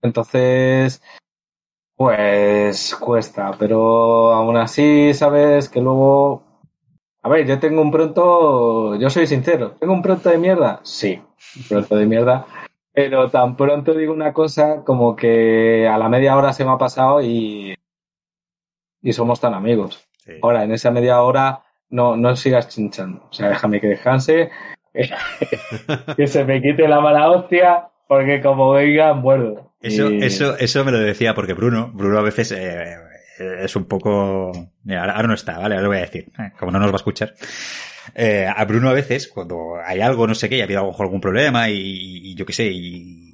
[0.00, 1.02] Entonces,
[2.02, 6.42] pues cuesta, pero aún así, sabes que luego...
[7.22, 10.80] A ver, yo tengo un pronto, yo soy sincero, ¿tengo un pronto de mierda?
[10.82, 11.22] Sí,
[11.56, 12.44] un pronto de mierda.
[12.92, 16.78] Pero tan pronto digo una cosa como que a la media hora se me ha
[16.78, 17.76] pasado y,
[19.00, 20.04] y somos tan amigos.
[20.42, 23.22] Ahora, en esa media hora no, no sigas chinchando.
[23.30, 24.50] O sea, déjame que descanse,
[26.16, 29.71] que se me quite la mala hostia porque como venga, muerdo.
[29.82, 32.96] Eso, eso, eso me lo decía porque Bruno, Bruno a veces eh,
[33.64, 34.52] es un poco...
[34.88, 35.74] ahora, no está, ¿vale?
[35.74, 37.34] Ahora lo voy a decir, eh, como no nos va a escuchar.
[38.14, 41.20] Eh, a Bruno a veces, cuando hay algo, no sé qué, y ha habido algún
[41.20, 43.28] problema y, yo qué sé, y,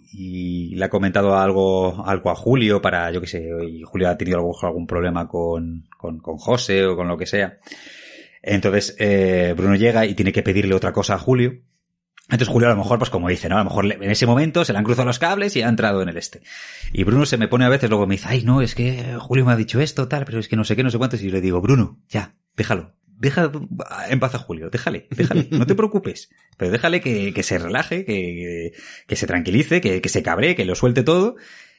[0.75, 4.39] le ha comentado algo, algo a Julio para, yo qué sé, y Julio ha tenido
[4.39, 7.59] algún, algún problema con, con, con José o con lo que sea.
[8.43, 8.97] Entonces,
[9.57, 11.59] Bruno llega y tiene que pedirle otra cosa a Julio
[12.29, 13.57] entonces Julio a lo mejor, pues como dice, ¿no?
[13.57, 16.03] A lo mejor en ese momento se le han cruzado los cables y ha entrado
[16.03, 16.43] en el este.
[16.93, 19.47] Y Bruno se me pone a veces, luego me dice, ay, no, es que Julio
[19.47, 21.23] me ha dicho esto, tal, pero es que no sé qué, no sé cuántos.
[21.23, 22.95] Y yo le digo, Bruno, ya, déjalo.
[23.07, 23.51] Deja
[24.11, 26.31] en paz a Julio, déjale, déjale, no te preocupes.
[26.57, 28.75] Pero déjale que, que se relaje, que,
[29.09, 31.35] que se tranquilice, que, que se cabre, que lo suelte todo.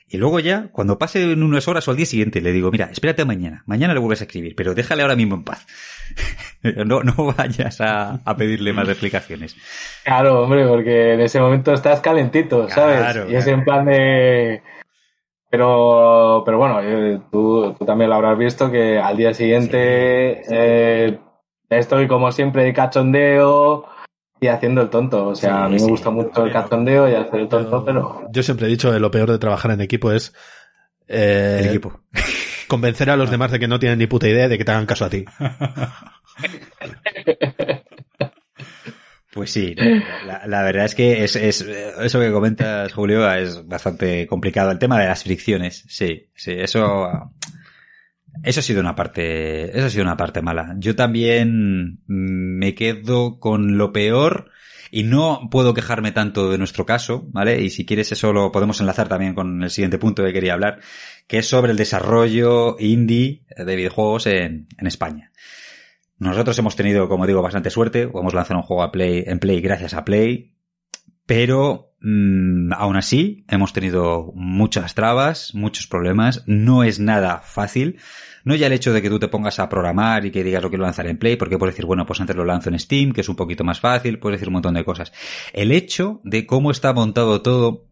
[0.10, 2.90] Y luego ya, cuando pase en unas horas o al día siguiente, le digo, mira,
[2.92, 5.68] espérate mañana, mañana le vuelves a escribir, pero déjale ahora mismo en paz.
[6.86, 9.56] no, no vayas a, a, pedirle más explicaciones.
[10.04, 13.30] Claro, hombre, porque en ese momento estás calentito, ¿sabes?
[13.30, 14.62] y es en plan de...
[15.52, 21.20] Pero, pero bueno, eh, tú, tú, también lo habrás visto que al día siguiente eh,
[21.70, 23.88] estoy como siempre de cachondeo,
[24.42, 25.28] y haciendo el tonto.
[25.28, 28.28] O sea, a mí me gusta mucho el cachondeo y hacer el tonto, pero.
[28.32, 30.34] Yo siempre he dicho que lo peor de trabajar en equipo es.
[31.08, 32.02] Eh, el equipo.
[32.70, 34.86] Convencer a los demás de que no tienen ni puta idea de que te hagan
[34.86, 35.26] caso a ti.
[39.32, 39.76] Pues sí,
[40.26, 44.72] la, la, verdad es que es, es, eso que comentas, Julio, es bastante complicado.
[44.72, 47.32] El tema de las fricciones, sí, sí, eso,
[48.44, 50.74] eso ha sido una parte, eso ha sido una parte mala.
[50.80, 54.50] Yo también me quedo con lo peor
[54.92, 57.62] y no puedo quejarme tanto de nuestro caso, ¿vale?
[57.62, 60.80] Y si quieres eso lo podemos enlazar también con el siguiente punto que quería hablar,
[61.28, 65.32] que es sobre el desarrollo indie de videojuegos en, en España.
[66.20, 68.08] Nosotros hemos tenido, como digo, bastante suerte.
[68.08, 70.54] Podemos lanzar un juego en Play gracias a Play.
[71.26, 76.44] Pero mmm, aún así hemos tenido muchas trabas, muchos problemas.
[76.46, 78.00] No es nada fácil.
[78.44, 80.70] No ya el hecho de que tú te pongas a programar y que digas lo
[80.70, 83.22] quiero lanzar en Play, porque puedes decir, bueno, pues antes lo lanzo en Steam, que
[83.22, 85.12] es un poquito más fácil, puedes decir un montón de cosas.
[85.54, 87.86] El hecho de cómo está montado todo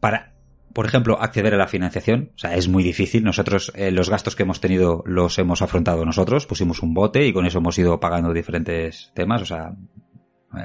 [0.00, 0.36] para
[0.76, 2.32] por ejemplo, acceder a la financiación.
[2.34, 3.24] O sea, es muy difícil.
[3.24, 6.44] Nosotros, eh, los gastos que hemos tenido los hemos afrontado nosotros.
[6.44, 9.40] Pusimos un bote y con eso hemos ido pagando diferentes temas.
[9.40, 9.74] O sea,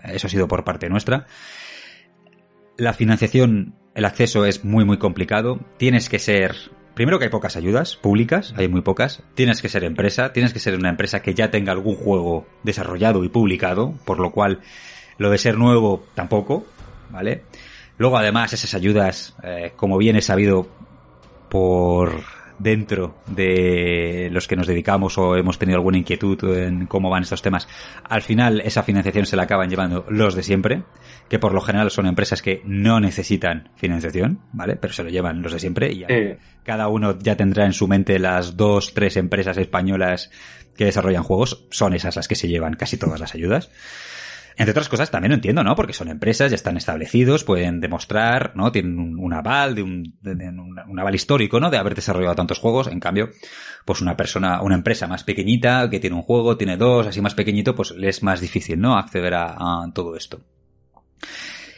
[0.04, 1.28] eso ha sido por parte nuestra.
[2.76, 5.62] La financiación, el acceso es muy, muy complicado.
[5.78, 6.58] Tienes que ser
[6.94, 9.24] Primero que hay pocas ayudas públicas, hay muy pocas.
[9.34, 13.24] Tienes que ser empresa, tienes que ser una empresa que ya tenga algún juego desarrollado
[13.24, 14.60] y publicado, por lo cual
[15.18, 16.66] lo de ser nuevo tampoco,
[17.10, 17.44] ¿vale?
[17.98, 20.68] Luego, además, esas ayudas, eh, como bien he sabido
[21.50, 22.24] por
[22.62, 27.42] dentro de los que nos dedicamos o hemos tenido alguna inquietud en cómo van estos
[27.42, 27.68] temas,
[28.04, 30.84] al final esa financiación se la acaban llevando los de siempre,
[31.30, 34.76] que por lo general son empresas que no necesitan financiación, ¿vale?
[34.76, 36.38] Pero se lo llevan los de siempre y ya sí.
[36.64, 40.32] cada uno ya tendrá en su mente las dos, tres empresas españolas
[40.76, 43.70] que desarrollan juegos, son esas las que se llevan casi todas las ayudas.
[44.58, 45.76] Entre otras cosas, también lo entiendo, ¿no?
[45.76, 48.72] Porque son empresas, ya están establecidos, pueden demostrar, ¿no?
[48.72, 51.70] Tienen un, aval, de un, de, de un, un, aval histórico, ¿no?
[51.70, 52.88] De haber desarrollado tantos juegos.
[52.88, 53.30] En cambio,
[53.86, 57.36] pues una persona, una empresa más pequeñita, que tiene un juego, tiene dos, así más
[57.36, 58.98] pequeñito, pues le es más difícil, ¿no?
[58.98, 60.42] Acceder a, a todo esto.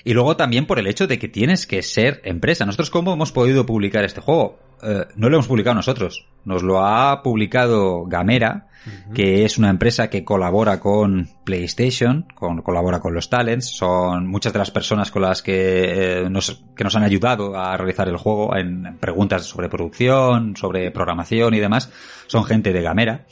[0.04, 2.66] Y luego también por el hecho de que tienes que ser empresa.
[2.66, 4.60] Nosotros, ¿cómo hemos podido publicar este juego?
[4.84, 6.26] Eh, no lo hemos publicado nosotros.
[6.46, 9.14] Nos lo ha publicado Gamera, uh -huh.
[9.14, 13.68] que es una empresa que colabora con PlayStation, con, colabora con los talents.
[13.76, 17.78] Son muchas de las personas con las que, eh, nos, que nos han ayudado a
[17.78, 21.92] realizar el juego en preguntas sobre producción, sobre programación y demás.
[22.28, 23.26] Son gente de Gamera.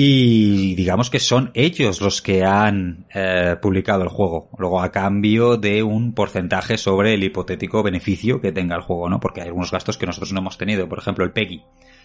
[0.00, 5.56] Y digamos que son ellos los que han eh, publicado el juego, luego a cambio
[5.56, 9.18] de un porcentaje sobre el hipotético beneficio que tenga el juego, ¿no?
[9.18, 11.64] Porque hay algunos gastos que nosotros no hemos tenido, por ejemplo el PEGI.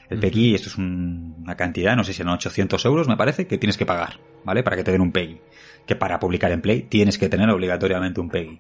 [0.10, 3.46] El PEGI, esto es un, una cantidad, no sé si son 800 euros, me parece,
[3.46, 4.64] que tienes que pagar, ¿vale?
[4.64, 5.40] Para que te den un PEGI.
[5.86, 8.60] Que para publicar en Play tienes que tener obligatoriamente un PEGI.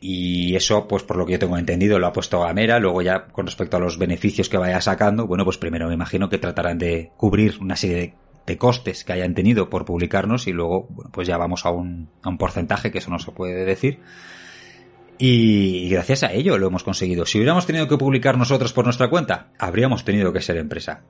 [0.00, 2.78] Y eso, pues por lo que yo tengo entendido, lo ha puesto Gamera.
[2.78, 6.28] Luego ya, con respecto a los beneficios que vaya sacando, bueno, pues primero me imagino
[6.28, 8.14] que tratarán de cubrir una serie de
[8.48, 12.08] de costes que hayan tenido por publicarnos y luego, bueno, pues ya vamos a un,
[12.22, 14.00] a un porcentaje que eso no se puede decir.
[15.18, 17.26] Y gracias a ello lo hemos conseguido.
[17.26, 21.02] Si hubiéramos tenido que publicar nosotros por nuestra cuenta, habríamos tenido que ser empresa.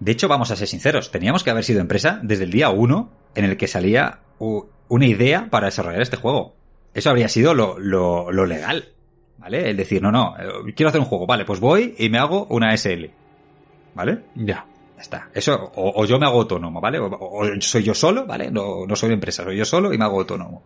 [0.00, 3.12] De hecho, vamos a ser sinceros, teníamos que haber sido empresa desde el día uno
[3.34, 6.54] en el que salía una idea para desarrollar este juego.
[6.92, 8.92] Eso habría sido lo, lo, lo legal,
[9.38, 9.70] ¿vale?
[9.70, 10.34] El decir, no, no,
[10.74, 13.10] quiero hacer un juego, vale, pues voy y me hago una SL,
[13.94, 14.20] ¿vale?
[14.34, 14.66] Ya.
[14.96, 15.30] Ya está.
[15.34, 16.98] Eso, o, yo me hago autónomo, ¿vale?
[16.98, 18.50] O, soy yo solo, ¿vale?
[18.50, 20.64] No, no soy empresa, soy yo solo y me hago autónomo.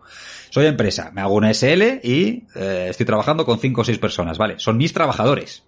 [0.49, 4.37] Soy empresa, me hago una SL y eh, estoy trabajando con cinco o seis personas,
[4.37, 4.57] ¿vale?
[4.57, 5.63] Son mis trabajadores.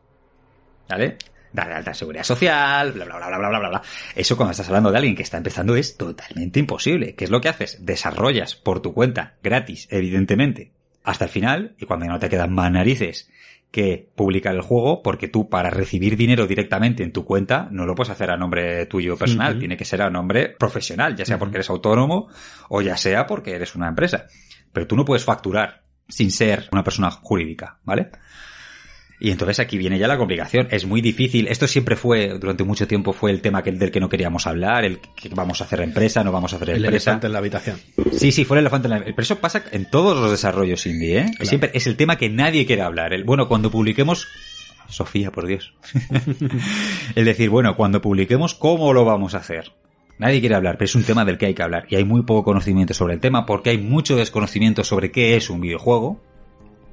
[0.88, 1.18] ¿Vale?
[1.52, 3.82] Darle alta seguridad social, bla, bla, bla, bla, bla, bla, bla.
[4.16, 7.16] Eso cuando estás hablando de alguien que está empezando es totalmente imposible.
[7.16, 7.86] ¿Qué es lo que haces?
[7.86, 10.72] Desarrollas por tu cuenta, gratis, evidentemente,
[11.04, 13.30] hasta el final, y cuando ya no te quedan más narices
[13.74, 17.96] que publicar el juego porque tú para recibir dinero directamente en tu cuenta no lo
[17.96, 19.60] puedes hacer a nombre tuyo personal, uh -huh.
[19.60, 22.30] tiene que ser a nombre profesional, ya sea porque eres autónomo
[22.70, 24.28] o ya sea porque eres una empresa.
[24.72, 28.12] Pero tú no puedes facturar sin ser una persona jurídica, ¿vale?
[29.24, 30.68] Y entonces aquí viene ya la complicación.
[30.70, 31.48] Es muy difícil.
[31.48, 34.84] Esto siempre fue, durante mucho tiempo, fue el tema que, del que no queríamos hablar,
[34.84, 37.12] el que vamos a hacer empresa, no vamos a hacer el empresa.
[37.12, 37.80] El elefante en la habitación.
[38.12, 39.16] Sí, sí, fue el elefante en la habitación.
[39.16, 41.26] Pero eso pasa en todos los desarrollos indie, ¿eh?
[41.38, 41.46] Claro.
[41.46, 43.14] Siempre es el tema que nadie quiere hablar.
[43.14, 44.28] El, bueno, cuando publiquemos...
[44.90, 45.74] Sofía, por Dios.
[47.16, 49.72] el decir, bueno, cuando publiquemos, ¿cómo lo vamos a hacer?
[50.18, 51.86] Nadie quiere hablar, pero es un tema del que hay que hablar.
[51.88, 55.50] Y hay muy poco conocimiento sobre el tema porque hay mucho desconocimiento sobre qué es
[55.50, 56.22] un videojuego.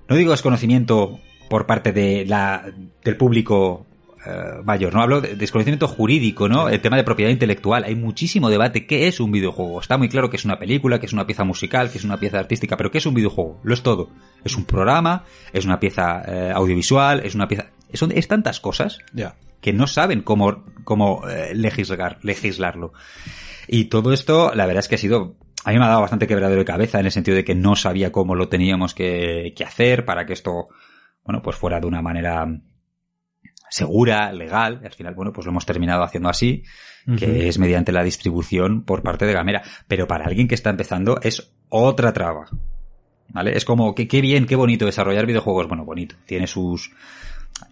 [0.08, 1.18] No digo desconocimiento
[1.50, 2.64] por parte de la,
[3.02, 3.84] del público
[4.24, 5.02] uh, mayor, ¿no?
[5.02, 6.68] Hablo de desconocimiento jurídico, ¿no?
[6.68, 7.82] El tema de propiedad intelectual.
[7.82, 8.86] Hay muchísimo debate.
[8.86, 9.80] ¿Qué es un videojuego?
[9.80, 12.18] Está muy claro que es una película, que es una pieza musical, que es una
[12.18, 13.58] pieza artística, pero ¿qué es un videojuego?
[13.64, 14.10] Lo es todo.
[14.44, 17.66] Es un programa, es una pieza eh, audiovisual, es una pieza...
[17.90, 19.34] Es, es tantas cosas yeah.
[19.60, 22.92] que no saben cómo, cómo eh, legislar, legislarlo.
[23.66, 26.28] Y todo esto, la verdad es que ha sido a mí me ha dado bastante
[26.28, 29.64] quebradero de cabeza en el sentido de que no sabía cómo lo teníamos que, que
[29.64, 30.68] hacer para que esto,
[31.24, 32.46] bueno, pues fuera de una manera
[33.70, 36.64] segura, legal, y al final, bueno, pues lo hemos terminado haciendo así,
[37.18, 39.62] que es mediante la distribución por parte de Gamera.
[39.88, 42.46] Pero para alguien que está empezando es otra traba.
[43.28, 43.56] ¿Vale?
[43.56, 45.68] Es como, que qué bien, qué bonito desarrollar videojuegos.
[45.68, 46.16] Bueno, bonito.
[46.26, 46.90] Tiene sus,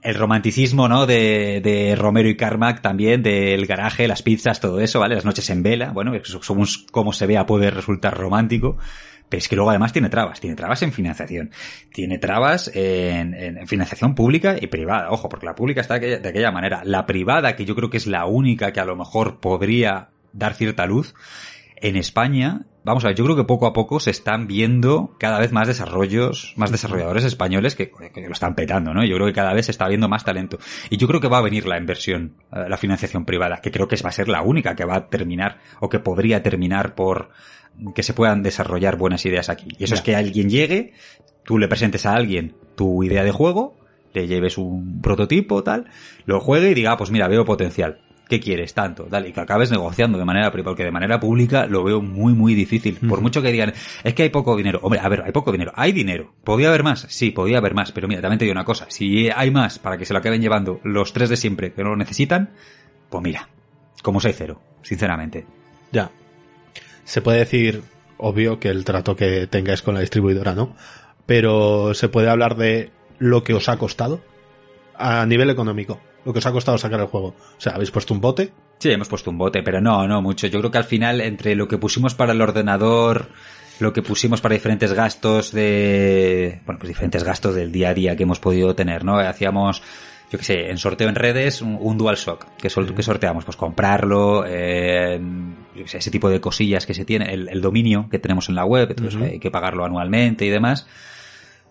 [0.02, 1.06] el romanticismo, ¿no?
[1.06, 5.16] De, de Romero y Carmack también, del garaje, las pizzas, todo eso, ¿vale?
[5.16, 8.78] Las noches en vela, bueno, somos como se vea puede resultar romántico,
[9.28, 11.50] pero es que luego además tiene trabas, tiene trabas en financiación,
[11.92, 16.50] tiene trabas en, en financiación pública y privada, ojo, porque la pública está de aquella
[16.50, 20.08] manera, la privada, que yo creo que es la única que a lo mejor podría
[20.32, 21.14] dar cierta luz,
[21.80, 25.38] en España, vamos a ver, yo creo que poco a poco se están viendo cada
[25.38, 29.04] vez más desarrollos, más desarrolladores españoles que, lo están petando, ¿no?
[29.04, 30.58] Yo creo que cada vez se está viendo más talento.
[30.90, 33.88] Y yo creo que va a venir la inversión, eh, la financiación privada, que creo
[33.88, 37.30] que va a ser la única que va a terminar, o que podría terminar por
[37.94, 39.68] que se puedan desarrollar buenas ideas aquí.
[39.78, 40.92] Y eso es que alguien llegue,
[41.44, 43.76] tú le presentes a alguien tu idea de juego,
[44.12, 45.86] le lleves un prototipo, tal,
[46.24, 48.74] lo juegue y diga, ah, pues mira, veo potencial ¿qué quieres?
[48.74, 52.00] Tanto, dale, y que acabes negociando de manera privada, porque de manera pública lo veo
[52.00, 52.98] muy, muy difícil.
[53.08, 53.72] Por mucho que digan,
[54.04, 54.80] es que hay poco dinero.
[54.82, 55.72] Hombre, a ver, hay poco dinero.
[55.74, 56.34] ¿Hay dinero?
[56.44, 57.06] ¿Podría haber más?
[57.08, 59.96] Sí, podría haber más, pero mira, también te digo una cosa, si hay más para
[59.96, 62.50] que se lo acaben llevando los tres de siempre que no lo necesitan,
[63.08, 63.48] pues mira,
[64.02, 65.46] como soy cero, sinceramente.
[65.90, 66.10] Ya.
[67.08, 67.82] Se puede decir,
[68.18, 70.76] obvio, que el trato que tengáis con la distribuidora, ¿no?
[71.24, 74.20] Pero se puede hablar de lo que os ha costado
[74.94, 77.28] a nivel económico lo que os ha costado sacar el juego.
[77.28, 78.52] O sea, ¿habéis puesto un bote?
[78.78, 80.46] Sí, hemos puesto un bote, pero no, no mucho.
[80.46, 83.30] Yo creo que al final, entre lo que pusimos para el ordenador,
[83.78, 88.14] lo que pusimos para diferentes gastos de, bueno, pues diferentes gastos del día a día
[88.14, 89.18] que hemos podido tener, ¿no?
[89.18, 89.82] Hacíamos,
[90.30, 95.20] yo qué sé, en sorteo en redes, un, DualShock, que, que sorteamos, pues comprarlo, eh,
[95.74, 99.20] ese tipo de cosillas que se tiene, el, dominio que tenemos en la web, entonces
[99.22, 100.86] hay que pagarlo anualmente y demás.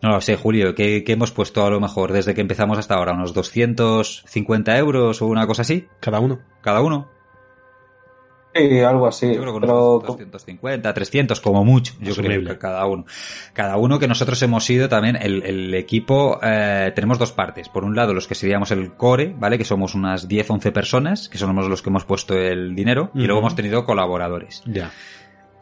[0.01, 3.13] No lo sé, Julio, ¿qué, hemos puesto a lo mejor desde que empezamos hasta ahora?
[3.13, 5.87] ¿Unos 250 euros o una cosa así?
[5.99, 6.39] Cada uno.
[6.61, 7.16] ¿Cada uno?
[8.57, 9.33] Sí, algo así.
[9.33, 11.93] Yo creo que unos 250, 300 como mucho.
[11.99, 13.05] Yo creo que cada uno.
[13.53, 17.69] Cada uno que nosotros hemos sido también, el, equipo, eh, tenemos dos partes.
[17.69, 19.57] Por un lado, los que seríamos el core, ¿vale?
[19.57, 23.11] Que somos unas 10, 11 personas, que somos los que hemos puesto el dinero.
[23.13, 24.63] Y luego hemos tenido colaboradores.
[24.65, 24.91] Ya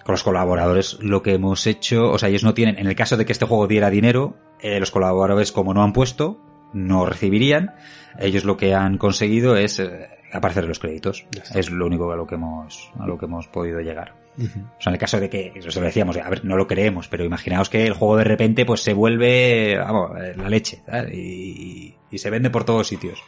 [0.05, 3.17] con los colaboradores lo que hemos hecho, o sea, ellos no tienen, en el caso
[3.17, 6.39] de que este juego diera dinero, eh, los colaboradores como no han puesto,
[6.73, 7.73] no recibirían.
[8.19, 11.25] Ellos lo que han conseguido es eh, aparecer en los créditos.
[11.53, 14.13] Es lo único a lo que hemos, a lo que hemos podido llegar.
[14.37, 17.07] O sea, en el caso de que, eso lo decíamos, a ver, no lo creemos,
[17.07, 21.95] pero imaginaos que el juego de repente pues se vuelve, vamos, eh, la leche, y,
[22.11, 23.23] y, se vende por todos sitios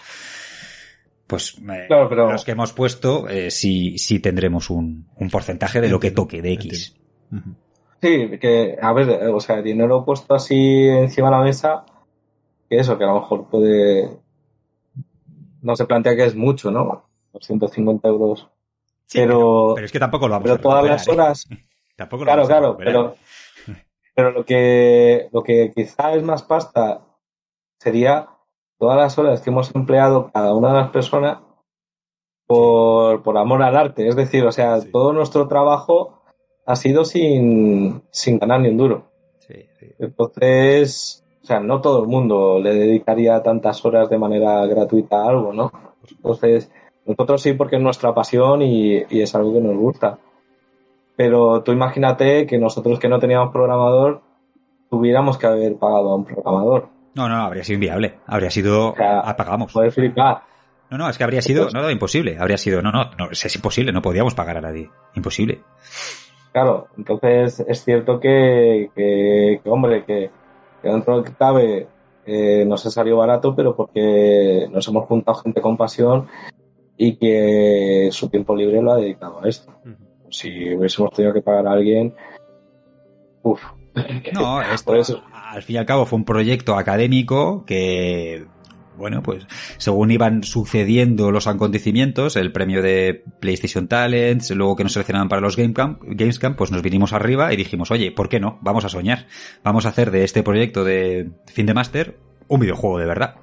[1.27, 5.99] pues eh, los que hemos puesto eh, sí, sí tendremos un, un porcentaje de lo
[5.99, 6.95] que toque de X.
[8.01, 11.85] Sí, que, a ver, eh, o sea, dinero puesto así encima de la mesa,
[12.69, 14.09] que eso, que a lo mejor puede.
[15.67, 17.03] No se plantea que es mucho, ¿no?
[17.33, 18.47] 250 euros.
[19.11, 21.45] pero, pero es que tampoco lo vamos pero todas las horas.
[21.97, 23.15] tampoco lo claro, claro, pero,
[24.15, 27.01] pero lo que, lo que quizá es más pasta
[27.79, 28.29] sería
[28.79, 31.39] todas las horas que hemos empleado cada una de las personas
[32.45, 34.07] por, por amor al arte.
[34.07, 36.23] Es decir, o sea, todo nuestro trabajo
[36.65, 39.11] ha sido sin, sin ganar ni un duro.
[39.99, 45.29] Entonces, o sea, no todo el mundo le dedicaría tantas horas de manera gratuita a
[45.29, 45.71] algo, ¿no?
[46.11, 46.69] Entonces,
[47.05, 50.17] nosotros sí porque es nuestra pasión y, y es algo que nos gusta.
[51.15, 54.23] Pero tú imagínate que nosotros que no teníamos programador
[54.89, 56.89] tuviéramos que haber pagado a un programador.
[57.15, 58.15] No, no, habría sido inviable.
[58.27, 58.93] Habría sido.
[58.99, 59.71] apagamos.
[59.71, 60.41] Puedes flipar.
[60.89, 61.69] No, no, es que habría sido.
[61.69, 62.37] No, no, imposible.
[62.37, 62.81] Habría sido.
[62.81, 63.93] No, no, no, es imposible.
[63.93, 64.89] No podíamos pagar a nadie.
[65.15, 65.61] Imposible.
[66.51, 70.29] Claro, entonces es cierto que, que, hombre, que,
[70.83, 71.87] dentro de lo que cabe
[72.25, 76.27] eh, nos ha salido barato, pero porque nos hemos juntado gente con pasión
[76.97, 79.71] y que su tiempo libre lo ha dedicado a esto.
[80.29, 82.13] Si hubiésemos tenido que pagar a alguien,
[83.43, 83.61] uff.
[84.33, 88.45] No, esto, Por eso al fin y al cabo fue un proyecto académico que
[88.97, 89.45] bueno, pues
[89.77, 95.41] según iban sucediendo los acontecimientos, el premio de PlayStation Talents, luego que nos seleccionaban para
[95.41, 98.57] los Gamescamp, pues nos vinimos arriba y dijimos, oye, ¿por qué no?
[98.61, 99.25] Vamos a soñar.
[99.63, 102.17] Vamos a hacer de este proyecto de fin de máster
[102.47, 103.35] un videojuego de verdad.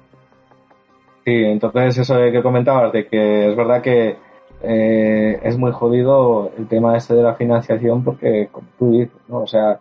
[1.25, 4.15] Sí, entonces eso que comentabas, de que es verdad que
[4.61, 9.39] eh, es muy jodido el tema este de la financiación porque, como tú dices, ¿no?
[9.39, 9.79] O sea,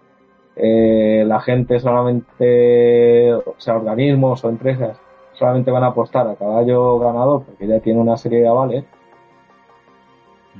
[0.57, 4.99] eh, la gente solamente, o sea, organismos o empresas
[5.38, 8.84] solamente van a apostar a caballo ganador porque ya tiene una serie de avales.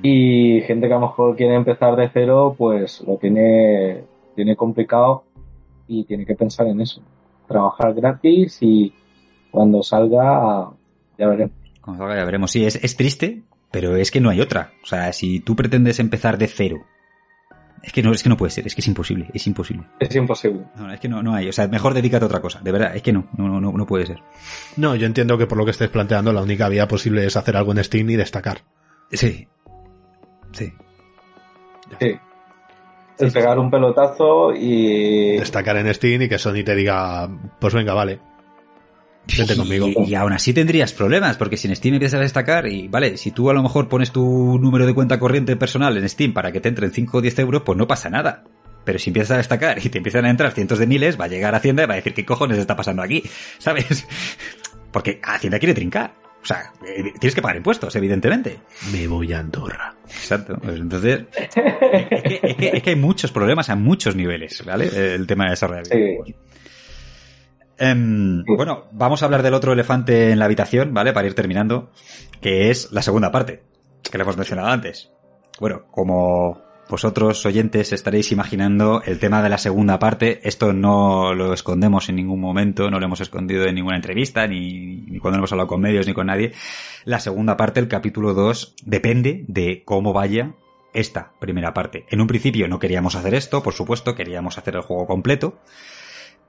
[0.03, 4.05] Y gente que a lo mejor quiere empezar de cero, pues lo tiene,
[4.35, 5.25] tiene complicado
[5.87, 7.01] y tiene que pensar en eso.
[7.47, 8.93] Trabajar gratis y
[9.51, 10.71] cuando salga,
[11.17, 11.55] ya veremos.
[11.81, 12.51] Cuando salga ya veremos.
[12.51, 14.73] Sí, es, es triste, pero es que no hay otra.
[14.83, 16.85] O sea, si tú pretendes empezar de cero
[17.85, 19.85] es que no, es que no puede ser, es que es imposible, es imposible.
[20.01, 20.65] Es imposible.
[20.77, 22.97] No, es que no, no hay, o sea, mejor dedícate a otra cosa, de verdad,
[22.97, 24.23] es que no, no, no, no puede ser.
[24.77, 27.57] No, yo entiendo que por lo que estés planteando, la única vía posible es hacer
[27.57, 28.59] algo en Steam y destacar.
[29.13, 29.47] Sí.
[30.53, 30.73] Sí.
[32.01, 32.19] Sí.
[33.19, 35.37] El pegar un pelotazo y.
[35.37, 37.29] Destacar en Steam y que Sony te diga,
[37.61, 38.19] pues venga, vale.
[39.37, 39.89] Vente conmigo.
[39.89, 43.17] Y, y, aún así tendrías problemas, porque si en Steam empiezas a destacar, y vale,
[43.17, 46.53] si tú a lo mejor pones tu número de cuenta corriente personal en Steam para
[46.53, 48.45] que te entren 5 o 10 euros, pues no pasa nada.
[48.85, 51.29] Pero si empiezas a destacar y te empiezan a entrar cientos de miles, va a
[51.29, 53.23] llegar Hacienda y va a decir qué cojones está pasando aquí,
[53.59, 54.07] ¿sabes?
[54.93, 56.15] Porque Hacienda quiere trincar.
[56.43, 56.75] O sea,
[57.19, 58.59] tienes que pagar impuestos, evidentemente.
[58.93, 59.95] Me voy a Andorra.
[60.07, 60.59] Exacto.
[60.63, 65.15] Pues entonces, es que, es, que, es que, hay muchos problemas a muchos niveles, ¿vale?
[65.15, 65.87] El tema de desarrollo.
[65.87, 66.35] Sí.
[67.81, 71.13] Um, bueno, vamos a hablar del otro elefante en la habitación, ¿vale?
[71.13, 71.91] Para ir terminando,
[72.41, 73.63] que es la segunda parte,
[74.03, 75.11] que le hemos mencionado antes.
[75.59, 81.53] Bueno, como vosotros oyentes estaréis imaginando el tema de la segunda parte, esto no lo
[81.53, 85.51] escondemos en ningún momento, no lo hemos escondido en ninguna entrevista, ni, ni cuando hemos
[85.53, 86.53] hablado con medios, ni con nadie.
[87.05, 90.55] La segunda parte, el capítulo 2, depende de cómo vaya
[90.93, 92.07] esta primera parte.
[92.09, 95.59] En un principio no queríamos hacer esto, por supuesto, queríamos hacer el juego completo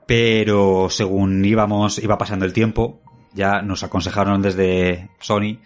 [0.06, 3.02] pero según íbamos, iba pasando el tiempo,
[3.34, 5.58] ya nos aconsejaron desde Sony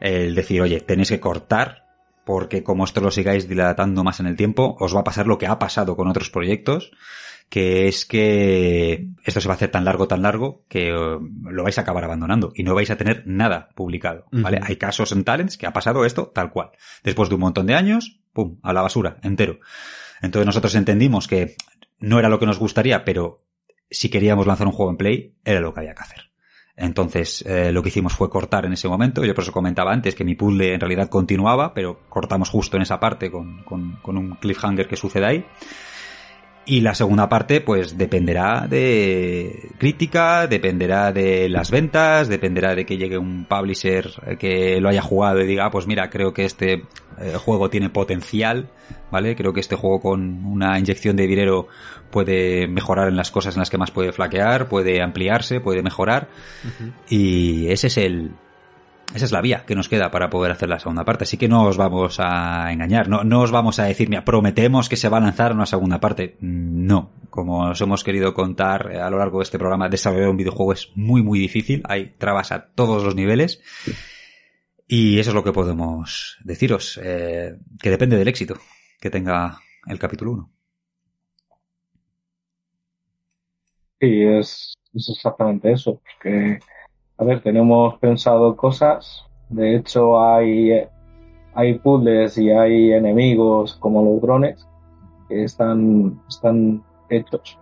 [0.00, 1.86] el decir, oye, tenéis que cortar,
[2.24, 5.38] porque como esto lo sigáis dilatando más en el tiempo, os va a pasar lo
[5.38, 6.90] que ha pasado con otros proyectos,
[7.48, 11.62] que es que esto se va a hacer tan largo, tan largo, que uh, lo
[11.62, 14.58] vais a acabar abandonando y no vais a tener nada publicado, ¿vale?
[14.58, 14.68] Uh -huh.
[14.68, 16.70] Hay casos en Talents que ha pasado esto tal cual.
[17.04, 19.60] Después de un montón de años, pum, a la basura, entero.
[20.20, 21.54] Entonces nosotros entendimos que
[22.00, 23.45] no era lo que nos gustaría, pero
[23.90, 26.30] si queríamos lanzar un juego en Play, era lo que había que hacer.
[26.76, 29.24] Entonces, eh, lo que hicimos fue cortar en ese momento.
[29.24, 32.82] Yo por eso comentaba antes que mi puzzle en realidad continuaba, pero cortamos justo en
[32.82, 35.46] esa parte con, con, con un cliffhanger que sucede ahí.
[36.68, 42.96] Y la segunda parte, pues dependerá de crítica, dependerá de las ventas, dependerá de que
[42.96, 46.82] llegue un publisher que lo haya jugado y diga, ah, pues mira, creo que este
[47.20, 48.68] eh, juego tiene potencial,
[49.12, 49.36] ¿vale?
[49.36, 51.68] Creo que este juego con una inyección de dinero
[52.10, 56.28] puede mejorar en las cosas en las que más puede flaquear, puede ampliarse, puede mejorar.
[56.64, 56.92] Uh -huh.
[57.08, 58.32] Y ese es el,
[59.14, 61.24] esa es la vía que nos queda para poder hacer la segunda parte.
[61.24, 64.88] Así que no os vamos a engañar, no, no os vamos a decir, mira, prometemos
[64.88, 66.36] que se va a lanzar una segunda parte.
[66.40, 70.72] No, como os hemos querido contar a lo largo de este programa, desarrollar un videojuego
[70.72, 71.82] es muy, muy difícil.
[71.88, 73.62] Hay trabas a todos los niveles.
[74.88, 78.56] Y eso es lo que podemos deciros, eh, que depende del éxito
[79.00, 80.50] que tenga el capítulo 1.
[84.00, 86.00] Sí, es, es exactamente eso.
[86.02, 86.60] Porque
[87.18, 89.24] a ver, tenemos pensado cosas.
[89.48, 90.86] De hecho, hay,
[91.54, 94.66] hay puzzles y hay enemigos como los drones
[95.28, 97.58] que están, están hechos,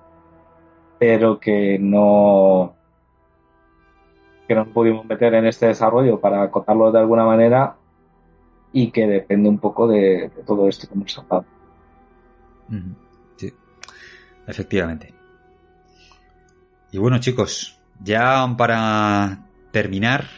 [0.99, 2.75] pero que no,
[4.49, 7.77] que no pudimos meter en este desarrollo para acotarlo de alguna manera
[8.73, 11.45] y que depende un poco de, todo esto que hemos hablado.
[13.37, 13.53] Sí,
[14.47, 15.15] efectivamente.
[16.91, 19.44] Y bueno, chicos, ya para
[19.75, 20.29] terminar,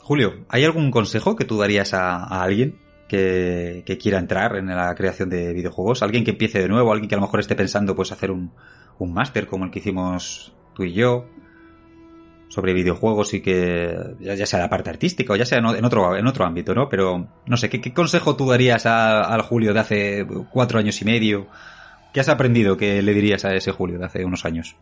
[0.00, 5.28] Julio, ¿hay algún consejo que tú darías a, alguien que, quiera entrar en la creación
[5.28, 6.02] de videojuegos?
[6.02, 8.50] Alguien que empiece de nuevo, alguien que a lo mejor esté pensando pues hacer un,
[8.98, 11.26] un máster como el que hicimos tú y yo
[12.48, 16.26] sobre videojuegos y que ya sea la parte artística o ya sea en otro, en
[16.26, 16.88] otro ámbito, ¿no?
[16.88, 21.04] Pero no sé, ¿qué, qué consejo tú darías al Julio de hace cuatro años y
[21.04, 21.46] medio?
[22.14, 24.76] ¿Qué has aprendido que le dirías a ese Julio de hace unos años?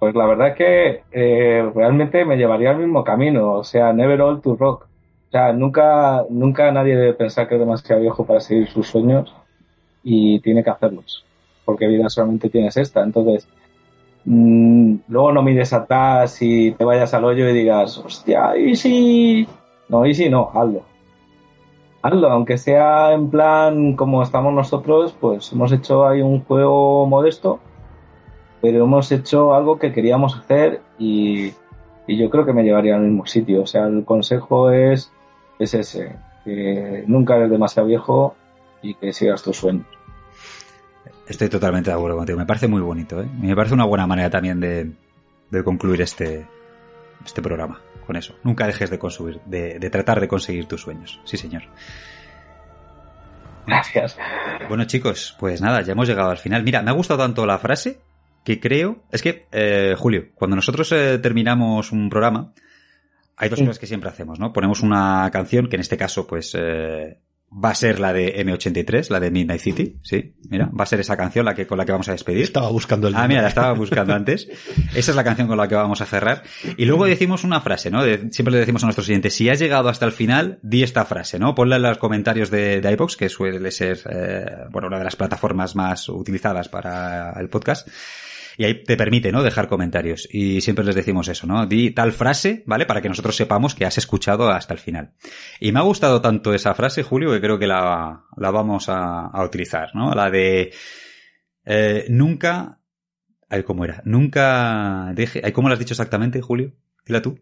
[0.00, 4.22] Pues la verdad es que eh, realmente me llevaría al mismo camino, o sea, never
[4.22, 4.86] all to rock.
[5.28, 9.32] O sea, nunca, nunca nadie debe pensar que es demasiado viejo para seguir sus sueños
[10.02, 11.26] y tiene que hacerlos,
[11.66, 13.02] porque vida solamente tienes esta.
[13.02, 13.46] Entonces,
[14.24, 19.46] mmm, luego no mires atrás y te vayas al hoyo y digas, hostia, ¿y si...?
[19.90, 20.82] No, y si no, hazlo.
[22.00, 27.60] Hazlo, aunque sea en plan como estamos nosotros, pues hemos hecho ahí un juego modesto,
[28.60, 31.52] pero hemos hecho algo que queríamos hacer y,
[32.06, 33.62] y, yo creo que me llevaría al mismo sitio.
[33.62, 35.12] O sea, el consejo es,
[35.58, 38.34] es ese, que nunca eres demasiado viejo
[38.82, 39.86] y que sigas tus sueños.
[41.26, 42.38] Estoy totalmente de acuerdo contigo.
[42.38, 43.28] Me parece muy bonito, ¿eh?
[43.40, 44.90] Me parece una buena manera también de,
[45.50, 46.46] de concluir este,
[47.24, 48.34] este programa con eso.
[48.42, 51.20] Nunca dejes de conseguir, de, de tratar de conseguir tus sueños.
[51.24, 51.62] Sí, señor.
[53.66, 54.18] Gracias.
[54.68, 56.64] Bueno, chicos, pues nada, ya hemos llegado al final.
[56.64, 58.00] Mira, me ha gustado tanto la frase
[58.44, 59.04] que creo.
[59.12, 62.52] Es que, eh, Julio, cuando nosotros eh, terminamos un programa,
[63.36, 63.64] hay dos Sí.
[63.64, 64.52] cosas que siempre hacemos, ¿no?
[64.52, 67.18] Ponemos una canción, que en este caso, pues, eh,
[67.52, 71.00] va a ser la de M83, la de Midnight City, sí, mira, va a ser
[71.00, 72.42] esa canción la que, con la que vamos a despedir.
[72.44, 74.46] Estaba buscando el Ah, mira, la estaba buscando antes.
[74.94, 76.44] Esa es la canción con la que vamos a cerrar.
[76.76, 78.04] Y luego decimos una frase, ¿no?
[78.04, 81.04] De- siempre le decimos a nuestros oyentes, si has llegado hasta el final, di esta
[81.04, 81.56] frase, ¿no?
[81.56, 85.16] Ponla en los comentarios de, de iVoox, que suele ser, eh, bueno, una de las
[85.16, 87.88] plataformas más utilizadas para el podcast.
[88.56, 89.42] Y ahí te permite, ¿no?
[89.42, 90.28] Dejar comentarios.
[90.30, 91.66] Y siempre les decimos eso, ¿no?
[91.66, 92.86] Di tal frase, ¿vale?
[92.86, 95.12] Para que nosotros sepamos que has escuchado hasta el final.
[95.60, 99.26] Y me ha gustado tanto esa frase, Julio, que creo que la, la vamos a,
[99.26, 100.14] a utilizar, ¿no?
[100.14, 100.72] La de,
[101.64, 102.80] eh, nunca,
[103.48, 104.02] ay, ¿cómo era?
[104.04, 106.72] Nunca deje, ¿cómo lo has dicho exactamente, Julio?
[107.06, 107.38] Dila tú.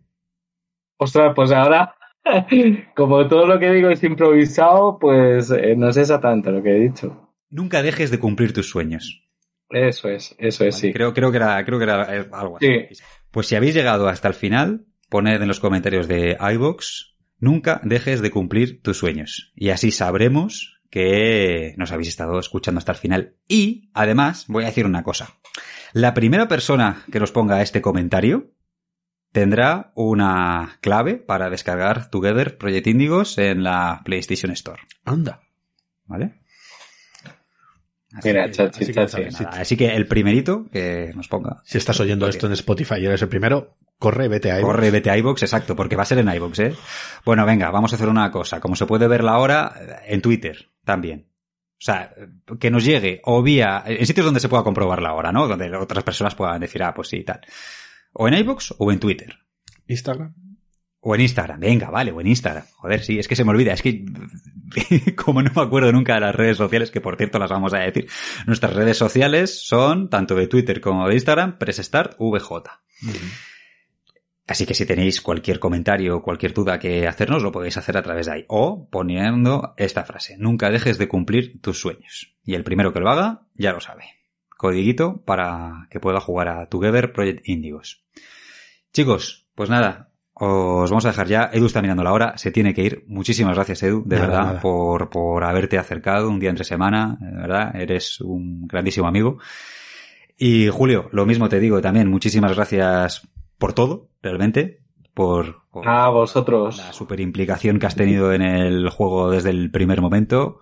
[0.96, 1.94] Ostras, pues ahora,
[2.96, 6.80] como todo lo que digo es improvisado, pues eh, no sé exactamente lo que he
[6.80, 7.34] dicho.
[7.50, 9.27] Nunca dejes de cumplir tus sueños.
[9.70, 10.92] Eso es, eso es, Vale, sí.
[10.92, 12.66] Creo, creo que era, creo que era eh, algo así.
[12.66, 13.02] Sí.
[13.30, 18.22] Pues si habéis llegado hasta el final, poned en los comentarios de iVoox, nunca dejes
[18.22, 19.52] de cumplir tus sueños.
[19.54, 23.36] Y así sabremos que nos habéis estado escuchando hasta el final.
[23.46, 25.38] Y, además, voy a decir una cosa.
[25.92, 28.52] La primera persona que nos ponga este comentario
[29.32, 34.82] tendrá una clave para descargar Together Project Indigos en la PlayStation Store.
[35.04, 35.42] Anda.
[36.06, 36.40] ¿Vale?
[38.14, 39.10] Así Mira, que- chachi, así que chachi.
[39.12, 39.40] sabes.
[39.40, 41.60] nada, así que el primerito que nos ponga.
[41.64, 44.90] Si estás oyendo Porque- esto en Spotify y eres el primero, corre, vete a Corre,
[44.90, 46.74] vete a iVoox, exacto, porque va a ser en iVoox, ¿eh?
[47.26, 48.60] Bueno, venga, vamos a hacer una cosa.
[48.60, 51.26] Como se puede ver la hora, eh, en Twitter también.
[51.80, 52.12] O sea,
[52.58, 55.46] que nos llegue o vía, en sitios donde se pueda comprobar la hora, ¿no?
[55.46, 57.40] Donde otras personas puedan decir, ah, pues sí, tal.
[58.14, 59.36] O en iVoox o en Twitter.
[59.86, 60.34] Instagram.
[61.10, 62.66] O en Instagram, venga, vale, o en Instagram.
[62.76, 64.04] Joder, sí, es que se me olvida, es que
[65.16, 67.78] como no me acuerdo nunca de las redes sociales, que por cierto las vamos a
[67.78, 68.10] decir,
[68.46, 72.52] nuestras redes sociales son, tanto de Twitter como de Instagram, PressStartVJ.
[74.46, 78.02] Así que si tenéis cualquier comentario o cualquier duda que hacernos, lo podéis hacer a
[78.02, 78.44] través de ahí.
[78.48, 80.36] O poniendo esta frase.
[80.36, 82.36] Nunca dejes de cumplir tus sueños.
[82.44, 84.04] Y el primero que lo haga, ya lo sabe.
[84.58, 88.04] Codiguito para que pueda jugar a Together Project Indigos.
[88.92, 90.07] Chicos, pues nada,
[90.40, 91.50] os vamos a dejar ya.
[91.52, 93.04] Edu está mirando la hora, se tiene que ir.
[93.08, 94.60] Muchísimas gracias, Edu, de Nada, verdad, nada.
[94.60, 97.16] por, por haberte acercado un día entre semana.
[97.20, 99.38] De verdad, eres un grandísimo amigo.
[100.36, 103.26] Y Julio, lo mismo te digo también, muchísimas gracias
[103.58, 104.80] por todo, realmente,
[105.12, 106.78] por, por A vosotros.
[106.78, 110.60] la super implicación que has tenido en el juego desde el primer momento,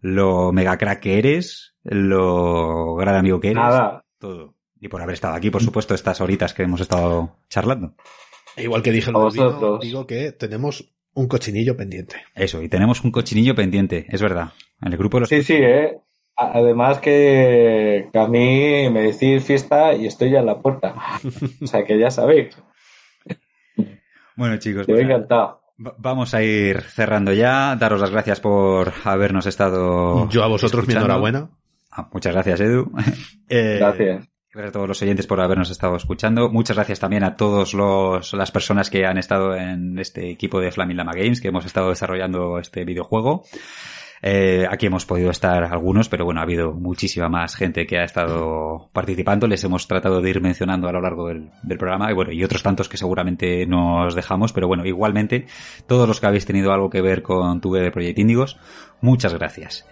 [0.00, 4.04] lo mega crack que eres, lo gran amigo que eres, Nada.
[4.18, 4.54] todo.
[4.80, 7.94] Y por haber estado aquí, por supuesto, estas horitas que hemos estado charlando.
[8.56, 12.16] E igual que dije lo vino, digo que tenemos un cochinillo pendiente.
[12.34, 14.52] Eso, y tenemos un cochinillo pendiente, es verdad.
[14.82, 15.28] En el grupo de los...
[15.28, 15.98] Sí, sí, eh.
[16.36, 20.94] Además que, que a mí me decís fiesta y estoy ya en la puerta.
[21.62, 22.56] O sea que ya sabéis.
[24.36, 25.60] Bueno, chicos, Yo pues he encantado.
[25.84, 27.76] va- vamos a ir cerrando ya.
[27.76, 30.28] Daros las gracias por habernos estado...
[30.28, 31.50] Yo a vosotros mi enhorabuena.
[31.90, 32.90] Ah, muchas gracias, Edu.
[33.48, 34.26] Eh, Gracias.
[34.54, 36.48] Gracias a todos los oyentes por habernos estado escuchando.
[36.48, 40.96] Muchas gracias también a todas las personas que han estado en este equipo de Flaming
[40.96, 43.42] Lama Games, que hemos estado desarrollando este videojuego.
[44.22, 48.04] Eh, aquí hemos podido estar algunos, pero bueno, ha habido muchísima más gente que ha
[48.04, 49.48] estado participando.
[49.48, 52.44] Les hemos tratado de ir mencionando a lo largo del, del programa y bueno, y
[52.44, 55.46] otros tantos que seguramente nos dejamos, pero bueno, igualmente,
[55.88, 58.56] todos los que habéis tenido algo que ver con tu de Project Índigos,
[59.00, 59.84] muchas gracias.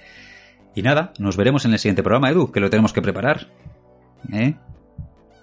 [0.72, 3.48] Y nada, nos veremos en el siguiente programa, Edu, que lo tenemos que preparar.
[4.32, 4.54] ¿Eh?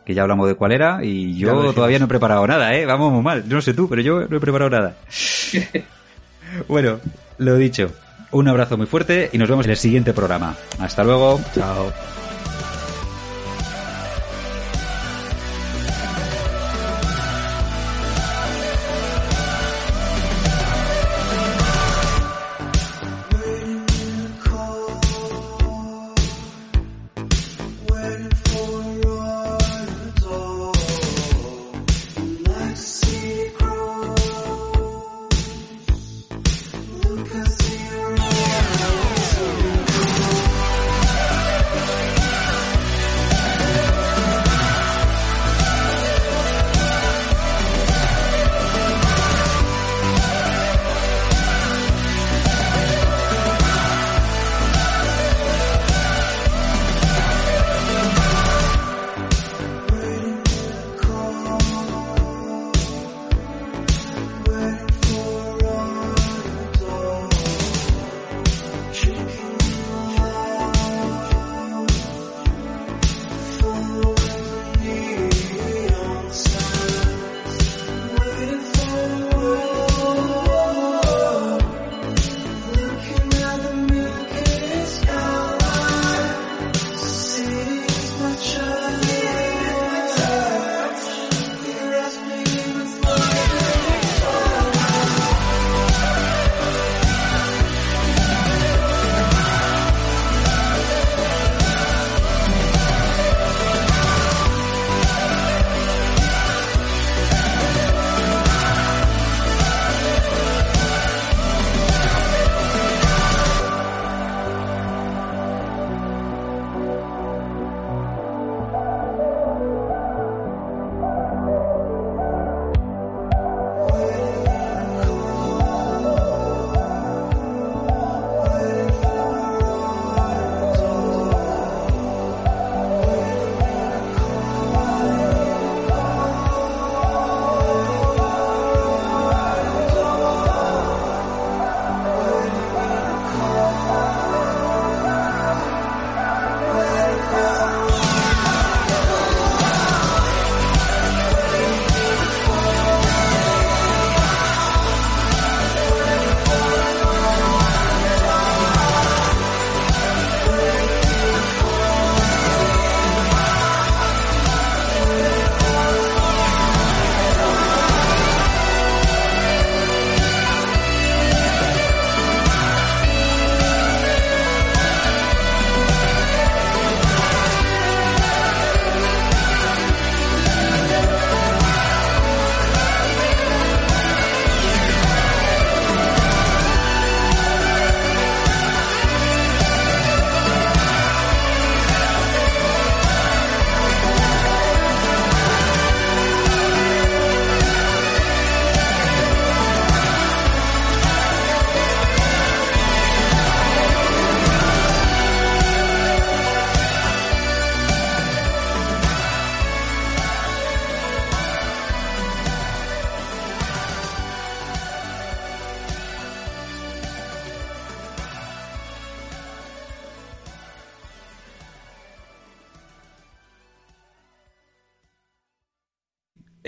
[0.05, 2.85] Que ya hablamos de cuál era y yo todavía no he preparado nada, ¿eh?
[2.85, 3.47] Vamos muy mal.
[3.47, 4.95] Yo no sé tú, pero yo no he preparado nada.
[6.67, 6.99] bueno,
[7.37, 7.91] lo dicho.
[8.31, 10.55] Un abrazo muy fuerte y nos vemos en el siguiente programa.
[10.79, 11.39] Hasta luego.
[11.53, 11.91] Chao.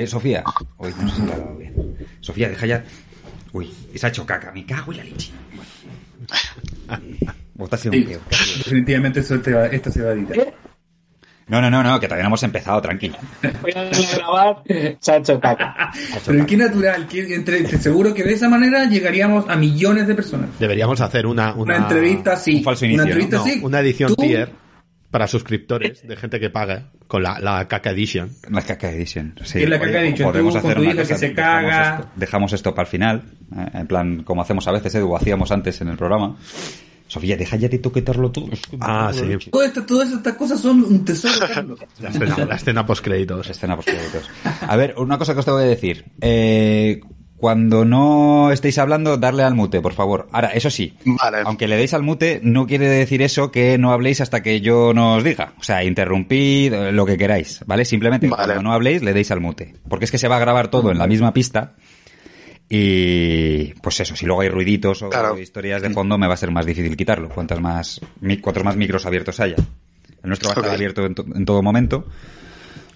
[0.04, 0.44] Eh, Sofía.
[0.78, 1.98] Uy, no sé si te ha dado bien.
[2.20, 2.84] Sofía, deja ya.
[3.54, 4.52] Uy, se ha hecho caca.
[4.52, 5.32] Me cago en la leche.
[5.56, 5.70] Bueno.
[7.78, 8.20] Sido un Sí, tío.
[8.58, 10.54] definitivamente eso te va- esto se va a editar.
[11.48, 13.18] No, no, no, no, que todavía no hemos empezado, tranquilo.
[13.62, 13.84] Voy a
[14.16, 14.64] grabar,
[15.00, 15.92] se ha hecho caca.
[16.26, 20.16] Pero qué natural, que entre, te seguro que de esa manera llegaríamos a millones de
[20.16, 20.48] personas.
[20.60, 22.58] Deberíamos hacer una, Una, una, entrevista así.
[22.58, 23.60] un falso una inicio, entrevista no, así.
[23.64, 24.50] una edición Tú- tier
[25.12, 28.30] para suscriptores de gente que paga con la, la caca edition.
[28.50, 29.36] La caca edition.
[29.44, 30.32] Sí, ¿Qué es la caca Oye, edition?
[30.32, 31.36] Podemos Tú con hacer tu una hija que se dejamos
[31.70, 31.96] caga.
[31.98, 33.22] esto- Dejamos esto para el final.
[33.56, 36.38] eh, en plan, como hacemos a veces, Edu, o hacíamos antes en el programa.
[37.08, 39.50] Sofía, deja ya de toquetarlo me Ah, sí.
[39.52, 41.80] Todas estas, todas estas cosas son un tesoro, Carlos.
[42.00, 43.50] La escena, la escena post créditos.
[43.50, 44.30] Escena post créditos.
[44.66, 46.06] A ver, una cosa que os tengo que decir.
[46.22, 47.02] Eh,
[47.42, 50.30] cuando no estéis hablando, darle al mute, por favor.
[50.32, 51.40] Ahora, eso sí, Vale.
[51.44, 54.94] aunque le deis al mute, no quiere decir eso que no habléis hasta que yo
[54.94, 55.54] no os diga.
[55.60, 57.84] O sea, interrumpid eh, lo que queráis, ¿vale?
[57.84, 58.46] Simplemente Vale.
[58.46, 59.74] cuando no habléis, le deis al mute.
[59.90, 61.74] Porque es que se va a grabar todo en la misma pista.
[62.70, 65.38] Y pues eso, si luego hay ruiditos o Claro.
[65.38, 67.28] historias de fondo, me va a ser más difícil quitarlo.
[67.30, 68.00] Cuantas más,
[68.42, 69.56] cuantos más micros abiertos haya.
[69.58, 72.06] El nuestro va a estar abierto en, to- en todo momento.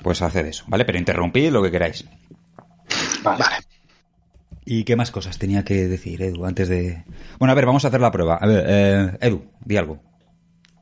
[0.02, 0.86] Pues haced eso, ¿vale?
[0.86, 2.06] Pero interrumpid lo que queráis.
[3.24, 3.40] Vale.
[3.44, 3.56] Vale.
[4.66, 7.04] ¿Y qué más cosas tenía que decir, Edu, antes de...?
[7.38, 8.38] Bueno, a ver, vamos a hacer la prueba.
[8.38, 10.02] A ver, eh, Edu, di algo.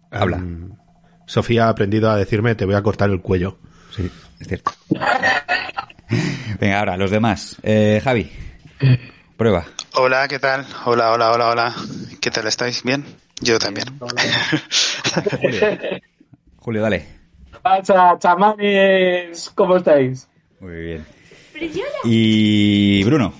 [0.10, 0.38] Habla.
[0.38, 0.78] Mm,
[1.26, 3.58] Sofía ha aprendido a decirme te voy a cortar el cuello.
[3.95, 4.72] Sí, es cierto.
[6.60, 7.58] Venga, ahora, los demás.
[7.64, 8.32] Eh, Javi,
[9.36, 9.66] prueba.
[9.95, 10.66] Hola, ¿qué tal?
[10.86, 11.76] Hola, hola, hola, hola.
[12.22, 12.84] ¿Qué tal estáis?
[12.84, 13.03] ¿Bien?
[13.42, 13.88] Yo también.
[15.42, 15.62] Julio,
[16.58, 17.06] Julio dale.
[17.62, 19.52] pasa, chamanes?
[19.56, 20.28] ¿Cómo estáis?
[20.60, 21.06] Muy bien.
[22.03, 23.34] Y Bruno,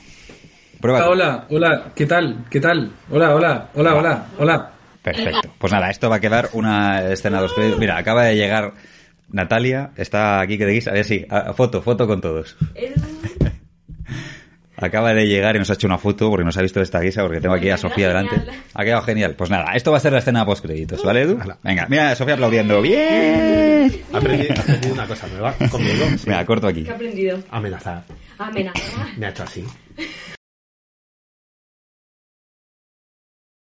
[0.84, 1.08] prueba.
[1.10, 2.46] Hola, hola, hola, ¿qué tal?
[2.50, 2.92] ¿Qué tal?
[3.10, 4.72] Hola, hola, hola, hola, hola.
[5.02, 5.50] Perfecto.
[5.58, 7.80] Pues nada, esto va a quedar una escena dos créditos.
[7.80, 8.74] Mira, acaba de llegar
[9.30, 10.92] Natalia, está aquí que de guisa.
[10.92, 12.56] A ver, sí, a- foto, foto con todos.
[14.76, 17.22] Acaba de llegar y nos ha hecho una foto porque nos ha visto esta guisa
[17.22, 18.36] porque tengo aquí a Sofía delante.
[18.74, 19.34] Ha quedado genial.
[19.36, 21.40] Pues nada, esto va a ser la escena post créditos, ¿vale, Edu?
[21.64, 22.82] Venga, mira a Sofía aplaudiendo.
[22.82, 24.02] ¡Bien!
[24.12, 26.06] Ha aprendido, ha aprendido una cosa nueva conmigo.
[26.26, 26.84] Mira, corto aquí.
[26.84, 27.40] ¿Qué ha aprendido?
[27.52, 28.04] Amenazar.
[28.38, 29.08] Amenazar.
[29.18, 29.64] Me ha hecho así.